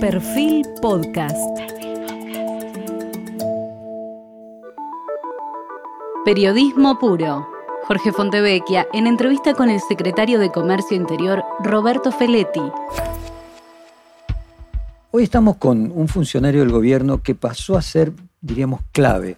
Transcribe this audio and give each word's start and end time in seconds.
Perfil 0.00 0.64
Podcast. 0.80 1.36
Periodismo 6.24 7.00
puro. 7.00 7.48
Jorge 7.82 8.12
Fontevecchia 8.12 8.86
en 8.92 9.08
entrevista 9.08 9.54
con 9.54 9.70
el 9.70 9.80
secretario 9.80 10.38
de 10.38 10.52
Comercio 10.52 10.96
Interior, 10.96 11.42
Roberto 11.64 12.12
Feletti. 12.12 12.62
Hoy 15.10 15.24
estamos 15.24 15.56
con 15.56 15.90
un 15.90 16.06
funcionario 16.06 16.60
del 16.60 16.70
gobierno 16.70 17.20
que 17.20 17.34
pasó 17.34 17.76
a 17.76 17.82
ser, 17.82 18.12
diríamos, 18.40 18.82
clave 18.92 19.36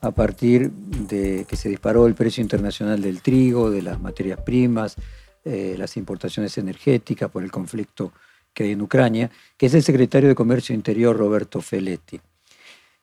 a 0.00 0.10
partir 0.10 0.72
de 0.72 1.46
que 1.48 1.54
se 1.54 1.68
disparó 1.68 2.08
el 2.08 2.16
precio 2.16 2.42
internacional 2.42 3.00
del 3.00 3.22
trigo, 3.22 3.70
de 3.70 3.82
las 3.82 4.00
materias 4.00 4.40
primas, 4.40 4.96
eh, 5.44 5.76
las 5.78 5.96
importaciones 5.96 6.58
energéticas 6.58 7.30
por 7.30 7.44
el 7.44 7.52
conflicto 7.52 8.12
que 8.52 8.64
hay 8.64 8.72
en 8.72 8.82
Ucrania, 8.82 9.30
que 9.56 9.66
es 9.66 9.74
el 9.74 9.82
secretario 9.82 10.28
de 10.28 10.34
Comercio 10.34 10.74
Interior 10.74 11.16
Roberto 11.16 11.60
Feletti. 11.60 12.20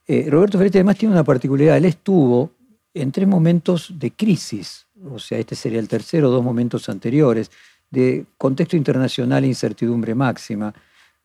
Eh, 0.08 0.28
Roberto 0.30 0.58
Feletti 0.58 0.78
además 0.78 0.98
tiene 0.98 1.14
una 1.14 1.24
particularidad, 1.24 1.78
él 1.78 1.86
estuvo 1.86 2.52
en 2.94 3.12
tres 3.12 3.28
momentos 3.28 3.94
de 3.98 4.12
crisis, 4.12 4.88
o 5.10 5.20
sea, 5.20 5.38
este 5.38 5.56
sería 5.56 5.80
el 5.80 5.88
tercero, 5.88 6.30
dos 6.30 6.44
momentos 6.44 6.90
anteriores, 6.90 7.52
de 7.90 8.26
contexto 8.38 8.76
internacional 8.76 9.44
e 9.44 9.48
incertidumbre 9.48 10.16
máxima, 10.16 10.74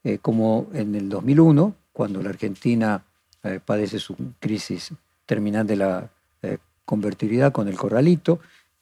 eh, 0.02 0.18
como 0.20 0.68
en 0.72 0.94
el 0.94 1.08
2001, 1.08 1.74
cuando 1.92 2.22
la 2.22 2.30
Argentina 2.30 3.04
eh, 3.42 3.60
padece 3.64 3.98
su 3.98 4.16
crisis 4.38 4.92
terminal 5.26 5.66
de 5.66 5.76
la 5.76 6.10
convertibilidad 6.84 7.52
con 7.52 7.68
el 7.68 7.76
corralito. 7.76 8.40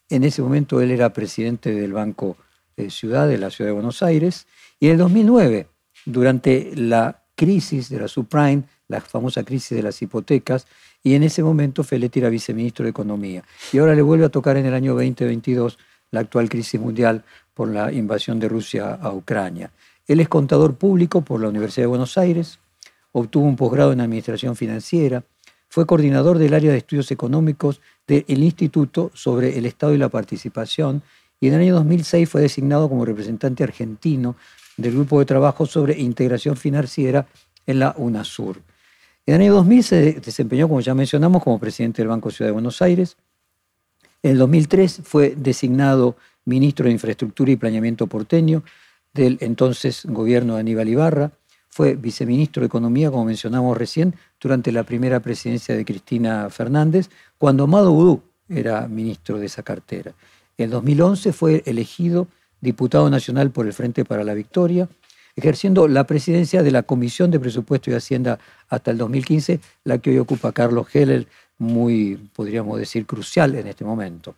En 0.08 0.24
ese 0.24 0.42
momento 0.42 0.80
él 0.80 0.90
era 0.90 1.12
presidente 1.12 1.72
del 1.72 1.92
Banco 1.92 2.36
Ciudad, 2.88 3.28
de 3.28 3.38
la 3.38 3.50
Ciudad 3.50 3.68
de 3.68 3.74
Buenos 3.74 4.02
Aires, 4.02 4.46
y 4.80 4.86
en 4.86 4.92
el 4.92 4.98
2009, 4.98 5.68
durante 6.04 6.72
la 6.74 7.22
crisis 7.34 7.88
de 7.88 8.00
la 8.00 8.08
subprime, 8.08 8.64
la 8.88 9.00
famosa 9.00 9.42
crisis 9.42 9.76
de 9.76 9.82
las 9.82 10.00
hipotecas, 10.02 10.66
y 11.02 11.14
en 11.14 11.22
ese 11.22 11.42
momento 11.42 11.82
Feletti 11.82 12.20
era 12.20 12.28
viceministro 12.28 12.84
de 12.84 12.90
Economía. 12.90 13.42
Y 13.72 13.78
ahora 13.78 13.94
le 13.94 14.02
vuelve 14.02 14.24
a 14.24 14.28
tocar 14.28 14.56
en 14.56 14.66
el 14.66 14.74
año 14.74 14.94
2022 14.94 15.78
la 16.10 16.20
actual 16.20 16.48
crisis 16.48 16.80
mundial 16.80 17.24
por 17.54 17.68
la 17.68 17.92
invasión 17.92 18.38
de 18.38 18.48
Rusia 18.48 18.94
a 18.94 19.12
Ucrania. 19.12 19.72
Él 20.06 20.20
es 20.20 20.28
contador 20.28 20.76
público 20.76 21.22
por 21.22 21.40
la 21.40 21.48
Universidad 21.48 21.84
de 21.84 21.88
Buenos 21.88 22.18
Aires, 22.18 22.58
obtuvo 23.12 23.44
un 23.44 23.56
posgrado 23.56 23.92
en 23.92 24.00
Administración 24.00 24.56
Financiera, 24.56 25.24
fue 25.68 25.86
coordinador 25.86 26.36
del 26.36 26.52
área 26.52 26.70
de 26.70 26.78
estudios 26.78 27.10
económicos 27.10 27.80
del 28.06 28.42
Instituto 28.42 29.10
sobre 29.14 29.56
el 29.56 29.64
Estado 29.64 29.94
y 29.94 29.98
la 29.98 30.10
Participación 30.10 31.02
y 31.42 31.48
en 31.48 31.54
el 31.54 31.62
año 31.62 31.74
2006 31.74 32.28
fue 32.28 32.40
designado 32.40 32.88
como 32.88 33.04
representante 33.04 33.64
argentino 33.64 34.36
del 34.76 34.92
Grupo 34.92 35.18
de 35.18 35.24
Trabajo 35.24 35.66
sobre 35.66 35.98
Integración 35.98 36.56
Financiera 36.56 37.26
en 37.66 37.80
la 37.80 37.96
UNASUR. 37.98 38.62
En 39.26 39.34
el 39.34 39.40
año 39.40 39.54
2000 39.54 39.82
se 39.82 40.12
desempeñó, 40.20 40.68
como 40.68 40.80
ya 40.80 40.94
mencionamos, 40.94 41.42
como 41.42 41.58
presidente 41.58 42.00
del 42.00 42.10
Banco 42.10 42.30
Ciudad 42.30 42.48
de 42.48 42.52
Buenos 42.52 42.80
Aires. 42.80 43.16
En 44.22 44.30
el 44.30 44.38
2003 44.38 45.00
fue 45.02 45.34
designado 45.36 46.16
ministro 46.44 46.86
de 46.86 46.92
Infraestructura 46.92 47.50
y 47.50 47.56
Planeamiento 47.56 48.06
porteño 48.06 48.62
del 49.12 49.38
entonces 49.40 50.04
gobierno 50.04 50.54
de 50.54 50.60
Aníbal 50.60 50.90
Ibarra. 50.90 51.32
Fue 51.68 51.96
viceministro 51.96 52.60
de 52.60 52.68
Economía, 52.68 53.10
como 53.10 53.24
mencionamos 53.24 53.76
recién, 53.76 54.14
durante 54.40 54.70
la 54.70 54.84
primera 54.84 55.18
presidencia 55.18 55.74
de 55.74 55.84
Cristina 55.84 56.48
Fernández, 56.50 57.10
cuando 57.36 57.64
Amado 57.64 57.90
Udú 57.90 58.22
era 58.48 58.86
ministro 58.86 59.40
de 59.40 59.46
esa 59.46 59.64
cartera. 59.64 60.14
En 60.58 60.64
el 60.64 60.70
2011 60.70 61.32
fue 61.32 61.62
elegido 61.66 62.28
diputado 62.60 63.10
nacional 63.10 63.50
por 63.50 63.66
el 63.66 63.72
Frente 63.72 64.04
para 64.04 64.24
la 64.24 64.34
Victoria, 64.34 64.88
ejerciendo 65.34 65.88
la 65.88 66.04
presidencia 66.04 66.62
de 66.62 66.70
la 66.70 66.82
Comisión 66.82 67.30
de 67.30 67.40
Presupuesto 67.40 67.90
y 67.90 67.94
Hacienda 67.94 68.38
hasta 68.68 68.90
el 68.90 68.98
2015, 68.98 69.60
la 69.84 69.98
que 69.98 70.10
hoy 70.10 70.18
ocupa 70.18 70.52
Carlos 70.52 70.86
Heller, 70.94 71.26
muy, 71.58 72.16
podríamos 72.34 72.78
decir, 72.78 73.06
crucial 73.06 73.54
en 73.54 73.66
este 73.66 73.84
momento. 73.84 74.34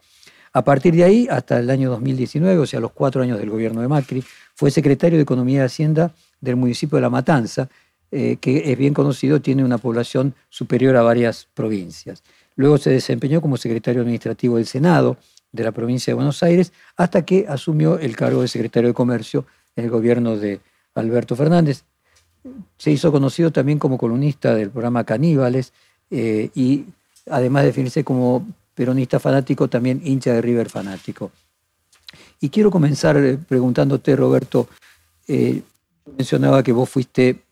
A 0.53 0.63
partir 0.63 0.95
de 0.95 1.05
ahí, 1.05 1.27
hasta 1.31 1.59
el 1.59 1.69
año 1.69 1.91
2019, 1.91 2.59
o 2.59 2.67
sea, 2.67 2.79
los 2.79 2.93
cuatro 2.93 3.23
años 3.23 3.39
del 3.39 3.51
gobierno 3.51 3.81
de 3.81 3.89
Macri, 3.89 4.23
fue 4.55 4.71
secretario 4.71 5.19
de 5.19 5.23
Economía 5.23 5.63
y 5.63 5.65
Hacienda 5.65 6.15
del 6.41 6.57
municipio 6.57 6.97
de 6.97 7.03
La 7.03 7.11
Matanza, 7.11 7.69
eh, 8.13 8.37
que 8.41 8.71
es 8.71 8.79
bien 8.79 8.95
conocido, 8.95 9.41
tiene 9.41 9.65
una 9.65 9.79
población 9.79 10.35
superior 10.49 10.97
a 10.97 11.03
varias 11.03 11.49
provincias. 11.55 12.23
Luego 12.55 12.79
se 12.79 12.91
desempeñó 12.91 13.41
como 13.41 13.57
secretario 13.57 14.03
administrativo 14.03 14.57
del 14.57 14.67
Senado, 14.67 15.17
de 15.55 15.63
la 15.63 15.71
provincia 15.71 16.11
de 16.11 16.17
Buenos 16.17 16.43
Aires, 16.43 16.73
hasta 16.97 17.25
que 17.25 17.47
asumió 17.49 17.99
el 18.01 18.17
cargo 18.17 18.43
de 18.43 18.49
secretario 18.49 18.89
de 18.89 18.95
Comercio 18.95 19.47
en 19.77 19.85
el 19.85 19.91
gobierno 19.91 20.37
de 20.37 20.61
Alberto 20.97 21.37
Fernández. 21.37 21.85
Se 22.77 22.91
hizo 22.91 23.13
conocido 23.13 23.53
también 23.53 23.79
como 23.79 23.97
columnista 23.97 24.55
del 24.57 24.71
programa 24.71 25.05
Caníbales 25.05 25.73
eh, 26.11 26.51
y 26.57 26.87
además 27.31 27.63
de 27.63 27.69
definirse 27.69 28.03
como 28.03 28.47
peronista 28.75 29.21
fanático, 29.21 29.69
también 29.69 30.01
hincha 30.05 30.33
de 30.33 30.43
River 30.43 30.69
fanático. 30.69 31.31
Y 32.41 32.49
quiero 32.49 32.73
comenzar 32.73 33.17
eh, 33.17 33.39
preguntándote, 33.39 34.17
Roberto, 34.17 34.69
eh, 35.29 35.63
mencionaba 36.19 36.65
que 36.65 36.73
vos 36.73 36.91
fuiste 36.91 37.43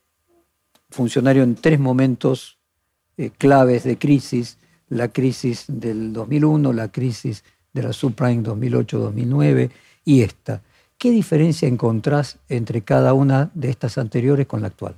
funcionario 0.90 1.44
en 1.44 1.54
tres 1.54 1.78
momentos 1.78 2.58
claves 3.38 3.84
de 3.84 3.96
crisis, 3.96 4.58
la 4.88 5.08
crisis 5.08 5.66
del 5.68 6.12
2001, 6.12 6.72
la 6.72 6.90
crisis 6.90 7.44
de 7.72 7.82
la 7.82 7.92
subprime 7.92 8.42
2008-2009 8.42 9.70
y 10.04 10.22
esta. 10.22 10.62
¿Qué 10.98 11.10
diferencia 11.10 11.66
encontrás 11.66 12.38
entre 12.48 12.82
cada 12.82 13.12
una 13.14 13.50
de 13.54 13.70
estas 13.70 13.98
anteriores 13.98 14.46
con 14.46 14.60
la 14.60 14.68
actual? 14.68 14.94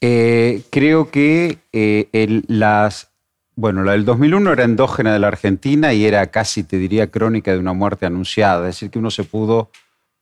Eh, 0.00 0.62
creo 0.70 1.10
que 1.10 1.58
eh, 1.72 2.42
las, 2.46 3.10
bueno, 3.54 3.82
la 3.82 3.92
del 3.92 4.04
2001 4.04 4.52
era 4.52 4.64
endógena 4.64 5.12
de 5.12 5.18
la 5.18 5.28
Argentina 5.28 5.92
y 5.92 6.06
era 6.06 6.26
casi, 6.28 6.62
te 6.62 6.78
diría, 6.78 7.10
crónica 7.10 7.52
de 7.52 7.58
una 7.58 7.72
muerte 7.72 8.06
anunciada. 8.06 8.68
Es 8.68 8.76
decir, 8.76 8.90
que 8.90 8.98
uno 8.98 9.10
se 9.10 9.24
pudo 9.24 9.70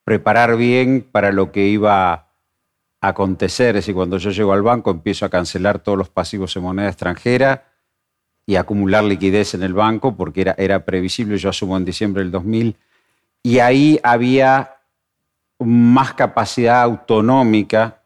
preparar 0.04 0.56
bien 0.56 1.06
para 1.10 1.32
lo 1.32 1.52
que 1.52 1.66
iba 1.66 2.12
a 2.12 2.28
acontecer. 3.00 3.76
Es 3.76 3.84
decir, 3.84 3.94
cuando 3.94 4.18
yo 4.18 4.30
llego 4.30 4.52
al 4.52 4.62
banco 4.62 4.90
empiezo 4.90 5.26
a 5.26 5.30
cancelar 5.30 5.78
todos 5.78 5.98
los 5.98 6.08
pasivos 6.08 6.56
en 6.56 6.62
moneda 6.62 6.88
extranjera 6.88 7.73
y 8.46 8.56
acumular 8.56 9.04
liquidez 9.04 9.54
en 9.54 9.62
el 9.62 9.74
banco, 9.74 10.16
porque 10.16 10.42
era, 10.42 10.54
era 10.58 10.84
previsible, 10.84 11.38
yo 11.38 11.48
asumo 11.48 11.76
en 11.76 11.84
diciembre 11.84 12.22
del 12.22 12.30
2000, 12.30 12.76
y 13.42 13.58
ahí 13.58 14.00
había 14.02 14.76
más 15.58 16.14
capacidad 16.14 16.82
autonómica 16.82 18.00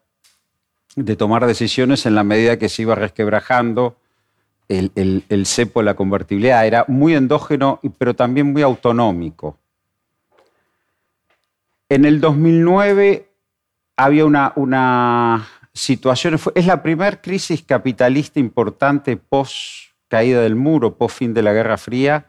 de 0.97 1.16
tomar 1.16 1.47
decisiones 1.47 2.06
en 2.06 2.15
la 2.15 2.25
medida 2.25 2.59
que 2.59 2.69
se 2.69 2.82
iba 2.82 2.94
resquebrajando 2.94 3.97
el, 4.69 5.25
el, 5.28 5.47
cepo 5.47 5.81
de 5.81 5.87
la 5.87 5.94
convertibilidad. 5.94 6.66
Era 6.66 6.84
muy 6.88 7.15
endógeno, 7.15 7.81
pero 7.99 8.15
también 8.15 8.53
muy 8.53 8.62
autonómico. 8.62 9.56
En 11.88 12.05
el 12.05 12.20
2009 12.20 13.28
había 13.97 14.26
una, 14.26 14.53
una 14.56 15.49
situación, 15.72 16.38
es 16.55 16.66
la 16.66 16.82
primera 16.82 17.20
crisis 17.20 17.62
capitalista 17.62 18.41
importante 18.41 19.16
post 19.16 19.88
caída 20.08 20.41
del 20.41 20.56
muro, 20.56 20.96
post 20.96 21.19
fin 21.19 21.34
de 21.34 21.42
la 21.42 21.52
Guerra 21.52 21.78
Fría, 21.78 22.26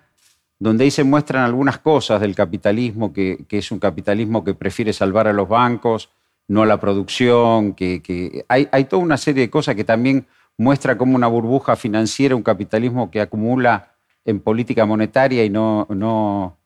donde 0.59 0.83
ahí 0.83 0.91
se 0.91 1.05
muestran 1.05 1.43
algunas 1.43 1.79
cosas 1.79 2.19
del 2.19 2.35
capitalismo, 2.35 3.13
que, 3.13 3.45
es 3.49 3.71
un 3.71 3.79
capitalismo 3.79 4.43
que 4.43 4.53
prefiere 4.53 4.91
salvar 4.91 5.27
a 5.27 5.33
los 5.33 5.47
bancos, 5.47 6.09
no 6.47 6.63
a 6.63 6.65
la 6.65 6.79
producción, 6.79 7.73
que, 7.73 8.45
hay, 8.49 8.83
toda 8.85 9.01
una 9.01 9.17
serie 9.17 9.43
de 9.43 9.49
cosas 9.49 9.75
que 9.75 9.85
también 9.85 10.27
muestra 10.57 10.97
como 10.97 11.15
una 11.15 11.27
burbuja 11.27 11.77
financiera, 11.77 12.35
un 12.35 12.43
capitalismo 12.43 13.09
que 13.09 13.21
acumula 13.21 13.93
en 14.25 14.41
política 14.41 14.85
monetaria 14.85 15.45
y 15.45 15.49
no, 15.49 15.87
no, 15.89 16.57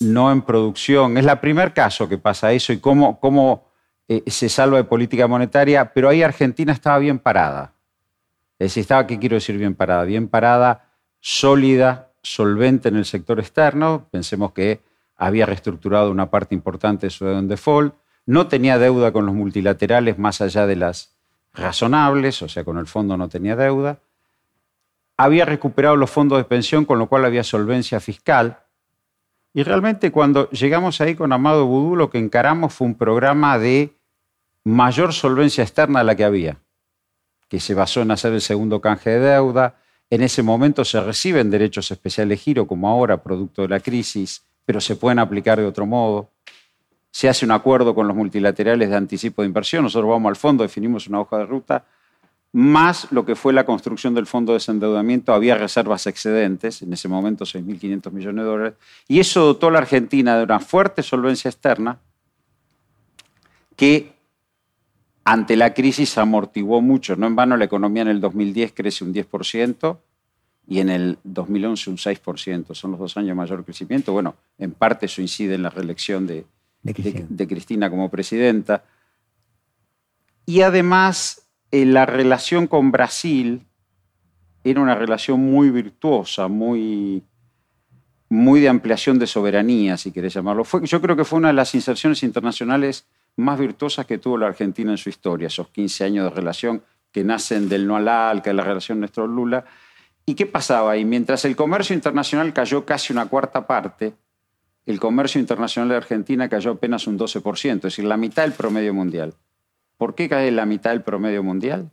no 0.00 0.32
en 0.32 0.40
producción. 0.40 1.18
Es 1.18 1.26
el 1.26 1.38
primer 1.38 1.74
caso 1.74 2.08
que 2.08 2.16
pasa 2.16 2.52
eso 2.52 2.72
y 2.72 2.78
cómo, 2.78 3.20
cómo 3.20 3.66
eh, 4.08 4.22
se 4.26 4.48
salva 4.48 4.78
de 4.78 4.84
política 4.84 5.26
monetaria, 5.26 5.92
pero 5.92 6.08
ahí 6.08 6.22
Argentina 6.22 6.72
estaba 6.72 6.98
bien 6.98 7.18
parada. 7.18 7.74
Es 8.62 8.76
decir, 8.76 8.94
¿qué 9.08 9.18
quiero 9.18 9.34
decir 9.34 9.58
bien 9.58 9.74
parada? 9.74 10.04
Bien 10.04 10.28
parada, 10.28 10.92
sólida, 11.18 12.12
solvente 12.22 12.90
en 12.90 12.94
el 12.94 13.04
sector 13.04 13.40
externo. 13.40 14.06
Pensemos 14.12 14.52
que 14.52 14.80
había 15.16 15.46
reestructurado 15.46 16.12
una 16.12 16.30
parte 16.30 16.54
importante 16.54 17.06
de 17.06 17.10
su 17.10 17.24
deuda 17.24 17.40
en 17.40 17.48
default. 17.48 17.92
No 18.24 18.46
tenía 18.46 18.78
deuda 18.78 19.10
con 19.10 19.26
los 19.26 19.34
multilaterales 19.34 20.16
más 20.16 20.40
allá 20.40 20.68
de 20.68 20.76
las 20.76 21.16
razonables, 21.52 22.40
o 22.42 22.48
sea, 22.48 22.62
con 22.62 22.78
el 22.78 22.86
fondo 22.86 23.16
no 23.16 23.28
tenía 23.28 23.56
deuda. 23.56 23.98
Había 25.16 25.44
recuperado 25.44 25.96
los 25.96 26.10
fondos 26.10 26.38
de 26.38 26.44
pensión, 26.44 26.84
con 26.84 27.00
lo 27.00 27.08
cual 27.08 27.24
había 27.24 27.42
solvencia 27.42 27.98
fiscal. 27.98 28.60
Y 29.52 29.64
realmente 29.64 30.12
cuando 30.12 30.48
llegamos 30.50 31.00
ahí 31.00 31.16
con 31.16 31.32
Amado 31.32 31.66
Vudú, 31.66 31.96
lo 31.96 32.10
que 32.10 32.18
encaramos 32.18 32.72
fue 32.72 32.86
un 32.86 32.94
programa 32.94 33.58
de 33.58 33.96
mayor 34.62 35.12
solvencia 35.12 35.64
externa 35.64 35.98
a 35.98 36.04
la 36.04 36.14
que 36.14 36.22
había 36.22 36.58
que 37.52 37.60
se 37.60 37.74
basó 37.74 38.00
en 38.00 38.10
hacer 38.10 38.32
el 38.32 38.40
segundo 38.40 38.80
canje 38.80 39.10
de 39.10 39.18
deuda. 39.18 39.74
En 40.08 40.22
ese 40.22 40.42
momento 40.42 40.86
se 40.86 40.98
reciben 41.02 41.50
derechos 41.50 41.90
especiales 41.90 42.38
de 42.38 42.42
giro, 42.42 42.66
como 42.66 42.88
ahora, 42.88 43.22
producto 43.22 43.60
de 43.60 43.68
la 43.68 43.78
crisis, 43.78 44.42
pero 44.64 44.80
se 44.80 44.96
pueden 44.96 45.18
aplicar 45.18 45.60
de 45.60 45.66
otro 45.66 45.84
modo. 45.84 46.30
se 47.10 47.28
hace 47.28 47.44
un 47.44 47.50
acuerdo 47.50 47.94
con 47.94 48.08
los 48.08 48.16
multilaterales 48.16 48.88
de 48.88 48.96
anticipo 48.96 49.42
de 49.42 49.48
inversión, 49.48 49.82
nosotros 49.82 50.08
vamos 50.08 50.30
al 50.30 50.36
fondo, 50.36 50.62
definimos 50.62 51.08
una 51.08 51.20
hoja 51.20 51.36
de 51.36 51.44
ruta, 51.44 51.84
más 52.52 53.12
lo 53.12 53.26
que 53.26 53.36
fue 53.36 53.52
la 53.52 53.66
construcción 53.66 54.14
del 54.14 54.26
fondo 54.26 54.52
de 54.52 54.56
desendeudamiento, 54.56 55.34
había 55.34 55.54
reservas 55.54 56.06
excedentes, 56.06 56.80
en 56.80 56.90
ese 56.94 57.08
momento 57.08 57.44
6.500 57.44 58.12
millones 58.12 58.44
de 58.46 58.50
dólares, 58.50 58.74
y 59.08 59.20
eso 59.20 59.44
dotó 59.44 59.68
a 59.68 59.72
la 59.72 59.78
Argentina 59.80 60.38
de 60.38 60.44
una 60.44 60.58
fuerte 60.58 61.02
solvencia 61.02 61.50
externa 61.50 61.98
que 63.76 64.11
ante 65.24 65.56
la 65.56 65.74
crisis 65.74 66.18
amortiguó 66.18 66.80
mucho. 66.80 67.16
No 67.16 67.26
en 67.26 67.36
vano 67.36 67.56
la 67.56 67.64
economía 67.64 68.02
en 68.02 68.08
el 68.08 68.20
2010 68.20 68.72
crece 68.72 69.04
un 69.04 69.14
10% 69.14 69.98
y 70.66 70.80
en 70.80 70.88
el 70.88 71.18
2011 71.24 71.90
un 71.90 71.96
6%. 71.96 72.74
Son 72.74 72.92
los 72.92 73.00
dos 73.00 73.16
años 73.16 73.28
de 73.28 73.34
mayor 73.34 73.64
crecimiento. 73.64 74.12
Bueno, 74.12 74.34
en 74.58 74.72
parte 74.72 75.06
eso 75.06 75.22
incide 75.22 75.54
en 75.54 75.62
la 75.62 75.70
reelección 75.70 76.26
de, 76.26 76.44
de 76.82 77.46
Cristina 77.46 77.88
como 77.90 78.10
presidenta. 78.10 78.84
Y 80.44 80.62
además 80.62 81.46
la 81.70 82.04
relación 82.04 82.66
con 82.66 82.90
Brasil 82.90 83.62
era 84.64 84.80
una 84.80 84.94
relación 84.94 85.40
muy 85.40 85.70
virtuosa, 85.70 86.48
muy, 86.48 87.22
muy 88.28 88.60
de 88.60 88.68
ampliación 88.68 89.18
de 89.18 89.26
soberanía, 89.26 89.96
si 89.96 90.12
querés 90.12 90.34
llamarlo. 90.34 90.64
yo 90.82 91.00
creo 91.00 91.16
que 91.16 91.24
fue 91.24 91.38
una 91.38 91.48
de 91.48 91.54
las 91.54 91.74
inserciones 91.74 92.22
internacionales 92.22 93.06
más 93.36 93.58
virtuosas 93.58 94.06
que 94.06 94.18
tuvo 94.18 94.38
la 94.38 94.46
Argentina 94.46 94.90
en 94.90 94.98
su 94.98 95.08
historia, 95.08 95.46
esos 95.46 95.68
15 95.68 96.04
años 96.04 96.24
de 96.24 96.30
relación 96.30 96.82
que 97.10 97.24
nacen 97.24 97.68
del 97.68 97.86
no 97.86 97.96
al 97.96 98.08
ALCA, 98.08 98.50
de 98.50 98.54
la 98.54 98.64
relación 98.64 99.00
Néstor-Lula. 99.00 99.64
¿Y 100.24 100.34
qué 100.34 100.46
pasaba 100.46 100.92
ahí? 100.92 101.04
Mientras 101.04 101.44
el 101.44 101.56
comercio 101.56 101.94
internacional 101.94 102.52
cayó 102.52 102.84
casi 102.84 103.12
una 103.12 103.26
cuarta 103.26 103.66
parte, 103.66 104.14
el 104.86 104.98
comercio 104.98 105.40
internacional 105.40 105.88
de 105.90 105.96
Argentina 105.96 106.48
cayó 106.48 106.72
apenas 106.72 107.06
un 107.06 107.18
12%, 107.18 107.76
es 107.76 107.82
decir, 107.82 108.04
la 108.04 108.16
mitad 108.16 108.42
del 108.42 108.52
promedio 108.52 108.94
mundial. 108.94 109.34
¿Por 109.96 110.14
qué 110.14 110.28
cae 110.28 110.50
la 110.50 110.66
mitad 110.66 110.90
del 110.90 111.02
promedio 111.02 111.42
mundial? 111.42 111.90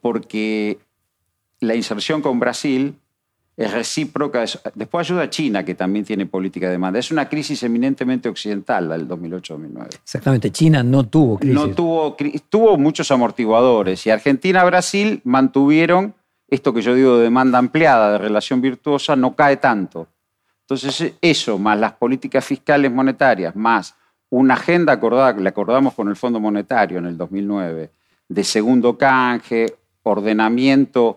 Porque 0.00 0.78
la 1.60 1.74
inserción 1.74 2.22
con 2.22 2.38
Brasil 2.38 2.98
es 3.58 3.72
recíproca. 3.72 4.44
Después 4.76 5.10
ayuda 5.10 5.24
a 5.24 5.30
China, 5.30 5.64
que 5.64 5.74
también 5.74 6.04
tiene 6.04 6.26
política 6.26 6.66
de 6.66 6.72
demanda. 6.72 7.00
Es 7.00 7.10
una 7.10 7.28
crisis 7.28 7.60
eminentemente 7.64 8.28
occidental, 8.28 8.88
la 8.88 8.96
del 8.96 9.08
2008-2009. 9.08 9.96
Exactamente, 10.00 10.52
China 10.52 10.84
no 10.84 11.08
tuvo 11.08 11.38
crisis. 11.38 11.54
No 11.56 11.68
tuvo, 11.74 12.16
tuvo 12.48 12.78
muchos 12.78 13.10
amortiguadores 13.10 14.06
y 14.06 14.10
Argentina-Brasil 14.10 15.22
mantuvieron 15.24 16.14
esto 16.46 16.72
que 16.72 16.82
yo 16.82 16.94
digo 16.94 17.18
de 17.18 17.24
demanda 17.24 17.58
ampliada, 17.58 18.12
de 18.12 18.18
relación 18.18 18.60
virtuosa, 18.60 19.16
no 19.16 19.34
cae 19.34 19.56
tanto. 19.56 20.06
Entonces 20.60 21.14
eso, 21.20 21.58
más 21.58 21.78
las 21.80 21.94
políticas 21.94 22.44
fiscales 22.44 22.92
monetarias, 22.92 23.56
más 23.56 23.96
una 24.30 24.54
agenda 24.54 24.92
acordada, 24.92 25.34
que 25.34 25.40
le 25.40 25.48
acordamos 25.48 25.94
con 25.94 26.08
el 26.08 26.14
Fondo 26.14 26.38
Monetario 26.38 26.98
en 26.98 27.06
el 27.06 27.16
2009, 27.16 27.90
de 28.28 28.44
segundo 28.44 28.96
canje, 28.96 29.78
ordenamiento 30.04 31.16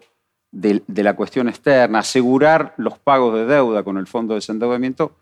de, 0.51 0.83
la 0.87 1.15
cuestión 1.15 1.47
externa, 1.47 1.99
asegurar 1.99 2.73
los 2.77 2.99
pagos 2.99 3.33
de 3.35 3.45
deuda 3.45 3.83
con 3.83 3.97
el 3.97 4.07
Fondo 4.07 4.33
de 4.33 4.39
Desendeudamiento, 4.39 5.15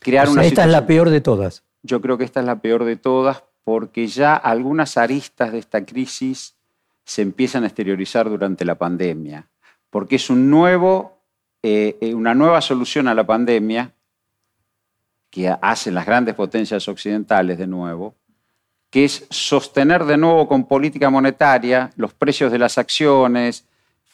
crear 0.00 0.28
una 0.28 0.44
Esta 0.44 0.64
es 0.64 0.70
la 0.70 0.86
peor 0.86 1.10
de 1.10 1.20
todas. 1.20 1.64
Yo 1.82 2.00
creo 2.00 2.18
que 2.18 2.24
esta 2.24 2.40
es 2.40 2.46
la 2.46 2.60
peor 2.60 2.84
de 2.84 2.96
todas 2.96 3.44
porque 3.64 4.06
ya 4.06 4.34
algunas 4.34 4.96
aristas 4.96 5.52
de 5.52 5.58
esta 5.58 5.84
crisis 5.84 6.56
se 7.04 7.22
empiezan 7.22 7.64
a 7.64 7.66
exteriorizar 7.66 8.28
durante 8.28 8.64
la 8.64 8.76
pandemia, 8.76 9.48
porque 9.90 10.16
es 10.16 10.30
un 10.30 10.50
nuevo, 10.50 11.20
eh, 11.62 11.96
eh, 12.00 12.14
una 12.14 12.34
nueva 12.34 12.60
solución 12.60 13.08
a 13.08 13.14
la 13.14 13.26
pandemia 13.26 13.92
que 15.30 15.48
hacen 15.60 15.94
las 15.94 16.06
grandes 16.06 16.34
potencias 16.34 16.88
occidentales 16.88 17.58
de 17.58 17.66
nuevo, 17.66 18.14
que 18.90 19.04
es 19.04 19.26
sostener 19.30 20.04
de 20.04 20.16
nuevo 20.16 20.48
con 20.48 20.66
política 20.66 21.10
monetaria 21.10 21.90
los 21.96 22.14
precios 22.14 22.50
de 22.50 22.58
las 22.58 22.78
acciones, 22.78 23.66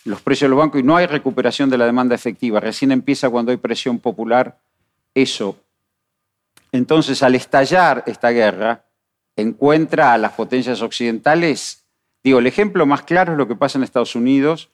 los 0.04 0.20
precios 0.20 0.46
de 0.46 0.50
los 0.50 0.58
bancos, 0.58 0.80
y 0.80 0.84
no 0.84 0.96
hay 0.96 1.06
recuperación 1.06 1.70
de 1.70 1.78
la 1.78 1.86
demanda 1.86 2.14
efectiva. 2.14 2.60
Recién 2.60 2.92
empieza 2.92 3.30
cuando 3.30 3.50
hay 3.50 3.56
presión 3.56 3.98
popular 3.98 4.58
eso. 5.14 5.58
Entonces, 6.72 7.22
al 7.22 7.34
estallar 7.34 8.02
esta 8.06 8.30
guerra, 8.30 8.84
encuentra 9.36 10.12
a 10.12 10.18
las 10.18 10.32
potencias 10.32 10.82
occidentales, 10.82 11.84
digo, 12.22 12.38
el 12.38 12.46
ejemplo 12.46 12.86
más 12.86 13.02
claro 13.02 13.32
es 13.32 13.38
lo 13.38 13.48
que 13.48 13.56
pasa 13.56 13.78
en 13.78 13.84
Estados 13.84 14.14
Unidos 14.14 14.70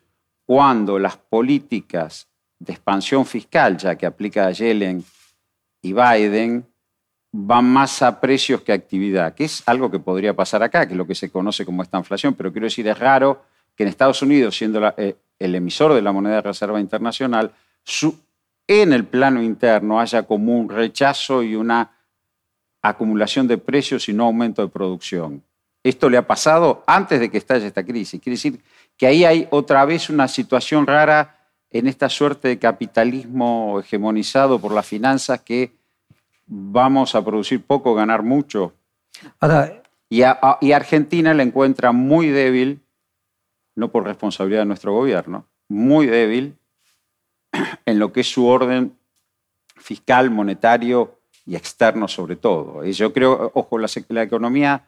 cuando 0.47 0.99
las 0.99 1.17
políticas 1.17 2.29
de 2.59 2.73
expansión 2.73 3.25
fiscal, 3.25 3.77
ya 3.77 3.97
que 3.97 4.07
aplica 4.07 4.47
a 4.47 4.51
Yellen 4.51 5.05
y 5.83 5.93
Biden 5.93 6.67
van 7.33 7.65
más 7.65 8.03
a 8.03 8.21
precios 8.21 8.63
que 8.63 8.73
a 8.73 8.75
actividad, 8.75 9.35
que 9.35 9.45
es 9.45 9.63
algo 9.67 9.91
que 9.91 10.01
podría 10.01 10.35
pasar 10.35 10.63
acá, 10.63 10.87
que 10.87 10.95
es 10.95 10.99
lo 10.99 11.07
que 11.07 11.15
se 11.15 11.31
conoce 11.31 11.65
como 11.65 11.83
esta 11.83 11.99
inflación, 11.99 12.35
pero 12.35 12.51
quiero 12.51 12.67
decir, 12.67 12.89
es 12.89 12.99
raro 12.99 13.45
que 13.81 13.85
en 13.85 13.89
Estados 13.89 14.21
Unidos, 14.21 14.59
siendo 14.59 14.93
eh, 14.99 15.17
el 15.39 15.55
emisor 15.55 15.95
de 15.95 16.03
la 16.03 16.13
moneda 16.13 16.35
de 16.35 16.43
reserva 16.43 16.79
internacional, 16.79 17.51
en 18.67 18.93
el 18.93 19.07
plano 19.07 19.43
interno 19.43 19.99
haya 19.99 20.25
como 20.25 20.55
un 20.55 20.69
rechazo 20.69 21.43
y 21.43 21.57
una 21.57 21.91
acumulación 22.83 23.49
de 23.49 23.57
precios 23.57 24.07
y 24.11 24.13
no 24.13 24.25
aumento 24.25 24.61
de 24.61 24.69
producción. 24.69 25.43
Esto 25.83 26.11
le 26.11 26.19
ha 26.19 26.27
pasado 26.27 26.85
antes 26.87 27.21
de 27.21 27.31
que 27.31 27.39
estalle 27.39 27.67
esta 27.67 27.83
crisis. 27.83 28.21
Quiere 28.21 28.35
decir 28.35 28.61
que 28.99 29.07
ahí 29.07 29.25
hay 29.25 29.49
otra 29.51 29.83
vez 29.87 30.11
una 30.11 30.29
situación 30.29 30.87
rara 30.87 31.39
en 31.71 31.87
esta 31.87 32.11
suerte 32.11 32.49
de 32.49 32.59
capitalismo 32.59 33.81
hegemonizado 33.81 34.59
por 34.59 34.73
las 34.75 34.85
finanzas 34.85 35.41
que 35.41 35.73
vamos 36.47 37.15
a 37.15 37.25
producir 37.25 37.65
poco, 37.65 37.95
ganar 37.95 38.23
mucho. 38.25 38.75
y, 40.11 40.21
a, 40.21 40.33
Argentina 40.75 41.33
la 41.33 41.45
encuentra 41.45 41.93
muy 41.93 42.29
débil, 42.29 42.83
no 43.81 43.91
por 43.91 44.05
responsabilidad 44.05 44.61
de 44.61 44.67
nuestro 44.67 44.93
gobierno, 44.93 45.47
muy 45.69 46.07
débil 46.07 46.57
en 47.87 47.99
lo 47.99 48.13
que 48.13 48.21
es 48.21 48.31
su 48.31 48.47
orden 48.47 48.97
fiscal, 49.77 50.31
monetario 50.31 51.19
y 51.47 51.57
externo 51.57 52.07
sobre 52.07 52.37
todo. 52.37 52.85
Y 52.85 52.93
yo 52.93 53.13
creo, 53.13 53.51
ojo, 53.55 53.79
la, 53.79 53.89
la 54.09 54.23
economía 54.23 54.85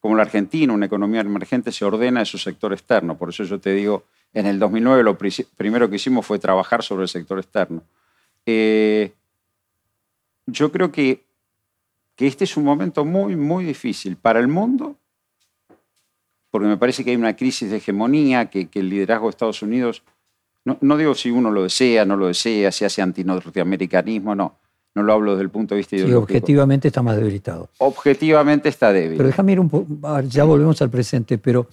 como 0.00 0.16
la 0.16 0.22
Argentina, 0.22 0.72
una 0.72 0.86
economía 0.86 1.20
emergente, 1.20 1.70
se 1.70 1.84
ordena 1.84 2.20
en 2.20 2.26
su 2.26 2.36
sector 2.36 2.72
externo. 2.72 3.16
Por 3.16 3.28
eso 3.28 3.44
yo 3.44 3.60
te 3.60 3.72
digo, 3.72 4.02
en 4.34 4.46
el 4.46 4.58
2009 4.58 5.04
lo 5.04 5.16
primero 5.16 5.88
que 5.88 5.96
hicimos 5.96 6.26
fue 6.26 6.40
trabajar 6.40 6.82
sobre 6.82 7.04
el 7.04 7.08
sector 7.08 7.38
externo. 7.38 7.84
Eh, 8.44 9.12
yo 10.46 10.72
creo 10.72 10.90
que, 10.90 11.24
que, 12.16 12.26
este 12.26 12.42
es 12.42 12.56
un 12.56 12.64
momento 12.64 13.04
muy, 13.04 13.36
muy 13.36 13.64
difícil 13.64 14.16
para 14.16 14.40
el 14.40 14.48
mundo, 14.48 14.96
porque 16.52 16.68
me 16.68 16.76
parece 16.76 17.02
que 17.02 17.10
hay 17.10 17.16
una 17.16 17.34
crisis 17.34 17.70
de 17.70 17.78
hegemonía, 17.78 18.50
que, 18.50 18.68
el 18.74 18.90
liderazgo 18.90 19.26
de 19.26 19.30
Estados 19.30 19.62
Unidos, 19.62 20.02
no, 20.66 20.76
no, 20.82 20.98
digo 20.98 21.14
si 21.14 21.30
uno 21.30 21.50
lo 21.50 21.62
desea, 21.62 22.04
no 22.04 22.14
lo 22.14 22.26
desea, 22.26 22.70
si 22.70 22.84
hace 22.84 23.00
antinorteamericanismo, 23.02 24.34
no. 24.36 24.58
No 24.94 25.02
lo 25.02 25.14
hablo 25.14 25.32
desde 25.32 25.44
el 25.44 25.50
punto 25.50 25.74
de 25.74 25.78
vista 25.78 25.96
ideológico. 25.96 26.28
Sí, 26.28 26.34
objetivamente 26.34 26.88
está 26.88 27.00
más 27.00 27.16
debilitado. 27.16 27.70
Objetivamente 27.78 28.68
está 28.68 28.92
débil. 28.92 29.16
Pero 29.16 29.28
déjame 29.28 29.52
ir 29.52 29.60
un 29.60 29.70
poco, 29.70 29.88
ya 30.28 30.44
volvemos 30.44 30.82
al 30.82 30.90
presente, 30.90 31.38
pero 31.38 31.66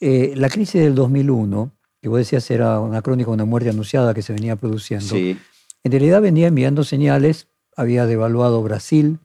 eh, 0.00 0.32
la 0.34 0.48
crisis 0.48 0.80
del 0.80 0.94
2001, 0.94 1.70
que 2.00 2.08
vos 2.08 2.16
decías 2.16 2.50
era 2.50 2.80
una 2.80 3.02
crónica 3.02 3.28
de 3.28 3.34
una 3.34 3.44
muerte 3.44 3.68
anunciada 3.68 4.14
que 4.14 4.22
se 4.22 4.32
venía 4.32 4.56
produciendo, 4.56 5.14
en 5.14 5.92
realidad 5.92 6.22
venía 6.22 6.46
enviando 6.46 6.82
señales, 6.84 7.48
había 7.76 8.06
devaluado 8.06 8.62
Brasil, 8.62 9.18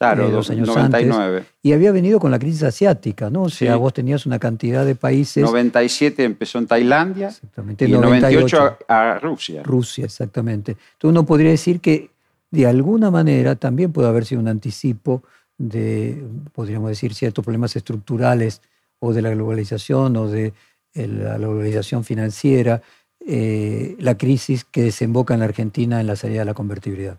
Claro, 0.00 0.28
eh, 0.28 0.30
dos 0.30 0.48
años 0.48 0.66
99. 0.66 1.36
antes. 1.36 1.52
Y 1.62 1.74
había 1.74 1.92
venido 1.92 2.18
con 2.18 2.30
la 2.30 2.38
crisis 2.38 2.62
asiática, 2.62 3.28
¿no? 3.28 3.42
O 3.42 3.48
sea, 3.50 3.76
vos 3.76 3.92
tenías 3.92 4.24
una 4.24 4.38
cantidad 4.38 4.86
de 4.86 4.94
países. 4.94 5.44
97 5.44 6.24
empezó 6.24 6.58
en 6.58 6.66
Tailandia. 6.66 7.28
Exactamente. 7.28 7.84
Y 7.84 7.92
98, 7.92 8.78
a, 8.88 9.18
Rusia. 9.18 9.62
Rusia, 9.62 10.06
exactamente. 10.06 10.72
Entonces 10.72 11.10
uno 11.10 11.26
podría 11.26 11.50
decir 11.50 11.80
que 11.80 12.08
de 12.50 12.66
alguna 12.66 13.10
manera 13.10 13.56
también 13.56 13.92
puede 13.92 14.08
haber 14.08 14.24
sido 14.24 14.40
un 14.40 14.48
anticipo 14.48 15.22
de, 15.58 16.24
podríamos 16.54 16.88
decir, 16.88 17.12
ciertos 17.12 17.44
problemas 17.44 17.76
estructurales 17.76 18.62
o 19.00 19.12
de 19.12 19.20
la 19.20 19.28
globalización 19.28 20.16
o 20.16 20.28
de 20.28 20.54
la 20.94 21.36
globalización 21.36 22.04
financiera, 22.04 22.80
eh, 23.26 23.96
la 23.98 24.16
crisis 24.16 24.64
que 24.64 24.82
desemboca 24.82 25.34
en 25.34 25.40
la 25.40 25.46
Argentina 25.46 26.00
en 26.00 26.06
la 26.06 26.16
salida 26.16 26.38
de 26.38 26.46
la 26.46 26.54
convertibilidad. 26.54 27.18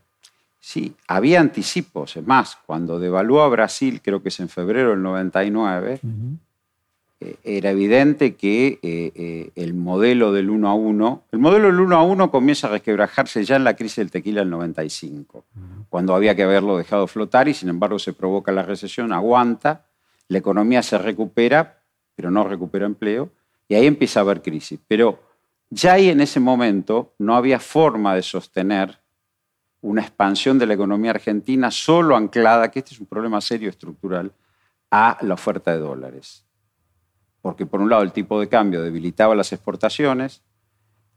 Sí, 0.63 0.93
había 1.07 1.41
anticipos. 1.41 2.15
Es 2.15 2.25
más, 2.25 2.57
cuando 2.67 2.99
devaluó 2.99 3.41
a 3.41 3.49
Brasil, 3.49 3.99
creo 4.01 4.21
que 4.21 4.29
es 4.29 4.39
en 4.39 4.47
febrero 4.47 4.91
del 4.91 5.01
99, 5.01 5.99
eh, 7.19 7.35
era 7.43 7.71
evidente 7.71 8.35
que 8.35 8.77
eh, 8.83 9.51
el 9.55 9.73
modelo 9.73 10.31
del 10.31 10.51
1 10.51 10.69
a 10.69 10.75
1, 10.75 11.23
el 11.31 11.39
modelo 11.39 11.65
del 11.65 11.79
1 11.79 11.95
a 11.95 12.03
1 12.03 12.29
comienza 12.29 12.67
a 12.67 12.71
resquebrajarse 12.71 13.43
ya 13.43 13.55
en 13.55 13.63
la 13.63 13.75
crisis 13.75 13.97
del 13.97 14.11
tequila 14.11 14.41
del 14.41 14.51
95, 14.51 15.45
cuando 15.89 16.13
había 16.13 16.35
que 16.35 16.43
haberlo 16.43 16.77
dejado 16.77 17.07
flotar 17.07 17.47
y 17.47 17.55
sin 17.55 17.69
embargo 17.69 17.97
se 17.97 18.13
provoca 18.13 18.51
la 18.51 18.61
recesión, 18.61 19.11
aguanta, 19.13 19.87
la 20.27 20.37
economía 20.37 20.83
se 20.83 20.99
recupera, 20.99 21.79
pero 22.15 22.29
no 22.29 22.43
recupera 22.43 22.85
empleo, 22.85 23.31
y 23.67 23.73
ahí 23.73 23.87
empieza 23.87 24.19
a 24.19 24.23
haber 24.23 24.43
crisis. 24.43 24.79
Pero 24.87 25.19
ya 25.71 25.93
ahí 25.93 26.09
en 26.09 26.21
ese 26.21 26.39
momento 26.39 27.13
no 27.17 27.35
había 27.35 27.59
forma 27.59 28.13
de 28.13 28.21
sostener 28.21 29.00
una 29.81 30.01
expansión 30.01 30.59
de 30.59 30.67
la 30.67 30.75
economía 30.75 31.11
argentina 31.11 31.71
solo 31.71 32.15
anclada, 32.15 32.69
que 32.69 32.79
este 32.79 32.93
es 32.93 32.99
un 32.99 33.07
problema 33.07 33.41
serio 33.41 33.69
estructural, 33.69 34.31
a 34.91 35.17
la 35.21 35.33
oferta 35.33 35.71
de 35.71 35.79
dólares. 35.79 36.45
Porque 37.41 37.65
por 37.65 37.81
un 37.81 37.89
lado 37.89 38.03
el 38.03 38.11
tipo 38.11 38.39
de 38.39 38.47
cambio 38.47 38.83
debilitaba 38.83 39.35
las 39.35 39.51
exportaciones 39.51 40.43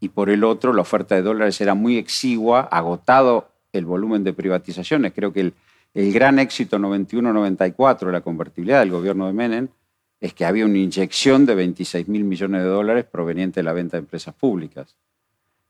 y 0.00 0.08
por 0.08 0.30
el 0.30 0.44
otro 0.44 0.72
la 0.72 0.82
oferta 0.82 1.14
de 1.14 1.22
dólares 1.22 1.60
era 1.60 1.74
muy 1.74 1.98
exigua, 1.98 2.62
agotado 2.62 3.48
el 3.72 3.84
volumen 3.84 4.24
de 4.24 4.32
privatizaciones. 4.32 5.12
Creo 5.14 5.32
que 5.32 5.40
el, 5.40 5.54
el 5.92 6.12
gran 6.12 6.38
éxito 6.38 6.78
91-94 6.78 8.06
de 8.06 8.12
la 8.12 8.20
convertibilidad 8.22 8.80
del 8.80 8.90
gobierno 8.90 9.26
de 9.26 9.32
Menem 9.34 9.68
es 10.20 10.32
que 10.32 10.46
había 10.46 10.64
una 10.64 10.78
inyección 10.78 11.44
de 11.44 11.54
26 11.54 12.08
mil 12.08 12.24
millones 12.24 12.62
de 12.62 12.68
dólares 12.68 13.04
proveniente 13.04 13.60
de 13.60 13.64
la 13.64 13.74
venta 13.74 13.98
de 13.98 14.02
empresas 14.02 14.34
públicas 14.34 14.96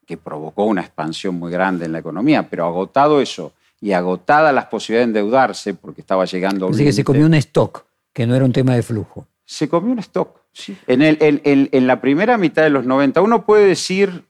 que 0.06 0.16
provocó 0.16 0.64
una 0.64 0.82
expansión 0.82 1.36
muy 1.36 1.50
grande 1.50 1.86
en 1.86 1.92
la 1.92 1.98
economía, 1.98 2.48
pero 2.48 2.66
agotado 2.66 3.20
eso 3.20 3.52
y 3.80 3.92
agotada 3.92 4.52
las 4.52 4.66
posibilidades 4.66 5.12
de 5.12 5.20
endeudarse 5.20 5.74
porque 5.74 6.00
estaba 6.00 6.24
llegando 6.24 6.68
Así 6.68 6.84
que 6.84 6.92
se 6.92 7.04
comió 7.04 7.26
un 7.26 7.34
stock, 7.34 7.84
que 8.12 8.26
no 8.26 8.34
era 8.34 8.44
un 8.44 8.52
tema 8.52 8.74
de 8.74 8.82
flujo. 8.82 9.26
Se 9.44 9.68
comió 9.68 9.92
un 9.92 9.98
stock, 9.98 10.40
sí. 10.52 10.76
En, 10.86 11.02
el, 11.02 11.18
en 11.20 11.86
la 11.86 12.00
primera 12.00 12.38
mitad 12.38 12.62
de 12.62 12.70
los 12.70 12.86
90 12.86 13.20
uno 13.20 13.44
puede 13.44 13.66
decir, 13.66 14.24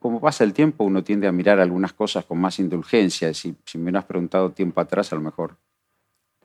como 0.00 0.20
pasa 0.20 0.44
el 0.44 0.52
tiempo, 0.52 0.84
uno 0.84 1.02
tiende 1.02 1.26
a 1.26 1.32
mirar 1.32 1.60
algunas 1.60 1.92
cosas 1.92 2.24
con 2.24 2.38
más 2.38 2.58
indulgencia. 2.58 3.32
Si, 3.32 3.54
si 3.64 3.78
me 3.78 3.84
hubieras 3.84 4.04
preguntado 4.04 4.50
tiempo 4.50 4.80
atrás, 4.80 5.12
a 5.12 5.16
lo 5.16 5.22
mejor 5.22 5.56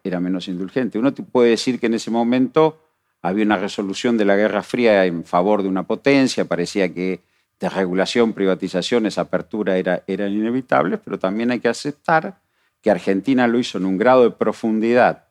era 0.04 0.20
menos 0.20 0.48
indulgente. 0.48 1.00
Uno 1.00 1.14
puede 1.14 1.50
decir 1.50 1.80
que 1.80 1.88
en 1.88 1.96
ese 1.96 2.12
momento 2.12 2.80
había 3.22 3.44
una 3.44 3.58
resolución 3.58 4.18
de 4.18 4.26
la 4.26 4.36
Guerra 4.36 4.64
Fría 4.64 5.06
en 5.06 5.26
favor 5.26 5.62
de 5.62 5.68
una 5.68 5.84
potencia, 5.84 6.46
parecía 6.46 6.94
que 6.94 7.20
de 7.60 7.70
regulación, 7.70 8.34
privatizaciones, 8.34 9.18
apertura 9.18 9.78
era, 9.78 10.04
eran 10.08 10.32
inevitables, 10.32 11.00
pero 11.04 11.20
también 11.20 11.52
hay 11.52 11.60
que 11.60 11.68
aceptar 11.68 12.40
que 12.82 12.90
Argentina 12.90 13.48
lo 13.48 13.60
hizo 13.60 13.78
en 13.78 13.86
un 13.86 13.98
grado 13.98 14.24
de 14.24 14.32
profundidad. 14.32 15.26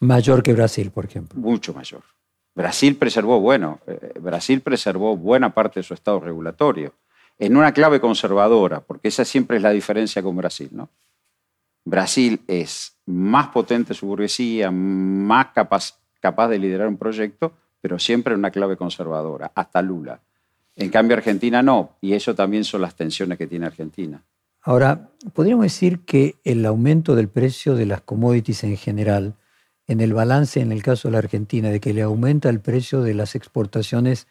Mayor 0.00 0.42
que 0.42 0.52
Brasil, 0.52 0.90
por 0.90 1.06
ejemplo. 1.06 1.40
Mucho 1.40 1.72
mayor. 1.72 2.02
Brasil 2.54 2.96
preservó, 2.96 3.40
bueno, 3.40 3.80
eh, 3.86 4.12
Brasil 4.20 4.60
preservó 4.60 5.16
buena 5.16 5.54
parte 5.54 5.80
de 5.80 5.84
su 5.84 5.94
estado 5.94 6.20
regulatorio, 6.20 6.94
en 7.38 7.56
una 7.56 7.72
clave 7.72 8.00
conservadora, 8.00 8.80
porque 8.80 9.08
esa 9.08 9.24
siempre 9.24 9.56
es 9.56 9.62
la 9.62 9.70
diferencia 9.70 10.22
con 10.22 10.36
Brasil, 10.36 10.68
¿no? 10.72 10.90
Brasil 11.84 12.42
es 12.46 12.98
más 13.06 13.48
potente 13.48 13.94
su 13.94 14.06
burguesía, 14.06 14.70
más 14.70 15.46
capaz, 15.54 15.98
capaz 16.20 16.48
de 16.48 16.58
liderar 16.58 16.86
un 16.88 16.98
proyecto, 16.98 17.52
pero 17.80 17.98
siempre 17.98 18.34
en 18.34 18.40
una 18.40 18.50
clave 18.50 18.76
conservadora, 18.76 19.50
hasta 19.54 19.80
Lula. 19.80 20.20
En 20.80 20.88
cambio, 20.88 21.14
Argentina 21.14 21.62
no, 21.62 21.98
y 22.00 22.14
eso 22.14 22.34
también 22.34 22.64
son 22.64 22.80
las 22.80 22.94
tensiones 22.94 23.36
que 23.36 23.46
tiene 23.46 23.66
Argentina. 23.66 24.24
Ahora, 24.62 25.10
podríamos 25.34 25.64
decir 25.64 26.06
que 26.06 26.36
el 26.42 26.64
aumento 26.64 27.14
del 27.14 27.28
precio 27.28 27.74
de 27.74 27.84
las 27.84 28.00
commodities 28.00 28.64
en 28.64 28.78
general, 28.78 29.34
en 29.86 30.00
el 30.00 30.14
balance 30.14 30.58
en 30.58 30.72
el 30.72 30.82
caso 30.82 31.08
de 31.08 31.12
la 31.12 31.18
Argentina, 31.18 31.68
de 31.68 31.80
que 31.80 31.92
le 31.92 32.00
aumenta 32.00 32.48
el 32.48 32.60
precio 32.60 33.02
de 33.02 33.12
las 33.12 33.34
exportaciones 33.34 34.26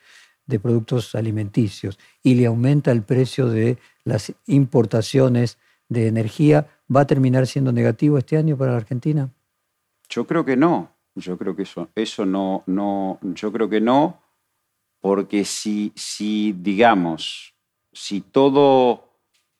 de 0.47 0.59
productos 0.59 1.13
alimenticios 1.13 1.99
y 2.23 2.33
le 2.33 2.47
aumenta 2.47 2.91
el 2.91 3.03
precio 3.03 3.47
de 3.47 3.77
las 4.03 4.33
importaciones 4.47 5.59
de 5.87 6.07
energía, 6.07 6.65
¿va 6.93 7.01
a 7.01 7.07
terminar 7.07 7.45
siendo 7.45 7.71
negativo 7.71 8.17
este 8.17 8.37
año 8.37 8.57
para 8.57 8.71
la 8.71 8.77
Argentina? 8.77 9.29
Yo 10.09 10.25
creo 10.25 10.43
que 10.45 10.57
no. 10.57 10.89
Yo 11.13 11.37
creo 11.37 11.55
que 11.55 11.63
eso, 11.63 11.89
eso 11.93 12.25
no, 12.25 12.63
no, 12.65 13.19
yo 13.21 13.51
creo 13.51 13.69
que 13.69 13.81
no, 13.81 14.21
porque 15.01 15.45
si, 15.45 15.91
si, 15.95 16.53
digamos, 16.53 17.53
si 17.93 18.21
todo 18.21 19.09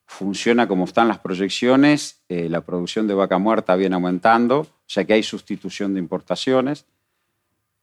funciona 0.06 0.68
como 0.68 0.86
están 0.86 1.08
las 1.08 1.20
proyecciones, 1.20 2.24
eh, 2.30 2.50
la 2.50 2.62
producción 2.62 3.08
de 3.08 3.14
vaca 3.14 3.38
muerta 3.38 3.76
viene 3.76 3.96
aumentando, 3.96 4.62
o 4.62 4.68
sea 4.88 5.06
que 5.06 5.14
hay 5.14 5.24
sustitución 5.24 5.94
de 5.94 6.00
importaciones. 6.00 6.86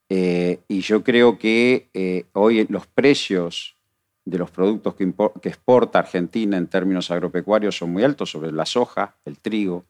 Eh, 0.09 0.61
y 0.69 0.81
yo 0.81 1.03
creo 1.03 1.39
que 1.39 1.89
eh, 1.95 2.27
hoy 2.33 2.67
los 2.69 2.87
precios 2.87 3.77
de 4.25 4.39
los 4.39 4.51
productos 4.51 4.95
que, 4.95 5.13
que, 5.41 5.49
exporta 5.49 6.01
Argentina 6.01 6.57
en 6.57 6.67
términos 6.67 7.11
agropecuarios 7.11 7.77
son 7.77 7.91
muy 7.91 8.03
altos, 8.03 8.31
sobre 8.31 8.53
la 8.53 8.67
soja, 8.67 9.17
el 9.25 9.39
trigo, 9.39 9.85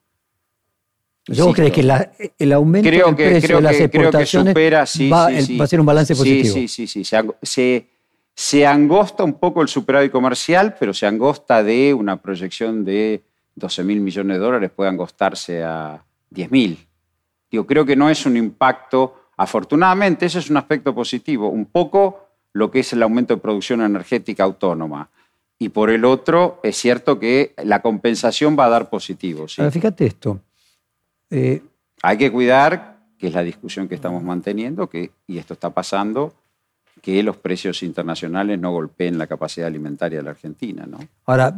¿Yo 1.28 1.52
creo 1.52 1.72
que 1.72 1.80
el 2.38 2.52
aumento 2.52 2.88
del 2.88 3.14
precio 3.14 3.56
de 3.56 3.62
las 3.62 3.80
exportaciones 3.80 4.54
va, 4.54 5.26
a 5.26 5.66
ser 5.66 5.80
un 5.80 5.86
balance 5.86 6.14
positivo? 6.14 6.54
Sí, 6.54 6.68
sí, 6.68 6.86
sí. 6.86 7.04
Se, 7.04 7.86
se, 8.34 8.66
angosta 8.66 9.24
un 9.24 9.34
poco 9.34 9.62
el 9.62 9.68
superávit 9.68 10.12
comercial, 10.12 10.76
pero 10.78 10.94
se 10.94 11.06
angosta 11.06 11.64
de 11.64 11.94
una 11.94 12.22
proyección 12.22 12.84
de 12.84 13.22
12 13.56 13.82
mil 13.82 14.00
millones 14.00 14.36
de 14.36 14.42
dólares, 14.42 14.70
puede 14.74 14.90
angostarse 14.90 15.64
a 15.64 16.02
10 16.30 16.50
mil. 16.50 16.86
Yo 17.50 17.66
creo 17.66 17.84
que 17.84 17.96
no 17.96 18.08
es 18.08 18.24
un 18.26 18.36
impacto, 18.36 19.30
afortunadamente, 19.36 20.26
ese 20.26 20.38
es 20.38 20.50
un 20.50 20.58
aspecto 20.58 20.94
positivo, 20.94 21.48
un 21.48 21.66
poco 21.66 22.28
lo 22.52 22.70
que 22.70 22.80
es 22.80 22.92
el 22.92 23.02
aumento 23.02 23.34
de 23.34 23.40
producción 23.40 23.80
energética 23.80 24.44
autónoma. 24.44 25.10
Y 25.58 25.70
por 25.70 25.90
el 25.90 26.04
otro, 26.04 26.60
es 26.62 26.76
cierto 26.76 27.18
que 27.18 27.54
la 27.64 27.80
compensación 27.80 28.56
va 28.58 28.66
a 28.66 28.68
dar 28.68 28.90
positivo. 28.90 29.48
¿sí? 29.48 29.62
fíjate 29.70 30.06
esto. 30.06 30.40
Eh, 31.30 31.62
Hay 32.02 32.18
que 32.18 32.30
cuidar, 32.30 32.98
que 33.18 33.28
es 33.28 33.34
la 33.34 33.42
discusión 33.42 33.88
que 33.88 33.94
estamos 33.94 34.22
manteniendo, 34.22 34.88
que, 34.88 35.10
y 35.26 35.38
esto 35.38 35.54
está 35.54 35.70
pasando, 35.70 36.34
que 37.02 37.22
los 37.22 37.36
precios 37.36 37.82
internacionales 37.82 38.58
no 38.58 38.72
golpeen 38.72 39.18
la 39.18 39.26
capacidad 39.26 39.66
alimentaria 39.66 40.18
de 40.18 40.24
la 40.24 40.30
Argentina. 40.30 40.86
¿no? 40.86 40.98
Ahora, 41.26 41.54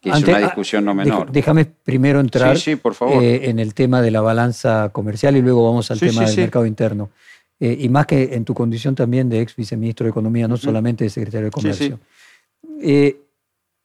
que 0.00 0.10
es 0.10 0.22
una 0.22 0.38
discusión 0.38 0.84
no 0.84 0.94
menor. 0.94 1.30
Déjame 1.32 1.64
primero 1.64 2.20
entrar 2.20 2.56
eh, 2.56 3.40
en 3.44 3.58
el 3.58 3.74
tema 3.74 4.02
de 4.02 4.10
la 4.10 4.20
balanza 4.20 4.90
comercial 4.90 5.36
y 5.36 5.42
luego 5.42 5.64
vamos 5.64 5.90
al 5.90 5.98
tema 5.98 6.24
del 6.24 6.36
mercado 6.36 6.66
interno. 6.66 7.10
Eh, 7.60 7.76
y 7.80 7.88
más 7.88 8.06
que 8.06 8.34
en 8.34 8.44
tu 8.44 8.54
condición 8.54 8.94
también 8.94 9.28
de 9.28 9.40
ex 9.40 9.56
viceministro 9.56 10.04
de 10.04 10.10
Economía, 10.10 10.46
no 10.46 10.56
solamente 10.56 11.04
de 11.04 11.10
secretario 11.10 11.46
de 11.46 11.50
Comercio. 11.50 11.98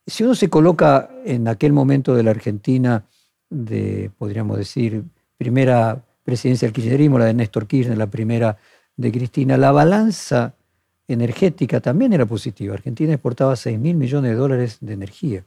si 0.06 0.24
uno 0.24 0.36
se 0.36 0.50
coloca 0.50 1.10
en 1.26 1.48
aquel 1.48 1.74
momento 1.74 2.14
de 2.14 2.22
la 2.22 2.32
Argentina 2.32 3.04
de, 3.54 4.12
podríamos 4.18 4.58
decir, 4.58 5.04
primera 5.38 6.04
presidencia 6.24 6.68
del 6.68 6.74
kirchnerismo, 6.74 7.20
la 7.20 7.26
de 7.26 7.34
Néstor 7.34 7.68
Kirchner, 7.68 7.98
la 7.98 8.08
primera 8.08 8.58
de 8.96 9.12
Cristina, 9.12 9.58
la 9.58 9.72
balanza 9.72 10.54
energética 11.08 11.80
también 11.80 12.14
era 12.14 12.26
positiva. 12.26 12.74
Argentina 12.74 13.14
exportaba 13.14 13.56
6 13.56 13.78
mil 13.80 13.96
millones 13.96 14.32
de 14.32 14.38
dólares 14.38 14.78
de 14.82 14.94
energía. 14.94 15.44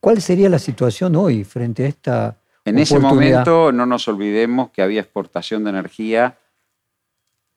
¿Cuál 0.00 0.20
sería 0.20 0.48
la 0.48 0.58
situación 0.58 1.16
hoy 1.16 1.44
frente 1.44 1.84
a 1.84 1.88
esta... 1.88 2.36
En 2.64 2.78
ese 2.78 2.98
momento 2.98 3.72
no 3.72 3.86
nos 3.86 4.08
olvidemos 4.08 4.70
que 4.70 4.82
había 4.82 5.00
exportación 5.00 5.64
de 5.64 5.70
energía 5.70 6.38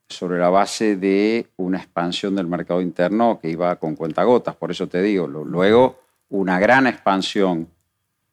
sobre 0.09 0.39
la 0.39 0.49
base 0.49 0.95
de 0.95 1.47
una 1.57 1.77
expansión 1.77 2.35
del 2.35 2.47
mercado 2.47 2.81
interno 2.81 3.39
que 3.41 3.49
iba 3.49 3.75
con 3.77 3.95
cuentagotas. 3.95 4.55
Por 4.55 4.71
eso 4.71 4.87
te 4.87 5.01
digo, 5.01 5.27
luego 5.27 5.99
una 6.29 6.59
gran 6.59 6.87
expansión 6.87 7.69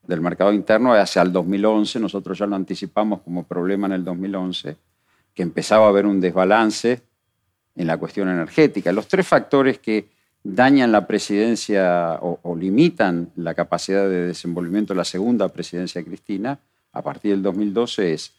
del 0.07 0.21
mercado 0.21 0.53
interno 0.53 0.93
hacia 0.95 1.23
el 1.23 1.33
2011, 1.33 2.01
nosotros 2.01 2.39
ya 2.39 2.47
lo 2.47 2.57
anticipamos 2.57 3.21
como 3.23 3.45
problema 3.45 3.87
en 3.87 3.95
el 3.95 4.05
2011, 4.05 4.77
que 5.35 5.43
empezaba 5.43 5.87
a 5.87 5.89
haber 5.89 6.07
un 6.07 6.21
desbalance 6.21 7.03
en 7.75 7.87
la 7.87 7.97
cuestión 7.97 8.29
energética. 8.29 8.93
Los 8.93 9.09
tres 9.09 9.27
factores 9.27 9.79
que 9.79 10.09
dañan 10.43 10.93
la 10.93 11.07
presidencia 11.07 12.19
o, 12.21 12.55
limitan 12.55 13.31
la 13.37 13.55
capacidad 13.55 14.09
de 14.09 14.27
desenvolvimiento 14.27 14.93
de 14.93 14.99
la 14.99 15.05
segunda 15.05 15.49
presidencia 15.49 16.01
de 16.01 16.07
Cristina 16.07 16.59
a 16.93 17.03
partir 17.03 17.33
del 17.33 17.43
2012 17.43 18.13
es 18.13 18.33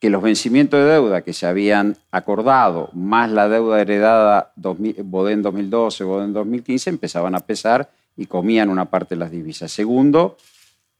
que 0.00 0.10
los 0.10 0.22
vencimientos 0.22 0.80
de 0.80 0.86
deuda 0.86 1.22
que 1.22 1.32
se 1.32 1.46
habían 1.46 1.96
acordado, 2.10 2.90
más 2.94 3.30
la 3.30 3.48
deuda 3.48 3.80
heredada 3.80 4.52
Bodén 4.56 5.42
2012, 5.42 6.04
Bodén 6.04 6.32
2015, 6.32 6.90
empezaban 6.90 7.34
a 7.34 7.40
pesar 7.40 7.90
y 8.16 8.26
comían 8.26 8.68
una 8.68 8.86
parte 8.86 9.14
de 9.14 9.20
las 9.20 9.30
divisas. 9.30 9.70
Segundo, 9.70 10.36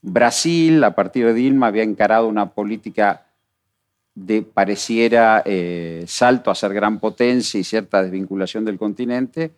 Brasil, 0.02 0.82
a 0.84 0.94
partir 0.94 1.26
de 1.26 1.34
Dilma, 1.34 1.66
había 1.66 1.82
encarado 1.82 2.26
una 2.28 2.50
política 2.50 3.26
de 4.14 4.42
pareciera 4.42 5.42
eh, 5.44 6.04
salto 6.06 6.50
a 6.50 6.54
ser 6.54 6.74
gran 6.74 6.98
potencia 6.98 7.60
y 7.60 7.64
cierta 7.64 8.02
desvinculación 8.02 8.64
del 8.64 8.78
continente 8.78 9.52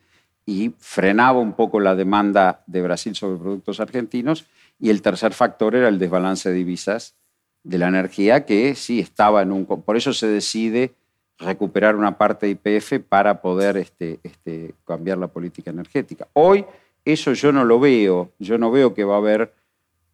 y 0.44 0.72
frenaba 0.78 1.38
un 1.38 1.52
poco 1.52 1.80
la 1.80 1.94
demanda 1.94 2.62
de 2.66 2.82
Brasil 2.82 3.14
sobre 3.14 3.38
productos 3.38 3.80
argentinos. 3.80 4.46
Y 4.78 4.90
el 4.90 5.02
tercer 5.02 5.32
factor 5.32 5.76
era 5.76 5.88
el 5.88 5.98
desbalance 5.98 6.48
de 6.48 6.56
divisas 6.56 7.14
de 7.62 7.78
la 7.78 7.88
energía, 7.88 8.44
que 8.44 8.74
sí 8.74 8.98
estaba 8.98 9.42
en 9.42 9.52
un... 9.52 9.66
Por 9.66 9.96
eso 9.96 10.12
se 10.12 10.26
decide 10.26 10.94
recuperar 11.38 11.96
una 11.96 12.18
parte 12.18 12.46
de 12.46 12.52
IPF 12.52 13.04
para 13.08 13.40
poder 13.40 13.76
este, 13.76 14.18
este, 14.22 14.74
cambiar 14.84 15.18
la 15.18 15.28
política 15.28 15.70
energética. 15.70 16.26
Hoy 16.32 16.64
eso 17.04 17.32
yo 17.32 17.52
no 17.52 17.64
lo 17.64 17.80
veo, 17.80 18.32
yo 18.38 18.58
no 18.58 18.70
veo 18.70 18.94
que 18.94 19.04
va 19.04 19.14
a 19.14 19.18
haber 19.18 19.52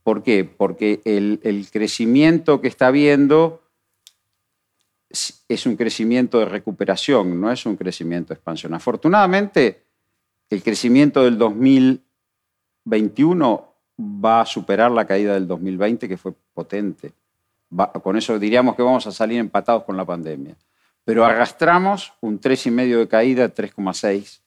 ¿Por 0.08 0.22
qué? 0.22 0.44
Porque 0.44 1.02
el, 1.04 1.68
crecimiento 1.70 2.62
que 2.62 2.68
está 2.68 2.86
habiendo 2.86 3.60
es 5.10 5.66
un 5.66 5.76
crecimiento 5.76 6.38
de 6.38 6.46
recuperación, 6.46 7.38
no 7.38 7.52
es 7.52 7.66
un 7.66 7.76
crecimiento 7.76 8.28
de 8.28 8.36
expansión. 8.36 8.72
Afortunadamente, 8.72 9.82
el 10.48 10.62
crecimiento 10.62 11.24
del 11.24 11.36
2021 11.36 13.74
va 14.00 14.40
a 14.40 14.46
superar 14.46 14.90
la 14.92 15.06
caída 15.06 15.34
del 15.34 15.46
2020, 15.46 16.08
que 16.08 16.16
fue 16.16 16.32
potente. 16.54 17.12
con 18.02 18.16
eso 18.16 18.38
diríamos 18.38 18.76
que 18.76 18.82
vamos 18.82 19.06
a 19.06 19.12
salir 19.12 19.38
empatados 19.38 19.84
con 19.84 19.98
la 19.98 20.06
pandemia. 20.06 20.56
Pero 21.04 21.26
arrastramos 21.26 22.14
un 22.22 22.40
3,5 22.40 23.00
de 23.00 23.08
caída, 23.08 23.54
3,6 23.54 24.40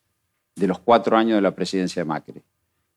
de 0.56 0.68
los 0.68 0.80
cuatro 0.80 1.18
años 1.18 1.36
de 1.36 1.42
la 1.42 1.54
presidencia 1.54 2.02
de 2.02 2.06
Macri. 2.06 2.42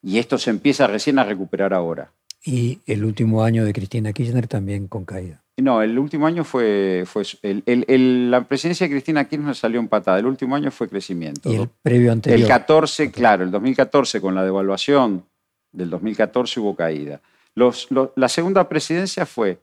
Y 0.03 0.19
esto 0.19 0.39
se 0.39 0.49
empieza 0.49 0.87
recién 0.87 1.19
a 1.19 1.25
recuperar 1.25 1.75
ahora. 1.75 2.11
Y 2.45 2.81
el 2.87 3.05
último 3.05 3.43
año 3.43 3.65
de 3.65 3.73
Cristina 3.73 4.13
Kirchner 4.13 4.47
también 4.47 4.87
con 4.87 5.05
caída. 5.05 5.43
No, 5.57 5.81
el 5.83 5.99
último 5.99 6.27
año 6.27 6.45
fue. 6.45 7.05
fue 7.07 7.25
la 7.43 8.45
presidencia 8.45 8.87
de 8.87 8.93
Cristina 8.93 9.25
Kirchner 9.25 9.55
salió 9.55 9.81
empatada. 9.81 10.19
El 10.19 10.27
último 10.27 10.55
año 10.57 10.71
fue 10.71 10.89
crecimiento. 10.89 11.51
¿Y 11.51 11.57
el 11.57 11.69
previo 11.69 12.13
anterior? 12.13 12.41
El 12.41 12.47
14, 12.47 13.11
claro, 13.11 13.45
el 13.45 13.51
2014 13.51 14.21
con 14.21 14.35
la 14.35 14.45
devaluación 14.45 15.25
del 15.73 15.91
2014 15.91 16.61
hubo 16.61 16.77
caída. 16.77 17.21
la 17.55 18.29
segunda 18.29 18.69
presidencia 18.69 19.25
fue 19.27 19.59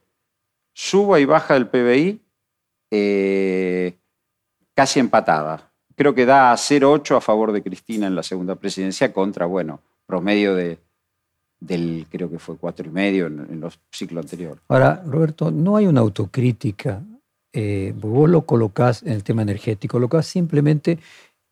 suba 0.74 1.20
y 1.20 1.24
baja 1.24 1.54
del 1.54 1.68
PBI 1.68 2.20
eh, 2.90 3.94
casi 4.74 5.00
empatada. 5.00 5.70
Creo 5.94 6.14
que 6.14 6.26
da 6.26 6.52
0,8 6.54 7.16
a 7.16 7.20
favor 7.20 7.52
de 7.52 7.62
Cristina 7.62 8.06
en 8.06 8.14
la 8.14 8.22
segunda 8.22 8.56
presidencia 8.56 9.12
contra, 9.12 9.46
bueno, 9.46 9.80
promedio 10.06 10.54
de, 10.54 10.78
del, 11.62 12.06
creo 12.10 12.28
que 12.28 12.38
fue 12.38 12.56
cuatro 12.56 12.86
y 12.88 12.90
medio 12.90 13.26
en, 13.26 13.60
los 13.60 13.78
ciclos 13.90 14.24
anteriores. 14.24 14.62
Ahora, 14.68 15.02
Roberto, 15.06 15.50
no 15.50 15.76
hay 15.76 15.86
una 15.86 16.00
autocrítica. 16.00 17.02
Eh, 17.52 17.94
vos 17.96 18.28
lo 18.28 18.42
colocás 18.42 19.02
en 19.02 19.12
el 19.12 19.22
tema 19.22 19.42
energético, 19.42 19.98
lo 19.98 20.08
colocás 20.08 20.26
simplemente 20.26 20.98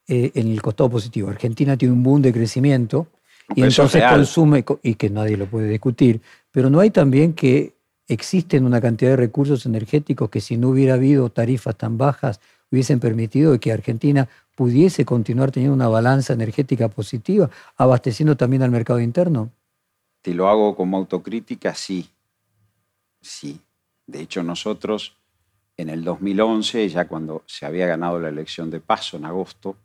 eh, 0.08 0.32
en 0.34 0.48
el 0.48 0.60
costado 0.60 0.90
positivo. 0.90 1.28
Argentina 1.28 1.76
tiene 1.76 1.94
un 1.94 2.02
boom 2.02 2.22
de 2.22 2.32
crecimiento 2.32 3.06
y 3.54 3.62
entonces 3.62 4.02
consume, 4.08 4.64
y 4.82 4.94
que 4.94 5.10
nadie 5.10 5.36
lo 5.36 5.46
puede 5.46 5.68
discutir, 5.68 6.20
pero 6.50 6.70
no 6.70 6.80
hay 6.80 6.90
también 6.90 7.32
que 7.32 7.74
existen 8.08 8.64
una 8.64 8.80
cantidad 8.80 9.10
de 9.10 9.16
recursos 9.16 9.66
energéticos 9.66 10.30
que 10.30 10.40
si 10.40 10.56
no 10.56 10.70
hubiera 10.70 10.94
habido 10.94 11.28
tarifas 11.30 11.76
tan 11.76 11.98
bajas 11.98 12.40
hubiesen 12.72 13.00
permitido 13.00 13.58
que 13.58 13.72
Argentina 13.72 14.28
pudiese 14.56 15.04
continuar 15.04 15.50
teniendo 15.50 15.74
una 15.74 15.88
balanza 15.88 16.32
energética 16.32 16.88
positiva, 16.88 17.50
abasteciendo 17.76 18.36
también 18.36 18.62
al 18.62 18.70
mercado 18.70 19.00
interno? 19.00 19.50
Te 20.22 20.34
lo 20.34 20.48
hago 20.48 20.76
como 20.76 20.96
autocrítica, 20.96 21.74
sí. 21.74 22.08
Sí. 23.20 23.60
De 24.06 24.20
hecho, 24.20 24.42
nosotros 24.42 25.16
en 25.76 25.88
el 25.88 26.04
2011, 26.04 26.88
ya 26.88 27.08
cuando 27.08 27.42
se 27.46 27.64
había 27.64 27.86
ganado 27.86 28.18
la 28.20 28.28
elección 28.28 28.70
de 28.70 28.80
paso 28.80 29.16
en 29.16 29.24
agosto, 29.24 29.76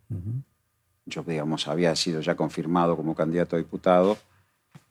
yo, 1.06 1.24
digamos, 1.24 1.68
había 1.68 1.96
sido 1.96 2.20
ya 2.22 2.36
confirmado 2.36 2.98
como 2.98 3.16
candidato 3.16 3.56
a 3.56 3.60
diputado, 3.60 4.18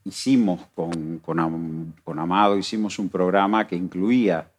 hicimos 0.05 0.61
con, 0.75 1.19
con, 1.19 2.19
Amado, 2.19 2.57
hicimos 2.57 2.99
un 2.99 3.09
programa 3.09 3.67
que 3.67 3.77
incluía 3.77 4.51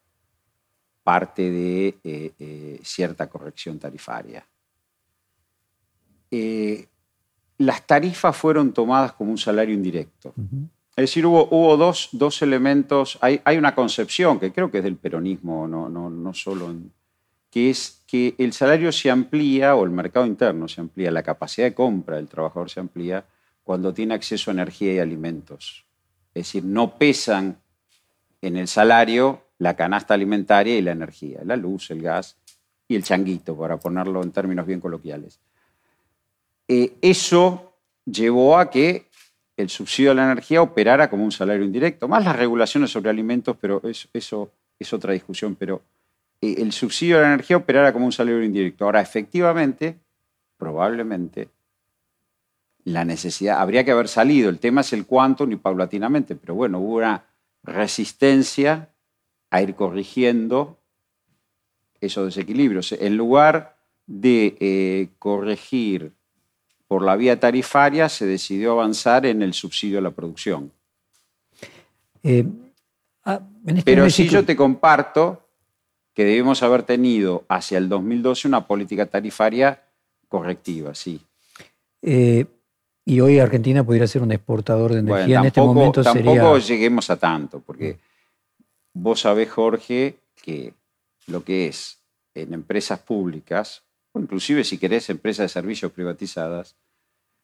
parte 1.04 1.50
de 1.50 1.98
eh, 2.04 2.34
eh, 2.38 2.80
cierta 2.84 3.28
corrección 3.28 3.80
tarifaria. 3.80 4.46
Eh, 6.30 6.88
las 7.58 7.88
tarifas 7.88 8.36
fueron 8.36 8.74
tomadas 8.74 9.14
como 9.14 9.32
un 9.32 9.38
salario 9.38 9.74
indirecto. 9.74 10.34
Es 10.96 11.04
decir, 11.04 11.26
hubo, 11.26 11.76
dos, 11.76 12.10
dos, 12.14 12.42
elementos, 12.42 13.18
hay, 13.20 13.42
hay, 13.44 13.58
una 13.58 13.76
concepción 13.76 14.40
que 14.40 14.54
creo 14.54 14.72
que 14.72 14.78
es 14.78 14.84
del 14.84 14.96
peronismo, 14.96 15.68
no, 15.68 15.90
no, 15.90 16.10
no 16.10 16.34
solo, 16.34 16.74
que 17.52 17.70
es 17.70 18.02
que 18.08 18.34
el 18.38 18.54
salario 18.54 18.94
se 18.94 19.12
amplía 19.12 19.76
o 19.76 19.84
el 19.84 19.92
mercado 19.92 20.26
interno 20.26 20.70
se 20.70 20.80
amplía, 20.80 21.12
la 21.12 21.24
capacidad 21.24 21.68
de 21.68 21.74
compra 21.74 22.16
del 22.16 22.30
trabajador 22.30 22.70
se 22.70 22.80
amplía 22.80 23.26
cuando 23.66 23.94
tiene 23.94 24.14
acceso 24.14 24.52
a 24.52 24.54
energía 24.54 24.94
y 24.94 25.00
alimentos. 25.00 25.86
Es 26.34 26.46
decir, 26.46 26.64
no 26.64 26.98
pesan 26.98 27.58
en 28.42 28.56
el 28.56 28.68
salario 28.68 29.42
la 29.58 29.76
canasta 29.76 30.14
alimentaria 30.14 30.78
y 30.78 30.82
la 30.82 30.92
energía, 30.92 31.42
la 31.44 31.58
luz, 31.58 31.92
el 31.92 32.02
gas 32.02 32.38
y 32.88 32.96
el 32.96 33.04
changuito, 33.04 33.58
para 33.58 33.78
ponerlo 33.78 34.22
en 34.24 34.32
términos 34.32 34.66
bien 34.66 34.80
coloquiales. 34.80 35.40
Eh, 36.68 36.94
eso 37.02 37.74
llevó 38.06 38.58
a 38.58 38.70
que 38.70 39.10
el 39.58 39.70
subsidio 39.70 40.12
a 40.12 40.14
la 40.14 40.26
energía 40.26 40.62
operara 40.62 41.10
como 41.10 41.24
un 41.24 41.32
salario 41.32 41.66
indirecto, 41.66 42.08
más 42.08 42.24
las 42.26 42.36
regulaciones 42.36 42.92
sobre 42.92 43.10
alimentos, 43.10 43.56
pero 43.60 43.82
eso, 44.14 44.52
es 44.78 44.94
otra 44.94 45.14
discusión, 45.14 45.56
pero 45.56 45.82
eh, 46.42 46.56
el 46.58 46.72
subsidio 46.72 47.18
a 47.18 47.22
la 47.22 47.28
energía 47.28 47.58
operara 47.58 47.94
como 47.94 48.06
un 48.06 48.12
salario 48.12 48.44
indirecto. 48.44 48.86
Ahora, 48.86 49.02
efectivamente, 49.02 49.98
probablemente, 50.58 51.50
la 52.84 53.06
necesidad, 53.06 53.60
habría 53.60 53.84
que 53.84 53.92
haber 53.92 54.08
salido, 54.08 54.50
el 54.50 54.60
tema 54.60 54.82
es 54.82 54.94
el 54.94 55.06
cuánto 55.06 55.48
ni 55.48 55.56
paulatinamente, 55.56 56.36
pero 56.36 56.54
bueno, 56.54 56.80
hubo 56.80 56.98
una 56.98 57.26
resistencia 57.64 58.90
a 59.50 59.62
ir 59.62 59.74
corrigiendo 59.76 60.78
esos 62.02 62.26
desequilibrios. 62.26 62.92
En 62.92 63.18
lugar 63.18 63.78
de 64.06 64.56
eh, 64.60 65.10
corregir 65.18 66.14
por 66.88 67.04
la 67.04 67.16
vía 67.16 67.40
tarifaria, 67.40 68.10
se 68.10 68.26
decidió 68.26 68.74
avanzar 68.74 69.26
en 69.26 69.42
el 69.42 69.54
subsidio 69.54 70.00
a 70.00 70.02
la 70.02 70.12
producción. 70.12 70.72
Eh, 72.24 72.46
ah, 73.26 73.42
este 73.66 73.84
Pero 73.84 74.10
sí 74.10 74.28
yo 74.28 74.46
te 74.46 74.56
comparto 74.56 75.42
que 76.14 76.24
debemos 76.24 76.64
haber 76.64 76.84
tenido 76.84 77.44
hacia 77.50 77.78
el 77.78 77.90
2012 77.90 78.48
una 78.48 78.66
política 78.66 79.06
tarifaria 79.06 79.84
correctiva, 80.28 80.96
sí. 80.96 81.20
Eh, 82.02 82.46
y 83.04 83.20
hoy 83.20 83.40
Argentina 83.40 83.84
podría 83.84 84.08
ser 84.08 84.24
un 84.24 84.32
exportador 84.32 84.94
de 84.94 85.00
energía 85.00 85.40
en 85.40 85.46
este 85.46 85.62
momento 85.62 86.02
tampoco 86.02 86.58
lleguemos 86.58 87.10
a 87.10 87.18
tanto, 87.18 87.60
porque 87.60 88.00
vos 88.94 89.22
sabés, 89.22 89.52
Jorge, 89.52 90.18
que 90.42 90.74
lo 91.28 91.44
que 91.44 91.68
es 91.68 92.00
en 92.34 92.54
empresas 92.54 93.00
públicas, 93.00 93.84
o 94.16 94.20
inclusive 94.20 94.64
si 94.64 94.78
querés 94.78 95.10
empresas 95.10 95.44
de 95.44 95.50
servicios 95.50 95.92
privatizadas, 95.92 96.78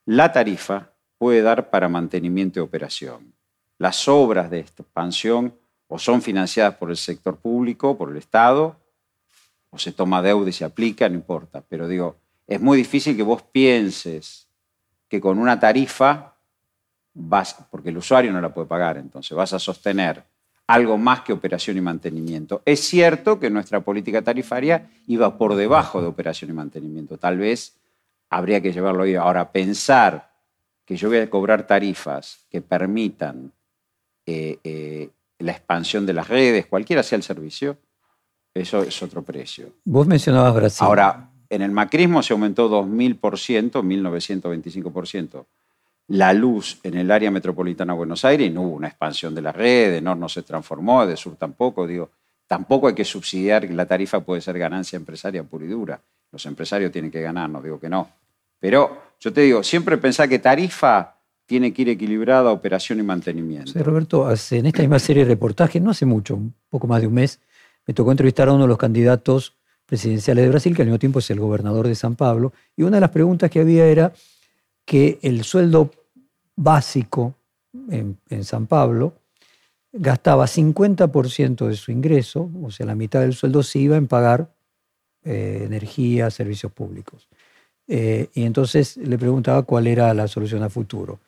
la 0.06 0.32
tarifa 0.32 0.94
puede 1.18 1.42
dar 1.42 1.70
para 1.70 1.90
mantenimiento 1.90 2.60
y 2.60 2.64
operación. 2.64 3.34
Las 3.78 4.08
obras 4.08 4.50
de 4.50 4.60
expansión 4.60 5.54
o 5.88 6.00
son 6.00 6.22
financiadas 6.22 6.76
por 6.76 6.90
el 6.90 6.96
sector 6.96 7.36
público, 7.36 7.98
por 7.98 8.10
el 8.10 8.18
Estado, 8.18 8.78
o 9.70 9.78
se 9.78 9.92
toma 9.92 10.22
deuda 10.22 10.50
y 10.50 10.54
se 10.54 10.64
aplica, 10.64 11.10
no 11.10 11.16
importa. 11.16 11.62
Pero 11.68 11.90
digo, 11.90 12.16
es 12.48 12.62
muy 12.62 12.78
difícil 12.78 13.18
que 13.18 13.24
vos 13.24 13.42
pienses 13.42 14.48
que 15.10 15.20
con 15.20 15.40
una 15.40 15.60
tarifa 15.60 16.36
vas, 17.14 17.54
porque 17.70 17.90
el 17.90 17.98
usuario 17.98 18.32
no 18.32 18.40
la 18.40 18.54
puede 18.54 18.68
pagar, 18.68 18.96
entonces 18.96 19.36
vas 19.36 19.52
a 19.52 19.60
sostener 19.60 20.24
algo 20.72 20.98
más 20.98 21.22
que 21.22 21.34
operación 21.34 21.76
y 21.78 21.82
mantenimiento. 21.82 22.62
Es 22.66 22.80
cierto 22.80 23.40
que 23.40 23.50
nuestra 23.50 23.82
política 23.82 24.22
tarifaria 24.22 24.90
iba 25.08 25.38
por 25.38 25.56
debajo 25.56 26.02
de 26.02 26.08
operación 26.08 26.52
y 26.52 26.54
mantenimiento. 26.54 27.18
Tal 27.18 27.38
vez 27.38 27.76
habría 28.30 28.62
que 28.62 28.72
llevarlo 28.72 29.04
ahí. 29.04 29.16
Ahora, 29.16 29.52
pensar 29.52 30.32
que 30.86 30.96
yo 30.96 31.10
voy 31.10 31.18
a 31.18 31.30
cobrar 31.30 31.68
tarifas 31.68 32.46
que 32.50 32.62
permitan 32.62 33.52
eh, 34.26 34.60
eh, 34.64 35.10
la 35.40 35.52
expansión 35.52 36.06
de 36.06 36.14
las 36.14 36.30
redes, 36.30 36.68
cualquiera 36.68 37.04
sea 37.04 37.18
el 37.18 37.24
servicio, 37.24 37.76
eso 38.54 38.82
es 38.82 39.04
otro 39.04 39.24
precio. 39.24 39.74
Vos 39.84 40.08
mencionabas 40.08 40.56
Brasil. 40.56 40.88
Ahora, 40.88 41.32
en 41.50 41.62
el 41.62 41.72
macrismo 41.72 42.24
se 42.24 42.32
aumentó 42.32 42.70
2.000%, 42.70 43.72
1.925% 43.72 45.46
la 46.08 46.34
luz 46.34 46.80
en 46.84 46.96
el 46.96 47.10
área 47.12 47.32
metropolitana 47.32 47.94
de 47.94 47.98
Buenos 47.98 48.26
Aires 48.26 48.48
y 48.48 48.50
no 48.50 48.64
hubo 48.64 48.76
una 48.76 48.88
expansión 48.88 49.34
de 49.34 49.42
la 49.42 49.52
red, 49.52 49.92
de 49.92 50.02
no 50.02 50.28
se 50.28 50.44
transformó, 50.44 51.06
de 51.06 51.16
sur 51.16 51.36
tampoco, 51.36 51.88
digo, 51.88 52.10
tampoco 52.48 52.90
hay 52.90 52.96
que 52.96 53.06
subsidiar 53.06 53.70
la 53.72 53.86
tarifa 53.86 54.20
puede 54.20 54.42
ser 54.42 54.60
ganancia 54.60 54.98
empresaria 54.98 55.42
pura 55.44 55.64
y 55.64 55.70
dura. 55.70 56.02
Los 56.34 56.46
empresarios 56.46 56.92
tienen 56.92 57.10
que 57.10 57.22
ganar, 57.22 57.50
no 57.50 57.62
digo 57.62 57.80
que 57.80 57.88
no. 57.88 58.10
Pero 58.60 59.14
yo 59.20 59.32
te 59.32 59.42
digo, 59.42 59.64
siempre 59.64 59.98
pensá 59.98 60.28
que 60.28 60.40
tarifa 60.40 61.16
tiene 61.46 61.74
que 61.74 61.82
ir 61.84 61.90
equilibrada 61.90 62.50
a 62.50 62.54
operación 62.54 63.00
y 63.00 63.04
mantenimiento. 63.04 63.72
Roberto, 63.84 64.30
en 64.30 64.66
esta 64.66 64.82
misma 64.82 65.00
serie 65.00 65.24
de 65.24 65.30
reportajes, 65.30 65.82
no 65.82 65.92
hace 65.92 66.06
mucho, 66.06 66.36
un 66.36 66.54
poco 66.70 66.88
más 66.88 67.02
de 67.02 67.08
un 67.08 67.14
mes, 67.14 67.40
me 67.88 67.94
tocó 67.94 68.12
entrevistar 68.12 68.50
a 68.50 68.54
uno 68.54 68.64
de 68.64 68.70
los 68.70 68.78
candidatos 68.78 69.56
presidenciales 69.86 70.44
de 70.44 70.50
Brasil, 70.50 70.76
que 70.76 70.82
al 70.82 70.88
mismo 70.88 71.00
tiempo 71.00 71.20
es 71.20 71.30
el 71.30 71.40
gobernador 71.40 71.88
de 71.88 71.96
San 71.96 72.16
Pablo, 72.16 72.54
y 72.76 72.84
una 72.84 72.98
de 72.98 73.02
las 73.02 73.12
preguntas 73.12 73.50
que 73.50 73.60
había 73.60 73.86
era 73.86 74.14
que 74.86 75.20
el 75.22 75.44
sueldo 75.44 75.92
básico 76.56 77.36
en, 77.90 78.18
San 78.44 78.68
Pablo 78.68 79.14
gastaba 79.94 80.46
50% 80.46 81.68
de 81.68 81.76
su 81.76 81.92
ingreso, 81.92 82.50
o 82.62 82.72
sea, 82.72 82.86
la 82.86 82.96
mitad 82.96 83.22
del 83.22 83.34
sueldo 83.34 83.64
se 83.64 83.80
iba 83.80 83.98
en 83.98 84.08
pagar 84.08 84.54
eh, 85.24 85.64
energía, 85.66 86.30
servicios 86.30 86.72
públicos. 86.72 87.28
Eh, 87.88 88.30
y 88.34 88.44
entonces 88.44 88.98
le 88.98 89.18
preguntaba 89.18 89.64
cuál 89.64 89.88
era 89.88 90.14
la 90.14 90.28
solución 90.28 90.64
a 90.64 90.70
futuro. 90.70 91.20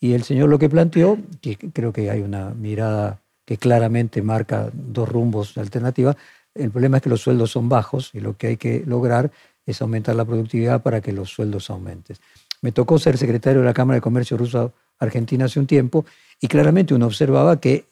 Y 0.00 0.14
el 0.14 0.22
señor 0.22 0.48
lo 0.48 0.58
que 0.58 0.68
planteó, 0.68 1.18
que 1.40 1.56
creo 1.56 1.92
que 1.92 2.10
hay 2.10 2.20
una 2.20 2.50
mirada 2.50 3.20
que 3.44 3.56
claramente 3.56 4.22
marca 4.22 4.70
dos 4.72 5.08
rumbos 5.08 5.56
alternativos, 5.58 6.16
el 6.54 6.70
problema 6.70 6.96
es 6.96 7.02
que 7.02 7.10
los 7.10 7.20
sueldos 7.20 7.50
son 7.52 7.68
bajos 7.68 8.10
y 8.14 8.20
lo 8.20 8.36
que 8.36 8.48
hay 8.48 8.56
que 8.56 8.82
lograr 8.84 9.30
es 9.64 9.80
aumentar 9.80 10.16
la 10.16 10.24
productividad 10.24 10.82
para 10.82 11.00
que 11.00 11.12
los 11.12 11.30
sueldos 11.30 11.70
aumenten. 11.70 12.16
Me 12.62 12.72
tocó 12.72 12.98
ser 12.98 13.16
secretario 13.18 13.60
de 13.60 13.66
la 13.66 13.74
Cámara 13.74 13.96
de 13.96 14.00
Comercio 14.00 14.36
ruso 14.36 14.72
Argentina 14.98 15.44
hace 15.44 15.60
un 15.60 15.66
tiempo, 15.66 16.04
y 16.40 16.48
claramente 16.48 16.94
uno 16.94 17.06
observaba 17.06 17.60
que 17.60 17.84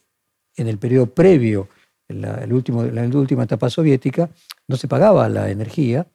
en 0.57 0.69
el 0.69 0.79
periodo 0.79 1.07
previo, 1.07 1.69
la, 2.09 2.43
el 2.43 2.53
último, 2.53 2.83
la 2.85 3.03
última 3.03 3.45
etapa 3.45 3.71
soviética, 3.71 4.29
no 4.69 4.77
se 4.77 4.89
pagaba 4.89 5.29
la 5.29 5.51
energía, 5.51 6.07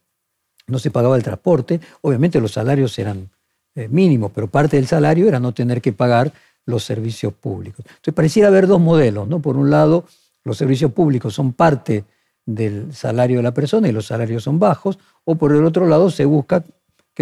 no 0.68 0.80
se 0.80 0.92
pagaba 0.92 1.16
el 1.16 1.24
transporte, 1.24 1.80
obviamente 2.02 2.40
los 2.40 2.52
salarios 2.54 2.98
eran 3.00 3.30
eh, 3.76 3.88
mínimos, 3.88 4.32
pero 4.34 4.48
parte 4.48 4.78
del 4.78 4.88
salario 4.88 5.28
era 5.28 5.40
no 5.40 5.54
tener 5.54 5.82
que 5.82 5.94
pagar 5.94 6.34
los 6.66 6.84
servicios 6.84 7.34
públicos. 7.34 7.86
Entonces 7.88 8.14
pareciera 8.14 8.50
haber 8.50 8.68
dos 8.68 8.80
modelos, 8.80 9.28
¿no? 9.28 9.42
Por 9.42 9.58
un 9.58 9.70
lado, 9.70 10.06
los 10.44 10.58
servicios 10.58 10.92
públicos 10.92 11.34
son 11.34 11.54
parte 11.54 12.06
del 12.46 12.94
salario 12.94 13.38
de 13.38 13.44
la 13.44 13.54
persona 13.54 13.88
y 13.88 13.92
los 13.92 14.08
salarios 14.08 14.44
son 14.44 14.60
bajos, 14.60 15.00
o 15.24 15.36
por 15.36 15.54
el 15.54 15.64
otro 15.64 15.88
lado 15.88 16.10
se 16.10 16.26
busca 16.26 16.64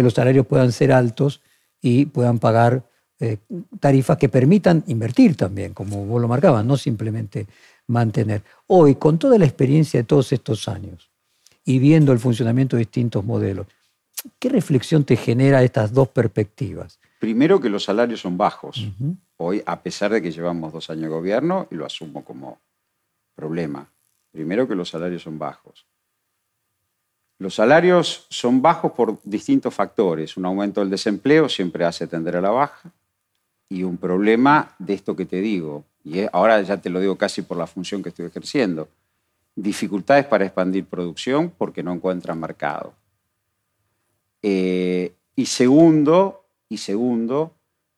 que 0.00 0.04
los 0.04 0.14
salarios 0.14 0.46
puedan 0.46 0.72
ser 0.72 0.92
altos 0.92 1.42
y 1.78 2.06
puedan 2.06 2.38
pagar 2.38 2.88
eh, 3.18 3.36
tarifas 3.80 4.16
que 4.16 4.30
permitan 4.30 4.82
invertir 4.86 5.36
también, 5.36 5.74
como 5.74 6.06
vos 6.06 6.22
lo 6.22 6.26
marcabas, 6.26 6.64
no 6.64 6.78
simplemente 6.78 7.46
mantener. 7.86 8.42
Hoy, 8.66 8.94
con 8.94 9.18
toda 9.18 9.36
la 9.36 9.44
experiencia 9.44 10.00
de 10.00 10.04
todos 10.04 10.32
estos 10.32 10.68
años 10.68 11.10
y 11.66 11.78
viendo 11.78 12.14
el 12.14 12.18
funcionamiento 12.18 12.76
de 12.76 12.80
distintos 12.80 13.22
modelos, 13.22 13.66
¿qué 14.38 14.48
reflexión 14.48 15.04
te 15.04 15.16
genera 15.16 15.62
estas 15.62 15.92
dos 15.92 16.08
perspectivas? 16.08 16.98
Primero 17.18 17.60
que 17.60 17.68
los 17.68 17.84
salarios 17.84 18.20
son 18.20 18.38
bajos. 18.38 18.88
Hoy, 19.36 19.62
a 19.66 19.82
pesar 19.82 20.12
de 20.12 20.22
que 20.22 20.32
llevamos 20.32 20.72
dos 20.72 20.88
años 20.88 21.02
de 21.02 21.08
gobierno, 21.08 21.68
y 21.70 21.74
lo 21.74 21.84
asumo 21.84 22.24
como 22.24 22.58
problema, 23.34 23.92
primero 24.32 24.66
que 24.66 24.74
los 24.74 24.88
salarios 24.88 25.20
son 25.20 25.38
bajos. 25.38 25.89
Los 27.40 27.54
salarios 27.54 28.26
son 28.28 28.60
bajos 28.60 28.92
por 28.92 29.18
distintos 29.24 29.72
factores. 29.72 30.36
Un 30.36 30.44
aumento 30.44 30.82
del 30.82 30.90
desempleo 30.90 31.48
siempre 31.48 31.86
hace 31.86 32.06
tender 32.06 32.36
a 32.36 32.42
la 32.42 32.50
baja 32.50 32.92
y 33.66 33.82
un 33.82 33.96
problema 33.96 34.74
de 34.78 34.92
esto 34.92 35.16
que 35.16 35.24
te 35.24 35.40
digo, 35.40 35.84
y 36.04 36.26
ahora 36.32 36.60
ya 36.60 36.76
te 36.76 36.90
lo 36.90 37.00
digo 37.00 37.16
casi 37.16 37.40
por 37.40 37.56
la 37.56 37.66
función 37.66 38.02
que 38.02 38.10
estoy 38.10 38.26
ejerciendo, 38.26 38.90
dificultades 39.56 40.26
para 40.26 40.44
expandir 40.44 40.84
producción 40.84 41.50
porque 41.56 41.82
no 41.82 41.94
encuentran 41.94 42.38
mercado. 42.38 42.92
Eh, 44.42 45.14
y 45.34 45.46
segundo, 45.46 46.44
y 46.68 46.76
segundo, 46.76 47.54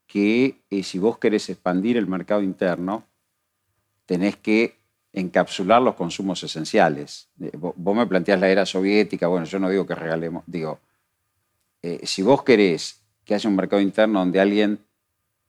que 0.07 0.61
eh, 0.71 0.85
si 0.85 1.01
vos 1.01 1.19
querés 1.19 1.51
expandir 1.51 1.97
el 1.97 2.07
mercado 2.07 2.43
interno, 2.43 3.03
tenés 4.07 4.37
que 4.37 4.77
encapsular 5.13 5.83
los 5.83 5.95
consumos 5.95 6.43
esenciales. 6.43 7.29
Eh, 7.41 7.53
vos 7.55 7.97
me 7.97 8.07
planteás 8.07 8.41
la 8.41 8.49
era 8.49 8.67
soviética, 8.67 9.27
bueno, 9.27 9.47
yo 9.47 9.59
no 9.59 9.69
digo 9.69 9.87
que 9.87 9.95
regalemos, 9.95 10.45
digo, 10.47 10.81
si 12.05 12.23
vos 12.23 12.45
querés 12.45 13.03
que 13.25 13.35
haya 13.35 13.49
un 13.49 13.57
mercado 13.57 13.83
interno 13.83 14.21
donde 14.21 14.41
alguien 14.41 14.79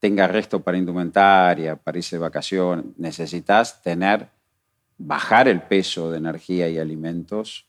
tenga 0.04 0.28
resto 0.28 0.62
para 0.62 0.78
indumentaria, 0.78 1.78
para 1.78 1.97
irse 1.97 2.17
de 2.17 2.19
vacaciones, 2.19 2.86
necesitas 2.97 3.82
tener, 3.82 4.28
bajar 4.97 5.47
el 5.47 5.62
peso 5.62 6.12
de 6.12 6.17
energía 6.17 6.67
y 6.67 6.78
alimentos 6.78 7.65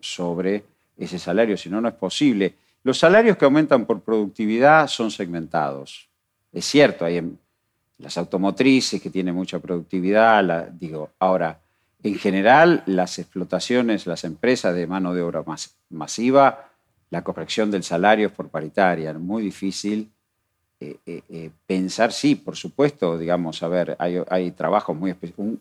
sobre 0.00 0.64
ese 0.96 1.18
salario, 1.18 1.56
si 1.58 1.68
no, 1.68 1.80
no 1.80 1.88
es 1.88 1.94
posible. 1.94 2.54
Los 2.82 2.98
salarios 2.98 3.36
que 3.36 3.44
aumentan 3.44 3.84
por 3.84 4.00
productividad 4.00 4.88
son 4.88 5.10
segmentados. 5.10 6.08
Es 6.50 6.64
cierto, 6.64 7.04
hay 7.04 7.18
en 7.18 7.38
las 7.98 8.18
automotrices 8.18 9.00
que 9.00 9.10
tienen 9.10 9.34
mucha 9.34 9.58
productividad, 9.58 10.68
digo, 10.68 11.10
ahora, 11.18 11.60
en 12.02 12.16
general, 12.16 12.82
las 12.86 13.18
explotaciones, 13.18 14.06
las 14.06 14.24
empresas 14.24 14.74
de 14.74 14.86
mano 14.86 15.14
de 15.14 15.22
obra 15.22 15.44
masiva, 15.90 16.70
la 17.10 17.22
corrección 17.22 17.70
del 17.70 17.82
salario 17.82 18.28
es 18.28 18.32
por 18.32 18.48
paritaria, 18.48 19.12
muy 19.14 19.42
difícil 19.42 20.10
eh, 20.78 20.98
eh, 21.06 21.22
eh, 21.30 21.50
pensar, 21.66 22.12
sí, 22.12 22.34
por 22.34 22.54
supuesto, 22.54 23.16
digamos, 23.16 23.62
a 23.62 23.68
ver, 23.68 23.96
hay, 23.98 24.22
hay 24.28 24.50
trabajos 24.50 24.94
muy 24.94 25.10
específicos. 25.10 25.58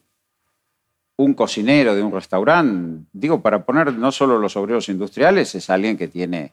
Un, 1.17 1.33
cocinero 1.33 1.95
de 1.95 2.03
un 2.03 2.11
restaurante, 2.11 3.07
digo, 3.13 3.41
para 3.41 3.63
poner 3.63 3.93
no 3.93 4.11
solo 4.11 4.37
los 4.37 4.57
obreros 4.57 4.89
industriales, 4.89 5.55
es 5.55 5.69
alguien 5.69 5.95
que 5.97 6.09
tiene 6.09 6.51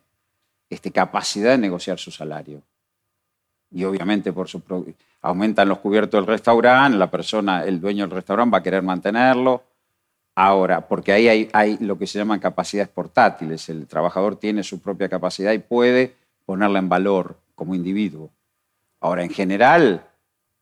este, 0.70 0.92
capacidad 0.92 1.50
de 1.50 1.58
negociar 1.58 1.98
su 1.98 2.12
salario. 2.12 2.62
Y 3.72 3.85
obviamente 3.85 4.32
por 4.32 4.48
su, 4.48 4.62
aumentan 5.22 5.68
los 5.68 5.78
cubiertos 5.78 6.18
del 6.20 6.26
restaurante, 6.26 6.98
la 6.98 7.11
persona, 7.11 7.64
el 7.64 7.80
dueño 7.80 8.04
del 8.04 8.16
restaurante 8.16 8.52
va 8.52 8.58
a 8.58 8.62
querer 8.62 8.82
mantenerlo. 8.82 9.62
Ahora, 10.35 10.87
porque 10.88 11.12
ahí 11.12 11.48
hay, 11.52 11.76
lo 11.78 11.98
que 11.98 12.06
se 12.06 12.18
llaman 12.18 12.40
capacidades 12.40 12.88
portátiles, 12.88 13.68
el 13.68 13.87
trabajador 13.87 14.37
tiene 14.37 14.62
su 14.62 14.80
propia 14.80 15.08
capacidad 15.08 15.52
y 15.52 15.58
puede 15.58 16.14
ponerla 16.46 16.78
en 16.78 16.88
valor 16.88 17.37
como 17.54 17.74
individuo. 17.74 18.30
Ahora, 19.00 19.22
en 19.22 19.30
general, 19.30 20.06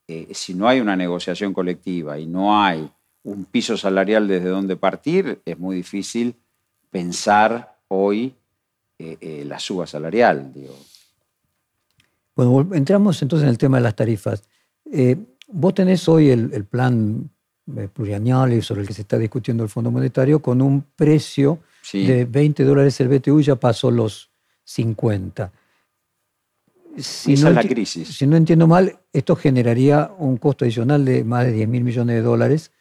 eh, 0.09 0.29
si 0.33 0.55
no 0.55 0.67
hay 0.67 0.81
una 0.81 0.97
negociación 0.97 1.53
colectiva 1.53 2.19
y 2.19 2.27
no 2.27 2.61
hay 2.61 2.91
un 3.23 3.45
piso 3.45 3.77
salarial 3.77 4.27
desde 4.27 4.49
donde 4.49 4.77
partir, 4.77 5.41
es 5.45 5.59
muy 5.59 5.77
difícil 5.77 6.35
pensar 6.91 7.77
hoy 7.89 8.35
eh, 8.99 9.17
eh, 9.21 9.45
la 9.47 9.59
suba 9.59 9.87
salarial. 9.87 10.53
Bueno, 12.49 12.75
entramos 12.75 13.21
entonces 13.23 13.45
en 13.45 13.51
el 13.51 13.59
tema 13.59 13.79
de 13.79 13.83
las 13.83 13.97
tarifas. 13.97 14.43
vos 15.49 15.75
tenés 15.75 16.09
hoy 16.09 16.31
el, 16.31 16.65
plan 16.65 17.31
plurianual 17.93 18.63
sobre 18.63 18.83
el 18.83 18.87
que 18.87 18.95
se 18.95 19.03
está 19.03 19.19
discutiendo 19.19 19.63
el 19.63 19.69
Fondo 19.69 19.91
Monetario 19.91 20.41
con 20.41 20.61
un 20.63 20.85
precio 20.97 21.61
de 21.93 22.25
20 22.25 22.65
dólares 22.65 23.01
el 23.01 23.09
BTU, 23.09 23.41
ya 23.41 23.57
pasó 23.57 23.91
los 23.91 24.31
50 24.65 25.53
si 26.99 27.35
no, 27.35 27.51
la 27.51 27.63
crisis. 27.63 28.09
Si 28.09 28.27
no 28.27 28.37
entiendo 28.37 28.67
mal, 28.67 28.99
esto 29.13 29.37
generaría 29.37 30.11
un 30.19 30.37
costo 30.37 30.65
adicional 30.65 31.05
de 31.05 31.25
más 31.25 31.47
de 31.47 31.53
10 31.53 31.69
mil 31.69 31.85
millones 31.85 32.17
de 32.17 32.23
dólares. 32.23 32.73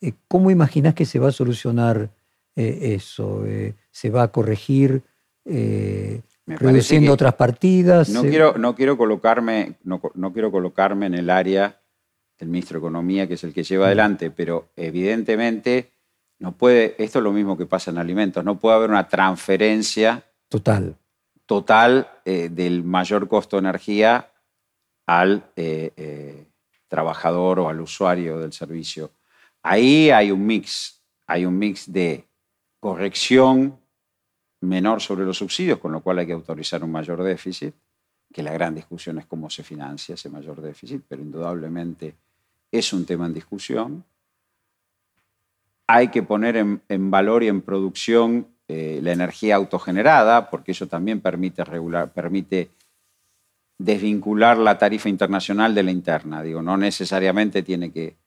Eh, 0.00 0.12
¿Cómo 0.28 0.50
imaginas 0.50 0.94
que 0.94 1.04
se 1.04 1.18
va 1.18 1.28
a 1.28 1.32
solucionar 1.32 2.10
eh, 2.56 2.94
eso? 2.94 3.44
Eh, 3.46 3.74
¿Se 3.90 4.10
va 4.10 4.22
a 4.24 4.28
corregir 4.28 5.02
reduciendo 6.56 7.12
otras 7.12 7.34
partidas? 7.34 8.08
No, 8.08 8.22
quiero, 8.22 8.56
no, 8.58 8.74
quiero 8.74 8.96
colocarme, 8.96 9.74
no, 9.84 10.00
quiero 10.32 10.50
colocarme 10.50 11.06
en 11.06 11.14
el 11.14 11.30
área 11.30 11.80
del 12.38 12.48
ministro 12.48 12.78
de 12.78 12.86
Economía, 12.86 13.26
que 13.26 13.34
es 13.34 13.44
el 13.44 13.52
que 13.52 13.64
lleva 13.64 13.84
mm. 13.84 13.88
adelante, 13.88 14.30
pero 14.30 14.68
evidentemente 14.76 15.92
no 16.38 16.52
puede, 16.52 16.94
esto 16.98 17.18
es 17.18 17.22
lo 17.22 17.32
mismo 17.32 17.56
que 17.56 17.66
pasa 17.66 17.90
en 17.90 17.98
alimentos, 17.98 18.44
no 18.44 18.58
puede 18.58 18.76
haber 18.76 18.90
una 18.90 19.08
transferencia 19.08 20.24
total 20.48 20.96
total 21.48 22.06
eh, 22.26 22.50
del 22.50 22.84
mayor 22.84 23.26
costo 23.26 23.56
de 23.56 23.60
energía 23.60 24.30
al 25.06 25.50
eh, 25.56 25.94
eh, 25.96 26.46
trabajador 26.88 27.58
o 27.58 27.70
al 27.70 27.80
usuario 27.80 28.38
del 28.38 28.52
servicio. 28.52 29.12
Ahí 29.62 30.10
hay 30.10 30.30
un 30.30 30.46
mix, 30.46 31.02
hay 31.26 31.46
un 31.46 31.58
mix 31.58 31.90
de 31.90 32.28
corrección 32.78 33.80
menor 34.60 35.00
sobre 35.00 35.24
los 35.24 35.38
subsidios, 35.38 35.78
con 35.78 35.92
lo 35.92 36.00
cual 36.00 36.18
hay 36.18 36.26
que 36.26 36.32
autorizar 36.32 36.82
un 36.82 36.90
mayor 36.90 37.22
déficit, 37.22 37.74
que 38.32 38.42
la 38.42 38.52
gran 38.52 38.74
discusión 38.74 39.18
es 39.18 39.26
cómo 39.26 39.48
se 39.48 39.62
financia 39.62 40.14
ese 40.14 40.28
mayor 40.28 40.60
déficit, 40.60 41.02
pero 41.08 41.22
indudablemente 41.22 42.14
es 42.70 42.92
un 42.92 43.06
tema 43.06 43.26
en 43.26 43.34
discusión. 43.34 44.04
Hay 45.86 46.08
que 46.08 46.22
poner 46.22 46.56
en 46.56 47.10
valor 47.10 47.42
y 47.42 47.48
en 47.48 47.62
producción 47.62 48.46
eh, 48.70 49.00
la 49.02 49.12
energía 49.12 49.56
autogenerada, 49.56 50.50
porque 50.50 50.72
eso 50.72 50.86
también 50.86 51.22
permite, 51.22 51.64
permite 52.14 52.70
desvincular 53.78 54.58
la 54.58 54.76
tarifa 54.76 55.08
internacional 55.08 55.74
de 55.74 55.82
la 55.82 55.90
interna. 55.90 56.42
Digo, 56.42 56.60
no 56.60 56.76
necesariamente 56.76 57.62
tiene 57.62 57.90
que... 57.90 58.18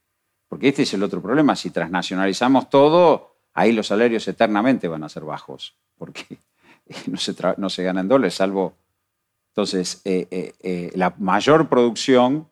Porque 0.48 0.70
este 0.70 0.82
es 0.82 0.94
el 0.96 1.04
otro 1.04 1.22
problema. 1.22 1.56
Si 1.56 1.70
transnacionalizamos 1.70 2.72
todo, 2.72 3.31
ahí 3.54 3.72
los 3.72 3.88
salarios 3.88 4.28
eternamente 4.28 4.88
van 4.88 5.04
a 5.04 5.10
ser 5.10 5.24
bajos, 5.24 5.76
porque 5.98 6.38
no 7.08 7.18
se, 7.18 7.36
no 7.58 7.70
se 7.70 7.84
gana 7.84 8.02
en 8.02 8.08
dólares, 8.08 8.36
salvo... 8.36 8.76
Entonces, 9.50 10.02
eh, 10.06 10.54
eh, 10.62 10.92
la 10.96 11.14
mayor 11.18 11.68
producción 11.68 12.48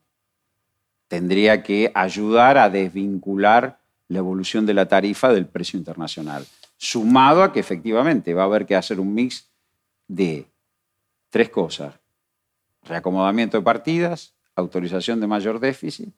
tendría 1.07 1.63
que 1.63 1.93
ayudar 1.95 2.57
a 2.57 2.69
desvincular 2.69 3.79
la 4.09 4.17
evolución 4.17 4.65
de 4.65 4.73
la 4.73 4.88
tarifa 4.89 5.31
del 5.31 5.45
precio 5.45 5.79
internacional 5.79 6.45
sumado 6.79 7.43
a 7.43 7.51
que 7.51 7.59
efectivamente 7.59 8.33
va 8.33 8.43
a 8.43 8.45
haber 8.45 8.65
que 8.65 8.75
hacer 8.75 8.99
un 8.99 9.13
mix 9.13 9.49
de 10.07 10.47
tres 11.29 11.49
cosas. 11.49 11.93
Reacomodamiento 12.83 13.57
de 13.57 13.63
partidas, 13.63 14.33
autorización 14.55 15.19
de 15.19 15.27
mayor 15.27 15.59
déficit 15.59 16.13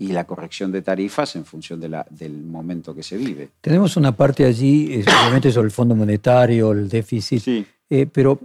y 0.00 0.08
la 0.12 0.24
corrección 0.24 0.72
de 0.72 0.80
tarifas 0.80 1.36
en 1.36 1.44
función 1.44 1.78
del 1.78 2.42
momento 2.42 2.94
que 2.94 3.02
se 3.02 3.18
vive. 3.18 3.50
Tenemos 3.60 3.98
una 3.98 4.16
parte 4.16 4.46
allí, 4.46 5.02
obviamente 5.22 5.52
sobre 5.52 5.66
el 5.66 5.70
Fondo 5.70 5.94
Monetario, 5.94 6.72
el 6.72 6.88
déficit, 6.88 7.66
eh, 7.88 8.06
pero 8.10 8.40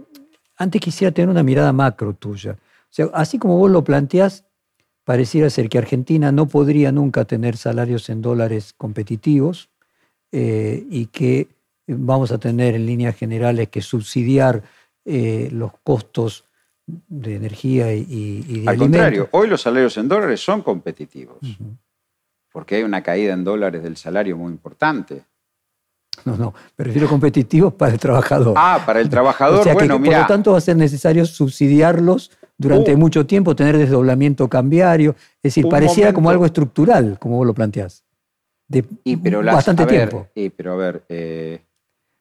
antes 0.58 0.80
quisiera 0.80 1.12
tener 1.12 1.30
una 1.30 1.42
mirada 1.42 1.72
macro 1.72 2.12
tuya. 2.12 2.52
O 2.52 2.90
sea, 2.90 3.06
así 3.14 3.38
como 3.38 3.56
vos 3.56 3.70
lo 3.70 3.82
planteás, 3.82 4.44
pareciera 5.04 5.48
ser 5.48 5.70
que 5.70 5.78
Argentina 5.78 6.30
no 6.30 6.46
podría 6.46 6.92
nunca 6.92 7.24
tener 7.24 7.56
salarios 7.56 8.10
en 8.10 8.20
dólares 8.20 8.74
competitivos, 8.76 9.70
eh, 10.32 10.84
y 10.90 11.06
que 11.06 11.48
vamos 11.86 12.32
a 12.32 12.38
tener 12.38 12.74
en 12.74 12.84
líneas 12.84 13.16
generales 13.16 13.68
que 13.68 13.80
subsidiar 13.80 14.62
eh, 15.06 15.48
los 15.52 15.70
costos 15.82 16.45
de 16.86 17.34
energía 17.36 17.92
y, 17.92 18.04
y 18.48 18.60
de 18.60 18.68
Al 18.70 18.76
contrario, 18.78 19.28
hoy 19.32 19.48
los 19.48 19.60
salarios 19.62 19.96
en 19.96 20.08
dólares 20.08 20.40
son 20.40 20.62
competitivos, 20.62 21.38
porque 22.52 22.76
hay 22.76 22.82
una 22.84 23.02
caída 23.02 23.34
en 23.34 23.42
dólares 23.44 23.82
del 23.82 23.96
salario 23.96 24.36
muy 24.36 24.52
importante. 24.52 25.24
No, 26.24 26.36
no, 26.36 26.54
prefiero 26.74 27.08
competitivos 27.08 27.74
para 27.74 27.92
el 27.92 27.98
trabajador. 27.98 28.54
Ah, 28.56 28.82
para 28.86 29.00
el 29.00 29.08
trabajador, 29.08 29.60
o 29.60 29.62
sea 29.64 29.74
bueno, 29.74 29.96
que, 29.96 30.00
mira. 30.00 30.14
Por 30.18 30.22
lo 30.22 30.26
tanto, 30.34 30.52
va 30.52 30.58
a 30.58 30.62
ser 30.62 30.76
necesario 30.76 31.26
subsidiarlos 31.26 32.30
durante 32.56 32.94
Uh. 32.94 32.98
mucho 32.98 33.26
tiempo, 33.26 33.54
tener 33.54 33.76
desdoblamiento 33.76 34.48
cambiario. 34.48 35.10
Es 35.42 35.54
decir, 35.54 35.68
pareciera 35.68 36.12
como 36.14 36.30
algo 36.30 36.46
estructural, 36.46 37.18
como 37.18 37.36
vos 37.36 37.46
lo 37.46 37.52
planteás. 37.54 38.02
De 38.68 38.84
y, 39.04 39.16
pero 39.16 39.42
las- 39.42 39.56
bastante 39.56 39.84
ver, 39.84 40.08
tiempo. 40.08 40.26
y, 40.34 40.48
pero 40.50 40.72
a 40.72 40.76
ver, 40.76 41.04
eh, 41.08 41.60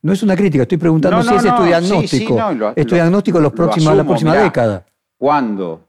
No 0.06 0.14
es 0.14 0.22
una 0.22 0.36
crítica, 0.36 0.62
estoy 0.62 0.78
preguntando 0.78 1.18
No, 1.18 1.24
si 1.24 1.30
no, 1.32 1.36
es 1.38 1.44
tu 1.56 1.62
sí, 1.64 1.68
diagnóstico. 1.68 2.28
sí, 2.28 2.40
no, 2.40 2.54
lo- 2.54 2.70
es 2.76 2.86
tu 2.86 2.92
lo- 2.92 2.96
diagnóstico 3.02 3.40
los 3.40 3.54
próximos, 3.54 3.96
la 3.98 4.04
próxima 4.04 4.32
mirá. 4.34 4.44
década. 4.44 4.86
cuando, 5.18 5.82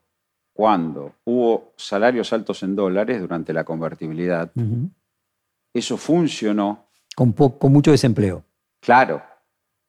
cuando 0.55 1.13
hubo 1.25 1.73
salarios 1.77 2.33
altos 2.33 2.63
en 2.63 2.75
dólares 2.75 3.21
durante 3.21 3.53
la 3.53 3.65
convertibilidad, 3.65 4.51
eso 5.75 5.99
funcionó 5.99 6.87
con, 7.15 7.33
con 7.33 7.71
mucho 7.73 7.91
desempleo. 7.91 8.43
Claro. 8.81 9.21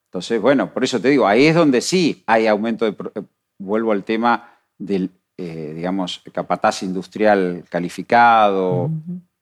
Entonces, 0.09 0.41
bueno, 0.41 0.73
por 0.73 0.83
eso 0.83 0.99
te 0.99 1.07
digo, 1.07 1.25
ahí 1.25 1.45
es 1.45 1.55
donde 1.55 1.79
sí 1.79 2.21
hay 2.27 2.47
aumento 2.47 2.83
de... 2.83 2.91
eh, 3.15 3.21
Vuelvo 3.59 3.91
al 3.93 4.03
tema 4.03 4.51
del, 4.77 5.09
eh, 5.37 5.71
digamos, 5.75 6.21
capataz 6.33 6.83
industrial 6.83 7.63
calificado, 7.69 8.91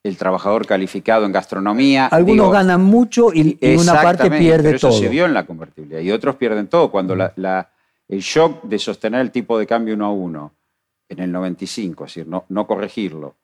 el 0.07 0.17
trabajador 0.17 0.67
calificado 0.67 1.25
en 1.25 1.31
gastronomía. 1.31 2.05
Algunos 2.07 2.35
Digo, 2.45 2.49
ganan 2.51 2.81
mucho 2.83 3.33
y, 3.33 3.57
y 3.59 3.75
una 3.75 4.01
parte 4.01 4.29
pierde 4.29 4.63
pero 4.65 4.77
eso 4.77 4.89
todo. 4.89 4.99
se 4.99 5.09
vio 5.09 5.25
en 5.25 5.33
la 5.33 5.45
convertibilidad. 5.45 5.99
Y 6.01 6.11
otros 6.11 6.35
pierden 6.35 6.67
todo. 6.67 6.91
Cuando 6.91 7.15
la- 7.15 7.33
la- 7.37 7.69
el 8.07 8.19
shock 8.19 8.63
de 8.63 8.77
sostener 8.77 9.21
el 9.21 9.31
tipo 9.31 9.57
de 9.57 9.65
cambio 9.65 9.95
uno 9.95 10.05
a 10.05 10.11
uno 10.11 10.51
en 11.09 11.19
el 11.21 11.31
95, 11.31 12.05
es 12.05 12.11
decir, 12.13 12.27
no, 12.27 12.45
no 12.49 12.67
corregirlo, 12.67 13.35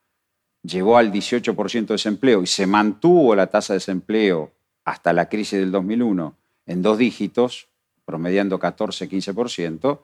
llegó 0.63 0.97
al 0.97 1.12
18% 1.12 1.88
de 1.88 1.93
desempleo 1.95 2.43
y 2.43 2.47
se 2.47 2.67
mantuvo 2.67 3.34
la 3.36 3.47
tasa 3.47 3.74
de 3.74 3.78
desempleo 3.78 4.52
hasta 4.86 5.13
la 5.13 5.30
crisis 5.30 5.60
del 5.60 5.71
2001 5.71 6.36
en 6.67 6.82
dos 6.84 7.00
dígitos, 7.00 7.69
promediando 8.06 8.60
14-15%, 8.60 10.00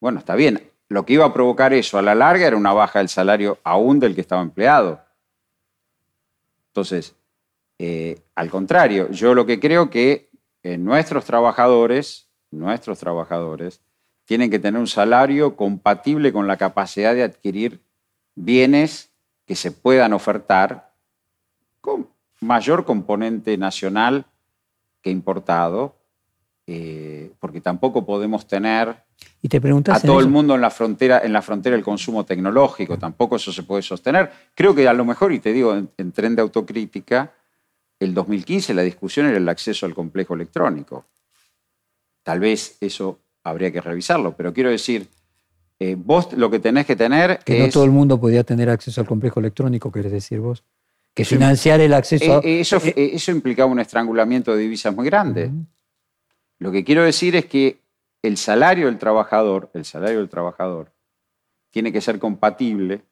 bueno, 0.00 0.18
está 0.18 0.34
bien. 0.34 0.62
Lo 0.88 1.06
que 1.06 1.12
iba 1.14 1.24
a 1.24 1.32
provocar 1.32 1.72
eso 1.72 1.96
a 1.98 2.02
la 2.02 2.14
larga 2.14 2.46
era 2.46 2.56
una 2.56 2.72
baja 2.72 2.98
del 2.98 3.08
salario 3.08 3.58
aún 3.64 4.00
del 4.00 4.14
que 4.16 4.20
estaba 4.20 4.42
empleado. 4.42 5.00
Entonces, 6.72 7.14
eh, 7.78 8.22
al 8.34 8.48
contrario, 8.48 9.10
yo 9.10 9.34
lo 9.34 9.44
que 9.44 9.60
creo 9.60 9.90
que 9.90 10.30
eh, 10.62 10.78
nuestros 10.78 11.26
trabajadores, 11.26 12.30
nuestros 12.50 12.98
trabajadores, 12.98 13.82
tienen 14.24 14.50
que 14.50 14.58
tener 14.58 14.80
un 14.80 14.86
salario 14.86 15.54
compatible 15.54 16.32
con 16.32 16.46
la 16.46 16.56
capacidad 16.56 17.14
de 17.14 17.24
adquirir 17.24 17.82
bienes 18.34 19.12
que 19.44 19.54
se 19.54 19.70
puedan 19.70 20.14
ofertar 20.14 20.94
con 21.82 22.08
mayor 22.40 22.86
componente 22.86 23.58
nacional 23.58 24.24
que 25.02 25.10
importado, 25.10 25.96
eh, 26.66 27.32
porque 27.40 27.60
tampoco 27.60 28.06
podemos 28.06 28.46
tener 28.46 28.94
Y 29.40 29.48
te 29.48 29.60
a 29.88 30.00
todo 30.00 30.20
el 30.20 30.28
mundo 30.28 30.54
en 30.54 30.60
la 30.60 30.70
frontera, 30.70 31.20
en 31.24 31.32
la 31.32 31.42
frontera 31.42 31.74
del 31.74 31.84
consumo 31.84 32.24
tecnológico. 32.24 32.98
Tampoco 32.98 33.36
eso 33.36 33.52
se 33.52 33.64
puede 33.64 33.82
sostener. 33.82 34.30
Creo 34.54 34.74
que 34.74 34.86
a 34.86 34.92
lo 34.92 35.04
mejor, 35.04 35.32
y 35.32 35.40
te 35.40 35.52
digo, 35.52 35.74
en, 35.74 35.90
en 35.96 36.12
tren 36.12 36.36
de 36.36 36.42
autocrítica, 36.42 37.32
el 37.98 38.14
2015 38.14 38.74
la 38.74 38.82
discusión 38.82 39.26
era 39.26 39.38
el 39.38 39.48
acceso 39.48 39.86
al 39.86 39.94
complejo 39.94 40.34
electrónico. 40.34 41.06
Tal 42.22 42.40
vez 42.40 42.76
eso 42.80 43.18
habría 43.44 43.72
que 43.72 43.80
revisarlo, 43.80 44.36
pero 44.36 44.52
quiero 44.52 44.70
decir, 44.70 45.08
eh, 45.80 45.96
vos 45.98 46.32
lo 46.34 46.50
que 46.50 46.60
tenés 46.60 46.86
que 46.86 46.94
tener 46.94 47.40
que 47.44 47.58
no 47.58 47.64
es... 47.64 47.74
todo 47.74 47.84
el 47.84 47.90
mundo 47.90 48.20
podía 48.20 48.44
tener 48.44 48.70
acceso 48.70 49.00
al 49.00 49.06
complejo 49.06 49.40
electrónico, 49.40 49.90
querés 49.90 50.12
decir 50.12 50.38
vos. 50.38 50.62
Que 51.14 51.24
financiar 51.24 51.80
el 51.80 51.92
acceso 51.92 52.36
a... 52.36 52.38
Eh, 52.38 52.42
eh, 52.44 52.60
eso, 52.60 52.76
eh, 52.78 52.94
eh, 52.96 53.10
eso 53.14 53.32
implicaba 53.32 53.70
un 53.70 53.80
estrangulamiento 53.80 54.54
de 54.54 54.62
divisas 54.62 54.94
muy 54.94 55.04
grande. 55.06 55.46
Ujú. 55.46 55.66
Lo 56.62 56.70
que 56.70 56.84
quiero 56.84 57.02
decir 57.02 57.34
es 57.34 57.46
que 57.46 57.80
el 58.22 58.36
salario 58.36 58.86
del 58.86 58.96
trabajador, 58.96 59.68
el 59.74 59.84
salario 59.84 60.18
del 60.18 60.28
trabajador, 60.28 60.92
tiene 61.72 61.92
que 61.92 62.00
ser 62.00 62.20
compatible 62.20 63.02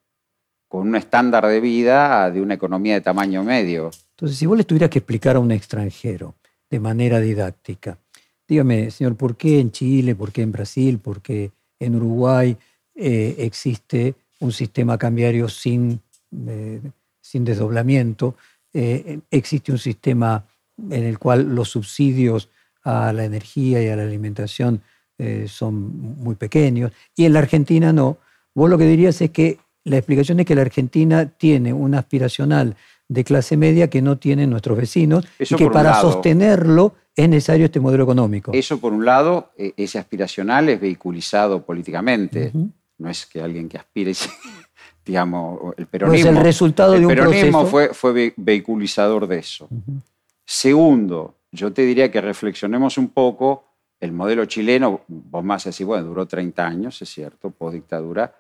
con 0.69 0.87
un 0.87 0.95
estándar 0.95 1.45
de 1.49 1.59
vida 1.59 2.31
de 2.31 2.41
una 2.41 2.55
economía 2.55 2.95
de 2.95 3.01
tamaño 3.01 3.43
medio. 3.43 3.91
Entonces, 4.11 4.39
si 4.39 4.47
vos 4.47 4.57
le 4.57 4.63
tuvieras 4.63 4.89
que 4.89 5.01
explicar 5.01 5.35
a 5.35 5.41
un 5.41 5.51
extranjero 5.51 6.37
de 6.71 6.79
manera 6.79 7.19
didáctica, 7.19 7.99
dígame, 8.47 8.89
señor, 8.93 9.17
¿por 9.17 9.37
qué 9.37 9.59
en 9.59 9.73
Chile, 9.73 10.15
por 10.15 10.31
qué 10.31 10.43
en 10.43 10.53
Brasil, 10.53 11.01
por 11.01 11.21
qué 11.21 11.51
en 11.81 11.97
Uruguay 11.97 12.57
eh, 12.95 13.35
existe 13.39 14.15
un 14.39 14.53
sistema 14.53 14.97
cambiario 14.97 15.49
sin, 15.49 16.01
eh, 16.47 16.81
sin 17.21 17.45
desdoblamiento? 17.45 18.37
Eh, 18.73 19.19
existe 19.29 19.73
un 19.73 19.79
sistema 19.79 20.45
en 20.79 21.03
el 21.03 21.19
cual 21.19 21.53
los 21.53 21.71
subsidios 21.71 22.49
a 22.85 23.13
la 23.13 23.25
energía 23.25 23.83
y 23.83 23.89
a 23.89 23.97
la 23.97 24.03
alimentación 24.03 24.83
eh, 25.19 25.47
son 25.49 26.17
muy 26.19 26.35
pequeños, 26.35 26.93
y 27.17 27.25
en 27.27 27.33
la 27.35 27.41
Argentina 27.41 27.93
no. 27.93 28.19
Vos 28.55 28.69
lo 28.71 28.79
que 28.79 28.85
dirías 28.87 29.21
es 29.21 29.31
que 29.31 29.59
la 29.85 29.97
explicación 29.99 30.41
es 30.41 30.47
que 30.47 30.55
la 30.55 30.63
Argentina 30.63 31.27
tiene 31.27 31.73
un 31.73 31.95
aspiracional 31.95 32.77
de 33.09 33.25
clase 33.25 33.57
media 33.57 33.91
que 33.91 34.03
no 34.03 34.19
tienen 34.19 34.51
nuestros 34.51 34.79
vecinos 34.79 35.27
Eso 35.39 35.57
y 35.57 35.59
que 35.59 35.67
para 35.71 35.91
lado. 35.91 36.13
sostenerlo 36.13 36.95
es 37.17 37.29
necesario 37.29 37.65
este 37.67 37.81
modelo 37.81 38.05
económico. 38.05 38.53
Eso, 38.55 38.79
por 38.81 38.93
un 38.93 39.05
lado, 39.05 39.51
eh, 39.59 39.73
ese 39.77 39.99
aspiracional 39.99 40.69
es 40.69 40.81
vehiculizado 40.81 41.63
políticamente. 41.65 42.53
No 42.99 43.11
es 43.11 43.27
que 43.27 43.41
alguien 43.41 43.69
que 43.69 43.79
aspire, 43.79 44.13
digamos, 45.05 45.59
el 45.61 45.65
No 45.67 45.83
es 45.83 45.87
peronismo. 45.89 46.31
el 46.31 46.37
resultado 46.37 46.95
el 46.95 47.01
de 47.01 47.07
un 47.07 47.15
peronismo 47.15 47.51
proceso. 47.63 47.67
fue, 47.71 47.89
fue 47.95 48.13
ve- 48.13 48.35
vehiculizador 48.37 49.27
de 49.27 49.39
eso. 49.39 49.69
Segundo, 50.45 51.35
yo 51.53 51.73
te 51.73 51.83
diría 51.83 52.11
que 52.11 52.21
reflexionemos 52.21 52.99
un 52.99 53.09
poco. 53.09 53.65
El 54.01 54.13
modelo 54.13 54.45
chileno, 54.47 55.03
vos 55.09 55.45
más 55.45 55.65
decís, 55.65 55.85
bueno, 55.85 56.07
duró 56.07 56.27
30 56.27 56.67
años, 56.67 57.03
es 57.03 57.09
cierto, 57.09 57.51
post 57.51 57.75
dictadura, 57.75 58.35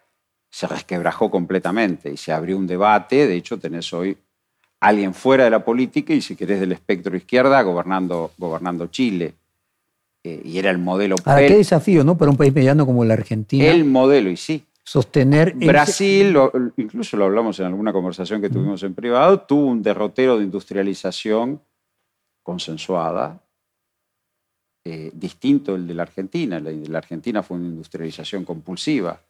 se 0.48 0.66
resquebrajó 0.66 1.30
completamente 1.30 2.10
y 2.10 2.16
se 2.16 2.32
abrió 2.32 2.56
un 2.56 2.66
debate. 2.66 3.26
De 3.26 3.34
hecho, 3.36 3.58
tenés 3.58 3.92
hoy 3.92 4.16
alguien 4.80 5.12
fuera 5.12 5.44
de 5.44 5.50
la 5.50 5.62
política 5.64 6.14
y, 6.14 6.22
si 6.22 6.34
querés, 6.34 6.60
del 6.60 6.72
espectro 6.72 7.14
izquierda 7.16 7.60
gobernando, 7.62 8.30
gobernando 8.38 8.86
Chile. 8.86 9.34
Eh, 10.24 10.40
y 10.44 10.58
era 10.58 10.70
el 10.70 10.78
modelo. 10.78 11.16
Ahora, 11.24 11.42
el, 11.42 11.48
qué 11.48 11.56
desafío, 11.58 12.04
¿no? 12.04 12.16
Para 12.16 12.30
un 12.30 12.36
país 12.36 12.54
mediano 12.54 12.84
como 12.86 13.04
la 13.04 13.14
Argentina, 13.14 13.66
el 13.66 13.84
modelo, 13.84 14.30
y 14.30 14.36
sí. 14.36 14.64
sostener. 14.84 15.48
ese- 15.58 15.66
Brasil, 15.66 16.32
lo- 16.32 16.52
incluso 16.76 17.16
lo 17.16 17.24
hablamos 17.26 17.58
en 17.60 17.66
alguna 17.66 17.92
conversación 17.92 18.40
que 18.40 18.48
tuvimos 18.50 18.82
en 18.82 18.94
privado, 18.94 19.40
tuvo 19.40 19.66
un 19.66 19.82
derrotero 19.82 20.38
de 20.38 20.44
industrialización 20.44 21.60
consensuada, 22.50 23.40
eh, 24.84 25.12
distinto 25.14 25.74
del 25.74 25.86
de 25.86 25.94
la 25.94 26.02
Argentina. 26.02 26.58
La 26.58 26.70
de 26.70 26.88
la 26.88 26.98
Argentina 26.98 27.44
fue 27.44 27.58
una 27.58 27.68
industrialización 27.68 28.44
compulsiva. 28.44 29.20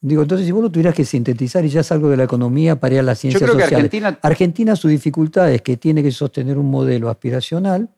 Digo, 0.00 0.22
entonces, 0.22 0.46
si 0.46 0.52
vos 0.52 0.62
lo 0.62 0.70
tuvieras 0.70 0.94
que 0.94 1.04
sintetizar 1.04 1.64
y 1.64 1.70
ya 1.70 1.82
salgo 1.82 2.08
de 2.08 2.16
la 2.16 2.22
economía 2.22 2.78
para 2.78 2.94
ir 2.94 3.00
a 3.00 3.02
las 3.02 3.18
Yo 3.18 3.22
ciencias 3.22 3.50
creo 3.50 3.56
que. 3.56 3.74
Argentina, 3.74 4.18
Argentina, 4.22 4.76
su 4.76 4.86
dificultad 4.86 5.52
es 5.52 5.62
que 5.62 5.76
tiene 5.76 6.04
que 6.04 6.12
sostener 6.12 6.56
un 6.56 6.70
modelo 6.70 7.10
aspiracional 7.10 7.90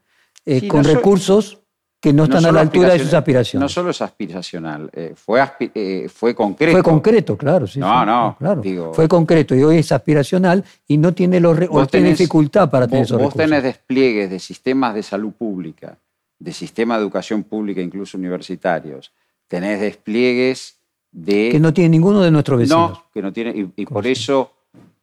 eh, 0.47 0.61
Sí, 0.61 0.69
con 0.69 0.81
no 0.81 0.95
recursos 0.95 1.61
que 2.00 2.12
no, 2.14 2.24
están 2.24 2.38
a 2.38 2.40
solo 2.42 2.52
la 2.54 2.60
altura 2.62 2.92
de 2.94 2.98
sus 2.98 3.12
aspiraciones. 3.12 3.62
No 3.62 3.68
solo 3.68 3.90
es 3.90 4.00
aspiracional, 4.00 4.88
eh, 4.94 5.12
fue, 5.14 5.40
aspi- 5.40 5.70
eh, 5.74 6.08
fue 6.08 6.34
concreto. 6.34 6.72
Fue 6.72 6.82
concreto, 6.82 7.36
claro. 7.36 7.66
Sí, 7.66 7.78
No, 7.78 8.00
sí, 8.00 8.06
no, 8.06 8.36
claro. 8.38 8.60
digo- 8.62 8.94
Fue 8.94 9.06
concreto 9.06 9.54
y 9.54 9.62
hoy 9.62 9.78
es 9.78 9.92
aspiracional 9.92 10.64
y 10.88 10.96
no 10.96 11.12
tiene 11.12 11.40
los 11.40 11.58
o 11.58 11.68
Vos 11.68 11.88
tiene 11.88 12.08
dificultad 12.10 12.70
para 12.70 12.86
tener 12.86 13.00
Vos, 13.02 13.08
esos 13.08 13.18
vos 13.18 13.26
recursos. 13.32 13.50
tenés 13.50 13.62
despliegues 13.62 14.30
de 14.30 14.38
sistemas 14.38 14.94
de 14.94 15.02
salud 15.02 15.32
pública, 15.32 15.98
de 16.38 16.52
sistema 16.54 16.96
de 16.96 17.02
educación 17.02 17.42
pública, 17.42 17.82
incluso 17.82 18.16
universitarios. 18.16 19.12
Tenés 19.46 19.78
despliegues 19.80 20.78
de... 21.12 21.50
que 21.50 21.60
no 21.60 21.74
tiene 21.74 21.90
ninguno 21.90 22.22
de 22.22 22.30
nuestros 22.30 22.60
vecinos. 22.60 22.90
No, 22.92 23.04
que 23.12 23.20
no 23.20 23.30
tiene. 23.32 23.50
Y, 23.50 23.82
y 23.82 23.84
por 23.84 24.06
eso 24.06 24.52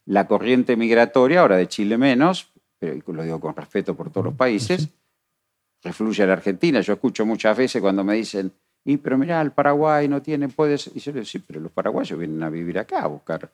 la 0.07 0.25
corriente 0.25 0.75
migratoria, 0.75 1.41
ahora 1.41 1.57
de 1.57 1.67
Chile 1.67 1.97
menos, 1.97 2.47
pero 2.79 2.95
lo 3.13 3.21
digo 3.23 3.39
con 3.39 3.55
respeto 3.55 3.93
por 3.93 4.10
todos 4.10 4.25
los 4.25 4.33
países, 4.33 4.89
refluye 5.84 6.24
a 6.24 6.28
la 6.28 6.34
Argentina. 6.34 6.82
Yo 6.82 6.94
escucho 6.94 7.26
muchas 7.26 7.58
veces 7.58 7.82
cuando 7.82 8.04
me 8.04 8.16
dicen, 8.16 8.52
y 8.86 8.98
pero 8.98 9.18
mirá, 9.18 9.42
el 9.42 9.52
Paraguay 9.52 10.08
no 10.08 10.22
tiene, 10.22 10.48
puedes. 10.50 10.88
Y 10.96 11.00
yo 11.00 11.12
le 11.12 11.20
digo, 11.20 11.26
sí, 11.26 11.40
pero 11.40 11.60
los 11.60 11.72
paraguayos 11.72 12.18
vienen 12.18 12.42
a 12.44 12.50
vivir 12.50 12.80
acá 12.80 13.02
a 13.04 13.08
buscar 13.08 13.52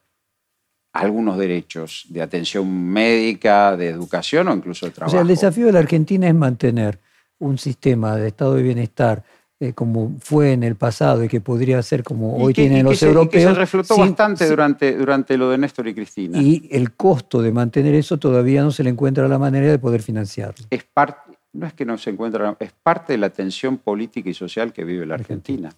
algunos 0.94 1.38
derechos 1.38 2.06
de 2.10 2.22
atención 2.22 2.72
médica, 2.92 3.76
de 3.76 3.90
educación 3.90 4.48
o 4.48 4.54
incluso 4.54 4.86
de 4.86 4.92
O 4.92 4.96
trabajo. 4.96 5.12
sea, 5.12 5.22
el 5.22 5.28
desafío 5.28 5.66
de 5.68 5.72
la 5.72 5.80
Argentina 5.80 6.28
es 6.28 6.36
mantener 6.36 7.00
un 7.40 7.58
sistema 7.58 8.16
de 8.16 8.28
estado 8.28 8.56
de 8.56 8.64
bienestar 8.64 9.24
eh, 9.60 9.72
como 9.74 10.18
fue 10.20 10.52
en 10.52 10.64
el 10.64 10.76
pasado 10.76 11.24
y 11.24 11.30
que 11.30 11.40
podría 11.40 11.82
ser 11.82 12.04
como 12.04 12.36
hoy 12.36 12.54
que- 12.54 12.64
tienen 12.64 12.84
los 12.84 12.98
se, 13.00 13.06
y 13.06 13.08
que 13.10 13.14
europeos. 13.14 13.44
se 13.54 13.54
reflotó 13.60 13.96
sin- 13.96 14.04
bastante 14.10 14.44
sin- 14.44 14.50
durante, 14.50 14.96
durante 14.98 15.38
lo 15.38 15.50
de 15.50 15.58
Néstor 15.58 15.88
y 15.88 15.94
Cristina. 15.96 16.38
Y 16.42 16.68
el 16.72 16.92
costo 16.96 17.42
de 17.42 17.52
mantener 17.54 17.96
eso 17.96 18.18
todavía 18.18 18.62
no 18.62 18.72
se 18.72 18.84
le 18.84 18.90
encuentra 18.90 19.28
la 19.28 19.40
manera 19.40 19.68
de 19.68 19.80
poder 19.80 20.02
financiarlo. 20.02 20.66
es 20.70 20.84
parte, 20.84 21.33
no 21.54 21.68
es 21.68 21.74
que 21.74 21.86
no 21.86 21.98
se 21.98 22.10
encuentra, 22.10 22.58
es 22.60 22.72
parte 22.72 23.14
de 23.14 23.20
la 23.20 23.30
tensión 23.30 23.78
política 23.78 24.30
y 24.30 24.34
social 24.34 24.74
que 24.74 24.84
vive 24.84 25.06
la 25.06 25.16
Argentina. 25.16 25.70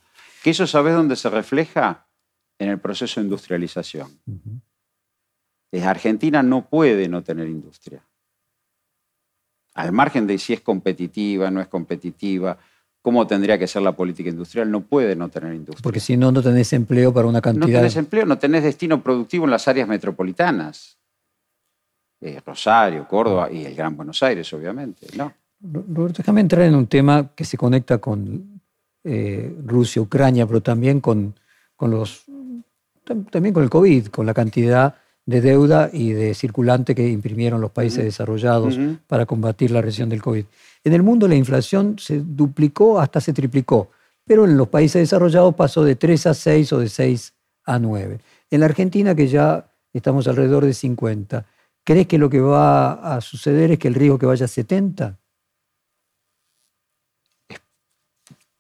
Que 0.42 0.52
eso, 0.52 0.66
¿sabes 0.66 0.94
dónde 0.94 1.16
se 1.16 1.30
refleja? 1.30 2.08
En 2.58 2.70
el 2.70 2.80
proceso 2.80 3.20
de 3.20 3.26
industrialización. 3.26 4.08
Argentina 5.84 6.42
no 6.42 6.70
puede 6.70 7.10
no 7.10 7.22
tener 7.24 7.48
industria. 7.48 8.02
Al 9.74 9.92
margen 9.92 10.26
de 10.26 10.38
si 10.38 10.54
es 10.54 10.62
competitiva, 10.62 11.52
no 11.52 11.60
es 11.60 11.68
competitiva, 11.68 12.58
cómo 13.02 13.28
tendría 13.28 13.60
que 13.60 13.68
ser 13.68 13.82
la 13.82 13.92
política 13.92 14.30
industrial, 14.30 14.72
no 14.72 14.82
puede 14.82 15.16
no 15.16 15.28
tener 15.30 15.54
industria. 15.54 15.84
Porque 15.84 16.00
si 16.00 16.16
no, 16.16 16.32
no 16.32 16.42
tenés 16.42 16.72
empleo 16.72 17.14
para 17.14 17.28
una 17.28 17.42
cantidad. 17.42 17.68
No 17.68 17.74
tenés 17.74 17.96
empleo, 17.98 18.26
no 18.26 18.38
tenés 18.38 18.64
destino 18.64 19.04
productivo 19.04 19.46
en 19.46 19.52
las 19.52 19.68
áreas 19.68 19.88
metropolitanas. 19.88 20.98
Eh, 22.22 22.42
Rosario, 22.46 23.06
Córdoba 23.08 23.52
y 23.52 23.66
el 23.66 23.76
Gran 23.76 23.98
Buenos 23.98 24.24
Aires, 24.24 24.52
obviamente. 24.54 25.08
¿no? 25.18 25.34
Roberto, 25.62 26.18
déjame 26.18 26.42
entrar 26.42 26.64
en 26.64 26.76
un 26.76 26.88
tema 26.88 27.32
que 27.36 27.46
se 27.46 27.58
conecta 27.58 27.98
con 27.98 28.62
eh, 29.04 29.56
Rusia, 29.66 30.02
Ucrania, 30.02 30.46
pero 30.46 30.62
también 30.62 31.00
con, 31.02 31.36
con 31.76 31.92
los 31.92 32.26
también 33.06 33.54
con 33.54 33.64
el 33.64 33.70
COVID, 33.70 34.08
con 34.08 34.26
la 34.26 34.34
cantidad 34.34 34.96
de 35.26 35.42
deuda 35.42 35.90
y 35.92 36.12
de 36.12 36.34
circulante 36.34 36.94
que 36.94 37.08
imprimieron 37.08 37.62
los 37.62 37.72
países 37.72 38.04
desarrollados 38.04 38.78
para 39.08 39.26
combatir 39.26 39.72
la 39.72 39.82
recesión 39.82 40.10
del 40.10 40.22
COVID. 40.22 40.46
En 40.84 40.94
el 40.94 41.04
mundo 41.04 41.28
la 41.28 41.36
inflación 41.36 41.98
se 42.00 42.20
duplicó 42.20 43.00
hasta 43.00 43.20
se 43.20 43.34
triplicó, 43.34 43.90
pero 44.24 44.46
en 44.46 44.58
los 44.58 44.68
países 44.68 45.02
desarrollados 45.02 45.56
pasó 45.56 45.84
de 45.84 45.96
3 45.96 46.28
a 46.28 46.34
6 46.34 46.74
o 46.74 46.80
de 46.80 46.90
6 46.90 47.34
a 47.66 47.80
9. 47.80 48.20
En 48.52 48.60
la 48.60 48.68
Argentina, 48.68 49.16
que 49.16 49.28
ya 49.28 49.68
estamos 49.94 50.28
alrededor 50.28 50.66
de 50.66 50.74
50, 50.74 51.46
¿crees 51.84 52.08
que 52.08 52.18
lo 52.18 52.30
que 52.30 52.40
va 52.40 53.16
a 53.16 53.22
suceder 53.22 53.72
es 53.72 53.80
que 53.80 53.88
el 53.88 53.96
riesgo 53.96 54.20
que 54.20 54.28
vaya 54.28 54.46
a 54.46 54.48
70? 54.48 55.18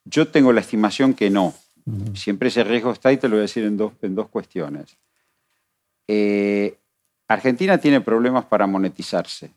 Yo 0.06 0.28
tengo 0.28 0.54
la 0.54 0.62
estimación 0.62 1.14
que 1.14 1.30
no. 1.30 1.54
Siempre 2.16 2.50
ese 2.50 2.64
riesgo 2.64 2.92
está 2.92 3.12
y 3.12 3.18
te 3.18 3.28
lo 3.28 3.36
voy 3.36 3.42
a 3.42 3.42
decir 3.44 3.64
en 3.64 3.78
dos, 3.78 3.94
en 4.02 4.16
dos 4.16 4.28
cuestiones. 4.30 4.98
Eh, 6.08 6.78
Argentina 7.28 7.78
tiene 7.78 8.02
problemas 8.02 8.46
para 8.46 8.68
monetizarse. 8.68 9.52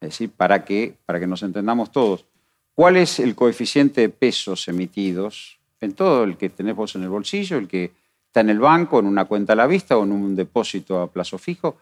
Es 0.00 0.10
decir, 0.10 0.30
para 0.30 0.64
que, 0.64 0.96
para 1.06 1.18
que 1.18 1.26
nos 1.26 1.42
entendamos 1.42 1.90
todos, 1.90 2.26
¿cuál 2.74 2.96
es 2.96 3.20
el 3.20 3.34
coeficiente 3.34 4.02
de 4.02 4.08
pesos 4.08 4.68
emitidos 4.68 5.58
en 5.80 5.92
todo 5.92 6.24
el 6.24 6.36
que 6.36 6.50
tenemos 6.50 6.94
en 6.94 7.02
el 7.02 7.08
bolsillo, 7.08 7.58
el 7.58 7.68
que 7.68 7.92
está 8.26 8.40
en 8.40 8.50
el 8.50 8.58
banco, 8.58 8.98
en 8.98 9.06
una 9.06 9.24
cuenta 9.24 9.54
a 9.54 9.56
la 9.56 9.66
vista 9.66 9.96
o 9.96 10.04
en 10.04 10.12
un 10.12 10.36
depósito 10.36 11.00
a 11.00 11.10
plazo 11.10 11.38
fijo? 11.38 11.78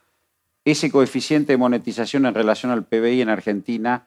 Ese 0.64 0.90
coeficiente 0.90 1.54
de 1.54 1.56
monetización 1.56 2.26
en 2.26 2.34
relación 2.34 2.70
al 2.70 2.84
PBI 2.84 3.22
en 3.22 3.28
Argentina 3.28 4.06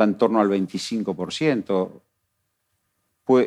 va 0.00 0.04
en 0.04 0.14
torno 0.16 0.40
al 0.40 0.48
25%. 0.48 1.90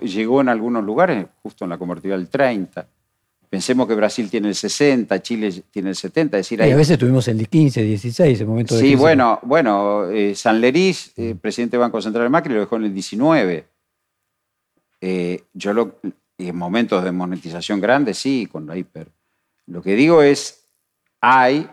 llegó 0.01 0.41
en 0.41 0.49
algunos 0.49 0.84
lugares, 0.84 1.25
justo 1.41 1.65
en 1.65 1.69
la 1.69 1.77
convertida, 1.77 2.15
al 2.15 2.29
30%. 2.29 2.86
Pensemos 3.47 3.88
que 3.88 3.95
Brasil 3.95 4.29
tiene 4.29 4.49
el 4.49 4.55
60, 4.55 5.21
Chile 5.21 5.63
tiene 5.71 5.89
el 5.89 5.95
70. 5.95 6.38
decir, 6.38 6.60
y 6.60 6.71
a 6.71 6.75
veces 6.75 6.97
tuvimos 6.97 7.27
el 7.27 7.47
15, 7.47 7.84
16, 7.84 8.41
el 8.41 8.47
momento 8.47 8.75
de 8.75 8.81
Sí, 8.81 8.95
bueno, 8.95 9.39
bueno 9.43 10.10
eh, 10.10 10.36
San 10.36 10.60
Lerís, 10.60 11.13
eh, 11.15 11.36
presidente 11.39 11.77
del 11.77 11.81
Banco 11.81 12.01
Central 12.01 12.25
de 12.25 12.29
Macri, 12.29 12.53
lo 12.53 12.60
dejó 12.60 12.75
en 12.75 12.86
el 12.86 12.93
19. 12.93 13.65
Eh, 14.99 15.43
yo 15.53 15.73
lo, 15.73 15.99
en 16.38 16.55
momentos 16.55 17.03
de 17.03 17.12
monetización 17.12 17.79
grande, 17.79 18.13
sí, 18.13 18.47
con 18.51 18.65
la 18.65 18.75
hiper. 18.75 19.08
Lo 19.67 19.81
que 19.81 19.95
digo 19.95 20.21
es, 20.21 20.65
hay 21.21 21.69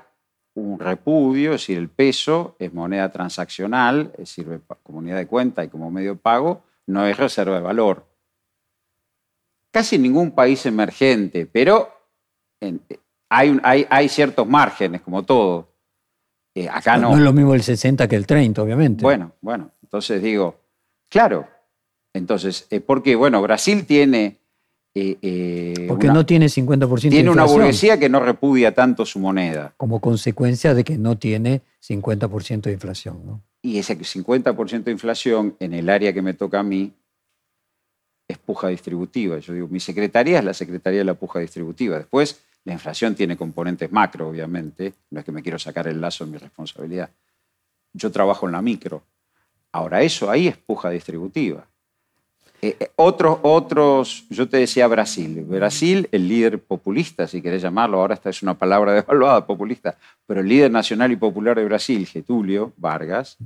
un 0.55 0.79
repudio, 0.79 1.55
es 1.55 1.62
decir, 1.62 1.79
el 1.79 1.88
peso 1.88 2.57
es 2.59 2.73
moneda 2.75 3.11
transaccional, 3.11 4.12
sirve 4.25 4.61
como 4.83 4.99
unidad 4.99 5.17
de 5.17 5.27
cuenta 5.27 5.65
y 5.65 5.69
como 5.69 5.91
medio 5.91 6.12
de 6.12 6.19
pago, 6.19 6.62
no 6.87 7.07
es 7.07 7.17
reserva 7.17 7.57
de 7.57 7.62
valor. 7.62 8.07
Casi 9.71 9.99
ningún 9.99 10.33
país 10.33 10.67
emergente, 10.67 11.47
pero 11.47 11.91
hay, 13.31 13.87
hay, 13.88 14.09
ciertos 14.09 14.47
márgenes, 14.47 15.01
como 15.01 15.23
todo. 15.23 15.69
Eh, 16.55 16.69
acá 16.69 16.99
no. 16.99 17.11
No 17.11 17.17
es 17.17 17.23
lo 17.23 17.33
mismo 17.33 17.55
el 17.55 17.62
60 17.62 18.07
que 18.07 18.17
el 18.17 18.27
30, 18.27 18.62
obviamente. 18.62 19.03
Bueno, 19.03 19.33
bueno, 19.41 19.71
entonces 19.83 20.23
digo, 20.23 20.61
claro, 21.09 21.49
entonces, 22.12 22.67
eh, 22.71 22.81
¿por 22.81 23.03
qué? 23.03 23.17
Bueno, 23.17 23.41
Brasil 23.41 23.87
tiene 23.87 24.41
eh, 24.94 25.16
eh, 25.22 25.87
Porque 25.88 26.09
no 26.09 26.26
tiene 26.26 26.46
50% 26.46 27.09
Tiene 27.09 27.31
una 27.31 27.44
burguesía 27.44 27.98
que 27.98 28.09
no 28.09 28.20
repudia 28.20 28.74
tanto 28.74 29.07
su 29.07 29.18
moneda. 29.18 29.72
Como 29.76 30.00
consecuencia 30.00 30.74
de 30.74 30.85
que 30.85 30.98
no 30.98 31.16
tiene 31.16 31.62
50% 31.83 32.62
de 32.62 32.72
inflación. 32.72 33.20
¿no? 33.24 33.42
Y 33.62 33.78
ese 33.78 33.98
50% 33.98 34.85
de 34.85 34.90
inflación 34.90 35.57
en 35.61 35.72
el 35.72 35.88
área 35.88 36.12
que 36.12 36.20
me 36.20 36.35
toca 36.35 36.61
a 36.61 36.62
mí 36.62 36.92
es 38.28 38.37
puja 38.38 38.68
distributiva. 38.68 39.38
Yo 39.38 39.55
digo, 39.55 39.68
mi 39.68 39.81
secretaría 39.81 40.38
es 40.38 40.44
la 40.44 40.55
secretaría 40.55 41.00
de 41.00 41.05
la 41.05 41.14
puja 41.14 41.40
distributiva. 41.40 41.96
Después, 41.96 42.42
la 42.64 42.74
inflación 42.74 43.14
tiene 43.14 43.37
componentes 43.37 43.90
macro, 43.90 44.28
obviamente. 44.28 44.92
No 45.11 45.20
es 45.20 45.24
que 45.24 45.33
me 45.33 45.42
quiero 45.42 45.59
sacar 45.59 45.88
el 45.88 46.00
lazo 46.00 46.24
de 46.24 46.33
mi 46.33 46.38
responsabilidad. 46.38 47.11
Yo 47.94 48.11
trabajo 48.12 48.46
en 48.46 48.52
la 48.52 48.62
micro. 48.62 49.02
Ahora, 49.72 50.02
eso 50.02 50.31
ahí 50.31 50.48
es 50.48 50.57
puja 50.59 50.90
distributiva. 50.90 51.66
Eh, 52.64 52.77
eh, 52.79 52.92
otros, 52.94 53.40
otros, 53.42 54.25
yo 54.31 54.48
te 54.48 54.59
decía 54.59 54.87
Brasil. 54.87 55.44
Brasil, 55.44 56.09
el 56.12 56.29
líder 56.29 56.61
populista, 56.61 57.27
si 57.27 57.42
querés 57.42 57.61
llamarlo, 57.61 57.98
ahora 57.98 58.14
esta 58.14 58.31
es 58.31 58.40
una 58.40 58.55
palabra 58.55 58.92
devaluada, 58.92 59.44
populista, 59.44 59.98
pero 60.27 60.40
el 60.40 60.48
líder 60.48 60.70
nacional 60.70 61.11
y 61.11 61.16
popular 61.16 61.57
de 61.57 61.64
Brasil, 61.64 62.07
Getulio 62.07 62.72
Vargas, 62.77 63.37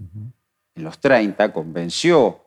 en 0.75 0.85
los 0.85 0.99
30 0.99 1.51
convenció 1.55 2.43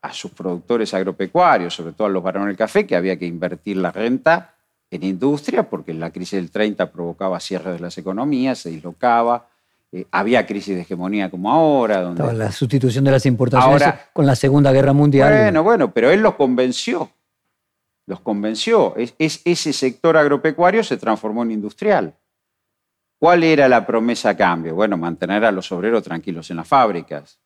a 0.00 0.14
sus 0.14 0.30
productores 0.30 0.94
agropecuarios, 0.94 1.74
sobre 1.74 1.92
todo 1.92 2.06
a 2.06 2.10
los 2.10 2.22
varones 2.22 2.48
del 2.48 2.56
café, 2.56 2.86
que 2.86 2.96
había 2.96 3.18
que 3.18 3.26
invertir 3.26 3.76
la 3.76 3.92
renta 3.92 4.54
en 4.90 5.04
industria, 5.04 5.68
porque 5.68 5.92
la 5.92 6.10
crisis 6.10 6.38
del 6.40 6.50
30 6.50 6.90
provocaba 6.90 7.38
cierre 7.40 7.72
de 7.72 7.78
las 7.78 7.98
economías, 7.98 8.60
se 8.60 8.70
dislocaba, 8.70 9.49
eh, 9.92 10.06
había 10.12 10.46
crisis 10.46 10.76
de 10.76 10.82
hegemonía 10.82 11.30
como 11.30 11.50
ahora. 11.50 12.00
Donde... 12.02 12.32
la 12.34 12.52
sustitución 12.52 13.04
de 13.04 13.10
las 13.10 13.26
importaciones 13.26 13.94
con 14.12 14.26
la 14.26 14.36
Segunda 14.36 14.72
Guerra 14.72 14.92
Mundial. 14.92 15.32
Bueno, 15.32 15.62
bueno, 15.62 15.92
pero 15.92 16.10
él 16.10 16.20
los 16.20 16.34
convenció. 16.34 17.10
Los 18.06 18.20
convenció. 18.20 18.94
Es, 18.96 19.14
ese 19.18 19.72
sector 19.72 20.16
agropecuario 20.16 20.84
se 20.84 20.96
transformó 20.96 21.42
en 21.42 21.52
industrial. 21.52 22.14
¿Cuál 23.18 23.42
era 23.44 23.68
la 23.68 23.86
promesa 23.86 24.30
a 24.30 24.36
cambio? 24.36 24.74
Bueno, 24.74 24.96
mantener 24.96 25.44
a 25.44 25.52
los 25.52 25.70
obreros 25.72 26.02
tranquilos 26.02 26.50
en 26.50 26.56
las 26.56 26.68
fábricas. 26.68 27.40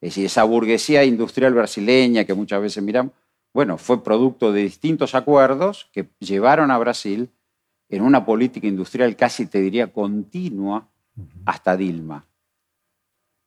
Es 0.00 0.10
decir, 0.10 0.26
esa 0.26 0.44
burguesía 0.44 1.04
industrial 1.04 1.52
brasileña 1.54 2.24
que 2.24 2.34
muchas 2.34 2.62
veces 2.62 2.82
miramos, 2.82 3.12
bueno, 3.52 3.76
fue 3.76 4.02
producto 4.02 4.52
de 4.52 4.62
distintos 4.62 5.14
acuerdos 5.14 5.90
que 5.92 6.08
llevaron 6.18 6.70
a 6.70 6.78
Brasil 6.78 7.30
en 7.88 8.02
una 8.02 8.24
política 8.24 8.66
industrial 8.66 9.14
casi, 9.16 9.46
te 9.46 9.60
diría, 9.60 9.92
continua 9.92 10.88
hasta 11.44 11.76
Dilma. 11.76 12.26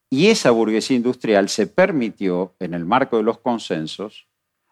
Y 0.09 0.27
esa 0.27 0.51
burguesía 0.51 0.95
industrial 0.95 1.49
se 1.49 1.67
permitió, 1.67 2.53
en 2.59 2.73
el 2.73 2.85
marco 2.85 3.17
de 3.17 3.23
los 3.23 3.39
consensos, 3.39 4.27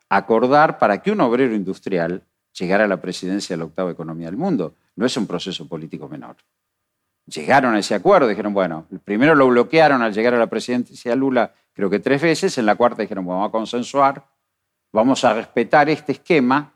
acordar 0.09 0.77
para 0.77 1.01
que 1.01 1.11
un 1.11 1.21
obrero 1.21 1.55
industrial 1.55 2.23
llegara 2.57 2.85
a 2.85 2.87
la 2.87 3.01
presidencia 3.01 3.55
de 3.55 3.57
la 3.57 3.65
octava 3.65 3.91
economía 3.91 4.27
del 4.27 4.37
mundo. 4.37 4.75
No 4.95 5.05
es 5.05 5.17
un 5.17 5.25
proceso 5.25 5.67
político 5.67 6.07
menor. 6.07 6.37
Llegaron 7.25 7.73
a 7.73 7.79
ese 7.79 7.95
acuerdo, 7.95 8.27
dijeron, 8.27 8.53
bueno, 8.53 8.85
primero 9.05 9.33
lo 9.33 9.47
bloquearon 9.47 10.01
al 10.01 10.13
llegar 10.13 10.33
a 10.33 10.39
la 10.39 10.47
presidencia 10.47 11.15
Lula, 11.15 11.53
creo 11.73 11.89
que 11.89 11.99
tres 11.99 12.21
veces, 12.21 12.57
en 12.57 12.65
la 12.65 12.75
cuarta 12.75 13.01
dijeron, 13.01 13.25
vamos 13.25 13.47
a 13.47 13.51
consensuar, 13.51 14.27
vamos 14.91 15.23
a 15.23 15.33
respetar 15.33 15.89
este 15.89 16.11
esquema 16.11 16.73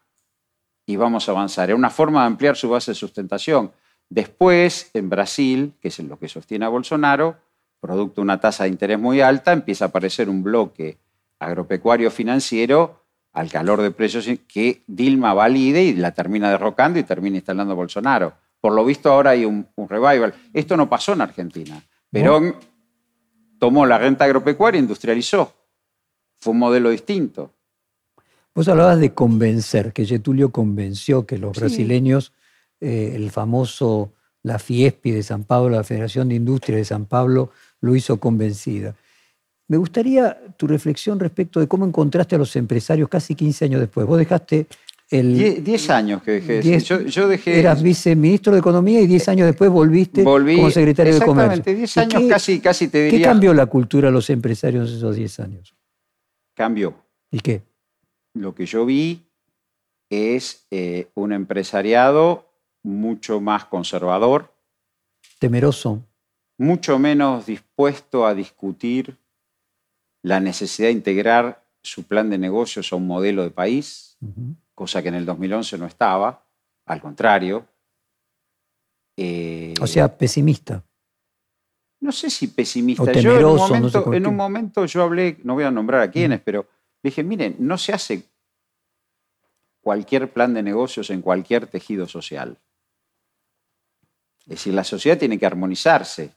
y 0.85 0.95
vamos 0.95 1.27
a 1.27 1.33
avanzar. 1.33 1.69
Es 1.69 1.75
una 1.75 1.89
forma 1.89 2.21
de 2.21 2.27
ampliar 2.27 2.55
su 2.55 2.69
base 2.69 2.91
de 2.91 2.95
sustentación. 2.95 3.71
Después, 4.09 4.89
en 4.93 5.09
Brasil, 5.09 5.73
que 5.81 5.89
es 5.89 5.99
lo 5.99 6.17
que 6.17 6.29
sostiene 6.29 6.65
a 6.65 6.69
Bolsonaro, 6.69 7.37
producto 7.79 8.21
de 8.21 8.23
una 8.23 8.39
tasa 8.39 8.63
de 8.63 8.69
interés 8.69 8.99
muy 8.99 9.21
alta, 9.21 9.51
empieza 9.51 9.85
a 9.85 9.87
aparecer 9.89 10.29
un 10.29 10.43
bloque 10.43 10.97
agropecuario 11.39 12.09
financiero 12.09 13.03
al 13.33 13.51
calor 13.51 13.81
de 13.81 13.91
precios 13.91 14.27
que 14.47 14.83
Dilma 14.87 15.33
valide 15.33 15.83
y 15.83 15.93
la 15.93 16.11
termina 16.11 16.49
derrocando 16.49 16.97
y 16.97 17.03
termina 17.03 17.37
instalando 17.37 17.73
a 17.73 17.75
Bolsonaro. 17.75 18.33
Por 18.59 18.73
lo 18.73 18.83
visto 18.83 19.11
ahora 19.11 19.31
hay 19.31 19.45
un, 19.45 19.67
revival. 19.77 20.33
Esto 20.53 20.75
no 20.75 20.89
pasó 20.89 21.13
en 21.13 21.21
Argentina. 21.21 21.81
Perón 22.09 22.55
tomó 23.59 23.85
la 23.85 23.99
renta 23.99 24.25
agropecuaria 24.25 24.79
e 24.79 24.81
industrializó. 24.81 25.53
Fue 26.39 26.53
un 26.53 26.59
modelo 26.59 26.89
distinto. 26.89 27.53
Vos 28.55 28.67
hablabas 28.67 28.99
de 28.99 29.13
convencer, 29.13 29.93
que 29.93 30.05
Getulio 30.05 30.51
convenció 30.51 31.27
que 31.27 31.37
los 31.37 31.55
brasileños 31.55 32.33
eh, 32.79 33.13
el 33.15 33.31
famoso, 33.31 34.13
la 34.43 34.59
FIESPI 34.59 35.11
de 35.11 35.23
San 35.23 35.43
Pablo, 35.43 35.69
la 35.69 35.83
Federación 35.83 36.29
de 36.29 36.35
Industria 36.35 36.77
de 36.77 36.85
San 36.85 37.05
Pablo, 37.05 37.51
lo 37.81 37.95
hizo 37.95 38.17
convencida. 38.17 38.95
Me 39.67 39.77
gustaría 39.77 40.37
tu 40.55 40.67
reflexión 40.67 41.19
respecto 41.19 41.59
de 41.59 41.67
cómo 41.67 41.85
encontraste 41.85 42.35
a 42.35 42.37
los 42.37 42.55
empresarios 42.55 43.09
casi 43.09 43.35
15 43.35 43.65
años 43.65 43.81
después. 43.81 44.07
Vos 44.07 44.17
dejaste 44.17 44.67
el... 45.09 45.63
10 45.63 45.89
años 45.89 46.23
que 46.23 46.39
dejé. 46.39 46.79
yo, 46.79 47.27
dejé... 47.27 47.59
Eras 47.59 47.83
viceministro 47.83 48.53
de 48.53 48.59
Economía 48.59 49.01
y 49.01 49.07
10 49.07 49.29
años 49.29 49.47
después 49.47 49.69
volviste 49.69 50.23
como 50.23 50.71
secretario 50.71 51.19
de 51.19 51.25
Comercio. 51.25 51.73
Exactamente, 51.73 51.75
10 51.75 51.97
años 51.97 52.23
casi, 52.29 52.59
casi 52.59 52.87
te 52.87 53.03
diría... 53.03 53.19
¿Qué 53.19 53.25
cambió 53.25 53.53
la 53.53 53.65
cultura 53.65 54.07
de 54.07 54.13
los 54.13 54.29
empresarios 54.29 54.89
en 54.89 54.97
esos 54.97 55.15
10 55.15 55.39
años? 55.41 55.75
Cambió. 56.53 56.95
¿Y 57.29 57.41
qué? 57.41 57.61
lo 58.41 58.55
que 58.55 58.65
yo 58.65 58.85
vi 58.85 59.27
es 60.09 60.65
eh, 60.71 61.09
un 61.15 61.33
empresariado 61.33 62.46
mucho 62.87 63.39
más 63.41 63.65
conservador, 63.65 64.53
Temeroso. 65.39 66.03
mucho 66.57 66.97
menos 66.97 67.45
dispuesto 67.45 68.25
a 68.25 68.33
discutir 68.33 69.17
la 70.23 70.39
necesidad 70.39 70.87
de 70.87 70.93
integrar 70.93 71.63
su 71.83 72.03
plan 72.03 72.29
de 72.29 72.37
negocios 72.37 72.91
a 72.91 72.95
un 72.95 73.05
modelo 73.07 73.43
de 73.43 73.51
país, 73.51 74.17
cosa 74.73 75.01
que 75.01 75.09
en 75.09 75.15
el 75.15 75.25
2011 75.25 75.77
no 75.77 75.85
estaba, 75.85 76.45
al 76.85 77.01
contrario. 77.01 77.67
Eh, 79.17 79.73
O 79.81 79.87
sea, 79.87 80.17
pesimista. 80.17 80.83
no 81.99 82.11
sé 82.11 82.29
si 82.29 82.47
pesimista. 82.47 83.03
O 83.03 83.05
yo 83.11 83.11
en 83.11 83.17
un, 83.17 83.23
temeroso, 83.23 83.57
no 83.57 83.67
sé 83.67 83.73
momento, 83.73 84.03
con 84.03 84.13
en 84.15 84.27
un 84.27 84.35
momento 84.35 84.85
yo 84.85 85.03
hablé, 85.03 85.37
no 85.43 85.53
voy 85.55 85.63
a 85.63 85.71
nombrar 85.71 86.01
a 86.01 86.11
quiénes, 86.11 86.41
pero 86.41 86.67
dije, 87.03 87.23
miren, 87.23 87.55
no 87.59 87.77
se 87.77 87.93
hace 87.93 88.23
cualquier 89.81 90.31
plan 90.31 90.53
de 90.53 90.63
negocios 90.63 91.09
en 91.09 91.21
cualquier 91.21 91.67
tejido 91.67 92.07
social. 92.07 92.57
Es 94.47 94.51
decir, 94.51 94.73
la 94.73 94.83
sociedad 94.85 95.17
tiene 95.17 95.37
que 95.37 95.45
armonizarse. 95.45 96.33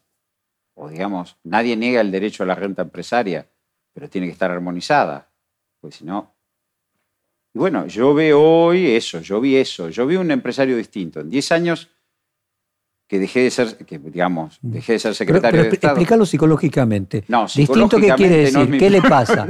O 0.75 0.89
digamos, 0.89 1.37
nadie 1.45 1.77
niega 1.77 2.01
el 2.01 2.11
derecho 2.11 2.43
a 2.43 2.47
la 2.47 2.55
renta 2.55 2.83
empresaria, 2.83 3.49
pero 3.93 4.09
tiene 4.09 4.27
que 4.27 4.33
estar 4.33 4.51
armonizada. 4.51 5.31
Pues 5.81 5.97
si 5.97 6.05
no. 6.05 6.35
Y 7.55 7.59
bueno, 7.59 7.87
yo 7.87 8.13
veo 8.15 8.41
hoy 8.43 8.91
eso, 8.91 9.21
yo 9.21 9.41
vi 9.41 9.57
eso, 9.57 9.89
yo 9.91 10.07
vi 10.07 10.17
un 10.17 10.31
empresario 10.31 10.77
distinto. 10.77 11.21
En 11.21 11.31
10 11.31 11.53
años 11.53 11.89
que 13.09 13.19
dejé 13.19 13.41
de 13.41 13.51
ser, 13.51 13.77
que 13.77 13.99
digamos, 13.99 14.59
dejé 14.63 14.95
de 14.95 14.99
ser 15.01 15.15
secretario 15.15 15.59
pero 15.61 15.71
de 15.71 15.75
Estado. 15.75 15.95
explícalo 15.95 16.27
psicológicamente. 16.27 17.25
No, 17.29 17.43
Distinto, 17.43 17.89
¿qué 17.99 18.13
quiere 18.15 18.47
psicológicamente 18.47 18.53
no 18.53 18.59
decir? 18.61 18.69
mi 18.71 18.79
¿Qué 18.79 18.91
le 18.91 19.03
pasa? 19.09 19.49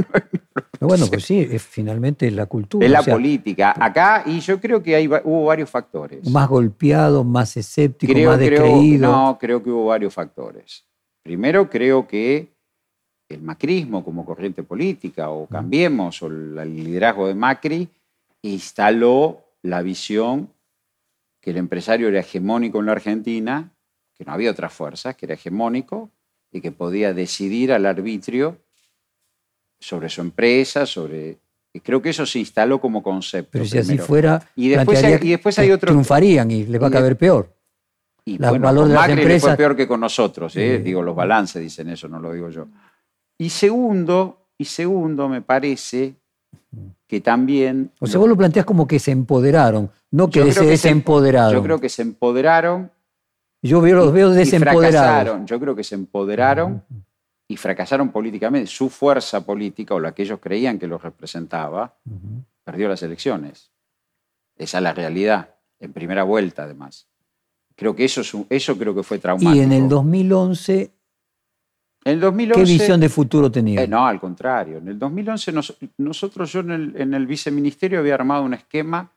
Pero 0.80 0.88
bueno, 0.88 1.06
pues 1.08 1.24
sí, 1.24 1.38
es 1.38 1.62
finalmente 1.62 2.30
la 2.30 2.46
cultura. 2.46 2.86
Es 2.86 2.90
la 2.90 3.00
o 3.00 3.02
sea, 3.02 3.12
política. 3.12 3.74
Acá, 3.78 4.22
y 4.24 4.40
yo 4.40 4.58
creo 4.58 4.82
que 4.82 4.96
hay, 4.96 5.06
hubo 5.06 5.44
varios 5.44 5.68
factores. 5.68 6.26
Más 6.30 6.48
golpeado, 6.48 7.22
más 7.22 7.54
escéptico, 7.58 8.10
creo, 8.10 8.30
más 8.30 8.38
creo- 8.38 8.62
descreído. 8.62 9.12
no, 9.12 9.38
creo 9.38 9.62
que 9.62 9.68
hubo 9.70 9.84
varios 9.86 10.14
factores. 10.14 10.86
Primero, 11.22 11.68
creo 11.68 12.08
que 12.08 12.48
el 13.28 13.42
macrismo 13.42 14.02
como 14.02 14.24
corriente 14.24 14.62
política, 14.62 15.28
o 15.28 15.46
Cambiemos, 15.46 16.22
o 16.22 16.28
el 16.28 16.54
liderazgo 16.74 17.28
de 17.28 17.34
Macri, 17.34 17.86
instaló 18.40 19.44
la 19.60 19.82
visión 19.82 20.48
que 21.42 21.50
el 21.50 21.58
empresario 21.58 22.08
era 22.08 22.20
hegemónico 22.20 22.80
en 22.80 22.86
la 22.86 22.92
Argentina, 22.92 23.70
que 24.14 24.24
no 24.24 24.32
había 24.32 24.50
otras 24.50 24.72
fuerzas, 24.72 25.14
que 25.14 25.26
era 25.26 25.34
hegemónico 25.34 26.08
y 26.50 26.62
que 26.62 26.72
podía 26.72 27.12
decidir 27.12 27.70
al 27.70 27.84
arbitrio 27.84 28.56
sobre 29.80 30.08
su 30.08 30.20
empresa, 30.20 30.84
sobre... 30.86 31.38
y 31.72 31.80
creo 31.80 32.02
que 32.02 32.10
eso 32.10 32.26
se 32.26 32.38
instaló 32.38 32.80
como 32.80 33.02
concepto. 33.02 33.50
Pero 33.52 33.64
si 33.64 33.78
así 33.78 33.88
primero. 33.88 34.06
fuera, 34.06 34.42
Y 34.54 34.68
después 34.68 35.02
hay- 35.02 35.18
y 35.22 35.30
después 35.30 35.58
hay 35.58 35.70
otro- 35.72 35.88
triunfarían 35.88 36.50
y 36.50 36.64
les 36.66 36.80
va 36.82 36.88
a 36.88 36.90
caber 36.90 37.16
peor. 37.16 37.52
Y 38.24 38.36
La- 38.38 38.50
bueno, 38.50 38.64
valor 38.66 38.82
con 38.82 38.88
de 38.90 38.94
las 38.94 39.02
Macri 39.02 39.16
le 39.16 39.22
empresas- 39.22 39.48
fue 39.50 39.56
peor 39.56 39.74
que 39.76 39.88
con 39.88 40.00
nosotros, 40.00 40.54
¿eh? 40.56 40.74
Eh. 40.74 40.78
digo, 40.80 41.02
los 41.02 41.16
balances 41.16 41.62
dicen 41.62 41.88
eso, 41.88 42.06
no 42.08 42.20
lo 42.20 42.32
digo 42.32 42.50
yo. 42.50 42.66
Y 43.38 43.48
segundo, 43.48 44.46
y 44.58 44.66
segundo, 44.66 45.28
me 45.28 45.40
parece 45.40 46.14
que 47.08 47.20
también... 47.20 47.90
O 47.98 48.06
sea, 48.06 48.20
vos 48.20 48.28
lo 48.28 48.36
planteás 48.36 48.66
como 48.66 48.86
que 48.86 48.98
se 48.98 49.10
empoderaron, 49.10 49.90
no 50.10 50.28
que 50.28 50.40
se 50.40 50.46
que 50.46 50.52
se- 50.52 50.66
desempoderaron. 50.66 51.54
Yo 51.54 51.62
creo 51.62 51.80
que 51.80 51.88
se 51.88 52.02
empoderaron 52.02 52.90
Yo 53.62 53.80
veo, 53.80 53.96
los 53.96 54.12
veo 54.12 54.30
desempoderados. 54.30 55.40
Yo 55.46 55.58
creo 55.58 55.74
que 55.74 55.82
se 55.84 55.94
empoderaron 55.94 56.82
y 57.51 57.57
fracasaron 57.57 58.11
políticamente. 58.11 58.68
Su 58.68 58.88
fuerza 58.88 59.44
política, 59.44 59.92
o 59.96 59.98
la 59.98 60.12
que 60.12 60.22
ellos 60.22 60.38
creían 60.40 60.78
que 60.78 60.86
los 60.86 61.03
representaba, 61.03 61.96
perdió 62.62 62.88
las 62.88 63.03
elecciones. 63.03 63.72
Esa 64.57 64.78
es 64.78 64.84
la 64.84 64.92
realidad, 64.94 65.57
en 65.80 65.92
primera 65.92 66.22
vuelta 66.22 66.62
además. 66.62 67.09
Creo 67.74 67.96
que 67.96 68.05
eso, 68.05 68.20
es 68.20 68.32
un- 68.34 68.46
eso 68.48 68.78
creo 68.78 68.94
que 68.94 69.03
fue 69.03 69.18
traumático. 69.18 69.53
Y 69.57 69.61
en 69.64 69.72
el 69.72 69.88
2011, 69.88 70.92
En 72.05 72.12
el 72.12 72.20
2011 72.20 72.64
¿qué 72.64 72.70
visión 72.78 73.01
de 73.01 73.09
futuro 73.09 73.51
tenía? 73.51 73.82
Eh, 73.82 73.88
no, 73.88 74.07
al 74.07 74.20
contrario. 74.20 74.78
En 74.78 74.86
el 74.86 74.96
2011 74.98 75.51
nos- 75.51 75.76
nosotros, 75.98 76.53
yo 76.53 76.61
en 76.61 76.70
el, 76.70 76.96
en 77.01 77.14
el 77.14 77.26
viceministerio 77.26 77.98
había 77.98 78.14
armado 78.14 78.44
un 78.44 78.55
esquema 78.55 79.11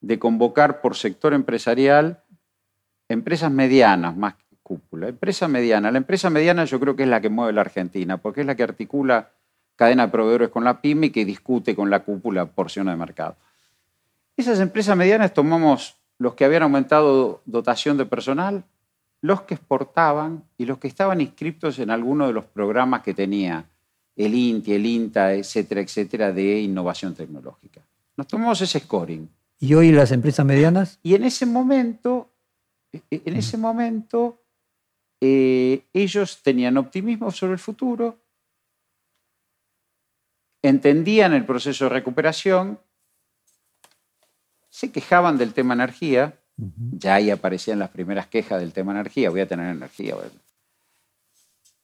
de 0.00 0.18
convocar 0.18 0.80
por 0.80 0.96
sector 0.96 1.34
empresarial 1.34 2.24
empresas 3.08 3.52
medianas 3.52 4.16
más 4.16 4.34
cúpula. 4.70 5.08
Empresa 5.08 5.48
mediana. 5.48 5.90
La 5.90 5.98
empresa 5.98 6.30
mediana 6.30 6.64
yo 6.64 6.78
creo 6.78 6.94
que 6.94 7.02
es 7.02 7.08
la 7.08 7.20
que 7.20 7.28
mueve 7.28 7.52
la 7.52 7.62
Argentina, 7.62 8.18
porque 8.18 8.42
es 8.42 8.46
la 8.46 8.54
que 8.54 8.62
articula 8.62 9.30
cadena 9.74 10.06
de 10.06 10.12
proveedores 10.12 10.50
con 10.50 10.62
la 10.62 10.80
pyme 10.80 11.06
y 11.06 11.10
que 11.10 11.24
discute 11.24 11.74
con 11.74 11.90
la 11.90 12.04
cúpula 12.04 12.46
porciones 12.46 12.92
de 12.92 12.96
mercado. 12.96 13.34
Esas 14.36 14.60
empresas 14.60 14.96
medianas 14.96 15.34
tomamos 15.34 15.96
los 16.18 16.34
que 16.34 16.44
habían 16.44 16.62
aumentado 16.62 17.42
dotación 17.46 17.96
de 17.96 18.06
personal, 18.06 18.62
los 19.22 19.42
que 19.42 19.54
exportaban 19.54 20.44
y 20.56 20.66
los 20.66 20.78
que 20.78 20.86
estaban 20.86 21.20
inscriptos 21.20 21.80
en 21.80 21.90
alguno 21.90 22.28
de 22.28 22.32
los 22.32 22.44
programas 22.44 23.02
que 23.02 23.12
tenía 23.12 23.64
el 24.14 24.34
INTI, 24.34 24.74
el 24.74 24.86
INTA, 24.86 25.34
etcétera, 25.34 25.80
etcétera, 25.80 26.32
de 26.32 26.60
innovación 26.60 27.12
tecnológica. 27.14 27.80
Nos 28.16 28.28
tomamos 28.28 28.60
ese 28.60 28.78
scoring. 28.78 29.28
¿Y 29.58 29.74
hoy 29.74 29.90
las 29.90 30.12
empresas 30.12 30.46
medianas? 30.46 31.00
Y 31.02 31.16
en 31.16 31.24
ese 31.24 31.44
momento, 31.44 32.30
e- 32.92 33.22
en 33.24 33.34
ese 33.34 33.56
momento, 33.56 34.40
eh, 35.20 35.84
ellos 35.92 36.42
tenían 36.42 36.76
optimismo 36.78 37.30
sobre 37.30 37.54
el 37.54 37.58
futuro, 37.58 38.18
entendían 40.62 41.32
el 41.32 41.44
proceso 41.44 41.84
de 41.84 41.90
recuperación, 41.90 42.78
se 44.68 44.92
quejaban 44.92 45.36
del 45.36 45.52
tema 45.52 45.74
energía, 45.74 46.38
ya 46.56 47.14
ahí 47.14 47.30
aparecían 47.30 47.78
las 47.78 47.90
primeras 47.90 48.26
quejas 48.26 48.60
del 48.60 48.72
tema 48.72 48.92
energía, 48.92 49.30
voy 49.30 49.40
a 49.40 49.48
tener 49.48 49.66
energía. 49.70 50.14
bueno. 50.14 50.30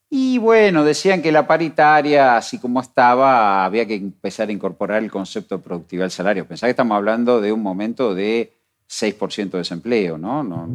Y 0.08 0.38
bueno, 0.38 0.84
decían 0.84 1.20
que 1.20 1.32
la 1.32 1.46
paritaria, 1.46 2.36
así 2.36 2.58
como 2.58 2.80
estaba, 2.80 3.64
había 3.64 3.86
que 3.86 3.96
empezar 3.96 4.48
a 4.48 4.52
incorporar 4.52 5.02
el 5.02 5.10
concepto 5.10 5.56
de 5.56 5.64
productividad 5.64 6.04
del 6.04 6.10
salario. 6.12 6.46
Pensá 6.46 6.66
que 6.66 6.70
estamos 6.70 6.96
hablando 6.96 7.40
de 7.40 7.52
un 7.52 7.60
momento 7.60 8.14
de 8.14 8.52
6% 8.88 9.50
de 9.50 9.58
desempleo, 9.58 10.16
¿no? 10.16 10.44
no 10.44 10.68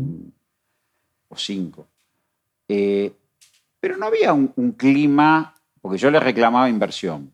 o 1.30 1.36
5%. 1.36 1.86
Eh, 2.74 3.12
pero 3.82 3.98
no 3.98 4.06
había 4.06 4.32
un, 4.32 4.54
un 4.56 4.72
clima, 4.72 5.54
porque 5.82 5.98
yo 5.98 6.10
les 6.10 6.24
reclamaba 6.24 6.70
inversión. 6.70 7.34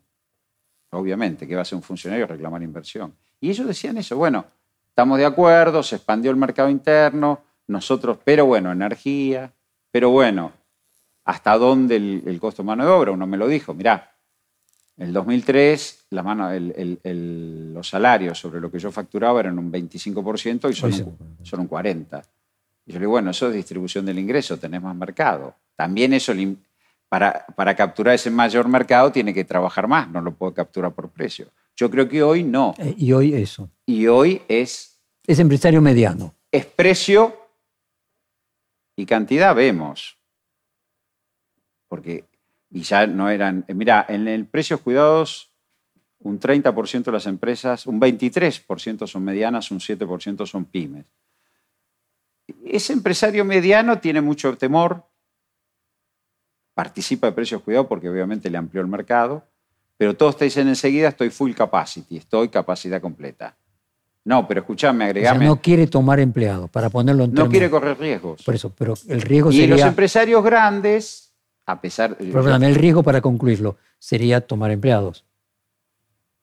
Obviamente, 0.91 1.47
que 1.47 1.55
va 1.55 1.61
a 1.61 1.65
ser 1.65 1.75
un 1.75 1.83
funcionario 1.83 2.25
reclamar 2.25 2.63
inversión. 2.63 3.13
Y 3.39 3.49
ellos 3.51 3.67
decían 3.67 3.97
eso, 3.97 4.17
bueno, 4.17 4.45
estamos 4.89 5.19
de 5.19 5.25
acuerdo, 5.25 5.83
se 5.83 5.97
expandió 5.97 6.31
el 6.31 6.37
mercado 6.37 6.69
interno, 6.69 7.41
nosotros, 7.67 8.17
pero 8.23 8.45
bueno, 8.47 8.71
energía, 8.71 9.51
pero 9.91 10.09
bueno, 10.09 10.53
¿hasta 11.25 11.55
dónde 11.57 11.97
el, 11.97 12.23
el 12.25 12.39
costo 12.39 12.63
de 12.63 12.67
mano 12.67 12.83
de 12.85 12.89
obra? 12.91 13.11
Uno 13.11 13.27
me 13.27 13.37
lo 13.37 13.47
dijo, 13.47 13.73
mirá, 13.75 14.15
en 14.97 15.07
el 15.07 15.13
2003 15.13 16.05
la 16.11 16.23
mano, 16.23 16.49
el- 16.49 16.73
el- 16.75 16.99
el- 17.03 17.73
los 17.75 17.87
salarios 17.89 18.39
sobre 18.39 18.59
lo 18.59 18.71
que 18.71 18.79
yo 18.79 18.91
facturaba 18.91 19.41
eran 19.41 19.59
un 19.59 19.69
25% 19.71 20.69
y 20.69 20.73
son, 20.73 20.89
un, 20.93 21.17
son 21.45 21.59
un 21.59 21.67
40%. 21.69 22.23
Y 22.87 22.93
yo 22.93 22.99
le 22.99 23.03
digo, 23.03 23.11
bueno, 23.11 23.31
eso 23.31 23.49
es 23.49 23.53
distribución 23.53 24.05
del 24.05 24.17
ingreso, 24.17 24.57
tenés 24.57 24.81
más 24.81 24.95
mercado. 24.95 25.53
También 25.75 26.13
eso, 26.13 26.33
para, 27.09 27.45
para 27.55 27.75
capturar 27.75 28.15
ese 28.15 28.31
mayor 28.31 28.69
mercado, 28.69 29.11
tiene 29.11 29.33
que 29.33 29.43
trabajar 29.43 29.89
más, 29.89 30.09
no 30.09 30.21
lo 30.21 30.33
puedo 30.33 30.53
capturar 30.53 30.93
por 30.93 31.09
precio. 31.09 31.49
Yo 31.75 31.91
creo 31.91 32.07
que 32.07 32.23
hoy 32.23 32.43
no. 32.43 32.73
Eh, 32.77 32.95
y 32.97 33.11
hoy 33.11 33.33
eso. 33.33 33.69
Y 33.85 34.07
hoy 34.07 34.41
es, 34.47 34.97
Es 35.27 35.37
empresario 35.39 35.81
mediano. 35.81 36.33
es 36.49 36.65
precio 36.65 37.35
y 38.95 39.05
cantidad, 39.05 39.53
vemos. 39.53 40.17
Porque, 41.89 42.23
y 42.71 42.83
ya 42.83 43.05
no 43.05 43.29
eran, 43.29 43.65
eh, 43.67 43.73
mira, 43.73 44.05
en 44.07 44.29
el 44.29 44.45
precios 44.45 44.79
cuidados, 44.79 45.51
un 46.19 46.39
30% 46.39 47.03
de 47.03 47.11
las 47.11 47.25
empresas, 47.27 47.85
un 47.85 47.99
23% 47.99 49.07
son 49.07 49.23
medianas, 49.25 49.71
un 49.71 49.79
7% 49.79 50.45
son 50.47 50.63
pymes. 50.65 51.05
Ese 52.65 52.93
empresario 52.93 53.43
mediano 53.45 53.99
tiene 53.99 54.21
mucho 54.21 54.55
temor, 54.57 55.03
participa 56.73 57.27
de 57.27 57.33
precios 57.33 57.61
cuidados 57.61 57.87
porque 57.87 58.09
obviamente 58.09 58.49
le 58.49 58.57
amplió 58.57 58.81
el 58.81 58.87
mercado, 58.87 59.43
pero 59.97 60.15
todos 60.15 60.37
te 60.37 60.45
dicen 60.45 60.67
enseguida 60.67 61.09
estoy 61.09 61.29
full 61.29 61.53
capacity, 61.53 62.17
estoy 62.17 62.49
capacidad 62.49 63.01
completa. 63.01 63.55
No, 64.25 64.47
pero 64.47 64.59
escúchame, 64.61 65.05
O 65.05 65.07
sea, 65.07 65.09
agregame. 65.31 65.45
no 65.45 65.61
quiere 65.61 65.87
tomar 65.87 66.19
empleados, 66.19 66.69
para 66.69 66.89
ponerlo 66.89 67.23
en 67.23 67.31
no 67.31 67.35
términos- 67.43 67.51
quiere 67.51 67.69
correr 67.69 67.97
riesgos. 67.97 68.43
Por 68.43 68.55
eso, 68.55 68.71
pero 68.77 68.93
el 69.07 69.21
riesgo 69.21 69.51
Y 69.51 69.59
los 69.67 69.69
sería... 69.77 69.87
empresarios 69.87 70.43
grandes, 70.43 71.33
a 71.65 71.79
pesar... 71.79 72.17
Perdóname, 72.17 72.67
el 72.67 72.75
riesgo 72.75 73.03
para 73.03 73.21
concluirlo 73.21 73.77
sería 73.99 74.41
tomar 74.45 74.71
empleados. 74.71 75.23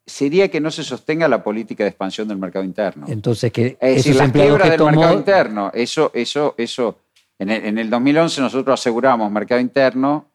Sería 0.06 0.48
que 0.48 0.60
no 0.60 0.70
se 0.70 0.84
sostenga 0.84 1.28
la 1.28 1.42
política 1.42 1.84
de 1.84 1.90
expansión 1.90 2.28
del 2.28 2.38
mercado 2.38 2.64
interno. 2.64 3.06
Entonces, 3.08 3.50
que 3.52 3.76
Es 3.80 3.96
decir, 3.96 4.16
las 4.16 4.30
quiebras 4.30 4.68
del 4.68 4.78
tomó... 4.78 4.90
mercado 4.90 5.14
interno. 5.18 5.70
Eso, 5.74 6.10
eso, 6.14 6.54
eso. 6.58 6.98
En 7.38 7.50
el, 7.50 7.64
en 7.64 7.78
el 7.78 7.90
2011 7.90 8.40
nosotros 8.40 8.80
aseguramos 8.80 9.30
mercado 9.30 9.60
interno 9.60 10.26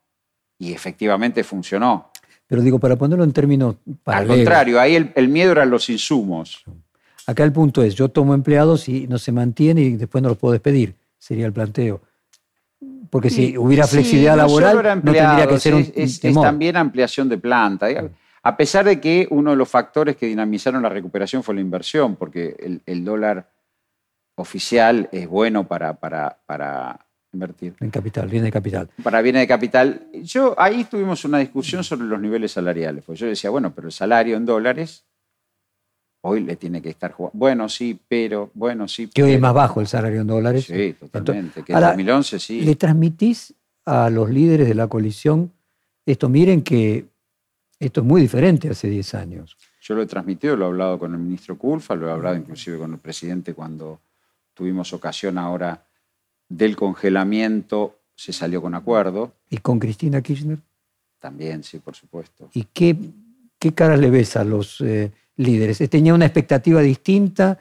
y 0.58 0.74
efectivamente 0.74 1.44
funcionó. 1.44 2.12
Pero 2.48 2.62
digo, 2.62 2.80
para 2.80 2.96
ponerlo 2.96 3.24
en 3.24 3.32
términos 3.32 3.76
Al 4.06 4.28
contrario, 4.28 4.80
ahí 4.80 4.96
el, 4.96 5.12
el 5.16 5.30
miedo 5.30 5.52
eran 5.52 5.70
los 5.70 5.90
insumos. 5.90 6.64
Acá 7.28 7.44
el 7.44 7.54
punto 7.54 7.84
es, 7.84 7.94
yo 7.94 8.10
tomo 8.10 8.34
empleados 8.34 8.90
y 8.90 9.08
no 9.08 9.20
se 9.20 9.32
mantiene 9.32 9.82
y 9.82 9.96
después 9.98 10.22
no 10.24 10.30
los 10.30 10.38
puedo 10.40 10.54
despedir, 10.54 10.96
sería 11.20 11.46
el 11.46 11.54
planteo. 11.54 12.02
Porque 13.12 13.30
si 13.30 13.56
hubiera 13.58 13.86
Sí, 13.86 13.98
flexibilidad 13.98 14.36
no 14.36 14.44
laboral, 14.44 15.02
no 15.04 15.14
tendría 15.14 15.48
que 15.48 15.60
ser 15.60 15.76
un 15.76 15.92
es, 15.96 16.20
también 16.20 16.76
ampliación 16.76 17.30
de 17.30 17.38
planta. 17.38 17.88
A 18.44 18.56
pesar 18.58 18.86
de 18.86 19.00
que 19.02 19.28
uno 19.32 19.52
de 19.52 19.58
los 19.58 19.70
factores 19.70 20.16
que 20.16 20.28
dinamizaron 20.28 20.82
la 20.84 20.90
recuperación 20.90 21.44
fue 21.44 21.56
la 21.56 21.62
inversión, 21.62 22.16
porque 22.16 22.56
el, 22.60 22.82
el 22.86 23.04
dólar 23.04 23.50
oficial 24.36 25.10
es 25.12 25.28
bueno 25.28 25.68
para, 25.68 25.96
para, 25.96 26.40
para 26.46 27.06
invertir. 27.34 27.76
En 27.80 27.92
capital, 27.92 28.28
viene 28.28 28.46
de 28.46 28.52
capital. 28.52 28.90
Para 29.04 29.22
bienes 29.22 29.42
de 29.42 29.48
capital. 29.48 30.08
Yo 30.24 30.56
ahí 30.58 30.86
tuvimos 30.86 31.24
una 31.26 31.40
discusión 31.40 31.84
sobre 31.84 32.08
los 32.08 32.20
niveles 32.20 32.52
salariales. 32.52 33.04
Pues 33.06 33.20
yo 33.20 33.28
decía, 33.28 33.50
bueno, 33.50 33.74
pero 33.74 33.88
el 33.88 33.94
salario 33.94 34.38
en 34.38 34.46
dólares 34.46 35.06
hoy 36.22 36.42
le 36.42 36.56
tiene 36.56 36.82
que 36.82 36.90
estar 36.90 37.12
jugando. 37.12 37.38
Bueno, 37.38 37.70
sí, 37.70 38.00
pero, 38.08 38.50
bueno, 38.54 38.88
sí. 38.88 39.08
Que 39.08 39.24
hoy 39.24 39.34
es 39.34 39.40
más 39.40 39.54
bajo 39.54 39.82
el 39.82 39.88
salario 39.88 40.22
en 40.22 40.28
dólares. 40.28 40.66
Sí, 40.66 40.96
totalmente. 41.00 41.60
Entonces, 41.60 41.66
que 41.66 41.72
en 41.72 41.76
ahora, 41.76 41.88
2011 41.90 42.40
sí. 42.40 42.62
¿Le 42.62 42.76
transmitís 42.76 43.54
a 43.86 44.10
los 44.10 44.30
líderes 44.30 44.68
de 44.68 44.76
la 44.76 44.88
coalición 44.88 45.52
esto? 46.06 46.30
Miren 46.30 46.64
que 46.64 47.06
esto 47.80 48.02
es 48.02 48.06
muy 48.08 48.22
diferente 48.22 48.70
hace 48.70 48.90
10 48.90 49.14
años. 49.16 49.58
Yo 49.82 49.96
lo 49.96 50.02
he 50.02 50.06
transmitido, 50.06 50.56
lo 50.56 50.66
he 50.66 50.68
hablado 50.68 51.00
con 51.00 51.14
el 51.14 51.20
ministro 51.20 51.58
Culfa, 51.58 51.96
lo 51.96 52.08
he 52.08 52.12
hablado 52.12 52.36
inclusive 52.36 52.78
con 52.78 52.94
el 52.94 53.00
presidente 53.00 53.54
cuando 53.54 54.00
tuvimos 54.54 54.92
ocasión 54.94 55.38
ahora 55.38 55.86
del 56.50 56.76
congelamiento, 56.76 57.96
se 58.16 58.34
salió 58.34 58.62
con 58.62 58.76
acuerdo. 58.76 59.32
¿Y 59.50 59.58
con 59.60 59.80
Cristina 59.80 60.22
Kirchner? 60.22 60.60
También, 61.20 61.64
sí, 61.64 61.80
por 61.80 61.96
supuesto. 61.96 62.50
¿Y 62.54 62.64
qué, 62.66 62.98
qué 63.58 63.74
caras 63.74 64.00
le 64.00 64.10
ves 64.10 64.36
a 64.36 64.44
los 64.44 64.82
eh, 64.82 65.12
líderes? 65.38 65.78
¿Tenía 65.90 66.14
una 66.14 66.26
expectativa 66.26 66.82
distinta 66.82 67.58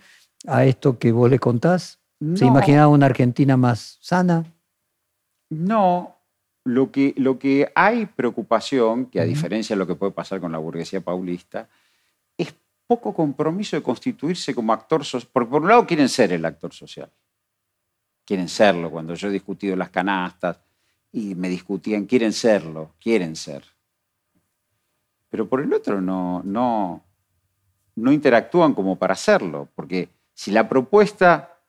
a 0.47 0.65
esto 0.65 0.99
que 0.99 1.13
vos 1.13 1.31
le 1.31 1.39
contás? 1.39 1.99
¿Se 2.35 2.45
No. 2.45 2.47
imaginaba 2.49 2.89
una 2.89 3.07
Argentina 3.07 3.57
más 3.57 3.99
sana? 4.01 4.45
No, 5.51 6.18
lo 6.69 6.93
que, 6.93 7.15
lo 7.17 7.39
que 7.39 7.73
hay 7.75 8.05
preocupación, 8.05 9.07
que 9.07 9.21
a 9.21 9.25
diferencia 9.25 9.75
de 9.75 9.79
lo 9.79 9.87
que 9.87 9.95
puede 9.95 10.13
pasar 10.13 10.39
con 10.39 10.53
la 10.53 10.59
burguesía 10.59 11.01
paulista, 11.01 11.67
es 12.37 12.55
poco 12.87 13.15
compromiso 13.15 13.75
de 13.75 13.83
constituirse 13.83 14.55
como 14.55 14.75
actor 14.75 15.03
social. 15.03 15.31
Porque 15.33 15.51
por 15.51 15.63
un 15.63 15.69
lado 15.69 15.87
quieren 15.87 16.11
ser 16.11 16.31
el 16.31 16.45
actor 16.45 16.75
social. 16.75 17.11
Quieren 18.27 18.51
serlo. 18.51 18.91
Cuando 18.91 19.15
yo 19.15 19.29
he 19.29 19.33
discutido 19.33 19.77
las 19.77 19.89
canastas 19.89 20.61
y 21.11 21.35
me 21.35 21.49
discutían, 21.49 22.05
quieren 22.05 22.35
serlo, 22.35 22.93
quieren 23.01 23.35
ser. 23.35 23.65
Pero 25.31 25.49
por 25.49 25.63
el 25.63 25.73
otro 25.73 26.03
no, 26.03 26.43
no, 26.45 27.03
no 27.97 28.13
interactúan 28.13 28.75
como 28.75 28.97
para 28.97 29.15
hacerlo. 29.15 29.71
Porque 29.75 30.11
si 30.35 30.51
la 30.51 30.69
propuesta 30.69 31.63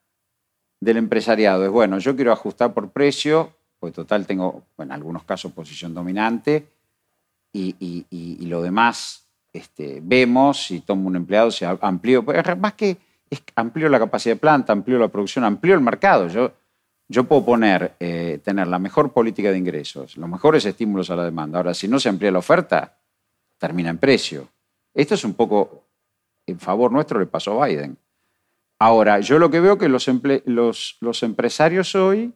del 0.81 0.97
empresariado 0.97 1.63
es, 1.63 1.71
bueno, 1.71 1.99
yo 1.99 2.17
quiero 2.17 2.33
ajustar 2.33 2.73
por 2.73 2.91
precio, 2.91 3.53
pues 3.79 3.93
total 3.93 4.27
tengo, 4.27 4.63
en 4.77 4.91
algunos 4.91 5.23
casos 5.23 5.51
posición 5.53 5.93
dominante, 5.93 6.67
y, 7.51 7.75
y- 7.79 8.45
lo 8.45 8.61
demás 8.61 9.27
este, 9.53 9.99
vemos, 10.03 10.63
si 10.65 10.81
tomo 10.81 11.07
un 11.07 11.15
empleado, 11.15 11.49
si 11.51 11.65
amplío, 11.65 12.23
pues, 12.23 12.43
más 12.57 12.73
que 12.73 12.97
es, 13.29 13.41
amplío 13.55 13.89
la 13.89 13.99
capacidad 13.99 14.35
de 14.35 14.39
planta, 14.39 14.73
amplío 14.73 14.99
la 14.99 15.07
producción, 15.07 15.43
amplío 15.45 15.75
el 15.75 15.81
mercado. 15.81 16.27
Yo, 16.27 16.51
yo 17.07 17.23
puedo 17.23 17.45
poner, 17.45 17.95
eh, 17.99 18.39
tener 18.43 18.67
la 18.67 18.77
mejor 18.79 19.11
política 19.13 19.51
de 19.51 19.57
ingresos, 19.57 20.17
los 20.17 20.29
mejores 20.29 20.65
estímulos 20.65 21.09
a 21.09 21.15
la 21.15 21.25
demanda. 21.25 21.57
Ahora, 21.57 21.73
si 21.73 21.87
no 21.87 21.99
se 21.99 22.09
amplía 22.09 22.31
la 22.31 22.39
oferta, 22.39 22.97
termina 23.57 23.89
en 23.89 23.97
precio. 23.97 24.47
Esto 24.93 25.15
es 25.15 25.23
un 25.23 25.33
poco, 25.33 25.83
en 26.45 26.59
favor 26.59 26.91
nuestro 26.91 27.19
le 27.19 27.25
pasó 27.25 27.61
a 27.61 27.67
Biden. 27.67 27.97
Ahora, 28.79 29.19
yo 29.19 29.39
lo 29.39 29.49
que 29.49 29.59
veo 29.59 29.77
que 29.77 29.89
los, 29.89 30.07
los, 30.45 30.97
los 31.01 31.23
empresarios 31.23 31.95
hoy 31.95 32.33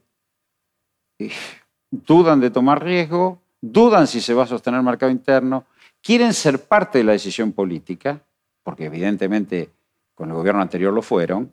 dudan 1.90 2.40
de 2.40 2.50
tomar 2.50 2.82
riesgo, 2.82 3.40
dudan 3.60 4.06
si 4.06 4.20
se 4.20 4.34
va 4.34 4.44
a 4.44 4.46
sostener 4.46 4.78
el 4.78 4.84
mercado 4.86 5.10
interno, 5.12 5.64
quieren 6.02 6.34
ser 6.34 6.64
parte 6.66 6.98
de 6.98 7.04
la 7.04 7.12
decisión 7.12 7.52
política, 7.52 8.20
porque 8.62 8.86
evidentemente 8.86 9.70
con 10.14 10.28
el 10.30 10.34
gobierno 10.34 10.62
anterior 10.62 10.92
lo 10.92 11.02
fueron, 11.02 11.52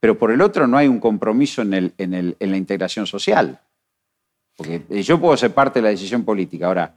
pero 0.00 0.18
por 0.18 0.30
el 0.30 0.40
otro 0.40 0.66
no 0.66 0.76
hay 0.76 0.88
un 0.88 1.00
compromiso 1.00 1.62
en, 1.62 1.74
el- 1.74 1.92
en 1.98 2.14
el- 2.14 2.36
en 2.38 2.50
la 2.50 2.56
integración 2.56 3.06
social. 3.06 3.60
Porque 4.56 4.82
yo 5.04 5.20
puedo 5.20 5.36
ser 5.36 5.52
parte 5.54 5.78
de 5.78 5.84
la 5.84 5.88
decisión 5.90 6.24
política. 6.24 6.66
Ahora, 6.66 6.94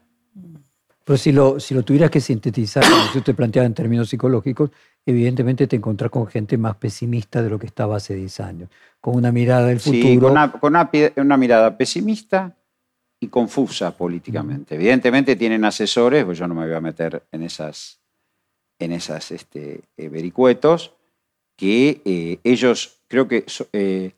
Pero 1.03 1.17
si 1.17 1.31
lo, 1.31 1.59
si 1.59 1.73
lo 1.73 1.83
tuvieras 1.83 2.11
que 2.11 2.21
sintetizar, 2.21 2.83
como 2.83 3.13
yo 3.13 3.23
te 3.23 3.33
planteaba 3.33 3.65
en 3.65 3.73
términos 3.73 4.09
psicológicos, 4.09 4.69
evidentemente 5.05 5.67
te 5.67 5.75
encontrás 5.75 6.11
con 6.11 6.27
gente 6.27 6.57
más 6.57 6.75
pesimista 6.75 7.41
de 7.41 7.49
lo 7.49 7.57
que 7.57 7.65
estaba 7.65 7.97
hace 7.97 8.13
10 8.13 8.39
años, 8.41 8.69
con 8.99 9.15
una 9.15 9.31
mirada 9.31 9.67
del 9.67 9.79
futuro. 9.79 10.03
Sí, 10.03 10.19
con 10.19 10.31
una, 10.31 10.51
con 10.51 11.25
una 11.25 11.37
mirada 11.37 11.75
pesimista 11.75 12.55
y 13.19 13.27
confusa 13.27 13.95
políticamente. 13.95 14.75
Evidentemente 14.75 15.35
tienen 15.35 15.63
asesores, 15.63 16.25
pues 16.25 16.39
yo 16.39 16.47
no 16.47 16.55
me 16.55 16.65
voy 16.65 16.75
a 16.75 16.81
meter 16.81 17.23
en 17.31 17.43
esas, 17.43 18.01
en 18.79 18.91
esas 18.91 19.31
este, 19.31 19.81
eh, 19.95 20.09
vericuetos, 20.09 20.95
que 21.55 22.01
eh, 22.03 22.39
ellos 22.43 23.03
creo 23.07 23.27
que 23.27 23.45
eh, 23.73 24.13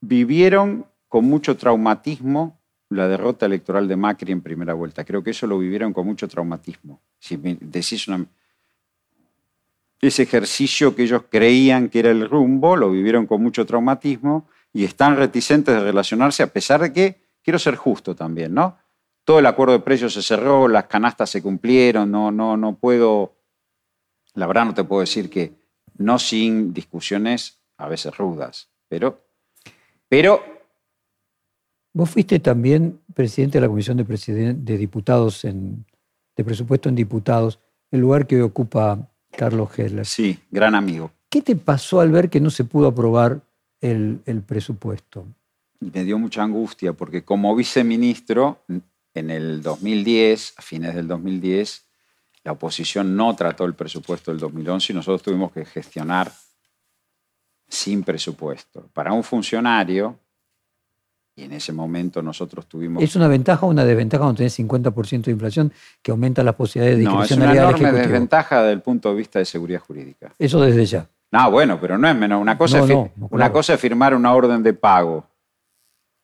vivieron 0.00 0.86
con 1.08 1.24
mucho 1.24 1.56
traumatismo 1.56 2.60
la 2.94 3.08
derrota 3.08 3.46
electoral 3.46 3.88
de 3.88 3.96
Macri 3.96 4.32
en 4.32 4.40
primera 4.40 4.74
vuelta. 4.74 5.04
Creo 5.04 5.22
que 5.22 5.30
eso 5.30 5.46
lo 5.46 5.58
vivieron 5.58 5.92
con 5.92 6.06
mucho 6.06 6.28
traumatismo. 6.28 7.00
Ese 10.00 10.22
ejercicio 10.22 10.94
que 10.94 11.02
ellos 11.02 11.22
creían 11.30 11.88
que 11.88 12.00
era 12.00 12.10
el 12.10 12.28
rumbo, 12.28 12.76
lo 12.76 12.90
vivieron 12.90 13.26
con 13.26 13.42
mucho 13.42 13.64
traumatismo 13.66 14.48
y 14.72 14.84
están 14.84 15.16
reticentes 15.16 15.74
de 15.74 15.80
relacionarse 15.80 16.42
a 16.42 16.48
pesar 16.48 16.80
de 16.80 16.92
que, 16.92 17.20
quiero 17.42 17.58
ser 17.58 17.76
justo 17.76 18.14
también, 18.14 18.54
¿no? 18.54 18.78
Todo 19.24 19.38
el 19.38 19.46
acuerdo 19.46 19.74
de 19.74 19.80
precios 19.80 20.12
se 20.14 20.22
cerró, 20.22 20.68
las 20.68 20.84
canastas 20.84 21.30
se 21.30 21.42
cumplieron, 21.42 22.10
no, 22.10 22.30
no, 22.30 22.56
no 22.56 22.76
puedo, 22.76 23.36
la 24.34 24.46
verdad 24.46 24.66
no 24.66 24.74
te 24.74 24.84
puedo 24.84 25.00
decir 25.00 25.30
que 25.30 25.52
no 25.96 26.18
sin 26.18 26.74
discusiones 26.74 27.60
a 27.78 27.88
veces 27.88 28.16
rudas, 28.16 28.68
pero, 28.88 29.24
pero 30.08 30.53
Vos 31.94 32.10
fuiste 32.10 32.40
también 32.40 33.00
presidente 33.14 33.58
de 33.58 33.62
la 33.62 33.68
Comisión 33.68 33.96
de, 33.96 34.54
de 34.54 34.78
Diputados 34.78 35.44
en, 35.44 35.86
de 36.36 36.44
Presupuesto 36.44 36.88
en 36.88 36.96
Diputados, 36.96 37.60
el 37.92 38.00
lugar 38.00 38.26
que 38.26 38.34
hoy 38.34 38.42
ocupa 38.42 39.08
Carlos 39.30 39.70
Hessler. 39.78 40.04
sí, 40.04 40.38
gran 40.50 40.74
amigo. 40.74 41.12
¿Qué 41.30 41.40
te 41.40 41.54
pasó 41.54 42.00
al 42.00 42.10
ver 42.10 42.28
que 42.28 42.40
no 42.40 42.50
se 42.50 42.64
pudo 42.64 42.88
aprobar 42.88 43.42
el, 43.80 44.20
el 44.26 44.42
presupuesto? 44.42 45.24
Me 45.78 46.02
dio 46.02 46.18
mucha 46.18 46.42
angustia 46.42 46.92
porque 46.92 47.24
como 47.24 47.54
viceministro 47.54 48.58
en 49.14 49.30
el 49.30 49.62
2010, 49.62 50.54
a 50.56 50.62
fines 50.62 50.96
del 50.96 51.06
2010, 51.06 51.84
la 52.42 52.52
oposición 52.52 53.16
no 53.16 53.36
trató 53.36 53.64
el 53.64 53.74
presupuesto 53.74 54.32
del 54.32 54.40
2011 54.40 54.92
y 54.92 54.96
nosotros 54.96 55.22
tuvimos 55.22 55.52
que 55.52 55.64
gestionar 55.64 56.32
sin 57.68 58.02
presupuesto. 58.02 58.88
Para 58.92 59.12
un 59.12 59.22
funcionario, 59.22 60.18
y 61.36 61.42
en 61.42 61.52
ese 61.52 61.72
momento 61.72 62.22
nosotros 62.22 62.66
tuvimos... 62.66 63.02
¿Es 63.02 63.16
una 63.16 63.26
ventaja 63.28 63.66
o 63.66 63.68
una 63.70 63.84
desventaja 63.84 64.22
cuando 64.22 64.36
tenés 64.38 64.58
50% 64.58 65.22
de 65.24 65.30
inflación 65.32 65.72
que 66.00 66.10
aumenta 66.12 66.42
las 66.44 66.54
posibilidades 66.54 66.98
de 66.98 67.04
no, 67.04 67.22
es 67.24 67.30
una 67.32 67.52
enorme 67.52 67.92
desventaja 67.92 68.60
desde 68.62 68.72
el 68.72 68.82
punto 68.82 69.10
de 69.10 69.16
vista 69.16 69.38
de 69.40 69.44
seguridad 69.44 69.80
jurídica. 69.80 70.32
Eso 70.38 70.60
desde 70.60 70.84
ya. 70.86 71.06
No, 71.32 71.50
bueno, 71.50 71.80
pero 71.80 71.98
no 71.98 72.08
es 72.08 72.14
menos. 72.14 72.40
Una 72.40 72.56
cosa, 72.56 72.78
No, 72.78 72.84
es, 72.84 72.88
fi- 72.88 72.94
no, 72.94 73.10
no, 73.16 73.26
una 73.30 73.36
claro. 73.46 73.52
cosa 73.52 73.74
es 73.74 73.80
firmar 73.80 74.14
una 74.14 74.32
orden 74.32 74.62
de 74.62 74.74
pago 74.74 75.26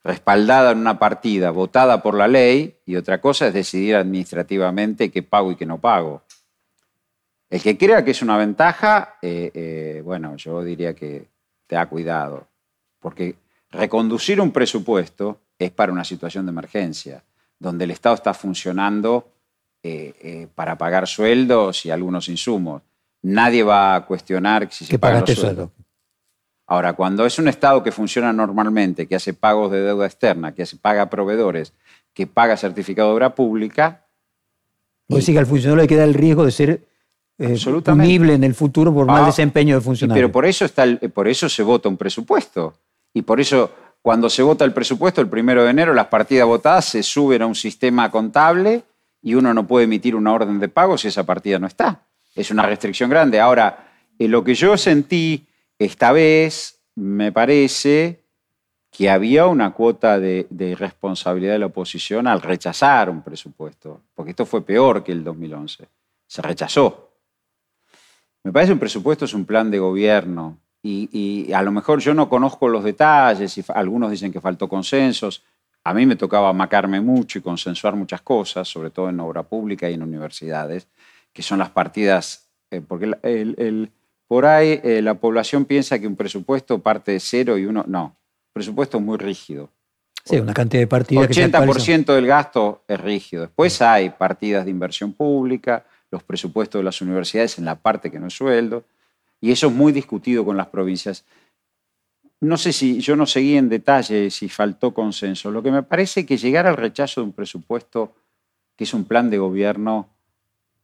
respaldada 0.04 0.70
en 0.70 0.78
una 0.78 0.98
partida, 0.98 1.50
votada 1.50 2.02
por 2.02 2.14
la 2.14 2.26
ley, 2.28 2.76
y 2.86 2.96
otra 2.96 3.20
cosa 3.20 3.48
es 3.48 3.54
decidir 3.54 3.96
administrativamente 3.96 5.10
qué 5.10 5.22
pago 5.22 5.50
y 5.52 5.56
qué 5.56 5.66
no 5.66 5.78
pago. 5.78 6.22
El 7.50 7.60
que 7.60 7.76
crea 7.76 8.04
que 8.04 8.12
es 8.12 8.22
una 8.22 8.38
ventaja, 8.38 9.16
eh, 9.20 9.50
eh, 9.52 10.02
bueno, 10.04 10.36
yo 10.36 10.62
diría 10.62 10.94
que 10.94 11.26
te 11.66 11.74
da 11.74 11.86
cuidado, 11.86 12.46
porque 13.00 13.34
reconducir 13.70 14.40
un 14.40 14.50
presupuesto 14.52 15.38
es 15.58 15.70
para 15.70 15.92
una 15.92 16.04
situación 16.04 16.46
de 16.46 16.50
emergencia, 16.50 17.22
donde 17.58 17.84
el 17.84 17.90
Estado 17.90 18.14
está 18.14 18.34
funcionando 18.34 19.28
eh, 19.82 20.14
eh, 20.22 20.48
para 20.54 20.76
pagar 20.76 21.06
sueldos 21.06 21.84
y 21.86 21.90
algunos 21.90 22.28
insumos. 22.28 22.82
Nadie 23.22 23.62
va 23.62 23.94
a 23.94 24.06
cuestionar 24.06 24.68
si 24.72 24.84
se 24.84 24.98
pagan 24.98 25.20
los 25.20 25.30
sueldos. 25.30 25.44
sueldo. 25.44 25.72
Ahora, 26.66 26.92
cuando 26.94 27.26
es 27.26 27.38
un 27.38 27.48
Estado 27.48 27.82
que 27.82 27.90
funciona 27.92 28.32
normalmente, 28.32 29.06
que 29.06 29.16
hace 29.16 29.34
pagos 29.34 29.70
de 29.72 29.80
deuda 29.80 30.06
externa, 30.06 30.54
que 30.54 30.64
paga 30.80 31.10
proveedores, 31.10 31.72
que 32.14 32.26
paga 32.26 32.56
certificado 32.56 33.08
de 33.08 33.14
obra 33.14 33.34
pública, 33.34 34.06
Vos 35.08 35.18
decís 35.20 35.34
que 35.34 35.38
al 35.40 35.46
funcionario 35.46 35.82
le 35.82 35.88
queda 35.88 36.04
el 36.04 36.14
riesgo 36.14 36.44
de 36.44 36.52
ser 36.52 36.86
eh, 37.38 37.56
punible 37.84 38.34
en 38.34 38.44
el 38.44 38.54
futuro 38.54 38.94
por 38.94 39.06
mal 39.06 39.24
Ah, 39.24 39.26
desempeño 39.26 39.74
del 39.74 39.82
funcionario. 39.82 40.20
pero 40.22 40.30
por 40.32 40.46
eso, 40.46 40.64
está 40.64 40.84
el- 40.84 40.98
por 41.10 41.26
eso 41.26 41.48
se 41.48 41.62
vota 41.64 41.88
un 41.88 41.96
presupuesto. 41.96 42.74
Y 43.12 43.22
por 43.22 43.40
eso, 43.40 43.72
cuando 44.02 44.30
se 44.30 44.42
vota 44.42 44.64
el 44.64 44.72
presupuesto, 44.72 45.20
el 45.20 45.28
primero 45.28 45.64
de 45.64 45.70
enero, 45.70 45.94
las 45.94 46.06
partidas 46.06 46.46
votadas 46.46 46.84
se 46.84 47.02
suben 47.02 47.42
a 47.42 47.46
un 47.46 47.54
sistema 47.54 48.10
contable 48.10 48.82
y 49.22 49.34
uno 49.34 49.52
no 49.52 49.66
puede 49.66 49.84
emitir 49.84 50.14
una 50.16 50.32
orden 50.32 50.58
de 50.58 50.68
pago 50.68 50.96
si 50.96 51.08
esa 51.08 51.24
partida 51.24 51.58
no 51.58 51.66
está. 51.66 52.02
Es 52.34 52.50
una 52.50 52.64
restricción 52.64 53.10
grande. 53.10 53.40
Ahora, 53.40 53.90
eh, 54.18 54.28
lo 54.28 54.44
que 54.44 54.54
yo 54.54 54.76
sentí 54.76 55.46
esta 55.78 56.12
vez, 56.12 56.80
me 56.94 57.32
parece 57.32 58.20
que 58.90 59.08
había 59.08 59.46
una 59.46 59.72
cuota 59.72 60.18
de, 60.18 60.46
de, 60.50 60.74
responsabilidad 60.74 61.52
de 61.52 61.60
la 61.60 61.66
oposición 61.66 62.26
al 62.26 62.42
rechazar 62.42 63.08
un 63.08 63.22
presupuesto, 63.22 64.00
porque 64.14 64.30
esto 64.30 64.46
fue 64.46 64.62
peor 64.64 65.04
que 65.04 65.12
el 65.12 65.22
2011. 65.22 65.88
Se 66.26 66.42
rechazó. 66.42 67.10
Me 68.42 68.52
parece 68.52 68.72
un 68.72 68.78
presupuesto 68.78 69.26
es 69.26 69.34
un 69.34 69.44
plan 69.44 69.70
de 69.70 69.78
gobierno 69.78 70.58
y, 70.82 71.08
y 71.12 71.52
a 71.52 71.62
lo 71.62 71.72
mejor 71.72 72.00
yo 72.00 72.14
no 72.14 72.28
conozco 72.28 72.68
los 72.68 72.84
detalles 72.84 73.56
y 73.58 73.64
algunos 73.68 74.10
dicen 74.10 74.32
que 74.32 74.40
faltó 74.40 74.68
consensos. 74.68 75.44
A 75.84 75.94
mí 75.94 76.06
me 76.06 76.16
tocaba 76.16 76.52
macarme 76.52 77.00
mucho 77.00 77.38
y 77.38 77.42
consensuar 77.42 77.96
muchas 77.96 78.22
cosas, 78.22 78.68
sobre 78.68 78.90
todo 78.90 79.08
en 79.08 79.20
obra 79.20 79.42
pública 79.42 79.88
y 79.88 79.94
en 79.94 80.02
universidades, 80.02 80.88
que 81.32 81.42
son 81.42 81.58
las 81.58 81.70
partidas, 81.70 82.50
eh, 82.70 82.82
porque 82.86 83.12
el, 83.22 83.54
el, 83.58 83.90
por 84.26 84.46
ahí 84.46 84.80
eh, 84.82 85.00
la 85.02 85.14
población 85.14 85.64
piensa 85.64 85.98
que 85.98 86.06
un 86.06 86.16
presupuesto 86.16 86.78
parte 86.78 87.12
de 87.12 87.20
cero 87.20 87.58
y 87.58 87.66
uno, 87.66 87.84
no, 87.86 88.16
presupuesto 88.52 88.98
es 88.98 89.02
muy 89.02 89.18
rígido. 89.18 89.70
Sí, 90.24 90.38
una 90.38 90.52
cantidad 90.52 90.82
de 90.82 90.86
partidas. 90.86 91.28
80% 91.28 92.04
que 92.04 92.12
del 92.12 92.26
gasto 92.26 92.84
es 92.86 93.00
rígido. 93.00 93.42
Después 93.42 93.80
hay 93.80 94.10
partidas 94.10 94.64
de 94.64 94.70
inversión 94.70 95.14
pública, 95.14 95.84
los 96.10 96.22
presupuestos 96.22 96.78
de 96.78 96.84
las 96.84 97.00
universidades 97.00 97.58
en 97.58 97.64
la 97.64 97.76
parte 97.76 98.10
que 98.10 98.18
no 98.18 98.26
es 98.26 98.34
sueldo, 98.34 98.84
y 99.40 99.50
eso 99.52 99.68
es 99.68 99.72
muy 99.72 99.92
discutido 99.92 100.44
con 100.44 100.56
las 100.56 100.68
provincias. 100.68 101.24
No 102.40 102.56
sé 102.56 102.72
si 102.72 103.00
yo 103.00 103.16
no 103.16 103.26
seguí 103.26 103.56
en 103.56 103.68
detalle 103.68 104.30
si 104.30 104.48
faltó 104.48 104.92
consenso. 104.94 105.50
Lo 105.50 105.62
que 105.62 105.70
me 105.70 105.82
parece 105.82 106.24
que 106.24 106.38
llegar 106.38 106.66
al 106.66 106.76
rechazo 106.76 107.20
de 107.20 107.26
un 107.26 107.32
presupuesto 107.32 108.12
que 108.76 108.84
es 108.84 108.94
un 108.94 109.04
plan 109.04 109.28
de 109.28 109.38
gobierno 109.38 110.08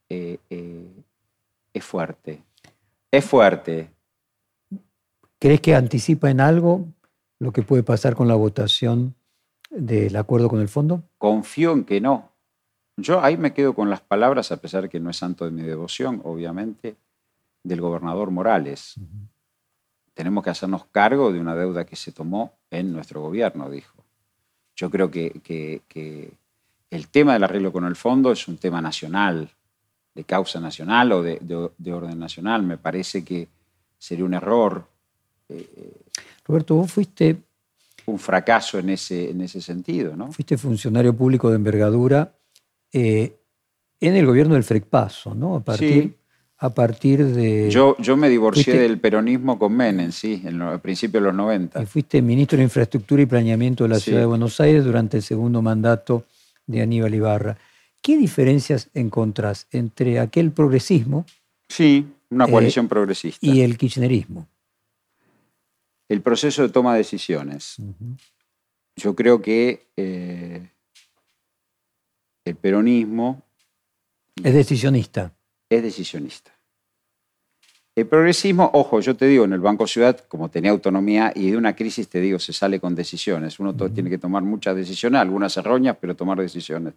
eh, 0.09 0.39
eh, 0.51 0.87
es 1.73 1.85
fuerte. 1.85 2.43
Es 3.11 3.25
fuerte. 3.25 3.91
¿Crees 5.39 5.61
que 5.61 5.75
anticipa 5.75 6.31
en 6.31 6.41
algo 6.41 6.87
lo 7.39 7.53
que 7.53 7.63
puede 7.63 7.83
pasar 7.83 8.15
con 8.15 8.29
la 8.29 8.35
votación 8.35 9.15
del 9.71 10.17
acuerdo 10.17 10.49
con 10.49 10.61
el 10.61 10.69
fondo? 10.69 11.05
Confío 11.19 11.73
en 11.73 11.85
que 11.85 12.01
no. 12.01 12.33
Yo 12.97 13.23
ahí 13.23 13.37
me 13.37 13.53
quedo 13.53 13.75
con 13.75 13.91
las 13.91 14.01
palabras, 14.01 14.53
a 14.53 14.57
pesar 14.57 14.85
de 14.85 14.89
que 14.89 15.01
no 15.01 15.11
es 15.11 15.19
santo 15.19 15.45
de 15.45 15.51
mi 15.51 15.63
devoción, 15.63 16.23
obviamente, 16.25 16.97
del 17.67 17.81
gobernador 17.81 18.31
Morales. 18.31 18.97
Uh 18.97 19.03
-huh 19.03 19.29
tenemos 20.17 20.43
que 20.43 20.49
hacernos 20.49 20.87
cargo 20.87 21.31
de 21.31 21.39
una 21.39 21.55
deuda 21.55 21.85
que 21.85 21.95
se 21.95 22.11
tomó 22.11 22.55
en 22.71 22.91
nuestro 22.91 23.21
gobierno, 23.21 23.69
dijo. 23.69 24.03
Yo 24.75 24.91
creo 24.91 25.11
que, 25.11 25.43
que, 25.45 25.83
que, 25.87 26.33
el 26.91 27.09
tema 27.09 27.35
del 27.35 27.45
arreglo 27.45 27.71
con 27.71 27.85
el 27.85 27.97
fondo 27.97 28.33
es 28.33 28.49
un 28.49 28.57
tema 28.57 28.81
nacional, 28.81 29.51
de 30.15 30.25
causa 30.25 30.59
nacional 30.59 31.13
o 31.13 31.23
de, 31.23 31.39
de, 31.43 31.71
de 31.77 31.93
orden 31.93 32.19
nacional. 32.19 32.63
Me 32.63 32.79
parece 32.79 33.23
que 33.23 33.47
sería 33.99 34.25
un 34.25 34.33
error. 34.33 34.89
Eh, 35.51 35.93
Roberto, 36.47 36.77
vos 36.77 36.91
fuiste... 36.91 37.37
Un 38.07 38.19
fracaso 38.19 38.79
en 38.79 38.89
ese, 38.91 39.31
en 39.31 39.43
ese 39.43 39.61
sentido, 39.61 40.17
¿no? 40.17 40.33
Fuiste 40.33 40.57
funcionario 40.57 41.15
público 41.15 41.51
de 41.51 41.57
envergadura 41.57 42.33
eh, 42.91 43.37
en 44.01 44.15
el 44.15 44.25
gobierno 44.25 44.55
del 44.55 44.65
FRECPASO, 44.65 45.35
¿no? 45.35 45.57
A 45.57 45.61
partir, 45.61 46.03
sí 46.05 46.17
a 46.59 46.71
partir 46.71 47.25
de... 47.25 47.71
Yo, 47.71 47.97
yo 47.99 48.17
me 48.17 48.29
divorcié 48.29 48.65
fuiste, 48.65 48.81
del 48.81 48.99
peronismo 48.99 49.59
con 49.59 49.75
Menem, 49.75 50.11
sí, 50.11 50.43
en 50.45 50.61
el 50.63 50.81
principio 50.81 51.21
de 51.21 51.27
los 51.27 51.35
90. 51.35 51.83
Y 51.83 51.87
fuiste 51.87 52.23
ministro 52.23 52.57
de 52.59 52.65
Infraestructura 52.65 53.23
y 53.23 53.27
Planeamiento 53.27 53.85
de 53.85 53.91
la 53.91 53.97
sí. 53.97 54.05
Ciudad 54.05 54.21
de 54.21 54.27
Buenos 54.27 54.59
Aires 54.61 54.85
durante 54.85 55.19
el 55.19 55.23
segundo 55.23 55.61
mandato 55.61 56.25
de 56.67 56.81
Aníbal 56.81 57.15
Ibarra. 57.15 57.59
¿Qué 58.01 58.17
diferencias 58.17 58.89
encontrás 58.95 59.67
entre 59.71 60.19
aquel 60.19 60.53
progresismo... 60.53 61.27
Sí, 61.69 62.07
una 62.31 62.47
coalición 62.47 62.87
eh, 62.87 62.89
progresista. 62.89 63.47
Y 63.47 63.61
el 63.61 63.77
kirchnerismo? 63.77 64.49
El 66.09 66.23
proceso 66.23 66.63
de 66.63 66.69
toma 66.71 66.93
de 66.93 66.99
decisiones. 66.99 67.79
Uh 67.79 67.83
-huh. 67.83 68.17
Yo 68.97 69.15
creo 69.15 69.43
que 69.43 69.89
eh, 69.97 70.71
el 72.45 72.57
peronismo... 72.57 73.43
Es 74.43 74.55
decisionista 74.55 75.36
es 75.69 75.83
decisionista. 75.83 76.53
El 77.97 78.07
progresismo, 78.07 78.71
ojo, 78.75 79.01
yo 79.01 79.17
te 79.17 79.27
digo, 79.27 79.47
en 79.47 79.55
el 79.55 79.61
Banco 79.61 79.87
Ciudad, 79.87 80.21
como 80.29 80.51
tenía 80.51 80.71
autonomía 80.71 81.33
y 81.35 81.51
de 81.51 81.57
una 81.57 81.75
crisis, 81.75 82.09
te 82.09 82.21
digo, 82.21 82.39
se 82.39 82.53
sale 82.53 82.79
con 82.79 82.95
decisiones. 82.95 83.59
Uno 83.59 83.75
tiene 83.75 84.11
que 84.11 84.19
tomar 84.19 84.43
muchas 84.43 84.77
decisiones, 84.77 85.19
algunas 85.19 85.57
erróneas, 85.57 85.97
pero 85.99 86.15
tomar 86.15 86.39
decisiones. 86.39 86.93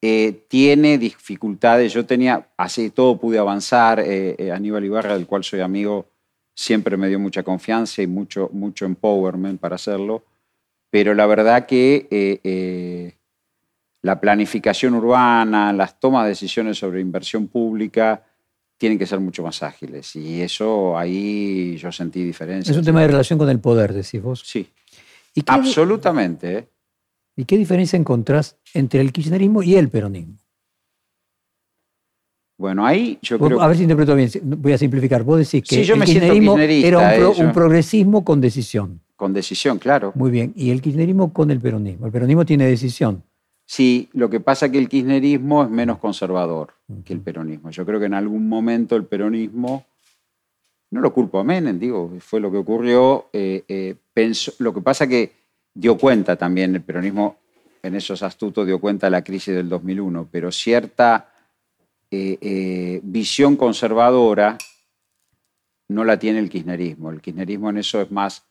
Eh, 0.00 0.44
tiene 0.48 0.96
dificultades, 0.96 1.92
yo 1.92 2.06
tenía, 2.06 2.48
así 2.56 2.88
todo 2.88 3.18
pude 3.18 3.38
avanzar, 3.38 4.00
eh, 4.00 4.34
eh, 4.38 4.50
Aníbal 4.50 4.84
Ibarra, 4.84 5.14
del 5.14 5.26
cual 5.26 5.44
soy 5.44 5.60
amigo, 5.60 6.06
siempre 6.54 6.96
me 6.96 7.08
dio 7.08 7.18
mucha 7.18 7.42
confianza 7.42 8.00
y 8.00 8.06
mucho, 8.06 8.48
mucho 8.52 8.86
empowerment 8.86 9.60
para 9.60 9.74
hacerlo, 9.74 10.24
pero 10.90 11.12
la 11.12 11.26
verdad 11.26 11.66
que 11.66 12.06
eh, 12.10 13.14
la 14.04 14.20
planificación 14.20 14.92
urbana, 14.94 15.72
las 15.72 15.98
tomas 15.98 16.24
de 16.24 16.28
decisiones 16.30 16.76
sobre 16.76 17.00
inversión 17.00 17.48
pública 17.48 18.22
tienen 18.76 18.98
que 18.98 19.06
ser 19.06 19.18
mucho 19.18 19.42
más 19.42 19.62
ágiles. 19.62 20.14
Y 20.14 20.42
eso 20.42 20.98
ahí 20.98 21.78
yo 21.78 21.90
sentí 21.90 22.22
diferencias. 22.22 22.70
Es 22.70 22.78
un 22.78 22.84
tema 22.84 23.00
de 23.00 23.06
relación 23.06 23.38
con 23.38 23.48
el 23.48 23.60
poder, 23.60 23.94
decís 23.94 24.20
vos. 24.20 24.42
Sí. 24.44 24.68
¿Y 25.34 25.42
Absolutamente. 25.46 26.68
¿Y 27.34 27.46
qué 27.46 27.56
diferencia 27.56 27.98
encontrás 27.98 28.58
entre 28.74 29.00
el 29.00 29.10
kirchnerismo 29.10 29.62
y 29.62 29.76
el 29.76 29.88
peronismo? 29.88 30.36
Bueno, 32.58 32.84
ahí 32.84 33.18
yo 33.22 33.38
creo... 33.38 33.58
A 33.62 33.68
ver 33.68 33.76
si 33.78 33.84
interpreto 33.84 34.14
bien, 34.14 34.28
voy 34.42 34.74
a 34.74 34.78
simplificar. 34.78 35.22
Vos 35.22 35.38
decís 35.38 35.66
que 35.66 35.76
sí, 35.76 35.84
yo 35.84 35.94
el 35.94 36.00
me 36.00 36.04
kirchnerismo 36.04 36.58
era 36.58 36.98
un, 36.98 37.16
pro, 37.16 37.32
eh, 37.32 37.46
un 37.46 37.52
progresismo 37.54 38.22
con 38.22 38.42
decisión. 38.42 39.00
Con 39.16 39.32
decisión, 39.32 39.78
claro. 39.78 40.12
Muy 40.14 40.30
bien. 40.30 40.52
¿Y 40.54 40.72
el 40.72 40.82
kirchnerismo 40.82 41.32
con 41.32 41.50
el 41.50 41.58
peronismo? 41.58 42.04
El 42.04 42.12
peronismo 42.12 42.44
tiene 42.44 42.66
decisión. 42.66 43.24
Sí, 43.66 44.10
lo 44.12 44.28
que 44.28 44.40
pasa 44.40 44.66
es 44.66 44.72
que 44.72 44.78
el 44.78 44.88
kirchnerismo 44.88 45.64
es 45.64 45.70
menos 45.70 45.98
conservador 45.98 46.74
que 47.04 47.14
el 47.14 47.20
peronismo. 47.20 47.70
Yo 47.70 47.86
creo 47.86 47.98
que 47.98 48.06
en 48.06 48.14
algún 48.14 48.48
momento 48.48 48.94
el 48.94 49.06
peronismo, 49.06 49.86
no 50.90 51.00
lo 51.00 51.12
culpo 51.12 51.38
a 51.38 51.44
Menem, 51.44 51.78
digo, 51.78 52.12
fue 52.20 52.40
lo 52.40 52.50
que 52.50 52.58
ocurrió, 52.58 53.28
eh, 53.32 53.64
eh, 53.68 53.94
pensó, 54.12 54.52
lo 54.58 54.74
que 54.74 54.82
pasa 54.82 55.04
es 55.04 55.10
que 55.10 55.32
dio 55.72 55.96
cuenta 55.96 56.36
también, 56.36 56.74
el 56.74 56.82
peronismo 56.82 57.38
en 57.82 57.94
esos 57.94 58.22
astutos 58.22 58.66
dio 58.66 58.78
cuenta 58.80 59.06
de 59.06 59.12
la 59.12 59.24
crisis 59.24 59.54
del 59.54 59.68
2001, 59.68 60.28
pero 60.30 60.52
cierta 60.52 61.32
eh, 62.10 63.00
visión 63.02 63.56
conservadora 63.56 64.56
no 65.88 66.04
la 66.04 66.18
tiene 66.18 66.38
el 66.38 66.50
kirchnerismo. 66.50 67.10
El 67.10 67.20
kirchnerismo 67.20 67.70
en 67.70 67.78
eso 67.78 68.00
es 68.00 68.10
más 68.10 68.44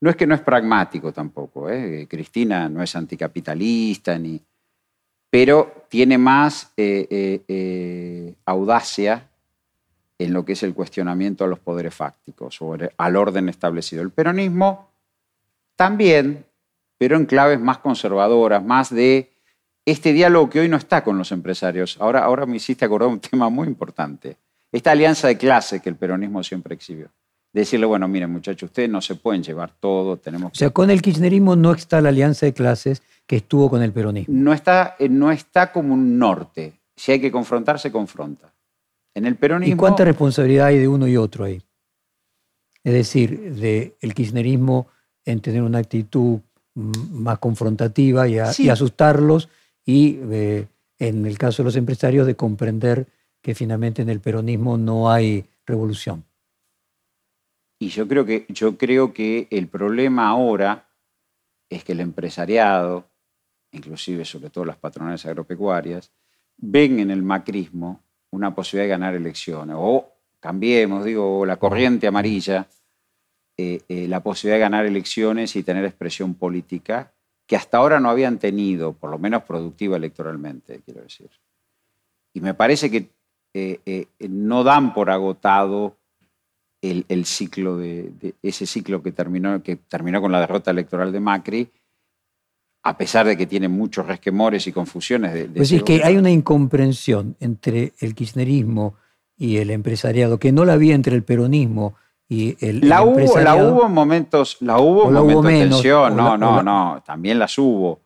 no 0.00 0.10
es 0.10 0.16
que 0.16 0.26
no 0.26 0.34
es 0.34 0.40
pragmático 0.40 1.12
tampoco, 1.12 1.70
¿eh? 1.70 2.06
Cristina 2.08 2.68
no 2.68 2.82
es 2.82 2.94
anticapitalista, 2.94 4.18
ni, 4.18 4.40
pero 5.30 5.86
tiene 5.88 6.18
más 6.18 6.72
eh, 6.76 7.42
eh, 7.48 8.34
audacia 8.44 9.28
en 10.18 10.32
lo 10.32 10.44
que 10.44 10.52
es 10.52 10.62
el 10.62 10.74
cuestionamiento 10.74 11.44
a 11.44 11.48
los 11.48 11.58
poderes 11.58 11.94
fácticos, 11.94 12.54
sobre, 12.54 12.92
al 12.96 13.16
orden 13.16 13.48
establecido. 13.48 14.02
El 14.02 14.10
peronismo 14.10 14.90
también, 15.76 16.44
pero 16.98 17.16
en 17.16 17.26
claves 17.26 17.60
más 17.60 17.78
conservadoras, 17.78 18.64
más 18.64 18.94
de 18.94 19.32
este 19.84 20.12
diálogo 20.12 20.50
que 20.50 20.60
hoy 20.60 20.68
no 20.68 20.76
está 20.76 21.04
con 21.04 21.18
los 21.18 21.32
empresarios. 21.32 21.96
Ahora, 22.00 22.24
ahora 22.24 22.46
me 22.46 22.56
hiciste 22.56 22.84
acordar 22.84 23.08
un 23.08 23.20
tema 23.30 23.48
muy 23.48 23.66
importante. 23.66 24.36
Esta 24.72 24.92
alianza 24.92 25.28
de 25.28 25.38
clase 25.38 25.80
que 25.80 25.88
el 25.88 25.96
peronismo 25.96 26.42
siempre 26.42 26.74
exhibió 26.74 27.10
decirle, 27.60 27.86
bueno, 27.86 28.06
miren 28.06 28.30
muchachos, 28.30 28.68
ustedes 28.68 28.90
no 28.90 29.00
se 29.00 29.14
pueden 29.14 29.42
llevar 29.42 29.72
todo, 29.80 30.16
tenemos 30.16 30.52
que... 30.52 30.56
O 30.56 30.58
sea, 30.58 30.70
con 30.70 30.90
el 30.90 31.00
kirchnerismo 31.00 31.56
no 31.56 31.72
está 31.72 32.00
la 32.00 32.10
alianza 32.10 32.46
de 32.46 32.52
clases 32.52 33.02
que 33.26 33.36
estuvo 33.36 33.70
con 33.70 33.82
el 33.82 33.92
peronismo. 33.92 34.34
No 34.36 34.52
está, 34.52 34.96
eh, 34.98 35.08
no 35.08 35.30
está 35.30 35.72
como 35.72 35.94
un 35.94 36.18
norte. 36.18 36.74
Si 36.94 37.12
hay 37.12 37.20
que 37.20 37.30
confrontar, 37.30 37.78
se 37.78 37.90
confronta. 37.90 38.52
En 39.14 39.26
el 39.26 39.36
peronismo... 39.36 39.74
¿Y 39.74 39.76
cuánta 39.76 40.04
responsabilidad 40.04 40.66
hay 40.66 40.78
de 40.78 40.88
uno 40.88 41.08
y 41.08 41.16
otro 41.16 41.44
ahí? 41.44 41.62
Es 42.84 42.92
decir, 42.92 43.54
del 43.54 43.94
el 44.00 44.14
kirchnerismo 44.14 44.88
en 45.24 45.40
tener 45.40 45.62
una 45.62 45.78
actitud 45.78 46.38
más 46.74 47.38
confrontativa 47.38 48.28
y, 48.28 48.38
a, 48.38 48.52
sí. 48.52 48.64
y 48.64 48.68
asustarlos 48.68 49.48
y 49.84 50.18
eh, 50.30 50.66
en 50.98 51.24
el 51.24 51.38
caso 51.38 51.62
de 51.62 51.64
los 51.64 51.76
empresarios 51.76 52.26
de 52.26 52.36
comprender 52.36 53.06
que 53.40 53.54
finalmente 53.54 54.02
en 54.02 54.10
el 54.10 54.20
peronismo 54.20 54.76
no 54.76 55.10
hay 55.10 55.46
revolución. 55.64 56.24
Y 57.78 57.88
yo 57.88 58.08
creo 58.08 58.24
que, 58.24 58.46
yo 58.48 58.78
creo 58.78 59.12
que 59.12 59.48
el 59.50 59.68
problema 59.68 60.28
ahora 60.28 60.88
es 61.68 61.84
que 61.84 61.92
el 61.92 62.00
empresariado, 62.00 63.08
inclusive 63.72 64.24
sobre 64.24 64.50
todo 64.50 64.64
las 64.64 64.76
patronales 64.76 65.26
agropecuarias, 65.26 66.10
ven 66.56 67.00
en 67.00 67.10
el 67.10 67.22
macrismo 67.22 68.00
una 68.30 68.54
posibilidad 68.54 68.84
de 68.84 68.90
ganar 68.90 69.14
elecciones. 69.14 69.76
O 69.78 70.10
cambiemos, 70.40 71.04
digo, 71.04 71.44
la 71.44 71.56
corriente 71.56 72.06
amarilla, 72.06 72.66
eh, 73.56 73.80
eh, 73.88 74.08
la 74.08 74.22
posibilidad 74.22 74.56
de 74.56 74.60
ganar 74.60 74.86
elecciones 74.86 75.54
y 75.56 75.62
tener 75.62 75.84
expresión 75.84 76.34
política 76.34 77.12
que 77.46 77.56
hasta 77.56 77.78
ahora 77.78 78.00
no 78.00 78.10
habían 78.10 78.38
tenido, 78.38 78.92
por 78.92 79.10
lo 79.10 79.18
menos 79.18 79.44
productiva 79.44 79.96
electoralmente, 79.96 80.80
quiero 80.84 81.02
decir. 81.02 81.30
y 82.32 82.40
me 82.40 82.54
parece 82.54 82.90
que 82.90 83.10
eh, 83.54 84.08
no 84.28 84.62
dan 84.64 84.92
por 84.92 85.10
agotado 85.10 85.96
el, 87.08 87.24
ciclo 87.24 87.76
de, 87.76 88.34
ese 88.42 88.66
ciclo 88.66 89.02
que 89.02 89.12
terminó, 89.12 89.62
que 89.62 89.76
terminó 89.76 90.20
con 90.20 90.32
la 90.32 90.40
derrota 90.40 90.70
electoral 90.70 91.12
de 91.12 91.20
Macri, 91.20 91.70
a 92.82 92.96
pesar 92.96 93.26
de 93.26 93.36
que 93.36 93.46
tiene 93.46 93.68
muchos 93.68 94.06
resquemores 94.06 94.66
y 94.66 94.72
confusiones. 94.72 95.34
De, 95.34 95.44
pues 95.46 95.72
es 95.72 95.82
que 95.82 96.02
hay 96.04 96.16
una 96.16 96.30
incomprensión 96.30 97.36
entre 97.40 97.92
el 97.98 98.14
kirchnerismo 98.14 98.94
y 99.36 99.56
el 99.56 99.70
empresariado, 99.70 100.38
que 100.38 100.52
no 100.52 100.64
la 100.64 100.74
había 100.74 100.94
entre 100.94 101.16
el 101.16 101.22
peronismo 101.22 101.94
y 102.28 102.56
el, 102.64 102.88
la 102.88 103.02
hubo, 103.02 103.38
La 103.40 103.54
hubo 103.54 103.86
en 103.86 103.92
momentos, 103.92 104.56
la 104.60 104.78
hubo 104.78 105.08
en 105.08 105.14
momentos 105.14 105.44
de 105.44 105.58
tensión, 105.58 106.16
no, 106.16 106.36
no, 106.36 106.62
no, 106.62 107.02
también 107.04 107.38
las 107.38 107.56
hubo. 107.58 108.00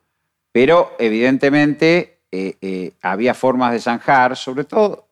Pero 0.52 0.92
evidentemente 0.98 2.20
eh, 2.30 2.56
eh, 2.60 2.92
había 3.02 3.34
formas 3.34 3.72
de 3.72 3.80
zanjar, 3.80 4.36
sobre 4.36 4.64
todo 4.64 5.08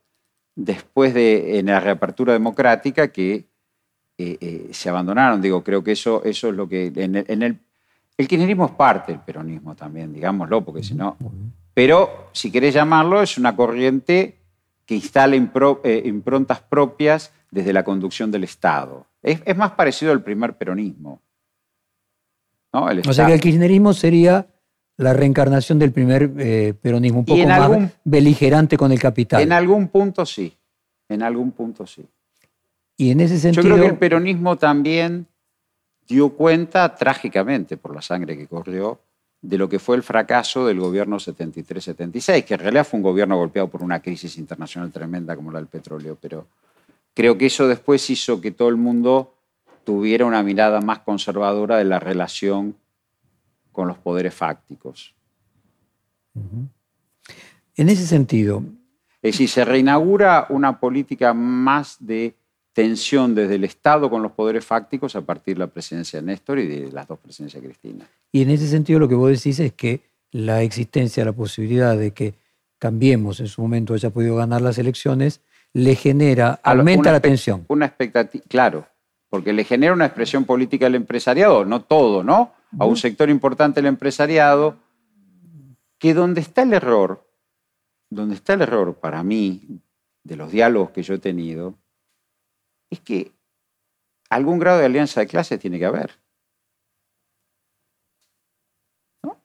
después 0.55 1.15
de 1.15 1.59
en 1.59 1.67
la 1.67 1.81
reapertura 1.81 2.33
democrática, 2.33 3.09
que 3.09 3.47
eh, 4.19 4.69
se 4.73 4.89
abandonaron. 4.89 5.41
Digo, 5.41 5.63
creo 5.63 5.83
que 5.83 5.93
eso, 5.93 6.23
eso 6.25 6.49
es 6.49 6.55
lo 6.55 6.69
que. 6.69 6.93
En 6.95 7.15
el, 7.17 7.61
el, 8.17 8.29
kirchnerismo 8.29 8.67
es 8.67 8.73
parte 8.73 9.13
del 9.13 9.21
peronismo 9.21 9.77
también, 9.77 10.13
digámoslo, 10.13 10.65
porque 10.65 10.83
si 10.83 10.95
no. 10.95 11.17
Pero, 11.73 12.31
si 12.33 12.51
querés 12.51 12.75
llamarlo, 12.75 13.23
es 13.23 13.39
una 13.39 13.55
corriente 13.55 14.39
que 14.85 14.97
instala 14.97 15.37
improntas 15.37 16.61
propias 16.61 17.33
desde 17.51 17.73
la 17.73 17.85
conducción 17.85 18.31
del 18.31 18.45
Estado. 18.45 19.07
Es, 19.23 19.57
más 19.57 19.73
parecido 19.73 20.13
al 20.13 20.23
primer 20.23 20.57
peronismo. 20.57 21.21
o 22.73 23.13
sea 23.13 23.27
que 23.27 23.35
el 23.35 23.41
kirchnerismo 23.41 23.93
sería 23.93 24.47
la 24.97 25.13
reencarnación 25.13 25.79
del 25.79 25.93
primer 25.93 26.33
eh, 26.39 26.75
peronismo, 26.81 27.21
un 27.21 27.25
poco 27.25 27.47
más 27.47 27.93
beligerante 28.03 28.77
con 28.77 28.91
el 28.91 28.99
capital. 28.99 29.41
En 29.41 29.53
algún 29.53 29.89
punto 29.89 30.27
sí, 30.27 30.57
en 31.09 31.23
algún 31.23 31.53
punto 31.53 31.87
sí. 31.87 32.05
Y 32.99 33.11
en 33.11 33.21
ese 33.21 33.39
sentido... 33.39 33.63
Yo 33.63 33.75
creo 33.75 33.85
que 33.87 33.93
el 33.93 33.99
peronismo 33.99 34.57
también 34.57 35.27
dio 36.07 36.29
cuenta, 36.31 36.95
trágicamente 36.95 37.79
por 37.79 37.95
la 37.95 38.03
sangre 38.03 38.37
que 38.37 38.47
corrió, 38.47 39.01
de 39.41 39.57
lo 39.57 39.71
que 39.71 39.79
fue 39.79 39.97
el 39.97 40.03
fracaso 40.03 40.67
del 40.67 40.81
gobierno 40.81 41.17
73-76, 41.17 42.45
que 42.45 42.55
en 42.55 42.61
realidad 42.61 42.87
fue 42.87 42.99
un 42.99 43.05
gobierno 43.05 43.39
golpeado 43.39 43.69
por 43.69 43.83
una 43.83 44.03
crisis 44.03 44.37
internacional 44.37 44.93
tremenda 44.93 45.35
como 45.35 45.51
la 45.51 45.61
del 45.61 45.69
petróleo, 45.69 46.19
pero 46.21 46.47
Creo 47.19 47.37
que 47.37 47.47
eso 47.47 47.67
después 47.67 48.09
hizo 48.11 48.41
que 48.41 48.53
todo 48.53 48.69
el 48.69 48.77
mundo 48.77 49.35
tuviera 49.83 50.25
una 50.25 50.41
mirada 50.45 50.81
más 50.81 51.01
conservadora 51.01 51.77
de 51.77 51.85
la 51.85 51.99
relación 51.99 52.77
con 53.73 53.89
los 53.89 53.99
poderes 53.99 54.33
fácticos. 54.33 55.17
En 57.75 57.89
ese 57.89 58.07
sentido. 58.07 58.63
Es 59.21 59.33
decir, 59.33 59.49
se 59.49 59.65
reinaugura 59.65 60.47
una 60.49 60.79
política 60.79 61.35
más 61.35 61.97
de 61.99 62.37
tensión 62.79 63.35
desde 63.35 63.57
el 63.57 63.65
Estado 63.65 64.09
con 64.09 64.23
los 64.23 64.31
poderes 64.31 64.65
fácticos 64.65 65.17
a 65.17 65.23
partir 65.23 65.57
de 65.57 65.59
la 65.59 65.67
presidencia 65.67 66.21
de 66.21 66.27
Néstor 66.27 66.61
y 66.61 66.67
de 66.69 66.93
las 66.93 67.09
dos 67.09 67.19
presidencias 67.19 67.61
de 67.61 67.69
Cristina. 67.69 68.07
Y 68.31 68.43
en 68.43 68.51
ese 68.51 68.69
sentido 68.69 69.01
lo 69.01 69.09
que 69.09 69.17
vos 69.17 69.33
decís 69.33 69.59
es 69.59 69.73
que 69.73 70.03
la 70.31 70.63
existencia, 70.63 71.25
la 71.25 71.33
posibilidad 71.33 71.99
de 71.99 72.13
que 72.13 72.35
Cambiemos 72.79 73.41
en 73.41 73.49
su 73.49 73.61
momento 73.61 73.95
haya 73.95 74.11
podido 74.11 74.37
ganar 74.37 74.63
las 74.63 74.79
elecciones, 74.79 75.41
le 75.73 75.97
genera, 75.97 76.61
aumenta 76.63 77.11
la 77.11 77.19
tensión. 77.19 77.65
Una 77.67 77.87
expectativa, 77.87 78.45
claro, 78.49 78.87
porque 79.29 79.53
le 79.53 79.65
genera 79.65 79.93
una 79.93 80.07
expresión 80.07 80.45
política 80.45 80.87
al 80.87 80.95
empresariado, 80.95 81.65
no 81.65 81.83
todo, 81.83 82.23
¿no? 82.23 82.53
A 82.79 82.85
un 82.85 82.97
sector 82.97 83.31
importante 83.31 83.81
del 83.81 83.89
empresariado, 83.89 84.77
que 85.99 86.15
donde 86.15 86.41
está 86.41 86.63
el 86.63 86.73
error, 86.73 87.27
donde 88.11 88.37
está 88.37 88.55
el 88.55 88.63
error 88.63 88.95
para 88.95 89.25
mí, 89.25 89.81
de 90.23 90.37
los 90.37 90.53
diálogos 90.53 90.91
que 90.91 91.03
yo 91.03 91.15
he 91.15 91.19
tenido, 91.19 91.75
es 92.91 93.01
que 93.01 93.33
algún 94.31 94.59
grado 94.59 94.79
de 94.79 94.87
alianza 94.87 95.21
de 95.21 95.27
clases 95.27 95.59
tiene 95.59 95.79
que 95.79 95.87
haber. 95.87 96.13
¿No? 99.23 99.37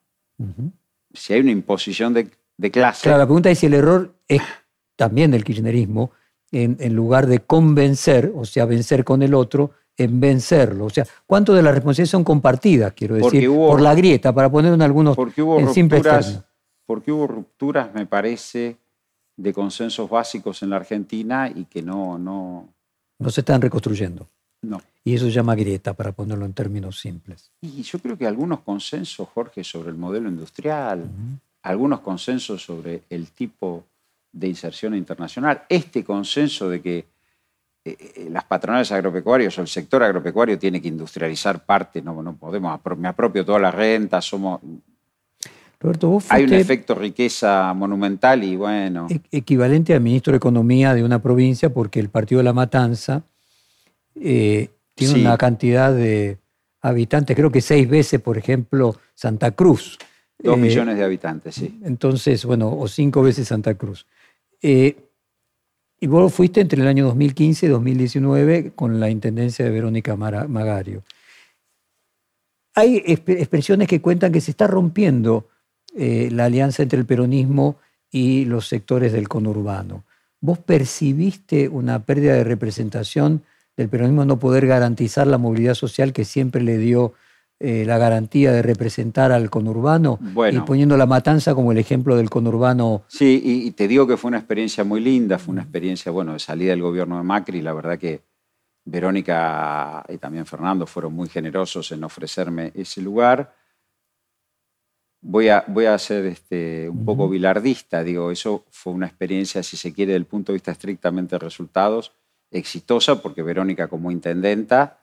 Si 1.12 1.32
hay 1.32 1.40
una 1.40 1.50
imposición 1.50 2.14
de, 2.14 2.30
de 2.56 2.70
clase. 2.70 3.02
Claro, 3.02 3.18
la 3.18 3.26
pregunta 3.26 3.50
es 3.50 3.58
si 3.58 3.66
el 3.66 3.74
error 3.74 4.14
es 4.28 4.42
también 4.96 5.30
del 5.30 5.44
kirchnerismo, 5.44 6.12
en, 6.52 6.94
lugar 6.94 7.26
de 7.26 7.40
convencer, 7.40 8.32
o 8.34 8.44
sea, 8.44 8.64
vencer 8.64 9.04
con 9.04 9.22
el 9.22 9.34
otro, 9.34 9.72
en 9.96 10.20
vencerlo. 10.20 10.86
O 10.86 10.90
sea, 10.90 11.04
¿cuánto 11.26 11.52
de 11.52 11.62
las 11.62 11.74
responsabilidades 11.74 12.10
son 12.10 12.24
compartidas, 12.24 12.92
quiero 12.92 13.16
decir, 13.16 13.48
por 13.48 13.80
la 13.80 13.94
grieta, 13.94 14.32
para 14.32 14.50
poner 14.50 14.72
en 14.72 14.82
algunos 14.82 15.16
porque 15.16 15.42
hubo 15.42 15.58
en 15.58 15.66
rupturas, 15.66 16.44
Porque 16.86 17.10
hubo 17.10 17.26
rupturas, 17.26 17.92
me 17.92 18.06
parece, 18.06 18.76
de 19.36 19.52
consensos 19.52 20.08
básicos 20.08 20.62
en 20.62 20.70
la 20.70 20.76
Argentina 20.76 21.50
y 21.52 21.64
que 21.64 21.82
no... 21.82 22.18
No, 22.18 22.68
no 23.24 23.30
se 23.30 23.40
están 23.40 23.62
reconstruyendo. 23.62 24.28
No. 24.62 24.80
Y 25.02 25.14
eso 25.14 25.26
se 25.26 25.32
llama 25.32 25.54
grieta, 25.54 25.94
para 25.94 26.12
ponerlo 26.12 26.44
en 26.44 26.52
términos 26.52 27.00
simples. 27.00 27.50
Y 27.60 27.82
yo 27.82 27.98
creo 27.98 28.16
que 28.16 28.26
algunos 28.26 28.60
consensos, 28.60 29.28
Jorge, 29.28 29.64
sobre 29.64 29.90
el 29.90 29.96
modelo 29.96 30.28
industrial, 30.28 31.08
algunos 31.62 32.00
consensos 32.00 32.62
sobre 32.62 33.02
el 33.10 33.30
tipo 33.30 33.84
de 34.32 34.48
inserción 34.48 34.94
internacional. 34.94 35.64
Este 35.68 36.04
consenso 36.04 36.68
de 36.68 36.82
que 36.82 36.98
eh, 37.84 37.96
eh, 38.16 38.28
las 38.30 38.44
patronales 38.44 38.90
agropecuarias 38.92 39.58
o 39.58 39.62
el 39.62 39.68
sector 39.68 40.02
agropecuario 40.02 40.58
tiene 40.58 40.80
que 40.80 40.88
industrializar 40.88 41.64
parte, 41.64 42.00
no, 42.02 42.22
no 42.22 42.34
podemos, 42.34 42.80
me 42.96 43.08
apropio 43.08 43.44
toda 43.44 43.58
la 43.58 43.70
renta, 43.70 44.20
somos... 44.20 44.60
Roberto, 45.80 46.18
Hay 46.28 46.44
un 46.44 46.52
efecto 46.54 46.94
riqueza 46.94 47.72
monumental 47.74 48.42
y 48.42 48.56
bueno... 48.56 49.06
E-, 49.10 49.20
equivalente 49.30 49.94
al 49.94 50.00
ministro 50.00 50.32
de 50.32 50.38
Economía 50.38 50.94
de 50.94 51.04
una 51.04 51.20
provincia 51.20 51.72
porque 51.72 52.00
el 52.00 52.08
Partido 52.08 52.38
de 52.38 52.44
la 52.44 52.52
Matanza 52.52 53.24
eh, 54.14 54.70
tiene 54.94 55.20
una 55.20 55.36
cantidad 55.36 55.92
de 55.92 56.38
habitantes, 56.80 57.36
creo 57.36 57.50
que 57.50 57.60
seis 57.60 57.88
veces, 57.88 58.20
por 58.20 58.38
ejemplo, 58.38 58.96
Santa 59.14 59.50
Cruz. 59.52 59.98
Dos 60.38 60.58
millones 60.58 60.96
de 60.98 61.04
habitantes, 61.04 61.54
sí. 61.54 61.80
Entonces, 61.84 62.44
bueno, 62.44 62.76
o 62.76 62.88
cinco 62.88 63.22
veces 63.22 63.48
Santa 63.48 63.74
Cruz. 63.74 64.06
Eh, 64.60 64.96
y 66.00 66.06
vos 66.06 66.34
fuiste 66.34 66.60
entre 66.60 66.82
el 66.82 66.88
año 66.88 67.06
2015 67.06 67.66
y 67.66 67.68
2019 67.70 68.72
con 68.74 69.00
la 69.00 69.08
intendencia 69.08 69.64
de 69.64 69.70
Verónica 69.70 70.16
Magario. 70.16 71.02
Hay 72.74 73.02
expresiones 73.06 73.88
que 73.88 74.02
cuentan 74.02 74.32
que 74.32 74.40
se 74.40 74.50
está 74.50 74.66
rompiendo 74.66 75.48
eh, 75.94 76.28
la 76.32 76.46
alianza 76.46 76.82
entre 76.82 76.98
el 76.98 77.06
peronismo 77.06 77.76
y 78.10 78.44
los 78.44 78.68
sectores 78.68 79.12
del 79.12 79.28
conurbano. 79.28 80.04
¿Vos 80.40 80.58
percibiste 80.58 81.68
una 81.68 82.04
pérdida 82.04 82.34
de 82.34 82.44
representación 82.44 83.42
del 83.76 83.88
peronismo 83.88 84.24
no 84.24 84.38
poder 84.38 84.66
garantizar 84.66 85.26
la 85.26 85.38
movilidad 85.38 85.74
social 85.74 86.12
que 86.12 86.24
siempre 86.24 86.62
le 86.62 86.78
dio 86.78 87.14
eh, 87.60 87.84
la 87.86 87.98
garantía 87.98 88.52
de 88.52 88.62
representar 88.62 89.32
al 89.32 89.48
conurbano 89.48 90.18
y 90.50 90.58
poniendo 90.60 90.96
la 90.96 91.06
matanza 91.06 91.54
como 91.54 91.72
el 91.72 91.78
ejemplo 91.78 92.16
del 92.16 92.28
conurbano. 92.28 93.04
Sí, 93.06 93.40
y, 93.42 93.70
te 93.70 93.88
digo 93.88 94.06
que 94.06 94.16
fue 94.16 94.28
una 94.28 94.38
experiencia 94.38 94.84
muy 94.84 95.00
linda, 95.00 95.38
fue 95.38 95.52
una 95.52 95.62
experiencia, 95.62 96.10
bueno, 96.10 96.32
de 96.32 96.40
salida 96.40 96.70
del 96.70 96.82
gobierno 96.82 97.16
de 97.16 97.22
Macri, 97.22 97.62
la 97.62 97.72
verdad 97.72 97.98
que 97.98 98.22
Verónica 98.84 100.04
y 100.08 100.18
también 100.18 100.46
Fernando 100.46 100.86
fueron 100.86 101.14
muy 101.14 101.28
generosos 101.28 101.90
en 101.92 102.04
ofrecerme 102.04 102.72
ese 102.74 103.00
lugar. 103.00 103.54
Voy 105.26 105.48
a, 105.48 105.64
voy 105.68 105.86
a 105.86 105.98
ser 105.98 106.26
este, 106.26 106.86
un 106.86 107.02
poco 107.06 107.30
bilardista, 107.30 108.04
digo, 108.04 108.30
eso 108.30 108.66
fue 108.70 108.92
una 108.92 109.06
experiencia, 109.06 109.62
si 109.62 109.78
se 109.78 109.94
quiere, 109.94 110.12
desde 110.12 110.18
el 110.18 110.26
punto 110.26 110.52
de 110.52 110.56
vista 110.56 110.70
estrictamente 110.70 111.36
de 111.36 111.38
resultados, 111.38 112.12
exitosa, 112.50 113.22
porque 113.22 113.42
Verónica 113.42 113.88
como 113.88 114.10
intendenta 114.10 114.98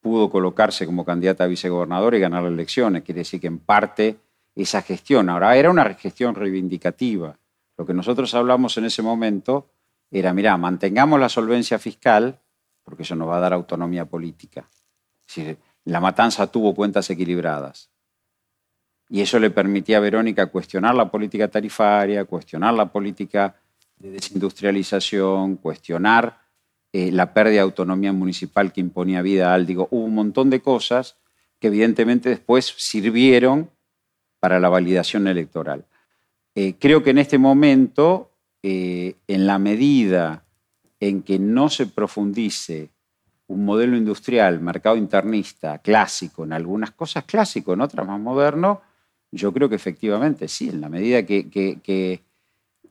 pudo 0.00 0.30
colocarse 0.30 0.86
como 0.86 1.04
candidata 1.04 1.44
a 1.44 1.48
vicegobernador 1.48 2.14
y 2.14 2.20
ganar 2.20 2.42
las 2.42 2.52
elecciones. 2.52 3.02
Quiere 3.02 3.20
decir 3.20 3.40
que 3.40 3.46
en 3.46 3.58
parte 3.58 4.18
esa 4.54 4.80
gestión, 4.80 5.28
ahora 5.28 5.54
era 5.54 5.70
una 5.70 5.84
gestión 5.94 6.34
reivindicativa. 6.34 7.38
Lo 7.76 7.86
que 7.86 7.94
nosotros 7.94 8.34
hablamos 8.34 8.76
en 8.78 8.86
ese 8.86 9.02
momento 9.02 9.68
era, 10.10 10.32
mira, 10.32 10.56
mantengamos 10.56 11.20
la 11.20 11.28
solvencia 11.28 11.78
fiscal, 11.78 12.40
porque 12.82 13.02
eso 13.02 13.14
nos 13.14 13.28
va 13.28 13.36
a 13.36 13.40
dar 13.40 13.52
autonomía 13.52 14.06
política. 14.06 14.66
Es 15.28 15.36
decir, 15.36 15.58
la 15.84 16.00
matanza 16.00 16.46
tuvo 16.48 16.74
cuentas 16.74 17.08
equilibradas. 17.10 17.91
Y 19.12 19.20
eso 19.20 19.38
le 19.38 19.50
permitía 19.50 19.98
a 19.98 20.00
Verónica 20.00 20.46
cuestionar 20.46 20.94
la 20.94 21.10
política 21.10 21.46
tarifaria, 21.46 22.24
cuestionar 22.24 22.72
la 22.72 22.90
política 22.90 23.54
de 23.98 24.10
desindustrialización, 24.10 25.56
cuestionar 25.56 26.40
eh, 26.94 27.12
la 27.12 27.34
pérdida 27.34 27.56
de 27.56 27.60
autonomía 27.60 28.14
municipal 28.14 28.72
que 28.72 28.80
imponía 28.80 29.20
vida 29.20 29.52
al, 29.52 29.66
digo, 29.66 29.86
hubo 29.90 30.04
un 30.04 30.14
montón 30.14 30.48
de 30.48 30.62
cosas 30.62 31.18
que 31.58 31.66
evidentemente 31.66 32.30
después 32.30 32.74
sirvieron 32.78 33.68
para 34.40 34.58
la 34.58 34.70
validación 34.70 35.26
electoral. 35.26 35.84
Eh, 36.54 36.76
creo 36.78 37.02
que 37.02 37.10
en 37.10 37.18
este 37.18 37.36
momento, 37.36 38.30
eh, 38.62 39.16
en 39.28 39.46
la 39.46 39.58
medida 39.58 40.42
en 41.00 41.22
que 41.22 41.38
no 41.38 41.68
se 41.68 41.84
profundice 41.84 42.88
un 43.46 43.66
modelo 43.66 43.94
industrial, 43.94 44.58
mercado 44.62 44.96
internista, 44.96 45.80
clásico, 45.80 46.44
en 46.44 46.54
algunas 46.54 46.92
cosas 46.92 47.24
clásico, 47.24 47.74
en 47.74 47.82
otras 47.82 48.06
más 48.06 48.18
moderno, 48.18 48.80
yo 49.32 49.52
creo 49.52 49.68
que 49.68 49.74
efectivamente 49.74 50.46
sí, 50.46 50.68
en 50.68 50.80
la 50.80 50.88
medida 50.88 51.26
que 51.26 52.20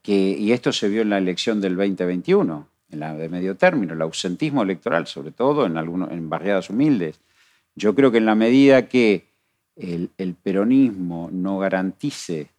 que, 0.01 0.35
y 0.37 0.51
esto 0.51 0.71
se 0.71 0.89
vio 0.89 1.01
en 1.01 1.09
la 1.09 1.17
elección 1.17 1.61
del 1.61 1.75
2021, 1.75 2.67
en 2.89 2.99
la 2.99 3.13
de 3.13 3.29
medio 3.29 3.55
término, 3.55 3.93
el 3.93 4.01
ausentismo 4.01 4.63
electoral, 4.63 5.07
sobre 5.07 5.31
todo 5.31 5.65
en, 5.65 5.77
algunos, 5.77 6.11
en 6.11 6.29
barriadas 6.29 6.69
humildes. 6.69 7.19
Yo 7.75 7.95
creo 7.95 8.11
que 8.11 8.17
en 8.17 8.25
la 8.25 8.35
medida 8.35 8.87
que 8.87 9.27
el, 9.75 10.09
peronismo 10.41 11.29
no 11.31 11.59
garantice 11.59 12.49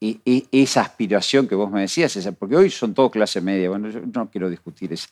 esa 0.00 0.82
aspiración 0.82 1.48
que 1.48 1.54
vos 1.54 1.70
me 1.70 1.82
decías, 1.82 2.28
porque 2.38 2.56
hoy 2.56 2.68
son 2.68 2.92
todos 2.92 3.10
clase 3.10 3.40
media, 3.40 3.70
bueno, 3.70 3.88
yo 3.88 4.00
no 4.00 4.30
quiero 4.30 4.50
discutir 4.50 4.92
eso, 4.92 5.08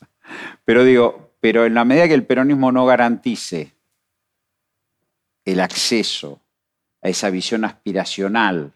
pero 0.66 0.84
digo, 0.84 1.30
pero 1.40 1.64
en 1.64 1.72
la 1.72 1.86
medida 1.86 2.06
que 2.08 2.14
el 2.14 2.26
peronismo 2.26 2.70
no 2.70 2.84
garantice 2.84 3.72
el 5.46 5.60
acceso 5.60 6.41
a 7.02 7.08
esa 7.08 7.30
visión 7.30 7.64
aspiracional, 7.64 8.72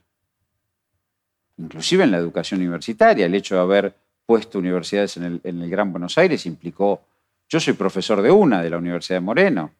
inclusive 1.57 2.05
en 2.05 2.11
la 2.11 2.18
educación 2.18 2.61
universitaria, 2.61 3.27
el 3.27 3.35
hecho 3.35 3.55
de 3.55 3.61
haber 3.61 3.95
puesto 4.27 4.59
universidades 4.59 5.16
en 5.16 5.41
el, 5.43 5.70
Gran 5.70 5.93
Buenos 5.93 6.18
Aires 6.18 6.45
implicó, 6.47 7.01
yo 7.49 7.61
soy 7.61 7.74
profesor 7.74 8.20
de 8.20 8.31
una, 8.31 8.61
de 8.62 8.70
la 8.70 8.79
Universidad 8.79 9.16
de 9.16 9.24
Moreno, 9.24 9.70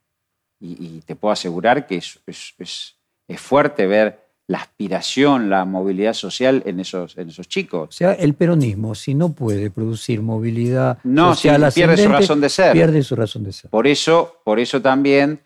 y, 0.59 1.01
te 1.01 1.16
puedo 1.16 1.32
asegurar 1.32 1.86
que 1.86 1.97
es, 1.97 2.18
es, 2.26 2.94
fuerte 3.36 3.86
ver 3.86 4.24
la 4.47 4.59
aspiración, 4.59 5.51
la 5.51 5.64
movilidad 5.64 6.14
social 6.14 6.62
en 6.64 6.80
esos, 6.80 7.18
en 7.18 7.28
esos 7.28 7.47
chicos. 7.49 7.88
O 7.88 7.92
sea, 7.92 8.12
el 8.12 8.32
peronismo, 8.34 8.94
si 8.94 9.14
no 9.14 9.32
puede 9.32 9.70
producir 9.70 10.22
movilidad 10.22 10.99
no, 11.03 11.34
social 11.34 11.70
pierde 11.74 11.97
su 11.99 12.09
razón 12.09 12.40
de 12.40 12.49
ser. 12.49 12.72
Pierde 12.72 13.03
su 13.03 13.16
razón 13.16 13.44
de 13.44 13.53
ser. 13.53 13.70
Por 13.70 13.86
eso, 13.86 14.40
por 14.44 14.61
eso 14.61 14.80
también 14.80 15.40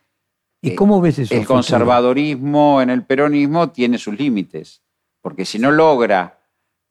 ¿Y 0.62 0.74
cómo 0.74 1.00
ves 1.00 1.18
eso? 1.18 1.34
El 1.34 1.46
conservadorismo 1.46 2.82
en 2.82 2.90
el 2.90 3.04
peronismo 3.04 3.70
tiene 3.70 3.98
sus 3.98 4.18
límites, 4.18 4.82
porque 5.22 5.44
si 5.44 5.58
no 5.58 5.70
logra, 5.70 6.40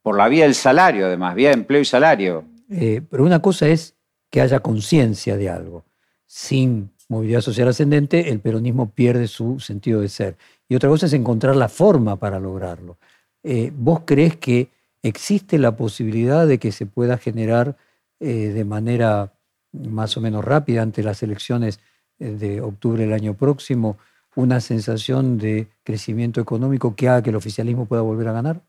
por 0.01 0.17
la 0.17 0.27
vía 0.27 0.45
del 0.45 0.55
salario, 0.55 1.05
además, 1.05 1.35
vía 1.35 1.49
de 1.49 1.55
empleo 1.55 1.81
y 1.81 1.85
salario. 1.85 2.45
Eh, 2.69 3.01
pero 3.09 3.23
una 3.23 3.41
cosa 3.41 3.67
es 3.67 3.95
que 4.29 4.41
haya 4.41 4.59
conciencia 4.59 5.37
de 5.37 5.49
algo. 5.49 5.85
Sin 6.25 6.91
movilidad 7.09 7.41
social 7.41 7.67
ascendente, 7.67 8.29
el 8.29 8.39
peronismo 8.39 8.89
pierde 8.89 9.27
su 9.27 9.59
sentido 9.59 10.01
de 10.01 10.09
ser. 10.09 10.37
Y 10.67 10.75
otra 10.75 10.89
cosa 10.89 11.07
es 11.07 11.13
encontrar 11.13 11.55
la 11.55 11.67
forma 11.67 12.15
para 12.15 12.39
lograrlo. 12.39 12.97
Eh, 13.43 13.71
¿Vos 13.75 14.01
crees 14.05 14.35
que 14.37 14.69
existe 15.01 15.57
la 15.57 15.75
posibilidad 15.75 16.45
de 16.45 16.59
que 16.59 16.71
se 16.71 16.85
pueda 16.85 17.17
generar 17.17 17.77
eh, 18.19 18.51
de 18.53 18.65
manera 18.65 19.33
más 19.71 20.17
o 20.17 20.21
menos 20.21 20.43
rápida 20.43 20.81
ante 20.81 21.03
las 21.03 21.23
elecciones 21.23 21.79
de 22.19 22.61
octubre 22.61 23.03
del 23.03 23.13
año 23.13 23.33
próximo 23.33 23.97
una 24.35 24.61
sensación 24.61 25.37
de 25.37 25.67
crecimiento 25.83 26.39
económico 26.39 26.95
que 26.95 27.09
haga 27.09 27.23
que 27.23 27.29
el 27.29 27.35
oficialismo 27.35 27.85
pueda 27.85 28.01
volver 28.01 28.27
a 28.27 28.33
ganar? 28.33 28.61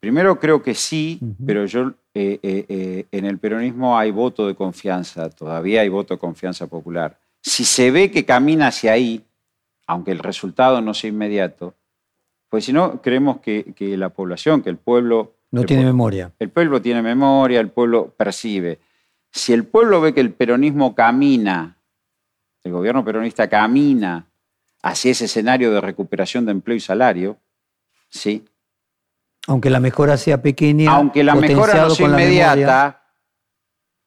Primero 0.00 0.38
creo 0.38 0.62
que 0.62 0.74
sí, 0.74 1.18
pero 1.46 1.64
yo 1.64 1.94
eh, 2.12 2.38
eh, 2.42 2.66
eh, 2.68 3.06
en 3.10 3.24
el 3.24 3.38
peronismo 3.38 3.96
hay 3.96 4.10
voto 4.10 4.46
de 4.46 4.54
confianza, 4.54 5.30
todavía 5.30 5.80
hay 5.80 5.88
voto 5.88 6.14
de 6.14 6.18
confianza 6.18 6.66
popular. 6.66 7.18
Si 7.40 7.64
se 7.64 7.90
ve 7.90 8.10
que 8.10 8.24
camina 8.24 8.66
hacia 8.66 8.92
ahí, 8.92 9.24
aunque 9.86 10.10
el 10.10 10.18
resultado 10.18 10.80
no 10.80 10.94
sea 10.94 11.08
inmediato, 11.08 11.74
pues 12.50 12.66
si 12.66 12.72
no, 12.72 13.00
creemos 13.00 13.38
que, 13.40 13.74
la 13.96 14.10
población, 14.10 14.62
que 14.62 14.70
el 14.70 14.76
pueblo... 14.76 15.32
No 15.50 15.64
tiene 15.64 15.84
memoria. 15.84 16.32
El 16.38 16.50
pueblo 16.50 16.82
tiene 16.82 17.02
memoria, 17.02 17.60
el 17.60 17.70
pueblo 17.70 18.12
percibe. 18.16 18.78
Si 19.32 19.52
el 19.52 19.64
pueblo 19.64 20.00
ve 20.00 20.12
que 20.14 20.20
el 20.20 20.32
peronismo 20.32 20.94
camina 20.94 21.73
el 22.64 22.72
gobierno 22.72 23.04
peronista 23.04 23.48
camina 23.48 24.26
hacia 24.82 25.12
ese 25.12 25.26
escenario 25.26 25.70
de 25.70 25.80
recuperación 25.80 26.46
de 26.46 26.52
empleo 26.52 26.76
y 26.76 26.80
salario, 26.80 27.38
¿sí? 28.08 28.44
Aunque 29.46 29.70
la 29.70 29.80
mejora 29.80 30.16
sea 30.16 30.40
pequeña. 30.40 30.90
Aunque 30.90 31.22
la 31.22 31.34
mejora 31.34 31.82
no 31.82 31.90
sea 31.90 32.08
inmediata, 32.08 33.02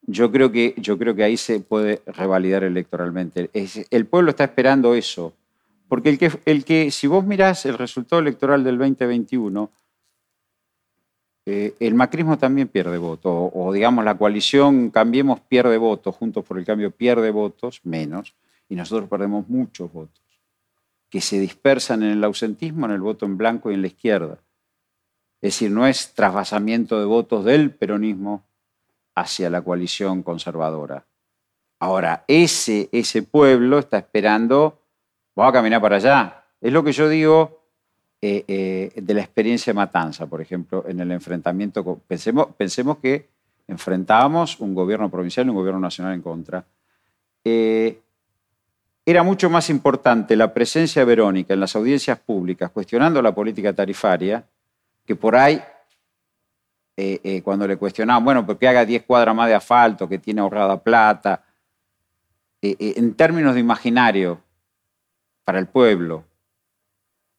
yo 0.01 0.31
creo, 0.31 0.51
que, 0.51 0.73
yo 0.77 0.97
creo 0.97 1.15
que 1.15 1.23
ahí 1.23 1.37
se 1.37 1.59
puede 1.59 2.01
revalidar 2.07 2.63
electoralmente. 2.63 3.49
el 3.53 4.05
pueblo 4.07 4.31
está 4.31 4.45
esperando 4.45 4.95
eso. 4.95 5.33
Porque 5.87 6.09
el 6.09 6.17
que, 6.17 6.31
el 6.45 6.65
que, 6.65 6.91
si 6.91 7.07
vos 7.07 7.25
mirás 7.25 7.65
el 7.65 7.77
resultado 7.77 8.19
electoral 8.19 8.63
del 8.63 8.77
2021, 8.77 9.71
eh, 11.45 11.75
el 11.79 11.93
macrismo 11.93 12.37
también 12.37 12.67
pierde 12.67 12.97
votos, 12.97 13.31
o, 13.31 13.51
o, 13.53 13.71
digamos 13.71 14.03
la 14.03 14.17
coalición 14.17 14.89
Cambiemos 14.89 15.39
pierde 15.39 15.77
votos, 15.77 16.13
Juntos 16.13 16.43
por 16.43 16.59
el 16.59 16.65
Cambio 16.65 16.91
pierde 16.91 17.31
votos, 17.31 17.79
menos, 17.85 18.35
y 18.69 18.75
nosotros 18.75 19.09
perdemos 19.09 19.47
muchos 19.47 19.91
votos, 19.91 20.23
que 21.09 21.21
se 21.21 21.39
dispersan 21.39 22.03
en 22.03 22.11
el 22.11 22.23
ausentismo, 22.23 22.85
en 22.85 22.93
el 22.93 23.01
voto 23.01 23.25
en 23.25 23.37
blanco 23.37 23.71
y 23.71 23.75
en 23.75 23.81
la 23.81 23.87
izquierda. 23.87 24.39
Es 25.41 25.53
decir, 25.53 25.71
no 25.71 25.85
es 25.85 26.13
trasvasamiento 26.13 26.99
de 26.99 27.05
votos 27.05 27.45
del 27.45 27.71
peronismo 27.71 28.43
hacia 29.15 29.49
la 29.49 29.61
coalición 29.61 30.23
conservadora. 30.23 31.05
Ahora, 31.79 32.25
ese, 32.27 32.89
ese 32.91 33.23
pueblo 33.23 33.79
está 33.79 33.99
esperando, 33.99 34.81
vamos 35.35 35.51
a 35.51 35.53
caminar 35.53 35.81
para 35.81 35.97
allá. 35.97 36.43
Es 36.59 36.73
lo 36.73 36.83
que 36.83 36.91
yo 36.91 37.07
digo 37.07 37.61
eh, 38.19 38.43
eh, 38.47 39.01
de 39.01 39.13
la 39.13 39.21
experiencia 39.21 39.71
de 39.71 39.75
Matanza, 39.75 40.25
por 40.25 40.41
ejemplo, 40.41 40.83
en 40.87 40.99
el 40.99 41.11
enfrentamiento. 41.11 42.01
pensemos, 42.07 42.47
pensemos 42.57 42.97
que 42.97 43.29
enfrentábamos 43.67 44.59
un 44.59 44.73
gobierno 44.73 45.09
provincial 45.11 45.45
y 45.45 45.49
un 45.49 45.55
gobierno 45.55 45.79
nacional 45.79 46.13
en 46.15 46.21
contra. 46.23 46.65
Eh, 47.43 48.01
era 49.07 49.23
mucho 49.23 49.49
más 49.49 49.69
importante 49.69 50.35
la 50.35 50.53
presencia 50.53 51.01
de 51.01 51.05
Verónica 51.05 51.53
en 51.53 51.61
las 51.61 51.77
audiencias 51.77 52.19
públicas 52.19 52.69
cuestionando 52.71 53.21
la 53.21 53.33
política 53.33 53.71
tarifaria 53.71 54.45
que 55.05 55.15
por 55.15 55.33
ahí, 55.37 55.63
eh, 56.97 57.21
eh, 57.23 57.41
cuando 57.41 57.65
le 57.65 57.77
cuestionaban, 57.77 58.25
bueno, 58.25 58.45
porque 58.45 58.67
haga 58.67 58.83
10 58.83 59.03
cuadras 59.03 59.33
más 59.33 59.47
de 59.47 59.55
asfalto, 59.55 60.09
que 60.09 60.17
tiene 60.17 60.41
ahorrada 60.41 60.83
plata, 60.83 61.41
eh, 62.61 62.75
en 62.97 63.13
términos 63.13 63.53
de 63.53 63.61
imaginario 63.61 64.41
para 65.45 65.59
el 65.59 65.67
pueblo. 65.67 66.25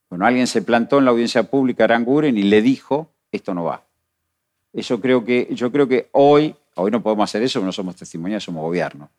Bueno, 0.09 0.25
alguien 0.25 0.47
se 0.47 0.63
plantó 0.63 0.97
en 0.97 1.05
la 1.05 1.11
audiencia 1.11 1.43
pública 1.43 1.85
Aranguren 1.85 2.39
y 2.39 2.45
le 2.45 2.63
dijo, 2.63 3.11
esto 3.31 3.53
no 3.53 3.65
va. 3.65 3.85
Eso 4.73 5.03
creo 5.03 5.23
que, 5.23 5.49
yo 5.51 5.71
creo 5.71 5.87
que 5.87 6.09
hoy, 6.13 6.57
hoy 6.77 6.91
no 6.91 7.03
podemos 7.03 7.29
hacer 7.29 7.43
eso, 7.43 7.61
no 7.61 7.73
somos 7.73 7.95
testimoniales, 7.95 8.45
somos 8.45 8.63
gobierno 8.63 9.11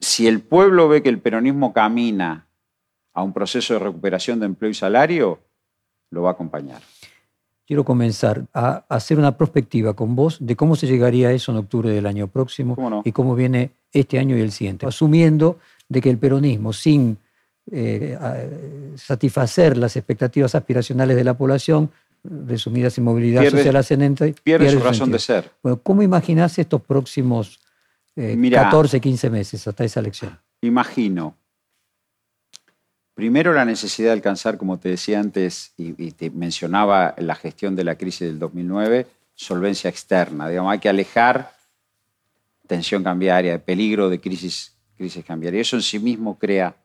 si 0.00 0.26
el 0.26 0.40
pueblo 0.40 0.88
ve 0.88 1.02
que 1.02 1.08
el 1.08 1.20
peronismo 1.20 1.72
camina 1.72 2.46
a 3.14 3.22
un 3.22 3.32
proceso 3.32 3.74
de 3.74 3.80
recuperación 3.80 4.40
de 4.40 4.46
empleo 4.46 4.70
y 4.70 4.74
salario, 4.74 5.40
lo 6.10 6.22
va 6.22 6.30
a 6.30 6.32
acompañar. 6.32 6.80
Quiero 7.66 7.84
comenzar 7.84 8.46
a 8.54 8.84
hacer 8.88 9.18
una 9.18 9.36
prospectiva 9.36 9.94
con 9.94 10.14
vos 10.14 10.38
de 10.40 10.56
cómo 10.56 10.76
se 10.76 10.86
llegaría 10.86 11.28
a 11.28 11.32
eso 11.32 11.52
en 11.52 11.58
octubre 11.58 11.90
del 11.90 12.06
año 12.06 12.28
próximo 12.28 13.02
y 13.04 13.12
cómo 13.12 13.34
viene 13.34 13.72
este 13.92 14.18
año 14.18 14.38
y 14.38 14.40
el 14.40 14.52
siguiente, 14.52 14.86
asumiendo 14.86 15.58
de 15.88 16.00
que 16.00 16.08
el 16.08 16.18
peronismo, 16.18 16.72
sin 16.72 17.18
eh, 17.70 18.16
satisfacer 18.96 19.76
las 19.76 19.96
expectativas 19.96 20.54
aspiracionales 20.54 21.16
de 21.16 21.24
la 21.24 21.34
población, 21.34 21.90
resumidas 22.24 22.96
en 22.98 23.04
movilidad 23.04 23.48
social 23.50 23.76
ascendente, 23.76 24.34
pierde, 24.42 24.70
su 24.70 24.80
razón 24.80 25.10
de 25.10 25.18
ser. 25.18 25.50
Bueno, 25.62 25.80
¿Cómo 25.82 26.02
imaginás 26.02 26.58
estos 26.58 26.80
próximos 26.80 27.60
14, 28.50 28.96
eh, 28.96 29.00
15 29.00 29.30
meses 29.30 29.68
hasta 29.68 29.84
esa 29.84 30.00
elección? 30.00 30.38
Imagino. 30.60 31.36
Primero 33.14 33.52
la 33.52 33.64
necesidad 33.64 34.08
de 34.08 34.12
alcanzar, 34.14 34.58
como 34.58 34.78
te 34.78 34.90
decía 34.90 35.18
antes, 35.20 35.72
y, 35.76 36.12
te 36.12 36.30
mencionaba 36.30 37.14
la 37.18 37.34
gestión 37.34 37.74
de 37.74 37.84
la 37.84 37.96
crisis 37.96 38.28
del 38.28 38.38
2009, 38.38 39.06
solvencia 39.34 39.90
externa. 39.90 40.48
Digamos, 40.48 40.72
hay 40.72 40.78
que 40.78 40.88
alejar 40.88 41.52
tensión 42.66 43.02
cambiaria, 43.02 43.52
de 43.52 43.58
peligro 43.58 44.08
de 44.08 44.20
crisis, 44.20 44.76
crisis 44.96 45.24
cambiaria. 45.24 45.60
Eso 45.60 45.76
en 45.76 45.82
sí 45.82 45.98
mismo 45.98 46.38
crea 46.38 46.76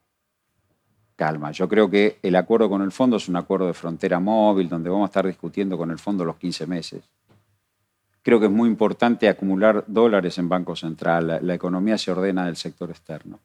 calma. 1.15 1.51
Yo 1.51 1.67
creo 1.69 1.89
que 1.89 2.17
el 2.23 2.35
acuerdo 2.35 2.69
con 2.69 2.81
el 2.81 2.91
fondo 2.91 3.17
es 3.17 3.27
un 3.27 3.35
acuerdo 3.35 3.67
de 3.67 3.73
frontera 3.73 4.19
móvil, 4.19 4.69
donde 4.69 4.89
vamos 4.89 5.05
a 5.05 5.11
estar 5.11 5.27
discutiendo 5.27 5.77
con 5.77 5.91
el 5.91 5.99
fondo 5.99 6.25
los 6.25 6.37
15 6.37 6.65
meses. 6.67 7.03
Creo 8.23 8.39
que 8.39 8.45
es 8.45 8.51
muy 8.51 8.69
importante 8.69 9.27
acumular 9.27 9.83
dólares 9.85 10.37
en 10.37 10.47
Banco 10.47 10.77
Central. 10.77 11.39
La, 11.41 11.53
economía 11.53 11.97
se 11.97 12.09
ordena 12.09 12.45
del 12.45 12.55
sector 12.55 12.89
externo. 12.89 13.41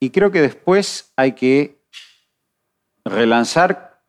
Y 0.00 0.10
creo 0.10 0.30
que 0.30 0.40
después 0.40 1.12
hay 1.14 1.32
que 1.32 1.78
relanzar, 3.04 4.00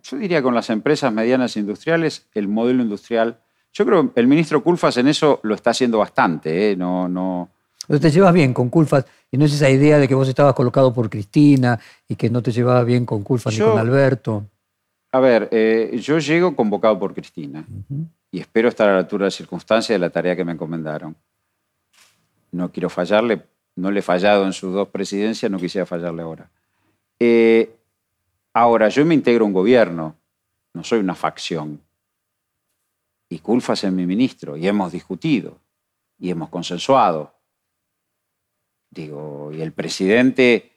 yo 0.00 0.16
diría 0.16 0.42
con 0.42 0.54
las 0.54 0.70
empresas 0.70 1.12
medianas 1.12 1.56
industriales, 1.56 2.26
el 2.34 2.46
modelo 2.46 2.84
industrial. 2.84 3.40
Yo 3.72 3.84
creo 3.84 4.14
que 4.14 4.20
el 4.20 4.28
ministro 4.28 4.62
Culfas 4.62 4.96
en 4.98 5.08
eso 5.08 5.40
lo 5.42 5.56
está 5.56 5.70
haciendo 5.70 5.98
bastante. 5.98 6.70
¿eh? 6.70 6.76
No, 6.76 7.08
no... 7.08 7.50
te 7.88 8.10
llevas 8.12 8.32
bien 8.32 8.54
con 8.54 8.70
Culfas 8.70 9.04
y 9.32 9.38
no 9.38 9.44
es 9.44 9.54
esa 9.54 9.68
idea 9.68 9.98
de 9.98 10.06
que 10.06 10.14
vos 10.14 10.28
estabas 10.28 10.54
colocado 10.54 10.94
por 10.94 11.10
Cristina 11.10 11.80
y 12.06 12.14
que 12.14 12.30
no 12.30 12.42
te 12.42 12.52
llevabas 12.52 12.86
bien 12.86 13.04
con 13.04 13.24
Culfas 13.24 13.54
ni 13.54 13.60
con 13.60 13.76
Alberto. 13.76 14.46
A 15.12 15.20
ver, 15.20 15.48
eh, 15.52 15.98
yo 16.02 16.18
llego 16.18 16.56
convocado 16.56 16.98
por 16.98 17.14
Cristina 17.14 17.64
y 18.30 18.40
espero 18.40 18.68
estar 18.68 18.88
a 18.88 18.94
la 18.94 18.98
altura 19.00 19.24
de 19.24 19.26
las 19.26 19.34
circunstancias 19.34 19.94
de 19.94 19.98
la 19.98 20.10
tarea 20.10 20.34
que 20.34 20.44
me 20.44 20.52
encomendaron. 20.52 21.14
No 22.50 22.72
quiero 22.72 22.90
fallarle, 22.90 23.44
no 23.76 23.90
le 23.90 24.00
he 24.00 24.02
fallado 24.02 24.46
en 24.46 24.52
sus 24.52 24.72
dos 24.72 24.88
presidencias, 24.88 25.50
no 25.50 25.58
quisiera 25.58 25.86
fallarle 25.86 26.22
ahora. 26.22 26.50
Eh, 27.18 27.76
ahora, 28.54 28.88
yo 28.88 29.04
me 29.04 29.14
integro 29.14 29.44
a 29.44 29.48
un 29.48 29.52
gobierno 29.52 30.16
no 30.74 30.84
soy 30.84 31.00
una 31.00 31.14
facción. 31.14 31.80
Y 33.28 33.38
Culfas 33.38 33.84
es 33.84 33.92
mi 33.92 34.06
ministro 34.06 34.56
y 34.56 34.66
hemos 34.66 34.92
discutido 34.92 35.58
y 36.18 36.30
hemos 36.30 36.48
consensuado. 36.50 37.34
Digo, 38.90 39.50
y 39.52 39.62
el 39.62 39.72
presidente 39.72 40.72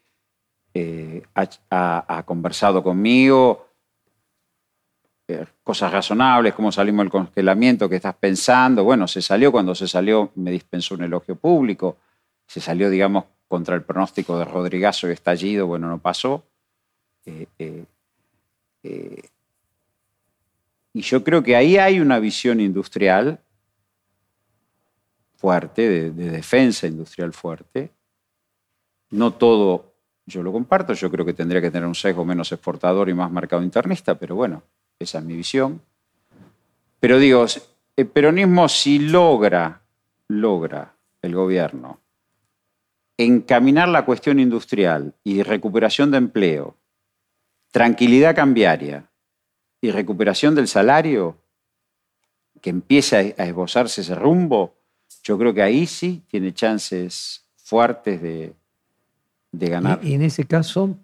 eh, 0.74 1.24
ha, 1.34 2.24
conversado 2.26 2.82
conmigo 2.82 3.65
cosas 5.64 5.92
razonables, 5.92 6.54
cómo 6.54 6.72
salimos 6.72 7.06
del 7.06 7.12
congelamiento, 7.12 7.90
qué 7.90 7.96
estás 7.96 8.16
pensando. 8.16 8.84
Bueno, 8.84 9.08
se 9.08 9.22
salió, 9.22 9.52
cuando 9.52 9.74
se 9.74 9.88
salió 9.88 10.32
me 10.36 10.52
dispensó 10.52 10.96
un 10.96 11.04
elogio 11.04 11.36
público, 11.36 11.98
se 12.48 12.62
salió, 12.62 12.90
digamos, 12.90 13.26
contra 13.48 13.76
el 13.76 13.84
pronóstico 13.84 14.38
de 14.38 14.46
Rodrigazo 14.46 15.10
y 15.10 15.14
estallido, 15.14 15.68
bueno, 15.68 15.88
no 15.88 16.00
pasó. 16.00 16.44
Eh, 17.26 17.86
y 20.94 21.02
yo 21.02 21.24
creo 21.24 21.44
que 21.44 21.56
ahí 21.56 21.78
hay 21.78 22.00
una 22.00 22.20
visión 22.20 22.62
industrial 22.62 23.40
fuerte, 25.36 26.12
de, 26.12 26.30
defensa 26.32 26.88
industrial 26.88 27.34
fuerte. 27.34 27.92
No 29.10 29.34
todo 29.34 29.94
yo 30.26 30.42
lo 30.42 30.52
comparto, 30.52 30.94
yo 30.94 31.12
creo 31.12 31.26
que 31.26 31.34
tendría 31.34 31.62
que 31.62 31.70
tener 31.70 31.88
un 31.88 31.96
sesgo 31.96 32.26
menos 32.26 32.52
exportador 32.52 33.10
y 33.10 33.14
más 33.14 33.32
mercado 33.32 33.62
internista, 33.62 34.16
pero 34.16 34.36
bueno, 34.36 34.64
esa 35.00 35.20
es 35.20 35.24
mi 35.26 35.36
visión. 35.36 35.82
Pero 37.00 37.20
digo, 37.20 37.46
el 37.96 38.08
peronismo 38.08 38.68
si 38.70 39.00
logra, 39.00 39.82
logra 40.28 40.96
el 41.22 41.36
gobierno 41.36 42.00
encaminar 43.18 43.88
la 43.88 44.06
cuestión 44.06 44.40
industrial 44.40 45.14
y 45.24 45.44
recuperación 45.44 46.12
de 46.12 46.18
empleo, 46.18 46.76
tranquilidad 47.72 48.36
cambiaria, 48.36 49.10
y 49.82 49.92
recuperación 49.92 50.56
del 50.56 50.68
salario, 50.68 51.38
que 52.62 52.72
empieza 52.72 53.18
a 53.18 53.46
esbozarse 53.46 54.02
ese 54.02 54.16
rumbo, 54.16 54.74
yo 55.24 55.38
creo 55.38 55.54
que 55.54 55.62
ahí 55.62 55.86
sí 55.86 56.24
tiene 56.28 56.54
chances 56.54 57.46
fuertes 57.56 58.22
de, 58.22 58.54
ganar. 59.52 60.00
Y, 60.04 60.14
en 60.14 60.24
ese 60.24 60.46
caso, 60.46 60.98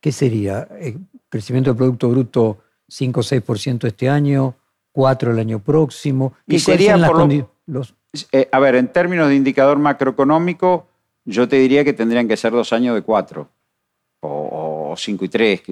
¿qué 0.00 0.10
sería? 0.10 0.66
Eh, 0.72 0.98
¿Crecimiento 1.28 1.70
del 1.70 1.76
Producto 1.76 2.08
Bruto 2.08 2.61
5 2.92 3.20
o 3.20 3.22
6% 3.22 3.86
este 3.86 4.10
año? 4.10 4.54
¿4 4.94 5.30
el 5.30 5.38
año 5.38 5.58
próximo? 5.58 6.34
Y 6.46 6.58
sería 6.58 6.96
los... 7.66 7.94
Eh, 8.30 8.48
a 8.52 8.58
ver, 8.58 8.74
en 8.74 8.88
términos 8.88 9.28
de 9.28 9.36
indicador 9.36 9.78
macroeconómico, 9.78 10.86
yo 11.24 11.48
te 11.48 11.56
diría 11.56 11.82
que 11.84 11.94
tendrían 11.94 12.28
que 12.28 12.36
ser 12.36 12.52
dos 12.52 12.72
años 12.74 12.94
de 12.94 13.00
4 13.00 13.48
o 14.20 14.94
5 14.96 15.24
y 15.24 15.28
3, 15.28 15.62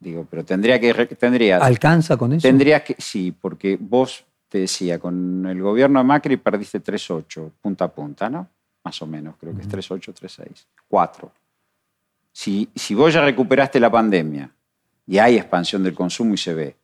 Digo, 0.00 0.26
pero 0.28 0.44
tendría 0.44 0.78
que. 0.78 0.92
Tendría, 1.18 1.56
¿Alcanza 1.56 2.18
con 2.18 2.34
eso? 2.34 2.46
Tendrías 2.46 2.82
que. 2.82 2.94
Sí, 2.98 3.32
porque 3.32 3.78
vos 3.80 4.26
te 4.50 4.58
decía, 4.58 4.98
con 4.98 5.46
el 5.46 5.62
gobierno 5.62 5.98
de 5.98 6.04
Macri 6.04 6.36
perdiste 6.36 6.82
3,8 6.82 7.50
punta 7.62 7.86
a 7.86 7.88
punta, 7.88 8.28
¿no? 8.28 8.46
Más 8.84 9.00
o 9.00 9.06
menos, 9.06 9.36
creo 9.40 9.54
que 9.54 9.62
es 9.62 9.68
3,8, 9.68 10.12
3,6. 10.12 10.66
4. 10.88 11.32
Si, 12.32 12.68
si 12.74 12.94
vos 12.94 13.14
ya 13.14 13.24
recuperaste 13.24 13.80
la 13.80 13.90
pandemia 13.90 14.50
y 15.06 15.18
hay 15.18 15.36
expansión 15.36 15.82
del 15.82 15.94
consumo 15.94 16.34
y 16.34 16.38
se 16.38 16.54
ve, 16.54 16.76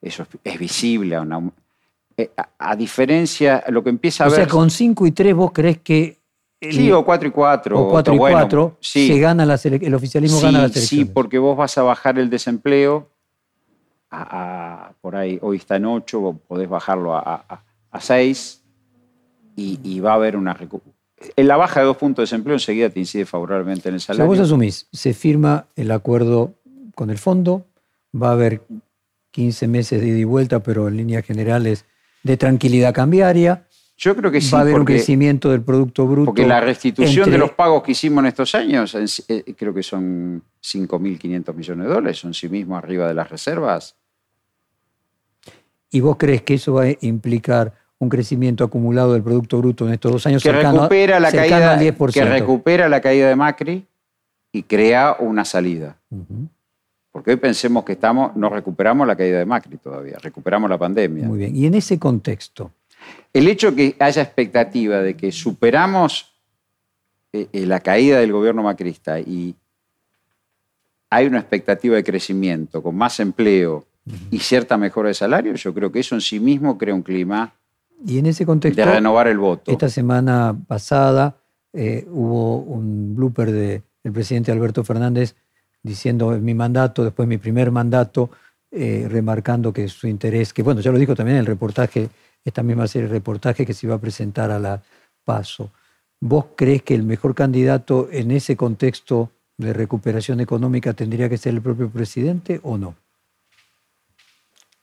eso 0.00 0.26
es, 0.44 0.58
visible. 0.58 1.16
Eh, 2.16 2.30
a, 2.36 2.48
a, 2.58 2.76
diferencia, 2.76 3.64
lo 3.68 3.82
que 3.82 3.90
empieza 3.90 4.24
a 4.24 4.28
ver. 4.28 4.34
O 4.34 4.36
sea, 4.36 4.46
con 4.46 4.70
5 4.70 5.06
y 5.06 5.12
3 5.12 5.34
vos 5.34 5.52
crees 5.52 5.78
que 5.78 6.18
sí, 6.60 6.90
o 6.90 7.04
4 7.04 7.28
y 7.28 7.30
4. 7.30 7.80
O 7.80 7.90
4 7.90 8.14
y 8.14 8.18
4, 8.18 8.76
se 8.80 9.18
gana 9.18 9.44
el 9.44 9.94
oficialismo 9.94 10.40
gana 10.40 10.60
elecciones. 10.60 10.88
Sí, 10.88 11.04
porque 11.04 11.38
vos 11.38 11.56
vas 11.56 11.76
a 11.78 11.82
bajar 11.82 12.18
el 12.18 12.30
desempleo, 12.30 13.10
por 15.00 15.16
ahí, 15.16 15.38
hoy 15.42 15.58
está 15.58 15.76
en 15.76 15.86
8, 15.86 16.40
podés 16.46 16.68
bajarlo 16.68 17.14
a, 17.14 17.62
6 17.98 18.62
y, 19.56 20.00
va 20.00 20.12
a 20.12 20.14
haber 20.14 20.36
una 20.36 20.56
en 21.34 21.48
la 21.48 21.56
baja 21.56 21.80
de 21.80 21.86
dos 21.86 21.96
puntos 21.96 22.18
de 22.18 22.22
desempleo 22.24 22.56
enseguida 22.56 22.90
te 22.90 23.00
incide 23.00 23.24
favorablemente 23.24 23.88
en 23.88 23.94
el 23.94 24.00
salario. 24.02 24.30
Si 24.30 24.38
vos 24.38 24.46
asumís, 24.46 24.86
se 24.92 25.14
firma 25.14 25.66
el 25.74 25.90
acuerdo 25.90 26.52
con 26.96 27.10
el 27.10 27.18
fondo, 27.18 27.66
va 28.20 28.30
a 28.30 28.32
haber 28.32 28.62
15 29.30 29.68
meses 29.68 30.00
de 30.00 30.08
ida 30.08 30.18
y 30.18 30.24
vuelta, 30.24 30.62
pero 30.62 30.88
en 30.88 30.96
líneas 30.96 31.24
generales 31.24 31.84
de 32.22 32.36
tranquilidad 32.36 32.94
cambiaria, 32.94 33.66
yo 33.98 34.16
creo 34.16 34.30
que 34.30 34.40
sí. 34.40 34.50
Va 34.50 34.58
a 34.58 34.62
haber 34.62 34.74
un 34.74 34.84
crecimiento 34.84 35.50
del 35.50 35.62
Producto 35.62 36.06
Bruto. 36.06 36.26
Porque 36.26 36.46
la 36.46 36.60
restitución 36.60 37.30
de 37.30 37.38
los 37.38 37.52
pagos 37.52 37.82
que 37.82 37.92
hicimos 37.92 38.22
en 38.22 38.26
estos 38.26 38.54
años, 38.54 38.94
eh, 38.94 39.54
creo 39.56 39.72
que 39.72 39.82
son 39.82 40.42
5.500 40.62 41.54
millones 41.54 41.86
de 41.86 41.94
dólares, 41.94 42.18
son 42.18 42.34
sí 42.34 42.48
mismo 42.48 42.76
arriba 42.76 43.06
de 43.06 43.14
las 43.14 43.30
reservas. 43.30 43.94
¿Y 45.90 46.00
vos 46.00 46.16
crees 46.18 46.42
que 46.42 46.54
eso 46.54 46.74
va 46.74 46.84
a 46.84 46.96
implicar 47.00 47.74
un 47.98 48.08
crecimiento 48.08 48.64
acumulado 48.64 49.12
del 49.12 49.22
Producto 49.22 49.58
Bruto 49.58 49.86
en 49.86 49.94
estos 49.94 50.12
dos 50.12 50.26
años 50.26 50.42
que 50.42 50.52
recupera 50.52 51.20
la 51.20 51.30
caída, 51.30 51.72
al 51.74 51.80
10%? 51.80 52.12
Que 52.12 52.24
recupera 52.24 52.88
la 52.88 53.00
caída 53.00 53.28
de 53.28 53.36
Macri 53.36 53.86
y 54.52 54.62
crea 54.62 55.16
una 55.20 55.44
salida. 55.44 55.98
Porque 57.16 57.30
hoy 57.30 57.38
pensemos 57.38 57.82
que 57.82 57.92
estamos, 57.92 58.36
no 58.36 58.50
recuperamos 58.50 59.06
la 59.06 59.16
caída 59.16 59.38
de 59.38 59.46
Macri 59.46 59.78
todavía, 59.78 60.18
recuperamos 60.20 60.68
la 60.68 60.76
pandemia. 60.76 61.26
Muy 61.26 61.38
bien. 61.38 61.56
Y 61.56 61.64
en 61.64 61.72
ese 61.72 61.98
contexto, 61.98 62.72
el 63.32 63.48
hecho 63.48 63.74
que 63.74 63.96
haya 63.98 64.20
expectativa 64.20 65.00
de 65.00 65.16
que 65.16 65.32
superamos 65.32 66.34
eh, 67.32 67.48
eh, 67.50 67.64
la 67.64 67.80
caída 67.80 68.20
del 68.20 68.32
gobierno 68.32 68.62
macrista 68.62 69.18
y 69.18 69.54
hay 71.08 71.26
una 71.26 71.38
expectativa 71.38 71.96
de 71.96 72.04
crecimiento 72.04 72.82
con 72.82 72.94
más 72.94 73.18
empleo 73.18 73.86
y 74.30 74.38
cierta 74.40 74.76
mejora 74.76 75.08
de 75.08 75.14
salario, 75.14 75.54
yo 75.54 75.72
creo 75.72 75.90
que 75.90 76.00
eso 76.00 76.16
en 76.16 76.20
sí 76.20 76.38
mismo 76.38 76.76
crea 76.76 76.94
un 76.94 77.00
clima 77.00 77.54
y 78.06 78.18
en 78.18 78.26
ese 78.26 78.44
contexto, 78.44 78.78
de 78.78 78.92
renovar 78.92 79.26
el 79.26 79.38
voto. 79.38 79.72
Esta 79.72 79.88
semana 79.88 80.54
pasada 80.68 81.38
eh, 81.72 82.06
hubo 82.10 82.58
un 82.58 83.16
blooper 83.16 83.52
del 83.52 84.12
presidente 84.12 84.52
Alberto 84.52 84.84
Fernández 84.84 85.34
diciendo 85.86 86.30
mi 86.38 86.54
mandato, 86.54 87.04
después 87.04 87.28
mi 87.28 87.38
primer 87.38 87.70
mandato, 87.70 88.30
remarcando 88.70 89.72
que 89.72 89.88
su 89.88 90.06
interés, 90.06 90.52
que 90.52 90.62
bueno, 90.62 90.80
ya 90.82 90.92
lo 90.92 90.98
dijo 90.98 91.14
también 91.14 91.36
en 91.36 91.40
el 91.40 91.46
reportaje 91.46 92.10
esta 92.44 92.62
misma 92.62 92.86
serie 92.86 93.08
de 93.08 93.14
reportajes 93.14 93.66
que 93.66 93.74
se 93.74 93.86
iba 93.86 93.96
a 93.96 94.00
presentar 94.00 94.50
a 94.50 94.58
la 94.58 94.82
PASO. 95.24 95.72
¿Vos 96.20 96.46
crees 96.56 96.82
que 96.82 96.94
el 96.94 97.02
mejor 97.02 97.34
candidato 97.34 98.08
en 98.10 98.30
ese 98.30 98.56
contexto 98.56 99.30
de 99.58 99.72
recuperación 99.72 100.40
económica 100.40 100.92
tendría 100.94 101.28
que 101.28 101.38
ser 101.38 101.54
el 101.54 101.60
propio 101.60 101.90
presidente 101.90 102.60
o 102.62 102.78
no? 102.78 102.94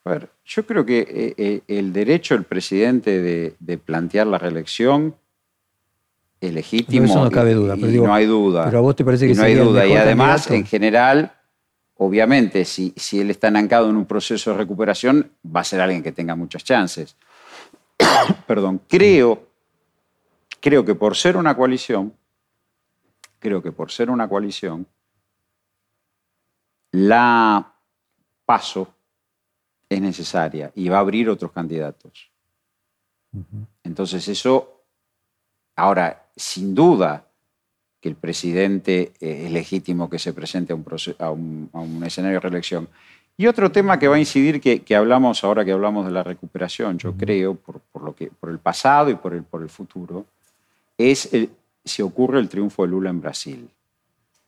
A 0.04 0.10
ver, 0.10 0.28
yo 0.44 0.66
creo 0.66 0.84
que 0.84 1.00
eh, 1.00 1.34
eh, 1.38 1.60
el 1.66 1.92
derecho 1.92 2.34
del 2.34 2.44
presidente 2.44 3.54
de, 3.58 3.78
plantear 3.78 4.26
la 4.26 4.38
reelección 4.38 5.14
es 6.46 6.54
legítimo. 6.54 7.06
eso 7.06 7.22
no 7.22 7.30
cabe 7.30 7.54
duda. 7.54 7.76
Pero 7.80 8.06
no 8.06 8.14
hay 8.14 8.26
duda. 8.26 8.64
Pero 8.66 8.78
a 8.78 8.80
vos 8.80 8.96
te 8.96 9.04
parece 9.04 9.26
que 9.26 9.34
no 9.34 9.42
hay 9.42 9.54
duda. 9.54 9.86
y 9.86 9.94
además, 9.94 10.50
en 10.50 10.64
general, 10.64 11.32
obviamente, 11.96 12.64
si, 12.64 12.92
si 12.96 13.20
él 13.20 13.30
está 13.30 13.48
enancado 13.48 13.90
en 13.90 13.96
un 13.96 14.06
proceso 14.06 14.50
de 14.50 14.56
recuperación, 14.56 15.30
va 15.44 15.60
a 15.60 15.64
ser 15.64 15.80
alguien 15.80 16.02
que 16.02 16.12
tenga 16.12 16.34
muchas 16.34 16.64
chances. 16.64 17.16
perdón, 18.46 18.80
creo, 18.88 19.46
creo 20.60 20.84
que 20.84 20.94
por 20.94 21.16
ser 21.16 21.36
una 21.36 21.56
coalición, 21.56 22.12
creo 23.38 23.62
que 23.62 23.72
por 23.72 23.90
ser 23.90 24.10
una 24.10 24.28
coalición, 24.28 24.86
la 26.92 27.74
paso 28.44 28.94
es 29.88 30.00
necesaria 30.00 30.70
y 30.74 30.88
va 30.88 30.98
a 30.98 31.00
abrir 31.00 31.28
otros 31.28 31.52
candidatos. 31.52 32.30
Entonces 33.82 34.28
eso, 34.28 34.84
ahora, 35.74 36.23
sin 36.36 36.74
duda 36.74 37.26
que 38.00 38.08
el 38.08 38.16
presidente 38.16 39.12
es 39.20 39.50
legítimo 39.50 40.10
que 40.10 40.18
se 40.18 40.32
presente 40.32 40.72
a 40.72 40.76
un, 40.76 40.84
a 41.18 41.30
un, 41.30 41.70
a 41.72 41.80
un 41.80 42.04
escenario 42.04 42.36
de 42.36 42.40
reelección, 42.40 42.88
y 43.36 43.48
otro 43.48 43.72
tema 43.72 43.98
que 43.98 44.06
va 44.06 44.14
a 44.14 44.20
incidir, 44.20 44.60
que, 44.60 44.96
hablamos 44.96 45.42
ahora 45.42 45.64
que 45.64 45.72
hablamos 45.72 46.06
de 46.06 46.12
la 46.12 46.22
recuperación, 46.22 46.98
yo 46.98 47.16
creo, 47.16 47.56
por, 47.56 47.80
lo 48.02 48.14
que, 48.14 48.28
por 48.28 48.50
el 48.50 48.58
pasado 48.58 49.10
y 49.10 49.16
por 49.16 49.34
el, 49.34 49.42
por 49.42 49.62
el 49.62 49.68
futuro, 49.68 50.26
es 50.96 51.28
si 51.84 52.02
ocurre 52.02 52.38
el 52.38 52.48
triunfo 52.48 52.82
de 52.82 52.88
Lula 52.88 53.10
en 53.10 53.20
Brasil. 53.20 53.68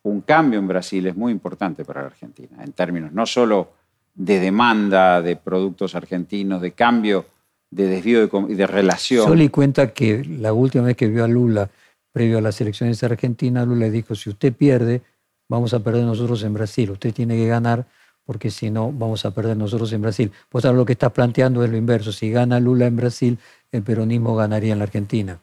Un 0.04 0.20
cambio 0.20 0.60
en 0.60 0.68
Brasil 0.68 1.04
es 1.06 1.16
muy 1.16 1.32
importante 1.32 1.84
para 1.84 2.02
la 2.02 2.06
Argentina, 2.06 2.62
en 2.62 2.72
términos 2.72 3.12
no 3.12 3.26
solo 3.26 3.72
de 4.14 4.38
demanda 4.38 5.20
de 5.20 5.34
productos 5.34 5.96
argentinos, 5.96 6.62
de 6.62 6.70
cambio, 6.70 7.26
de 7.70 7.86
desvío 7.86 8.26
de, 8.26 8.54
de 8.54 8.66
relación. 8.66 9.26
Solo 9.26 9.50
cuenta 9.50 9.92
que 9.92 10.24
la 10.24 10.52
última 10.52 10.84
vez 10.84 10.96
que 10.96 11.08
vio 11.08 11.24
a 11.24 11.28
Lula, 11.28 11.70
previo 12.12 12.38
a 12.38 12.40
las 12.40 12.60
elecciones 12.60 13.02
argentinas, 13.02 13.66
Lula 13.66 13.86
le 13.86 13.90
dijo, 13.90 14.14
si 14.14 14.30
usted 14.30 14.52
pierde, 14.52 15.02
vamos 15.48 15.74
a 15.74 15.80
perder 15.80 16.04
nosotros 16.04 16.42
en 16.42 16.54
Brasil, 16.54 16.90
usted 16.90 17.12
tiene 17.12 17.36
que 17.36 17.46
ganar 17.46 17.86
porque 18.24 18.50
si 18.50 18.70
no 18.70 18.90
vamos 18.90 19.24
a 19.24 19.30
perder 19.30 19.56
nosotros 19.56 19.92
en 19.92 20.02
Brasil. 20.02 20.32
Pues 20.48 20.64
ahora 20.64 20.76
lo 20.76 20.84
que 20.84 20.94
estás 20.94 21.12
planteando 21.12 21.62
es 21.62 21.70
lo 21.70 21.76
inverso. 21.76 22.10
Si 22.10 22.28
gana 22.28 22.58
Lula 22.58 22.86
en 22.86 22.96
Brasil, 22.96 23.38
el 23.70 23.82
peronismo 23.82 24.34
ganaría 24.34 24.72
en 24.72 24.80
la 24.80 24.84
Argentina. 24.84 25.38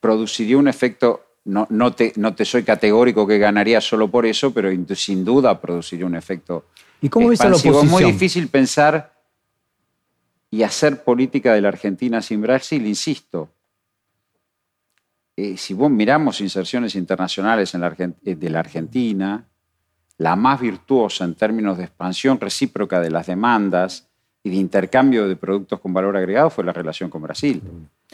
Produciría 0.00 0.56
un 0.56 0.68
efecto, 0.68 1.26
no, 1.44 1.66
no, 1.68 1.92
te, 1.92 2.14
no 2.16 2.34
te 2.34 2.46
soy 2.46 2.62
categórico 2.62 3.26
que 3.26 3.36
ganaría 3.36 3.82
solo 3.82 4.08
por 4.10 4.24
eso, 4.24 4.54
pero 4.54 4.70
sin 4.94 5.22
duda 5.22 5.60
produciría 5.60 6.06
un 6.06 6.14
efecto 6.14 6.64
¿Y 7.00 7.08
cómo 7.08 7.28
ves 7.28 7.40
a 7.40 7.44
la 7.44 7.56
oposición? 7.56 7.86
Es 7.86 7.90
muy 7.90 8.04
difícil 8.04 8.48
pensar 8.48 9.12
y 10.50 10.62
hacer 10.62 11.04
política 11.04 11.52
de 11.52 11.60
la 11.60 11.68
Argentina 11.68 12.22
sin 12.22 12.40
Brasil, 12.40 12.86
insisto. 12.86 13.50
Eh, 15.36 15.56
si 15.56 15.74
vos 15.74 15.90
miramos 15.90 16.40
inserciones 16.40 16.94
internacionales 16.94 17.74
en 17.74 17.80
la, 17.82 17.94
eh, 18.24 18.34
de 18.34 18.50
la 18.50 18.60
Argentina, 18.60 19.44
la 20.16 20.34
más 20.34 20.60
virtuosa 20.60 21.24
en 21.24 21.34
términos 21.34 21.78
de 21.78 21.84
expansión 21.84 22.40
recíproca 22.40 23.00
de 23.00 23.10
las 23.10 23.26
demandas 23.26 24.08
y 24.42 24.50
de 24.50 24.56
intercambio 24.56 25.28
de 25.28 25.36
productos 25.36 25.80
con 25.80 25.92
valor 25.92 26.16
agregado 26.16 26.50
fue 26.50 26.64
la 26.64 26.72
relación 26.72 27.08
con 27.08 27.22
Brasil. 27.22 27.62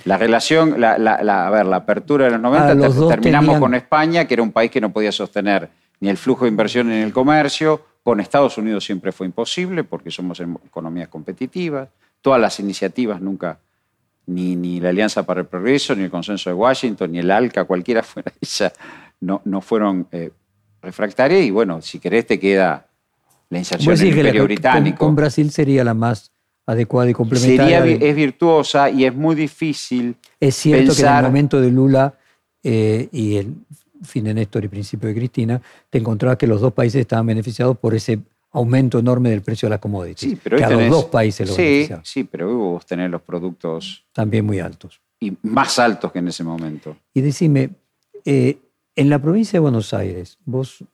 La 0.04 0.18
relación, 0.18 0.80
la, 0.80 0.94
a 0.94 1.50
ver, 1.50 1.66
la 1.66 1.76
apertura 1.76 2.26
de 2.26 2.32
los 2.32 2.40
90 2.40 2.86
ah, 2.86 3.08
terminamos 3.08 3.58
con 3.58 3.74
España, 3.74 4.26
que 4.26 4.34
era 4.34 4.42
un 4.42 4.52
país 4.52 4.70
que 4.70 4.80
no 4.80 4.92
podía 4.92 5.12
sostener 5.12 5.70
ni 6.00 6.08
el 6.08 6.16
flujo 6.16 6.44
de 6.44 6.50
inversión 6.50 6.88
ni 6.88 6.96
el 6.96 7.12
comercio. 7.12 7.80
Con 8.02 8.20
Estados 8.20 8.58
Unidos 8.58 8.84
siempre 8.84 9.12
fue 9.12 9.26
imposible 9.26 9.84
porque 9.84 10.10
somos 10.10 10.40
economías 10.40 11.08
competitivas. 11.08 11.88
Todas 12.24 12.40
las 12.40 12.58
iniciativas 12.58 13.20
nunca, 13.20 13.58
ni, 14.24 14.56
ni 14.56 14.80
la 14.80 14.88
Alianza 14.88 15.24
para 15.24 15.42
el 15.42 15.46
Progreso, 15.46 15.94
ni 15.94 16.04
el 16.04 16.10
Consenso 16.10 16.48
de 16.48 16.54
Washington, 16.54 17.12
ni 17.12 17.18
el 17.18 17.30
ALCA, 17.30 17.64
cualquiera 17.64 18.02
fuera 18.02 18.32
esa, 18.40 18.72
no, 19.20 19.42
no 19.44 19.60
fueron 19.60 20.08
eh, 20.10 20.30
refractarias. 20.80 21.42
Y 21.42 21.50
bueno, 21.50 21.82
si 21.82 21.98
querés 21.98 22.26
te 22.26 22.40
queda 22.40 22.86
la 23.50 23.58
inserción 23.58 23.94
del 23.94 24.08
Imperio 24.08 24.44
Británico. 24.44 24.96
Con, 25.04 25.14
Brasil 25.14 25.50
sería 25.50 25.84
la 25.84 25.92
más 25.92 26.32
adecuada 26.64 27.10
y 27.10 27.12
complementaria. 27.12 27.82
Sería, 27.82 28.08
es 28.08 28.16
virtuosa 28.16 28.88
y 28.88 29.04
es 29.04 29.14
muy 29.14 29.34
difícil. 29.34 30.16
Es 30.40 30.56
cierto 30.56 30.94
que 30.94 31.02
en 31.02 31.14
el 31.16 31.22
momento 31.24 31.60
de 31.60 31.70
Lula 31.70 32.14
eh, 32.62 33.06
y 33.12 33.36
el 33.36 33.54
fin 34.02 34.24
de 34.24 34.32
Néstor 34.32 34.64
y 34.64 34.68
principio 34.68 35.10
de 35.10 35.14
Cristina, 35.14 35.60
te 35.90 35.98
encontrabas 35.98 36.38
que 36.38 36.46
los 36.46 36.62
dos 36.62 36.72
países 36.72 37.02
estaban 37.02 37.26
beneficiados 37.26 37.76
por 37.76 37.94
ese 37.94 38.20
aumento 38.54 39.00
enorme 39.00 39.30
del 39.30 39.42
precio 39.42 39.66
de 39.66 39.70
las 39.70 39.80
commodities. 39.80 40.30
Sí, 40.30 40.38
pero 40.42 40.56
que 40.56 40.64
a 40.64 40.70
los 40.70 40.88
dos 40.88 41.04
países 41.06 41.48
lo 41.48 41.54
sí, 41.54 41.88
Sí, 42.02 42.24
pero 42.24 42.56
vos 42.56 42.86
tenés 42.86 43.10
los 43.10 43.20
productos... 43.20 44.04
También 44.12 44.46
muy 44.46 44.60
altos. 44.60 45.00
Y 45.20 45.36
más 45.42 45.78
altos 45.78 46.12
que 46.12 46.20
en 46.20 46.28
ese 46.28 46.44
momento. 46.44 46.96
Y 47.12 47.20
decime, 47.20 47.70
eh, 48.24 48.58
en 48.94 49.10
la 49.10 49.18
provincia 49.18 49.56
de 49.56 49.60
Buenos 49.60 49.92
Aires, 49.92 50.38
vos 50.44 50.84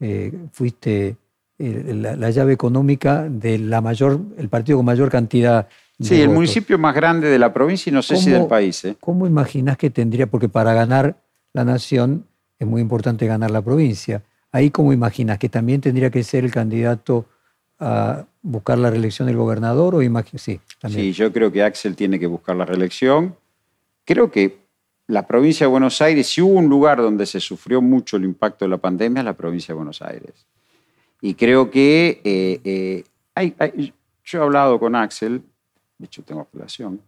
eh, 0.00 0.32
fuiste 0.52 1.16
eh, 1.58 2.16
la, 2.18 2.30
llave 2.30 2.54
económica 2.54 3.28
de 3.28 3.58
la 3.58 3.82
mayor, 3.82 4.18
el 4.38 4.48
partido 4.48 4.78
con 4.78 4.86
mayor 4.86 5.10
cantidad 5.10 5.68
de 5.98 6.06
Sí, 6.08 6.20
el 6.20 6.30
municipio 6.30 6.78
más 6.78 6.94
grande 6.94 7.28
de 7.28 7.38
la 7.38 7.52
provincia 7.52 7.90
y 7.90 7.92
no 7.92 8.02
sé 8.02 8.16
si 8.16 8.30
del 8.30 8.46
país. 8.46 8.86
¿Cómo 9.00 9.26
imaginas 9.26 9.76
que 9.76 9.90
tendría? 9.90 10.26
Porque 10.26 10.48
para 10.48 10.72
ganar 10.72 11.16
la 11.52 11.64
nación 11.64 12.26
es 12.58 12.66
muy 12.66 12.80
importante 12.80 13.26
ganar 13.26 13.50
la 13.50 13.62
provincia. 13.62 14.22
Ahí, 14.56 14.70
¿cómo 14.70 14.94
imaginas? 14.94 15.38
¿Que 15.38 15.50
también 15.50 15.82
tendría 15.82 16.10
que 16.10 16.24
ser 16.24 16.42
el 16.42 16.50
candidato 16.50 17.26
a 17.78 18.24
buscar 18.40 18.78
la 18.78 18.88
reelección 18.88 19.26
del 19.26 19.36
gobernador? 19.36 19.94
O 19.94 20.00
sí, 20.38 20.60
sí, 20.88 21.12
yo 21.12 21.30
creo 21.30 21.52
que 21.52 21.62
Axel 21.62 21.94
tiene 21.94 22.18
que 22.18 22.26
buscar 22.26 22.56
la 22.56 22.64
reelección. 22.64 23.36
Creo 24.06 24.30
que 24.30 24.60
la 25.08 25.26
provincia 25.26 25.66
de 25.66 25.70
Buenos 25.70 26.00
Aires, 26.00 26.28
si 26.28 26.40
hubo 26.40 26.54
un 26.54 26.70
lugar 26.70 27.02
donde 27.02 27.26
se 27.26 27.38
sufrió 27.38 27.82
mucho 27.82 28.16
el 28.16 28.24
impacto 28.24 28.64
de 28.64 28.70
la 28.70 28.78
pandemia, 28.78 29.20
es 29.20 29.26
la 29.26 29.34
provincia 29.34 29.74
de 29.74 29.76
Buenos 29.76 30.00
Aires. 30.00 30.46
Y 31.20 31.34
creo 31.34 31.70
que 31.70 32.22
eh, 32.24 33.04
eh, 33.36 33.92
yo 34.24 34.38
he 34.38 34.42
hablado 34.42 34.80
con 34.80 34.96
Axel, 34.96 35.42
de 35.98 36.06
hecho 36.06 36.22
tengo 36.22 36.40
apelación, 36.40 37.02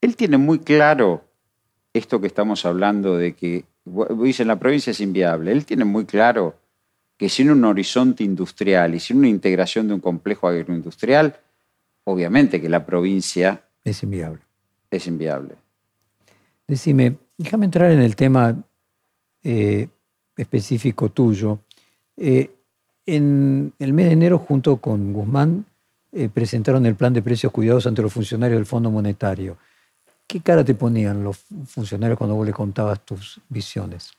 él 0.00 0.16
tiene 0.16 0.38
muy 0.38 0.60
claro 0.60 1.22
esto 1.92 2.22
que 2.22 2.26
estamos 2.26 2.64
hablando 2.64 3.18
de 3.18 3.34
que, 3.34 3.64
dicen, 4.18 4.48
la 4.48 4.58
provincia 4.58 4.92
es 4.92 5.00
inviable. 5.00 5.52
Él 5.52 5.66
tiene 5.66 5.84
muy 5.84 6.06
claro 6.06 6.54
que 7.16 7.28
sin 7.28 7.50
un 7.50 7.64
horizonte 7.64 8.24
industrial 8.24 8.94
y 8.94 9.00
sin 9.00 9.18
una 9.18 9.28
integración 9.28 9.88
de 9.88 9.94
un 9.94 10.00
complejo 10.00 10.48
agroindustrial, 10.48 11.38
obviamente 12.04 12.60
que 12.60 12.68
la 12.68 12.84
provincia... 12.84 13.62
Es 13.84 14.02
inviable. 14.02 14.40
Es 14.90 15.06
inviable. 15.06 15.54
Decime, 16.66 17.16
déjame 17.38 17.66
entrar 17.66 17.90
en 17.90 18.00
el 18.00 18.16
tema 18.16 18.56
eh, 19.42 19.88
específico 20.36 21.10
tuyo. 21.10 21.60
Eh, 22.16 22.50
en 23.06 23.72
el 23.78 23.92
mes 23.92 24.06
de 24.06 24.12
enero, 24.12 24.38
junto 24.38 24.78
con 24.78 25.12
Guzmán, 25.12 25.64
eh, 26.12 26.28
presentaron 26.28 26.84
el 26.86 26.96
plan 26.96 27.12
de 27.12 27.22
precios 27.22 27.52
cuidados 27.52 27.86
ante 27.86 28.02
los 28.02 28.12
funcionarios 28.12 28.58
del 28.58 28.66
Fondo 28.66 28.90
Monetario. 28.90 29.56
¿Qué 30.26 30.40
cara 30.40 30.64
te 30.64 30.74
ponían 30.74 31.22
los 31.22 31.38
funcionarios 31.66 32.18
cuando 32.18 32.34
vos 32.34 32.44
le 32.44 32.52
contabas 32.52 33.04
tus 33.04 33.40
visiones? 33.48 34.12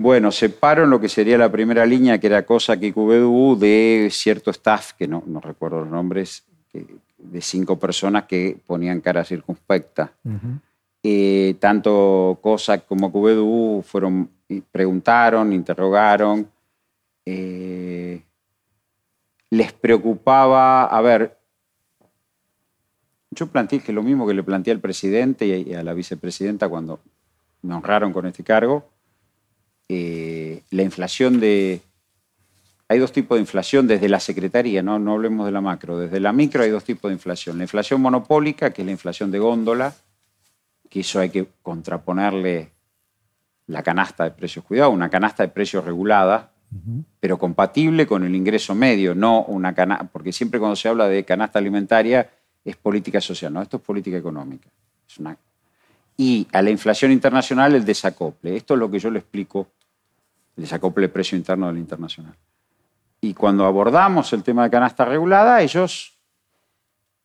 Bueno, 0.00 0.32
separo 0.32 0.84
en 0.84 0.90
lo 0.90 0.98
que 0.98 1.10
sería 1.10 1.36
la 1.36 1.52
primera 1.52 1.84
línea, 1.84 2.18
que 2.18 2.28
era 2.28 2.46
cosa 2.46 2.80
que 2.80 2.90
QBDU, 2.90 3.58
de 3.58 4.08
cierto 4.10 4.50
staff, 4.50 4.94
que 4.94 5.06
no, 5.06 5.22
no 5.26 5.40
recuerdo 5.40 5.80
los 5.80 5.90
nombres, 5.90 6.42
de 6.72 7.42
cinco 7.42 7.78
personas 7.78 8.24
que 8.24 8.58
ponían 8.66 9.02
cara 9.02 9.26
circunspecta. 9.26 10.14
Eh, 11.02 11.54
tanto 11.60 12.38
cosa 12.40 12.78
como 12.78 13.12
QBDU 13.12 13.82
fueron, 13.82 14.30
preguntaron, 14.72 15.52
interrogaron. 15.52 16.50
Eh, 17.26 18.22
les 19.50 19.72
preocupaba, 19.74 20.84
a 20.84 21.00
ver, 21.02 21.36
yo 23.32 23.48
planteé 23.48 23.80
que 23.80 23.92
lo 23.92 24.02
mismo 24.02 24.26
que 24.26 24.32
le 24.32 24.42
planteé 24.42 24.72
al 24.72 24.80
presidente 24.80 25.46
y 25.46 25.74
a 25.74 25.82
la 25.82 25.92
vicepresidenta 25.92 26.70
cuando 26.70 27.00
me 27.60 27.74
honraron 27.74 28.14
con 28.14 28.24
este 28.24 28.42
cargo, 28.42 28.88
eh, 29.92 30.62
la 30.70 30.82
inflación 30.82 31.40
de... 31.40 31.80
Hay 32.86 33.00
dos 33.00 33.10
tipos 33.10 33.36
de 33.36 33.40
inflación 33.40 33.88
desde 33.88 34.08
la 34.08 34.20
Secretaría, 34.20 34.84
¿no? 34.84 35.00
no 35.00 35.14
hablemos 35.14 35.46
de 35.46 35.52
la 35.52 35.60
macro, 35.60 35.98
desde 35.98 36.20
la 36.20 36.32
micro 36.32 36.62
hay 36.62 36.70
dos 36.70 36.84
tipos 36.84 37.08
de 37.08 37.14
inflación. 37.14 37.58
La 37.58 37.64
inflación 37.64 38.00
monopólica, 38.00 38.72
que 38.72 38.82
es 38.82 38.86
la 38.86 38.92
inflación 38.92 39.32
de 39.32 39.40
góndola, 39.40 39.92
que 40.88 41.00
eso 41.00 41.18
hay 41.18 41.30
que 41.30 41.48
contraponerle 41.62 42.70
la 43.66 43.82
canasta 43.82 44.22
de 44.22 44.30
precios 44.30 44.64
cuidados, 44.64 44.94
una 44.94 45.10
canasta 45.10 45.42
de 45.42 45.48
precios 45.48 45.84
regulada, 45.84 46.52
pero 47.18 47.36
compatible 47.36 48.06
con 48.06 48.22
el 48.22 48.36
ingreso 48.36 48.76
medio, 48.76 49.16
no 49.16 49.42
una 49.42 49.74
canasta, 49.74 50.04
porque 50.04 50.32
siempre 50.32 50.60
cuando 50.60 50.76
se 50.76 50.88
habla 50.88 51.08
de 51.08 51.24
canasta 51.24 51.58
alimentaria 51.58 52.30
es 52.64 52.76
política 52.76 53.20
social, 53.20 53.52
no, 53.52 53.60
esto 53.60 53.78
es 53.78 53.82
política 53.82 54.16
económica. 54.16 54.68
Y 56.16 56.46
a 56.52 56.62
la 56.62 56.70
inflación 56.70 57.10
internacional 57.10 57.74
el 57.74 57.84
desacople. 57.84 58.56
Esto 58.56 58.74
es 58.74 58.80
lo 58.80 58.90
que 58.90 58.98
yo 58.98 59.10
le 59.10 59.20
explico, 59.20 59.68
desacople 60.60 61.02
de 61.02 61.08
precio 61.08 61.36
interno 61.36 61.68
del 61.68 61.78
internacional. 61.78 62.34
Y 63.20 63.34
cuando 63.34 63.66
abordamos 63.66 64.32
el 64.32 64.42
tema 64.42 64.64
de 64.64 64.70
canasta 64.70 65.04
regulada, 65.04 65.60
ellos 65.60 66.14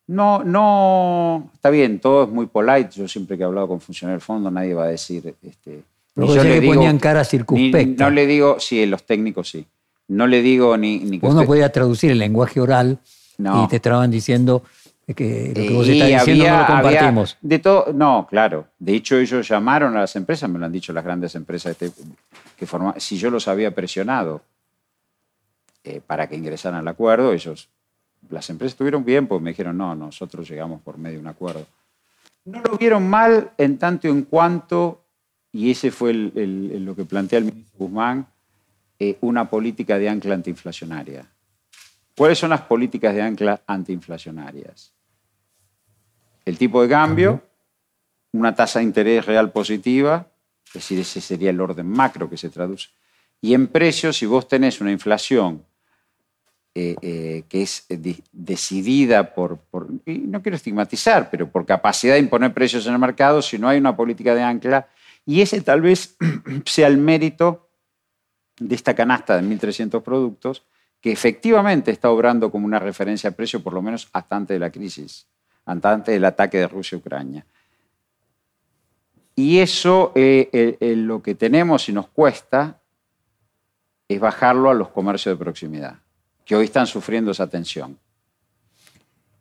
no, 0.07 0.43
no, 0.43 1.49
está 1.53 1.69
bien, 1.69 1.99
todo 1.99 2.25
es 2.25 2.29
muy 2.29 2.45
polite. 2.45 2.89
Yo 2.95 3.07
siempre 3.07 3.37
que 3.37 3.43
he 3.43 3.45
hablado 3.45 3.67
con 3.67 3.81
funcionarios 3.81 4.21
del 4.21 4.25
fondo, 4.25 4.51
nadie 4.51 4.73
va 4.73 4.85
a 4.85 4.87
decir... 4.87 5.35
Este, 5.41 5.83
yo 6.15 6.43
le 6.43 6.61
ponían 6.61 6.99
cara 6.99 7.23
circunspecta. 7.25 8.05
no 8.05 8.09
le 8.09 8.25
digo, 8.25 8.57
sí, 8.59 8.85
los 8.85 9.03
técnicos 9.03 9.49
sí. 9.49 9.65
No 10.07 10.27
le 10.27 10.41
digo 10.41 10.77
ni... 10.77 10.99
ni 10.99 11.19
que 11.19 11.25
Uno 11.25 11.43
podía 11.43 11.71
traducir 11.71 12.11
el 12.11 12.19
lenguaje 12.19 12.61
oral 12.61 12.99
y 13.37 13.67
te 13.67 13.77
estaban 13.77 14.11
diciendo 14.11 14.63
que 15.13 15.49
lo 15.49 15.53
que 15.53 15.69
vos 15.69 15.87
estás 15.87 16.25
diciendo 16.25 16.49
no 16.49 16.59
lo 16.59 16.65
compartimos. 16.65 17.37
de 17.41 17.59
todo, 17.59 17.93
no, 17.93 18.25
claro. 18.27 18.67
De 18.79 18.95
hecho, 18.95 19.17
ellos 19.17 19.47
llamaron 19.47 19.95
a 19.95 20.01
las 20.01 20.15
empresas, 20.15 20.49
me 20.49 20.57
lo 20.57 20.65
han 20.65 20.71
dicho 20.71 20.93
las 20.93 21.03
grandes 21.03 21.35
empresas, 21.35 21.73
este, 21.73 21.91
que 22.57 22.67
si 22.97 23.17
yo 23.17 23.29
los 23.29 23.47
había 23.47 23.75
presionado 23.75 24.41
eh, 25.83 26.01
para 26.05 26.27
que 26.27 26.35
ingresaran 26.35 26.79
al 26.79 26.87
acuerdo, 26.87 27.33
ellos, 27.33 27.69
las 28.29 28.49
empresas 28.49 28.73
estuvieron 28.73 29.05
bien, 29.05 29.27
pues 29.27 29.41
me 29.41 29.51
dijeron, 29.51 29.77
no, 29.77 29.93
nosotros 29.93 30.49
llegamos 30.49 30.81
por 30.81 30.97
medio 30.97 31.17
de 31.17 31.21
un 31.21 31.27
acuerdo. 31.27 31.67
No 32.45 32.61
lo 32.61 32.75
vieron 32.77 33.07
mal 33.07 33.51
en 33.59 33.77
tanto 33.77 34.07
en 34.07 34.23
cuanto, 34.23 35.03
y 35.51 35.69
ese 35.69 35.91
fue 35.91 36.13
lo 36.13 36.95
que 36.95 37.05
plantea 37.05 37.39
el 37.39 37.45
ministro 37.45 37.77
Guzmán, 37.77 38.25
eh, 38.97 39.17
una 39.21 39.47
política 39.47 39.99
de 39.99 40.09
ancla 40.09 40.33
antiinflacionaria. 40.33 41.27
¿Cuáles 42.17 42.39
son 42.39 42.49
las 42.49 42.61
políticas 42.61 43.13
de 43.13 43.21
ancla 43.21 43.61
antiinflacionarias? 43.67 44.94
El 46.45 46.57
tipo 46.57 46.81
de 46.81 46.89
cambio, 46.89 47.41
una 48.31 48.53
tasa 48.53 48.79
de 48.79 48.85
interés 48.85 49.25
real 49.25 49.51
positiva, 49.51 50.27
es 50.67 50.73
decir, 50.73 50.99
ese 50.99 51.19
sería 51.21 51.49
el 51.49 51.59
orden 51.59 51.87
macro 51.87 52.29
que 52.29 52.37
se 52.37 52.49
traduce. 52.49 52.89
Y 53.41 53.53
en 53.53 53.67
precios, 53.67 54.17
si 54.17 54.25
vos 54.25 54.47
tenés 54.47 54.79
una 54.79 54.91
inflación 54.91 55.65
eh, 56.73 56.95
eh, 57.01 57.43
que 57.47 57.63
es 57.63 57.85
decidida 58.31 59.33
por, 59.33 59.59
no 60.05 60.41
quiero 60.41 60.55
estigmatizar, 60.55 61.29
pero 61.29 61.49
por 61.49 61.65
capacidad 61.65 62.13
de 62.13 62.19
imponer 62.19 62.53
precios 62.53 62.85
en 62.85 62.93
el 62.93 62.99
mercado, 62.99 63.41
si 63.41 63.57
no 63.57 63.67
hay 63.67 63.77
una 63.77 63.95
política 63.95 64.35
de 64.35 64.43
ancla, 64.43 64.87
y 65.25 65.41
ese 65.41 65.61
tal 65.61 65.81
vez 65.81 66.17
sea 66.65 66.87
el 66.87 66.97
mérito 66.97 67.69
de 68.59 68.75
esta 68.75 68.93
canasta 68.93 69.35
de 69.35 69.43
1.300 69.43 70.01
productos, 70.03 70.63
que 71.01 71.11
efectivamente 71.11 71.91
está 71.91 72.09
obrando 72.09 72.51
como 72.51 72.65
una 72.65 72.79
referencia 72.79 73.29
a 73.29 73.33
precio, 73.33 73.63
por 73.63 73.73
lo 73.73 73.81
menos 73.81 74.09
hasta 74.11 74.35
antes 74.35 74.55
de 74.55 74.59
la 74.59 74.71
crisis 74.71 75.27
antes 75.65 76.13
del 76.13 76.25
ataque 76.25 76.59
de 76.59 76.67
Rusia 76.67 76.97
a 76.97 76.99
Ucrania. 76.99 77.45
Y 79.35 79.59
eso 79.59 80.11
eh, 80.15 80.77
lo 80.95 81.21
que 81.21 81.35
tenemos 81.35 81.89
y 81.89 81.93
nos 81.93 82.07
cuesta 82.07 82.79
es 84.07 84.19
bajarlo 84.19 84.69
a 84.69 84.73
los 84.73 84.89
comercios 84.89 85.37
de 85.37 85.43
proximidad. 85.43 85.95
que 86.45 86.55
hoy 86.55 86.65
están 86.65 86.85
sufriendo 86.85 87.31
esa 87.31 87.47
tensión. 87.47 87.97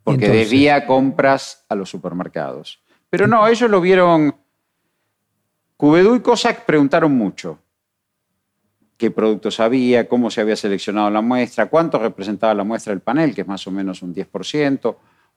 Porque 0.02 0.28
debía 0.28 0.86
compras 0.86 1.64
a 1.68 1.74
los 1.74 1.90
supermercados. 1.90 2.80
Pero 3.10 3.26
no, 3.26 3.46
ellos 3.46 3.70
lo 3.70 3.80
vieron. 3.80 4.34
Cubedú 5.76 6.14
y 6.14 6.20
Cossack 6.20 6.64
preguntaron 6.64 7.12
mucho. 7.12 7.58
¿Qué 8.96 9.10
productos 9.10 9.60
había? 9.60 10.08
¿Cómo 10.08 10.30
se 10.30 10.40
había 10.40 10.56
seleccionado 10.56 11.10
la 11.10 11.20
muestra? 11.20 11.66
¿Cuánto 11.66 11.98
representaba 11.98 12.54
la 12.54 12.64
muestra 12.64 12.92
del 12.92 13.00
panel? 13.00 13.34
Que 13.34 13.42
es 13.42 13.46
más 13.46 13.66
o 13.66 13.70
menos 13.70 14.02
un 14.02 14.14
10%. 14.14 14.96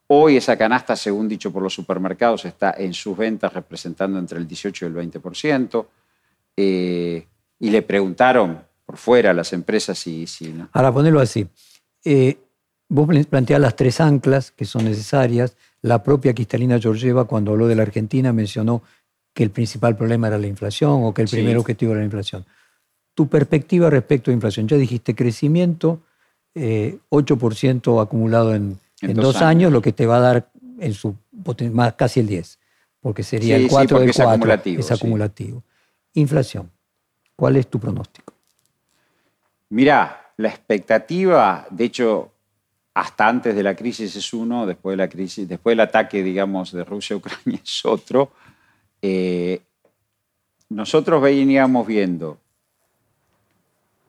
Hoy 0.10 0.38
esa 0.38 0.58
canasta, 0.58 0.96
según 0.96 1.28
dicho 1.28 1.52
por 1.52 1.62
los 1.62 1.74
supermercados, 1.74 2.46
está 2.46 2.74
en 2.78 2.94
sus 2.94 3.18
ventas 3.18 3.52
representando 3.54 4.18
entre 4.18 4.38
el 4.38 4.48
18 4.48 4.86
y 4.86 4.88
el 4.88 4.96
20%. 4.96 5.86
Eh, 6.56 7.28
y 7.60 7.70
le 7.70 7.82
preguntaron 7.82 8.64
por 8.86 8.98
fuera 8.98 9.32
a 9.32 9.34
las 9.34 9.52
empresas 9.52 10.00
si... 10.00 10.26
si 10.26 10.54
¿no? 10.54 10.70
Ahora, 10.72 10.94
ponerlo 10.94 11.20
así. 11.20 11.46
Eh, 12.06 12.38
vos 12.88 13.10
planteás 13.30 13.60
las 13.60 13.76
tres 13.76 14.00
anclas 14.00 14.52
que 14.52 14.64
son 14.64 14.86
necesarias. 14.86 15.58
La 15.82 16.02
propia 16.02 16.34
Cristalina 16.34 16.80
Georgieva, 16.80 17.26
cuando 17.26 17.52
habló 17.52 17.68
de 17.68 17.76
la 17.76 17.84
Argentina, 17.84 18.32
mencionó 18.32 18.84
que 19.34 19.44
el 19.44 19.52
principal 19.52 19.98
problema 19.98 20.28
era 20.28 20.38
la 20.38 20.48
inflación 20.48 21.04
o 21.04 21.14
que 21.14 21.24
el 21.24 21.28
primer 21.28 21.58
objetivo 21.58 21.92
era 21.92 22.00
la 22.00 22.06
inflación. 22.06 22.46
Tu 23.14 23.28
perspectiva 23.28 23.90
respecto 23.90 24.32
a 24.32 24.34
inflación. 24.34 24.70
Ya 24.70 24.78
dijiste 24.78 25.16
crecimiento, 25.16 26.00
8% 26.56 26.58
eh, 26.58 28.02
acumulado 28.02 28.56
en, 28.56 28.80
en, 29.02 29.14
dos, 29.14 29.41
años, 29.41 29.72
lo 29.72 29.82
que 29.82 29.94
te 29.94 30.06
va 30.06 30.18
a 30.18 30.19
dar 30.19 30.52
en 30.80 30.94
su 30.94 31.15
más 31.72 31.94
casi 31.94 32.19
el 32.19 32.28
10, 32.28 32.60
porque 32.99 33.24
sería 33.24 33.56
el 33.56 33.68
4 33.68 33.99
del 33.99 34.11
4, 34.14 34.24
es 34.24 34.28
acumulativo. 34.28 34.80
Es 34.80 34.91
acumulativo. 34.91 35.64
Inflación, 36.14 36.72
¿cuál 37.36 37.57
es 37.57 37.68
tu 37.68 37.80
pronóstico? 37.80 38.34
Mirá, 39.69 40.32
la 40.38 40.49
expectativa, 40.49 41.68
de 41.69 41.86
hecho, 41.86 42.32
hasta 42.94 43.28
antes 43.28 43.56
de 43.56 43.64
la 43.64 43.76
crisis 43.76 44.15
es 44.15 44.34
uno, 44.34 44.65
después 44.65 44.94
de 44.94 44.98
la 44.98 45.10
crisis, 45.10 45.48
después 45.48 45.74
del 45.74 45.82
ataque, 45.82 46.24
digamos, 46.24 46.72
de 46.72 46.84
Rusia 46.84 47.15
a 47.15 47.18
Ucrania 47.19 47.60
es 47.64 47.86
otro. 47.86 48.32
Eh, 49.02 49.61
nosotros 50.69 51.22
veníamos 51.22 51.86
viendo 51.86 52.40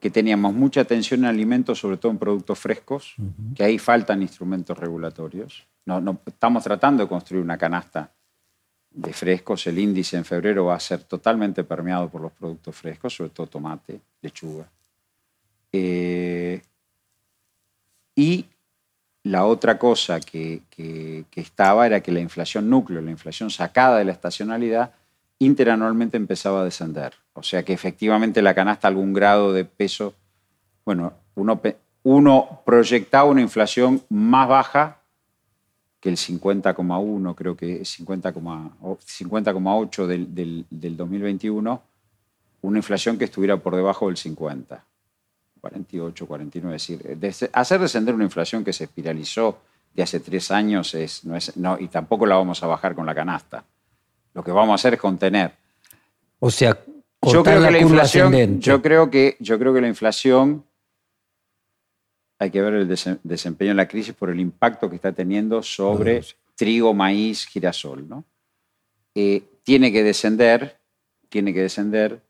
que 0.01 0.11
teníamos 0.11 0.55
mucha 0.55 0.83
atención 0.83 1.20
en 1.20 1.27
alimentos, 1.27 1.79
sobre 1.79 1.97
todo 1.97 2.12
en 2.12 2.19
productos 2.19 2.59
frescos, 2.59 3.16
que 3.55 3.65
ahí 3.65 3.79
faltan 3.79 4.23
instrumentos 4.23 4.79
regulatorios. 4.79 5.66
No, 5.87 6.20
estamos 6.27 6.62
tratando 6.62 7.03
de 7.03 7.09
construir 7.09 7.43
una 7.43 7.59
canasta 7.59 8.12
de 8.91 9.12
frescos. 9.12 9.66
El 9.66 9.79
índice 9.79 10.16
en 10.16 10.25
febrero 10.25 10.66
va 10.66 10.77
a 10.77 10.81
ser 10.81 11.03
totalmente 11.05 11.65
permeado 11.65 12.09
por 12.09 12.20
los 12.20 12.33
productos 12.33 12.77
frescos, 12.77 13.15
sobre 13.15 13.31
todo 13.31 13.47
tomate, 13.47 14.01
lechuga. 14.23 14.70
Eh, 15.73 16.62
y 18.15 18.47
la 19.25 19.45
otra 19.45 19.79
cosa 19.79 20.20
que, 20.20 20.62
que, 20.70 21.25
estaba 21.35 21.87
era 21.87 22.01
que 22.01 22.12
la 22.12 22.20
inflación 22.20 22.70
núcleo, 22.70 23.01
la 23.01 23.11
inflación 23.11 23.51
sacada 23.51 23.99
de 23.99 24.05
la 24.05 24.12
estacionalidad, 24.12 24.93
interanualmente 25.39 26.16
empezaba 26.16 26.62
a 26.62 26.65
descender. 26.65 27.15
O 27.35 27.43
sea 27.43 27.65
que 27.65 27.73
efectivamente 27.73 28.43
la 28.43 28.55
canasta 28.55 28.89
algún 28.89 29.12
grado 29.12 29.52
de 29.52 29.65
peso, 29.65 30.15
bueno, 30.85 31.12
uno, 31.35 31.60
uno 32.02 32.62
proyectaba 32.65 33.31
una 33.31 33.40
inflación 33.40 34.02
más 34.09 34.48
baja 34.48 34.98
que 36.01 36.09
el 36.09 36.16
50,1, 36.16 37.35
creo 37.35 37.56
que 37.56 37.82
50,8 37.82 40.06
del, 40.06 40.35
del, 40.35 40.65
del 40.70 40.97
2021, 40.97 41.82
una 42.62 42.78
inflación 42.78 43.19
que 43.19 43.24
estuviera 43.24 43.56
por 43.56 43.77
debajo 43.77 44.06
del 44.06 44.16
50, 44.16 44.85
48, 45.60 46.27
49. 46.27 46.77
Es 46.77 47.20
decir, 47.20 47.51
hacer 47.52 47.81
descender 47.81 48.15
una 48.15 48.24
inflación 48.24 48.65
que 48.65 48.73
se 48.73 48.85
espiralizó 48.85 49.59
de 49.94 50.02
hace 50.02 50.20
tres 50.20 50.51
años 50.51 50.94
es, 50.94 51.24
no 51.24 51.36
es, 51.36 51.56
no, 51.56 51.78
y 51.78 51.89
tampoco 51.89 52.27
la 52.27 52.36
vamos 52.36 52.62
a 52.62 52.66
bajar 52.66 52.94
con 52.94 53.06
la 53.06 53.15
canasta. 53.15 53.65
Lo 54.39 54.44
que 54.44 54.52
vamos 54.52 54.70
a 54.70 54.74
hacer 54.77 54.94
es 54.94 55.01
contener. 55.01 55.51
O 56.39 56.48
sea, 56.48 56.78
yo 57.23 57.43
creo 57.43 57.60
que 57.60 57.70
la 57.73 57.81
inflación, 57.81 58.60
yo 58.60 58.81
creo 58.81 59.10
que, 59.10 59.36
yo 59.40 59.59
creo 59.59 59.74
que 59.74 59.81
la 59.81 59.89
inflación 59.89 60.65
hay 62.39 62.52
que 62.52 62.62
ver 62.62 62.74
el 62.74 63.19
desempeño 63.24 63.73
de 63.73 63.74
la 63.74 63.89
crisis 63.89 64.15
por 64.15 64.31
el 64.31 64.39
impacto 64.39 64.89
que 64.89 64.94
está 64.94 65.10
teniendo 65.10 65.60
sobre 65.60 66.23
trigo, 66.55 66.94
maíz, 66.94 67.48
girasol. 67.48 68.09
¿no? 68.09 68.23
Eh, 69.12 69.43
tiene 69.65 69.90
que 69.90 70.05
descender, 70.05 70.78
tiene 71.28 71.52
que 71.52 71.62
descender. 71.62 72.23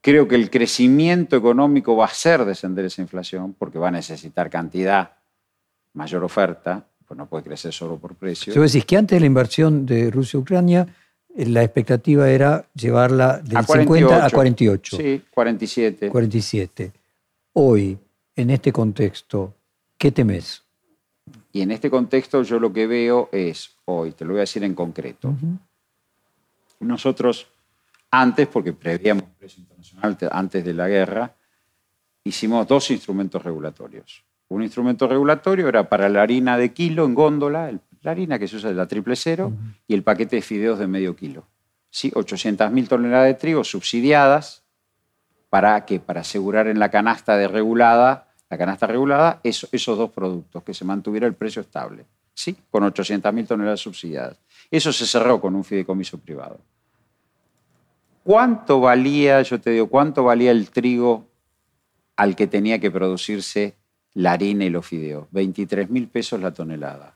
Creo 0.00 0.26
que 0.26 0.36
el 0.36 0.48
crecimiento 0.48 1.36
económico 1.36 1.94
va 1.94 2.06
a 2.06 2.08
hacer 2.08 2.46
descender 2.46 2.86
esa 2.86 3.02
inflación 3.02 3.52
porque 3.52 3.78
va 3.78 3.88
a 3.88 3.90
necesitar 3.90 4.48
cantidad, 4.48 5.12
mayor 5.92 6.24
oferta, 6.24 6.86
pues 7.06 7.18
no 7.18 7.26
puede 7.26 7.44
crecer 7.44 7.74
solo 7.74 7.98
por 7.98 8.14
precio. 8.14 8.54
Yo 8.54 8.62
decís 8.62 8.86
que 8.86 8.96
antes 8.96 9.16
de 9.16 9.20
la 9.20 9.26
inversión 9.26 9.84
de 9.84 10.10
Rusia-Ucrania, 10.10 10.88
la 11.34 11.62
expectativa 11.62 12.30
era 12.30 12.66
llevarla 12.74 13.38
del 13.38 13.64
50 13.64 14.26
a 14.26 14.30
48. 14.30 14.96
Sí, 14.96 15.22
47. 15.30 16.08
47. 16.08 16.92
Hoy, 17.54 17.98
en 18.36 18.50
este 18.50 18.72
contexto, 18.72 19.54
¿qué 19.98 20.12
temes? 20.12 20.62
Y 21.52 21.62
en 21.62 21.70
este 21.70 21.90
contexto 21.90 22.42
yo 22.42 22.58
lo 22.58 22.72
que 22.72 22.86
veo 22.86 23.28
es, 23.32 23.70
hoy, 23.84 24.12
te 24.12 24.24
lo 24.24 24.32
voy 24.32 24.38
a 24.38 24.40
decir 24.40 24.64
en 24.64 24.74
concreto, 24.74 25.34
nosotros 26.80 27.46
antes, 28.10 28.46
porque 28.48 28.72
prevíamos 28.72 29.24
precio 29.38 29.60
internacional 29.60 30.16
antes 30.30 30.64
de 30.64 30.74
la 30.74 30.88
guerra, 30.88 31.34
hicimos 32.22 32.66
dos 32.66 32.90
instrumentos 32.90 33.42
regulatorios. 33.42 34.24
Un 34.48 34.62
instrumento 34.62 35.08
regulatorio 35.08 35.68
era 35.68 35.88
para 35.88 36.08
la 36.08 36.22
harina 36.22 36.56
de 36.58 36.72
kilo 36.72 37.04
en 37.04 37.14
góndola, 37.14 37.72
la 38.04 38.10
harina 38.10 38.38
que 38.38 38.46
se 38.46 38.56
usa 38.56 38.68
de 38.68 38.76
la 38.76 38.86
triple 38.86 39.16
cero, 39.16 39.52
y 39.88 39.94
el 39.94 40.02
paquete 40.02 40.36
de 40.36 40.42
fideos 40.42 40.78
de 40.78 40.86
medio 40.86 41.16
kilo. 41.16 41.46
¿Sí? 41.90 42.10
800.000 42.10 42.88
toneladas 42.88 43.26
de 43.26 43.34
trigo 43.34 43.64
subsidiadas 43.64 44.62
para 45.48 45.86
que 45.86 46.00
para 46.00 46.20
asegurar 46.20 46.66
en 46.66 46.78
la 46.78 46.90
canasta 46.90 47.36
de 47.36 47.48
regulada, 47.48 48.28
la 48.50 48.58
canasta 48.58 48.86
regulada, 48.86 49.40
esos 49.42 49.96
dos 49.96 50.10
productos, 50.10 50.62
que 50.64 50.74
se 50.74 50.84
mantuviera 50.84 51.26
el 51.26 51.34
precio 51.34 51.62
estable, 51.62 52.04
¿sí? 52.34 52.56
con 52.70 52.82
800.000 52.82 53.46
toneladas 53.46 53.80
subsidiadas. 53.80 54.38
Eso 54.70 54.92
se 54.92 55.06
cerró 55.06 55.40
con 55.40 55.54
un 55.54 55.64
fideicomiso 55.64 56.18
privado. 56.18 56.58
¿Cuánto 58.22 58.80
valía, 58.80 59.40
yo 59.42 59.60
te 59.60 59.70
digo, 59.70 59.88
cuánto 59.88 60.24
valía 60.24 60.50
el 60.50 60.70
trigo 60.70 61.26
al 62.16 62.36
que 62.36 62.46
tenía 62.48 62.78
que 62.78 62.90
producirse 62.90 63.76
la 64.12 64.32
harina 64.32 64.64
y 64.64 64.70
los 64.70 64.84
fideos? 64.84 65.26
23 65.30 65.88
mil 65.88 66.08
pesos 66.08 66.40
la 66.40 66.52
tonelada. 66.52 67.13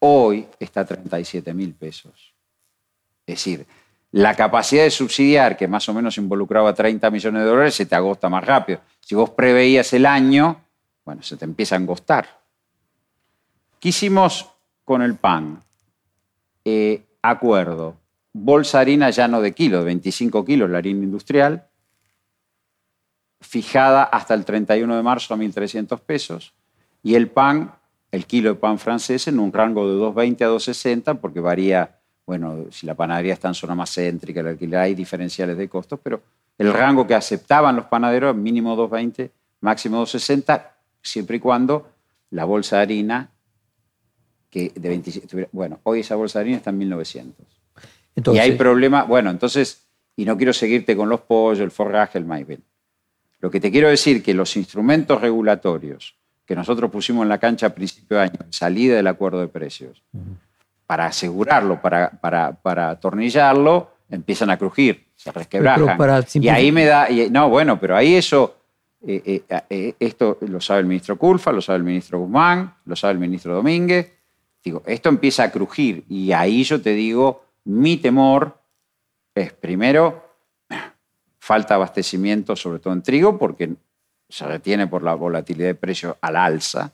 Hoy 0.00 0.48
está 0.58 0.80
a 0.80 0.84
37 0.84 1.54
mil 1.54 1.74
pesos. 1.74 2.34
Es 3.26 3.36
decir, 3.36 3.66
la 4.12 4.34
capacidad 4.34 4.82
de 4.82 4.90
subsidiar, 4.90 5.56
que 5.56 5.68
más 5.68 5.88
o 5.88 5.94
menos 5.94 6.18
involucraba 6.18 6.74
30 6.74 7.10
millones 7.10 7.42
de 7.42 7.48
dólares, 7.48 7.74
se 7.74 7.86
te 7.86 7.94
agota 7.94 8.28
más 8.28 8.44
rápido. 8.44 8.80
Si 9.00 9.14
vos 9.14 9.30
preveías 9.30 9.92
el 9.92 10.06
año, 10.06 10.64
bueno, 11.04 11.22
se 11.22 11.36
te 11.36 11.44
empieza 11.44 11.76
a 11.76 11.78
angostar. 11.78 12.40
¿Qué 13.78 13.90
hicimos 13.90 14.50
con 14.84 15.02
el 15.02 15.14
pan? 15.16 15.62
Eh, 16.64 17.04
acuerdo. 17.22 17.96
Bolsa 18.32 18.80
harina 18.80 19.10
ya 19.10 19.28
no 19.28 19.40
de 19.40 19.54
kilo, 19.54 19.84
25 19.84 20.44
kilos 20.44 20.70
la 20.70 20.78
harina 20.78 21.04
industrial, 21.04 21.68
fijada 23.40 24.04
hasta 24.04 24.34
el 24.34 24.44
31 24.44 24.96
de 24.96 25.02
marzo 25.02 25.34
a 25.34 25.36
1.300 25.36 26.00
pesos, 26.00 26.54
y 27.02 27.14
el 27.14 27.28
pan, 27.28 27.74
el 28.12 28.26
kilo 28.26 28.50
de 28.50 28.54
pan 28.56 28.78
francés, 28.78 29.28
en 29.28 29.38
un 29.38 29.52
rango 29.52 29.88
de 29.88 30.00
2.20 30.00 30.42
a 30.42 30.50
2.60, 30.50 31.18
porque 31.18 31.40
varía 31.40 32.00
bueno, 32.30 32.66
si 32.70 32.86
la 32.86 32.94
panadería 32.94 33.32
está 33.32 33.48
en 33.48 33.54
zona 33.54 33.74
más 33.74 33.92
céntrica, 33.92 34.38
el 34.38 34.46
alquiler, 34.46 34.78
hay 34.78 34.94
diferenciales 34.94 35.58
de 35.58 35.68
costos, 35.68 35.98
pero 36.00 36.22
el 36.58 36.72
rango 36.72 37.04
que 37.04 37.16
aceptaban 37.16 37.74
los 37.74 37.86
panaderos, 37.86 38.36
mínimo 38.36 38.76
2,20, 38.76 39.28
máximo 39.62 40.00
2,60, 40.00 40.64
siempre 41.02 41.38
y 41.38 41.40
cuando 41.40 41.90
la 42.30 42.44
bolsa 42.44 42.76
de 42.76 42.82
harina, 42.82 43.30
que 44.48 44.70
de 44.72 44.88
27, 44.88 45.48
bueno, 45.50 45.80
hoy 45.82 46.00
esa 46.00 46.14
bolsa 46.14 46.38
de 46.38 46.44
harina 46.44 46.58
está 46.58 46.70
en 46.70 46.78
1900. 46.78 47.46
y 48.32 48.38
hay 48.38 48.52
problema, 48.52 49.02
bueno, 49.02 49.30
entonces, 49.30 49.88
y 50.14 50.24
no 50.24 50.36
quiero 50.36 50.52
seguirte 50.52 50.96
con 50.96 51.08
los 51.08 51.22
pollos, 51.22 51.64
el 51.64 51.72
forraje, 51.72 52.16
el 52.16 52.26
maíz. 52.26 52.46
Lo 53.40 53.50
que 53.50 53.58
te 53.58 53.72
quiero 53.72 53.88
decir 53.88 54.22
que 54.22 54.34
los 54.34 54.56
instrumentos 54.56 55.20
regulatorios 55.20 56.14
que 56.50 56.56
nosotros 56.56 56.90
pusimos 56.90 57.22
en 57.22 57.28
la 57.28 57.38
cancha 57.38 57.68
a 57.68 57.70
principio 57.70 58.16
de 58.16 58.24
año, 58.24 58.40
salida 58.50 58.96
del 58.96 59.06
acuerdo 59.06 59.38
de 59.38 59.46
precios, 59.46 60.02
para 60.84 61.06
asegurarlo, 61.06 61.80
para, 61.80 62.10
para, 62.10 62.54
para 62.54 62.90
atornillarlo, 62.90 63.92
empiezan 64.10 64.50
a 64.50 64.56
crujir, 64.56 65.06
se 65.14 65.30
resquebrajan. 65.30 65.96
y 66.34 66.48
ahí 66.48 66.72
me 66.72 66.86
da, 66.86 67.06
no, 67.30 67.48
bueno, 67.50 67.78
pero 67.78 67.96
ahí 67.96 68.16
eso, 68.16 68.56
eh, 69.06 69.44
eh, 69.48 69.60
eh, 69.70 69.94
esto 70.00 70.38
lo 70.40 70.60
sabe 70.60 70.80
el 70.80 70.86
ministro 70.86 71.16
Culfa, 71.16 71.52
lo 71.52 71.60
sabe 71.60 71.76
el 71.76 71.84
ministro 71.84 72.18
Guzmán, 72.18 72.74
lo 72.84 72.96
sabe 72.96 73.12
el 73.12 73.20
ministro 73.20 73.54
Domínguez. 73.54 74.12
Digo, 74.64 74.82
esto 74.86 75.08
empieza 75.08 75.44
a 75.44 75.52
crujir 75.52 76.02
y 76.08 76.32
ahí 76.32 76.64
yo 76.64 76.82
te 76.82 76.94
digo, 76.94 77.44
mi 77.62 77.96
temor 77.96 78.58
es 79.36 79.52
primero 79.52 80.34
falta 81.38 81.76
abastecimiento, 81.76 82.56
sobre 82.56 82.80
todo 82.80 82.92
en 82.92 83.02
trigo, 83.02 83.38
porque 83.38 83.72
se 84.30 84.46
retiene 84.46 84.86
por 84.86 85.02
la 85.02 85.14
volatilidad 85.14 85.68
de 85.68 85.74
precios 85.74 86.16
al 86.20 86.36
alza, 86.36 86.92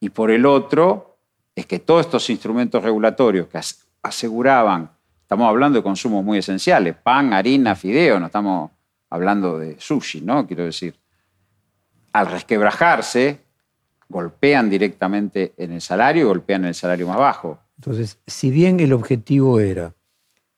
y 0.00 0.10
por 0.10 0.30
el 0.30 0.46
otro 0.46 1.18
es 1.54 1.66
que 1.66 1.78
todos 1.78 2.06
estos 2.06 2.28
instrumentos 2.30 2.82
regulatorios 2.82 3.48
que 3.48 3.60
aseguraban, 4.02 4.90
estamos 5.22 5.48
hablando 5.48 5.78
de 5.78 5.82
consumos 5.82 6.24
muy 6.24 6.38
esenciales, 6.38 6.94
pan, 6.96 7.32
harina, 7.32 7.74
fideo, 7.74 8.20
no 8.20 8.26
estamos 8.26 8.70
hablando 9.10 9.58
de 9.58 9.76
sushi, 9.78 10.20
¿no? 10.20 10.46
Quiero 10.46 10.64
decir, 10.64 10.94
al 12.12 12.26
resquebrajarse, 12.26 13.40
golpean 14.08 14.70
directamente 14.70 15.54
en 15.56 15.72
el 15.72 15.80
salario 15.80 16.22
y 16.22 16.26
golpean 16.26 16.62
en 16.62 16.68
el 16.68 16.74
salario 16.74 17.06
más 17.08 17.18
bajo. 17.18 17.58
Entonces, 17.78 18.18
si 18.26 18.50
bien 18.50 18.80
el 18.80 18.92
objetivo 18.92 19.60
era 19.60 19.94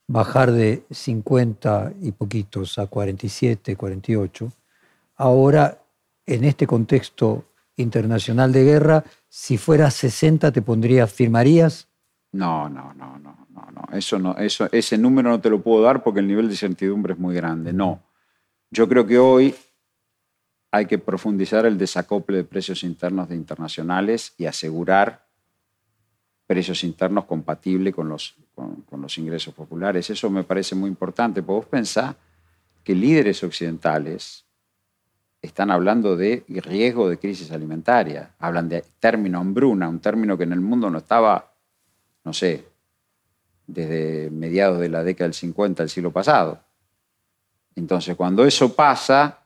bajar 0.07 0.53
de 0.53 0.85
50 0.91 1.93
y 2.01 2.13
poquitos 2.13 2.79
a 2.79 2.87
47, 2.87 3.77
48, 3.77 4.53
ahora 5.17 5.79
en 6.29 6.45
este 6.45 6.67
contexto 6.67 7.47
internacional 7.77 8.53
de 8.53 8.65
guerra, 8.65 9.05
si 9.29 9.57
fuera 9.57 9.91
60 9.91 10.53
te 10.53 10.63
pondrías, 10.63 11.13
¿firmarías? 11.13 11.89
No, 12.33 12.69
no, 12.69 12.93
no, 12.95 13.19
no, 13.19 13.47
no, 13.51 13.71
no. 13.73 13.97
Eso 13.97 14.19
no, 14.19 14.37
eso, 14.37 14.69
ese 14.71 14.99
número 14.99 15.31
no 15.31 15.41
te 15.41 15.49
lo 15.49 15.63
puedo 15.63 15.83
dar 15.83 16.03
porque 16.03 16.21
el 16.21 16.29
nivel 16.29 16.49
de 16.49 16.55
incertidumbre 16.55 17.15
es 17.15 17.19
muy 17.19 17.35
grande. 17.35 17.73
No. 17.73 18.03
Yo 18.71 18.89
creo 18.89 19.07
que 19.07 19.19
hoy 19.19 19.55
hay 20.71 20.85
que 20.85 20.99
profundizar 20.99 21.65
el 21.65 21.79
desacople 21.79 22.39
de 22.39 22.45
precios 22.45 22.83
internos 22.83 23.31
de 23.31 23.37
internacionales 23.37 24.35
y 24.37 24.45
asegurar 24.45 25.27
precios 26.47 26.85
internos 26.85 27.25
compatibles 27.25 27.95
con 27.95 28.09
los, 28.09 28.35
con, 28.55 29.01
los 29.01 29.17
ingresos 29.17 29.55
populares. 29.55 30.11
Eso 30.11 30.29
me 30.29 30.45
parece 30.45 30.75
muy 30.75 30.91
importante, 30.91 31.43
porque 31.43 31.57
vos 31.57 31.67
pensás 31.67 32.15
que 32.85 32.95
líderes 32.95 33.43
occidentales 33.43 34.45
están 35.41 35.71
hablando 35.71 36.17
de 36.17 36.45
riesgo 36.49 37.09
de 37.09 37.19
crisis 37.19 37.53
alimentaria, 37.53 38.35
hablan 38.39 38.69
de 38.69 38.85
término 38.99 39.39
hambruna, 39.39 39.89
un 39.89 40.01
término 40.01 40.37
que 40.37 40.45
en 40.45 40.53
el 40.53 40.61
mundo 40.61 40.91
no 40.91 40.99
estaba, 40.99 41.53
no 42.25 42.33
sé, 42.33 42.65
desde 43.67 44.31
mediados 44.31 44.81
de 44.81 44.89
la 44.89 45.05
década 45.05 45.27
del 45.27 45.35
50 45.35 45.83
del 45.83 45.91
siglo 45.91 46.11
pasado. 46.11 46.61
Entonces, 47.77 48.17
cuando 48.17 48.45
eso 48.45 48.75
pasa, 48.75 49.39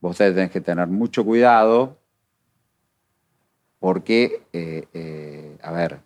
vos 0.00 0.16
tenés 0.16 0.50
que 0.50 0.60
tener 0.60 0.88
mucho 0.88 1.24
cuidado 1.24 1.96
porque, 3.78 4.42
eh, 4.52 4.88
eh, 4.92 5.56
a 5.62 5.70
ver. 5.70 6.00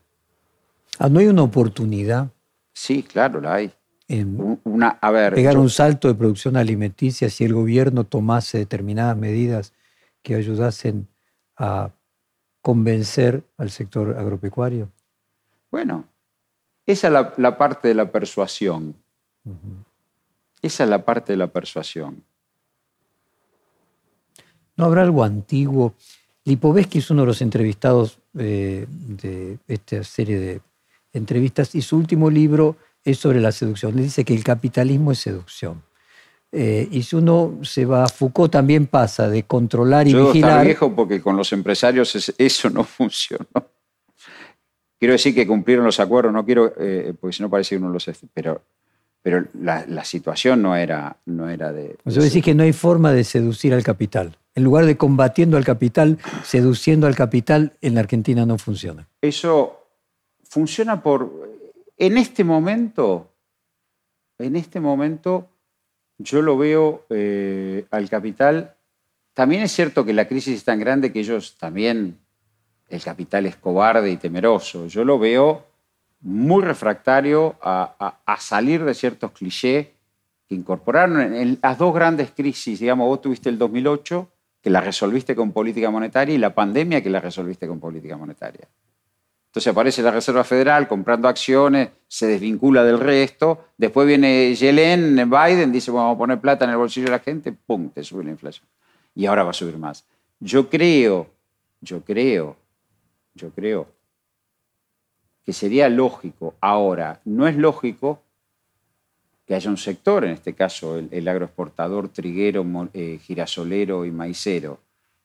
Ah, 0.98 1.09
¿No 1.09 1.20
hay 1.20 1.28
una 1.28 1.42
oportunidad? 1.42 2.28
Sí, 2.74 3.02
claro, 3.02 3.40
la 3.40 3.54
hay. 3.54 3.72
En 4.12 4.59
una, 4.64 4.98
a 5.01 5.10
ver, 5.10 5.34
pegar 5.34 5.56
un 5.56 5.70
salto 5.70 6.06
de 6.06 6.14
producción 6.14 6.59
alimenticia 6.59 7.30
si 7.30 7.44
el 7.44 7.55
gobierno 7.55 8.05
tomase 8.05 8.59
determinadas 8.59 9.16
medidas 9.16 9.72
que 10.20 10.34
ayudasen 10.34 11.09
a 11.56 11.90
convencer 12.60 13.43
al 13.56 13.70
sector 13.70 14.16
agropecuario? 14.18 14.90
Bueno, 15.70 16.05
esa 16.84 17.06
es 17.09 17.39
la, 17.39 17.56
parte 17.56 17.89
de 17.89 17.94
la 17.94 18.12
persuasión. 18.12 18.94
Esa 20.60 20.84
es 20.84 20.90
la 20.90 21.05
parte 21.05 21.32
de 21.32 21.39
la 21.39 21.47
persuasión. 21.47 22.22
¿No 24.76 24.84
habrá 24.84 25.02
algo 25.02 25.24
antiguo? 25.24 25.94
Lipovetsky 26.44 26.98
es 26.98 27.10
uno 27.10 27.22
de 27.22 27.26
los 27.28 27.40
entrevistados 27.40 28.18
eh, 28.39 28.86
de 28.89 29.59
esta 29.68 30.05
serie 30.05 30.39
de 30.39 30.60
entrevistas 31.14 31.74
y 31.74 31.80
su 31.80 31.97
último 31.97 32.28
libro 32.28 32.76
es 33.04 33.18
sobre 33.18 33.40
la 33.40 33.52
seducción. 33.52 33.96
Dice 33.96 34.24
que 34.24 34.34
el 34.34 34.44
capitalismo 34.44 35.12
es 35.12 35.18
seducción. 35.18 35.82
Eh, 36.50 36.86
y 36.90 37.02
si 37.02 37.16
uno 37.16 37.60
se 37.62 37.86
va 37.86 38.04
a 38.04 38.08
Foucault 38.08 38.52
también 38.52 38.86
pasa 38.86 39.28
de 39.28 39.44
controlar 39.44 40.06
y 40.06 40.12
Yo 40.12 40.26
vigilar. 40.26 40.66
viejo 40.66 40.94
porque 40.94 41.22
con 41.22 41.36
los 41.36 41.52
empresarios 41.52 42.34
eso 42.36 42.70
no 42.70 42.84
funcionó. 42.84 43.46
Quiero 44.98 45.12
decir 45.12 45.34
que 45.34 45.46
cumplieron 45.46 45.84
los 45.84 45.98
acuerdos, 45.98 46.32
no 46.32 46.44
quiero, 46.44 46.74
eh, 46.78 47.14
porque 47.18 47.34
si 47.34 47.42
no 47.42 47.50
parece 47.50 47.70
que 47.70 47.82
uno 47.82 47.90
los... 47.90 48.08
Pero 48.34 48.62
pero 49.22 49.44
la, 49.54 50.04
situación 50.04 50.62
no 50.62 50.74
era, 50.74 51.16
no 51.26 51.48
era 51.48 51.72
de... 51.72 51.96
O 52.04 52.10
sea, 52.10 52.22
decís 52.22 52.42
que 52.42 52.54
no 52.54 52.64
hay 52.64 52.72
forma 52.72 53.12
de 53.12 53.22
seducir 53.22 53.72
al 53.72 53.84
capital. 53.84 54.36
En 54.56 54.64
lugar 54.64 54.84
de 54.84 54.96
combatiendo 54.96 55.56
al 55.56 55.64
capital, 55.64 56.18
seduciendo 56.42 57.06
al 57.06 57.14
capital, 57.14 57.74
en 57.80 57.94
la 57.94 58.00
Argentina 58.00 58.44
no 58.44 58.58
funciona. 58.58 59.08
Eso 59.20 59.86
funciona 60.42 61.02
por... 61.02 61.51
En 62.02 62.18
este 62.18 62.42
momento, 62.42 63.30
en 64.36 64.56
este 64.56 64.80
momento 64.80 65.48
yo 66.18 66.42
lo 66.42 66.58
veo 66.58 67.06
eh, 67.10 67.86
al 67.92 68.10
capital. 68.10 68.74
También 69.34 69.62
es 69.62 69.70
cierto 69.70 70.04
que 70.04 70.12
la 70.12 70.26
crisis 70.26 70.56
es 70.56 70.64
tan 70.64 70.80
grande 70.80 71.12
que 71.12 71.20
ellos 71.20 71.56
también, 71.58 72.18
el 72.88 73.00
capital 73.04 73.46
es 73.46 73.54
cobarde 73.54 74.10
y 74.10 74.16
temeroso. 74.16 74.88
Yo 74.88 75.04
lo 75.04 75.20
veo 75.20 75.64
muy 76.22 76.64
refractario 76.64 77.54
a, 77.62 78.18
salir 78.40 78.84
de 78.84 78.94
ciertos 78.94 79.30
clichés 79.30 79.86
que 80.48 80.56
incorporaron 80.56 81.20
en 81.20 81.60
las 81.62 81.78
dos 81.78 81.94
grandes 81.94 82.32
crisis. 82.32 82.80
Digamos, 82.80 83.06
vos 83.06 83.20
tuviste 83.20 83.48
el 83.48 83.58
2008, 83.58 84.28
que 84.60 84.70
la 84.70 84.80
resolviste 84.80 85.36
con 85.36 85.52
política 85.52 85.88
monetaria, 85.88 86.34
y 86.34 86.38
la 86.38 86.52
pandemia, 86.52 87.00
que 87.00 87.10
la 87.10 87.20
resolviste 87.20 87.68
con 87.68 87.78
política 87.78 88.16
monetaria. 88.16 88.66
Entonces 89.52 89.70
aparece 89.70 90.00
la 90.00 90.10
Reserva 90.10 90.44
Federal 90.44 90.88
comprando 90.88 91.28
acciones, 91.28 91.90
se 92.08 92.26
desvincula 92.26 92.84
del 92.84 92.98
resto. 92.98 93.66
Después 93.76 94.06
viene 94.06 94.54
Yellen, 94.54 95.28
Biden, 95.28 95.70
dice, 95.70 95.90
vamos 95.90 96.14
a 96.14 96.18
poner 96.18 96.40
plata 96.40 96.64
en 96.64 96.70
el 96.70 96.78
bolsillo 96.78 97.04
de 97.04 97.10
la 97.10 97.18
gente, 97.18 97.52
¡pum!, 97.52 97.90
te 97.90 98.02
sube 98.02 98.24
la 98.24 98.30
inflación. 98.30 98.66
Y 99.14 99.26
ahora 99.26 99.44
va 99.44 99.50
a 99.50 99.52
subir 99.52 99.76
más. 99.76 100.06
Yo 100.40 100.70
creo, 100.70 101.26
yo 101.82 102.00
creo, 102.00 102.56
yo 103.34 103.50
creo 103.50 103.88
que 105.44 105.52
sería 105.52 105.90
lógico. 105.90 106.54
Ahora, 106.58 107.20
no 107.26 107.46
es 107.46 107.54
lógico 107.54 108.22
que 109.46 109.54
haya 109.54 109.68
un 109.68 109.76
sector, 109.76 110.24
en 110.24 110.30
este 110.30 110.54
caso 110.54 110.96
el, 110.96 111.28
agroexportador 111.28 112.08
triguero, 112.08 112.64
eh, 112.94 113.18
girasolero 113.22 114.06
y 114.06 114.12
maicero, 114.12 114.80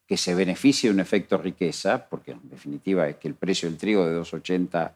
que 0.07 0.17
se 0.17 0.33
beneficie 0.33 0.89
de 0.89 0.93
un 0.93 0.99
efecto 0.99 1.37
riqueza, 1.37 2.07
porque 2.09 2.31
en 2.31 2.49
definitiva 2.49 3.07
es 3.07 3.17
que 3.17 3.27
el 3.27 3.35
precio 3.35 3.69
del 3.69 3.77
trigo 3.77 4.05
de 4.05 4.17
2,80 4.17 4.93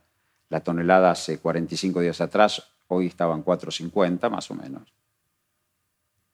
la 0.49 0.59
tonelada 0.61 1.11
hace 1.11 1.37
45 1.39 2.01
días 2.01 2.21
atrás, 2.21 2.63
hoy 2.87 3.07
estaban 3.07 3.43
4,50 3.43 4.29
más 4.29 4.49
o 4.51 4.55
menos, 4.55 4.93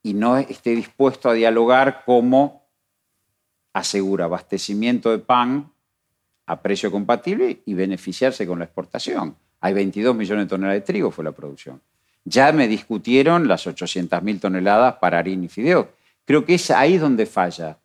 y 0.03 0.13
no 0.13 0.37
esté 0.37 0.71
dispuesto 0.71 1.29
a 1.29 1.33
dialogar 1.33 2.03
cómo 2.05 2.67
asegura 3.73 4.25
abastecimiento 4.25 5.11
de 5.11 5.19
pan 5.19 5.71
a 6.45 6.61
precio 6.61 6.91
compatible 6.91 7.61
y 7.65 7.73
beneficiarse 7.73 8.47
con 8.47 8.59
la 8.59 8.65
exportación. 8.65 9.35
Hay 9.59 9.73
22 9.73 10.15
millones 10.15 10.45
de 10.45 10.49
toneladas 10.49 10.81
de 10.81 10.85
trigo, 10.85 11.11
fue 11.11 11.25
la 11.25 11.31
producción. 11.31 11.81
Ya 12.23 12.51
me 12.51 12.67
discutieron 12.67 13.47
las 13.47 13.67
800.000 13.67 14.39
toneladas 14.39 14.95
para 14.95 15.19
harina 15.19 15.45
y 15.45 15.49
fideos. 15.49 15.87
Creo 16.25 16.45
que 16.45 16.55
es 16.55 16.71
ahí 16.71 16.97
donde 16.97 17.25
falla. 17.25 17.77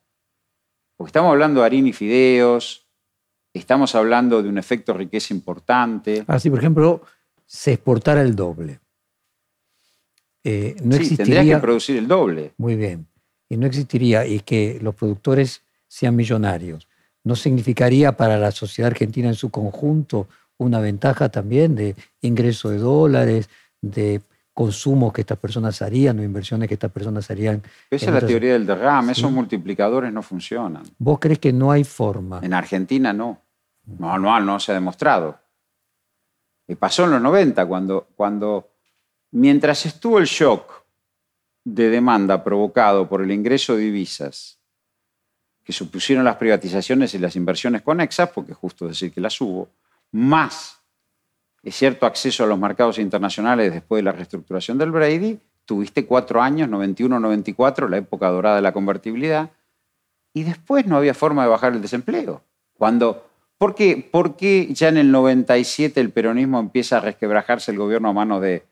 Porque 1.03 1.09
estamos 1.09 1.33
hablando 1.33 1.59
de 1.59 1.67
harina 1.67 1.89
y 1.89 1.93
fideos, 1.93 2.87
estamos 3.53 3.97
hablando 3.97 4.41
de 4.41 4.49
un 4.49 4.57
efecto 4.57 4.95
riqueza 4.95 5.35
importante. 5.35 6.23
Así, 6.29 6.49
por 6.49 6.61
ejemplo, 6.61 7.03
se 7.45 7.73
exportara 7.73 8.23
el 8.23 8.37
doble. 8.37 8.79
Eh, 10.45 10.77
no 10.85 10.95
sí, 10.99 11.17
tendría 11.17 11.43
que 11.43 11.61
producir 11.61 11.97
el 11.97 12.07
doble. 12.07 12.53
Muy 12.57 12.77
bien. 12.77 13.09
Y 13.49 13.57
no 13.57 13.67
existiría, 13.67 14.25
y 14.25 14.39
que 14.39 14.79
los 14.81 14.95
productores 14.95 15.63
sean 15.89 16.15
millonarios 16.15 16.87
¿no 17.25 17.35
significaría 17.35 18.13
para 18.17 18.39
la 18.39 18.53
sociedad 18.53 18.93
argentina 18.93 19.27
en 19.27 19.35
su 19.35 19.51
conjunto 19.51 20.29
una 20.57 20.79
ventaja 20.79 21.31
también 21.31 21.75
de 21.75 21.97
ingreso 22.21 22.71
de 22.71 22.79
dólares, 22.79 23.51
de 23.81 24.21
consumos 24.53 25.13
que 25.13 25.23
estas 25.23 25.39
personas 25.39 25.81
harían 25.83 26.19
o 26.19 26.23
inversiones 26.23 26.69
que 26.69 26.75
estas 26.75 26.93
personas 26.93 27.31
harían? 27.31 27.63
Esa 27.91 28.07
es 28.07 28.13
la 28.13 28.27
teoría 28.27 28.53
del 28.53 28.67
derrame, 28.67 29.13
esos 29.13 29.31
multiplicadores 29.31 30.13
no 30.13 30.23
funcionan. 30.23 30.83
¿Vos 30.99 31.19
crees 31.19 31.39
que 31.39 31.53
no 31.53 31.71
hay 31.71 31.85
forma? 31.85 32.41
En 32.43 32.55
Argentina 32.55 33.13
no. 33.13 33.41
No, 33.99 34.19
no, 34.19 34.41
no 34.41 34.61
se 34.61 34.73
ha 34.73 34.75
demostrado. 34.75 35.39
Y 36.69 36.77
pasó 36.77 37.05
en 37.05 37.11
los 37.13 37.23
90, 37.23 37.67
cuando, 37.67 38.09
cuando 38.15 38.71
mientras 39.33 39.85
estuvo 39.87 40.19
el 40.19 40.27
shock 40.27 40.85
de 41.65 41.91
demanda 41.91 42.45
provocado 42.45 43.09
por 43.09 43.23
el 43.23 43.31
ingreso 43.31 43.77
de 43.77 43.83
divisas, 43.83 44.59
que 45.65 45.73
supusieron 45.73 46.25
las 46.25 46.37
privatizaciones 46.37 47.15
y 47.15 47.19
las 47.19 47.37
inversiones 47.37 47.83
conexas, 47.83 48.31
porque 48.31 48.53
justo 48.53 48.89
decir 48.89 49.13
que 49.13 49.21
las 49.21 49.41
hubo, 49.41 49.69
más 50.11 50.82
es 51.63 51.77
cierto 51.77 52.07
acceso 52.07 52.45
a 52.45 52.47
los 52.47 52.59
mercados 52.59 52.99
internacionales 52.99 53.73
después 53.73 54.01
de 54.01 54.05
la 54.05 54.13
reestructuración 54.13 54.79
del 54.79 54.91
Brady, 54.91 55.39
tuviste 55.65 56.07
cuatro 56.07 56.43
años, 56.43 56.69
91-94, 56.69 57.89
la 57.89 57.99
época 57.99 58.29
dorada 58.31 58.57
de 58.57 58.63
la 58.63 58.73
convertibilidad, 58.73 59.51
y 60.35 60.43
después 60.43 60.87
no 60.87 60.97
había 60.97 61.15
forma 61.15 61.45
de 61.45 61.51
bajar 61.51 61.73
el 61.75 61.83
desempleo. 61.83 62.43
Cuando, 62.75 63.29
¿por, 63.59 63.75
qué, 63.75 64.09
¿Por 64.11 64.37
qué 64.37 64.69
ya 64.73 64.89
en 64.89 64.97
el 64.97 65.13
97 65.13 66.01
el 66.01 66.11
peronismo 66.11 66.59
empieza 66.59 66.97
a 66.97 67.01
resquebrajarse 67.01 67.71
el 67.71 67.79
gobierno 67.79 68.09
a 68.09 68.13
mano 68.13 68.41
de 68.41 68.65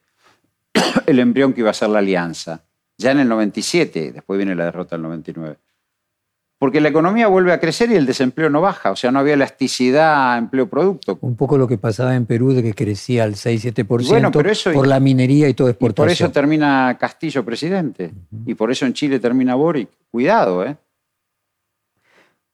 el 1.07 1.21
embrión 1.21 1.53
que 1.53 1.61
iba 1.61 1.71
a 1.71 1.75
ser 1.75 1.91
la 1.91 2.01
alianza? 2.01 2.65
Ya 2.99 3.13
en 3.13 3.21
el 3.21 3.29
97, 3.29 4.13
después 4.13 4.37
viene 4.37 4.55
la 4.55 4.65
derrota 4.65 4.97
del 4.97 5.03
99 5.03 5.59
porque 6.61 6.83
la 6.83 6.91
economía 6.91 7.27
vuelve 7.27 7.55
a 7.55 7.59
crecer 7.59 7.91
y 7.91 7.95
el 7.95 8.05
desempleo 8.05 8.51
no 8.51 8.61
baja, 8.61 8.91
o 8.91 8.97
sea, 8.97 9.11
no 9.11 9.19
había 9.19 9.33
elasticidad 9.33 10.37
empleo-producto. 10.37 11.17
Un 11.23 11.35
poco 11.35 11.57
lo 11.57 11.67
que 11.67 11.79
pasaba 11.79 12.15
en 12.15 12.27
Perú 12.27 12.53
de 12.53 12.63
que 12.63 12.75
crecía 12.75 13.25
al 13.25 13.35
6-7% 13.35 14.09
Bueno, 14.11 14.31
pero 14.31 14.51
eso- 14.51 14.71
por 14.75 14.87
la 14.87 15.01
minería 15.01 15.49
y 15.49 15.55
todo 15.55 15.69
Y 15.69 15.71
exportación. 15.71 16.07
por 16.07 16.13
eso 16.13 16.31
termina 16.31 16.99
Castillo 17.01 17.43
presidente, 17.47 18.13
y 18.45 18.55
por 18.55 18.71
eso 18.71 18.85
en 18.85 18.93
Chile 18.93 19.19
termina 19.19 19.55
Boric. 19.55 19.89
Cuidado, 20.11 20.63
¿eh? 20.67 20.77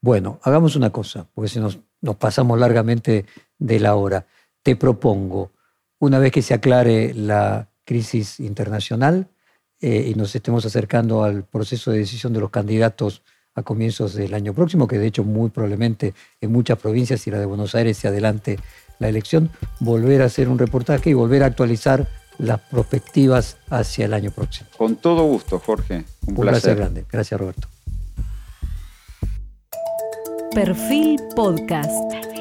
Bueno, 0.01 0.39
hagamos 0.45 0.77
una 0.77 0.91
cosa, 0.91 1.27
porque 1.35 1.49
si 1.49 1.59
nos, 1.59 1.81
nos 2.01 2.15
pasamos 2.15 2.61
largamente 2.61 3.27
de 3.59 3.81
la 3.81 3.97
hora. 3.97 4.25
Te 4.63 4.77
propongo, 4.77 5.51
una 5.99 6.21
vez 6.21 6.31
que 6.31 6.43
se 6.43 6.55
aclare 6.55 7.13
la 7.13 7.69
crisis 7.85 8.39
internacional 8.39 9.27
eh, 9.81 10.07
y 10.11 10.15
nos 10.15 10.33
estemos 10.37 10.65
acercando 10.65 11.25
al 11.25 11.43
proceso 11.45 11.91
de 11.91 11.99
decisión 11.99 12.33
de 12.33 12.39
los 12.41 12.51
candidatos 12.51 13.23
a 13.57 13.63
comienzos 13.63 14.15
del 14.15 14.35
año 14.35 14.55
próximo, 14.55 14.87
que 14.87 14.99
de 14.99 15.07
hecho 15.07 15.25
muy 15.25 15.51
probablemente 15.51 16.15
en 16.41 16.53
muchas 16.53 16.79
provincias 16.79 17.27
y 17.27 17.31
la 17.31 17.39
de 17.39 17.47
Buenos 17.47 17.75
Aires 17.75 17.97
se 17.97 18.07
adelante 18.07 18.59
la 18.99 19.09
elección, 19.09 19.51
volver 19.81 20.23
a 20.23 20.27
hacer 20.27 20.49
un 20.49 20.59
reportaje 20.59 21.11
y 21.11 21.15
volver 21.15 21.43
a 21.43 21.47
actualizar 21.47 22.07
las 22.39 22.61
perspectivas 22.61 23.57
hacia 23.71 24.05
el 24.05 24.15
año 24.15 24.31
próximo. 24.31 24.69
Con 24.77 24.97
todo 24.97 25.25
gusto, 25.25 25.59
Jorge. 25.59 26.05
Un, 26.27 26.29
Un 26.29 26.35
placer. 26.37 26.61
placer 26.63 26.77
grande. 26.77 27.05
Gracias, 27.11 27.41
Roberto. 27.41 27.69
Perfil 30.53 31.19
Podcast. 31.35 32.36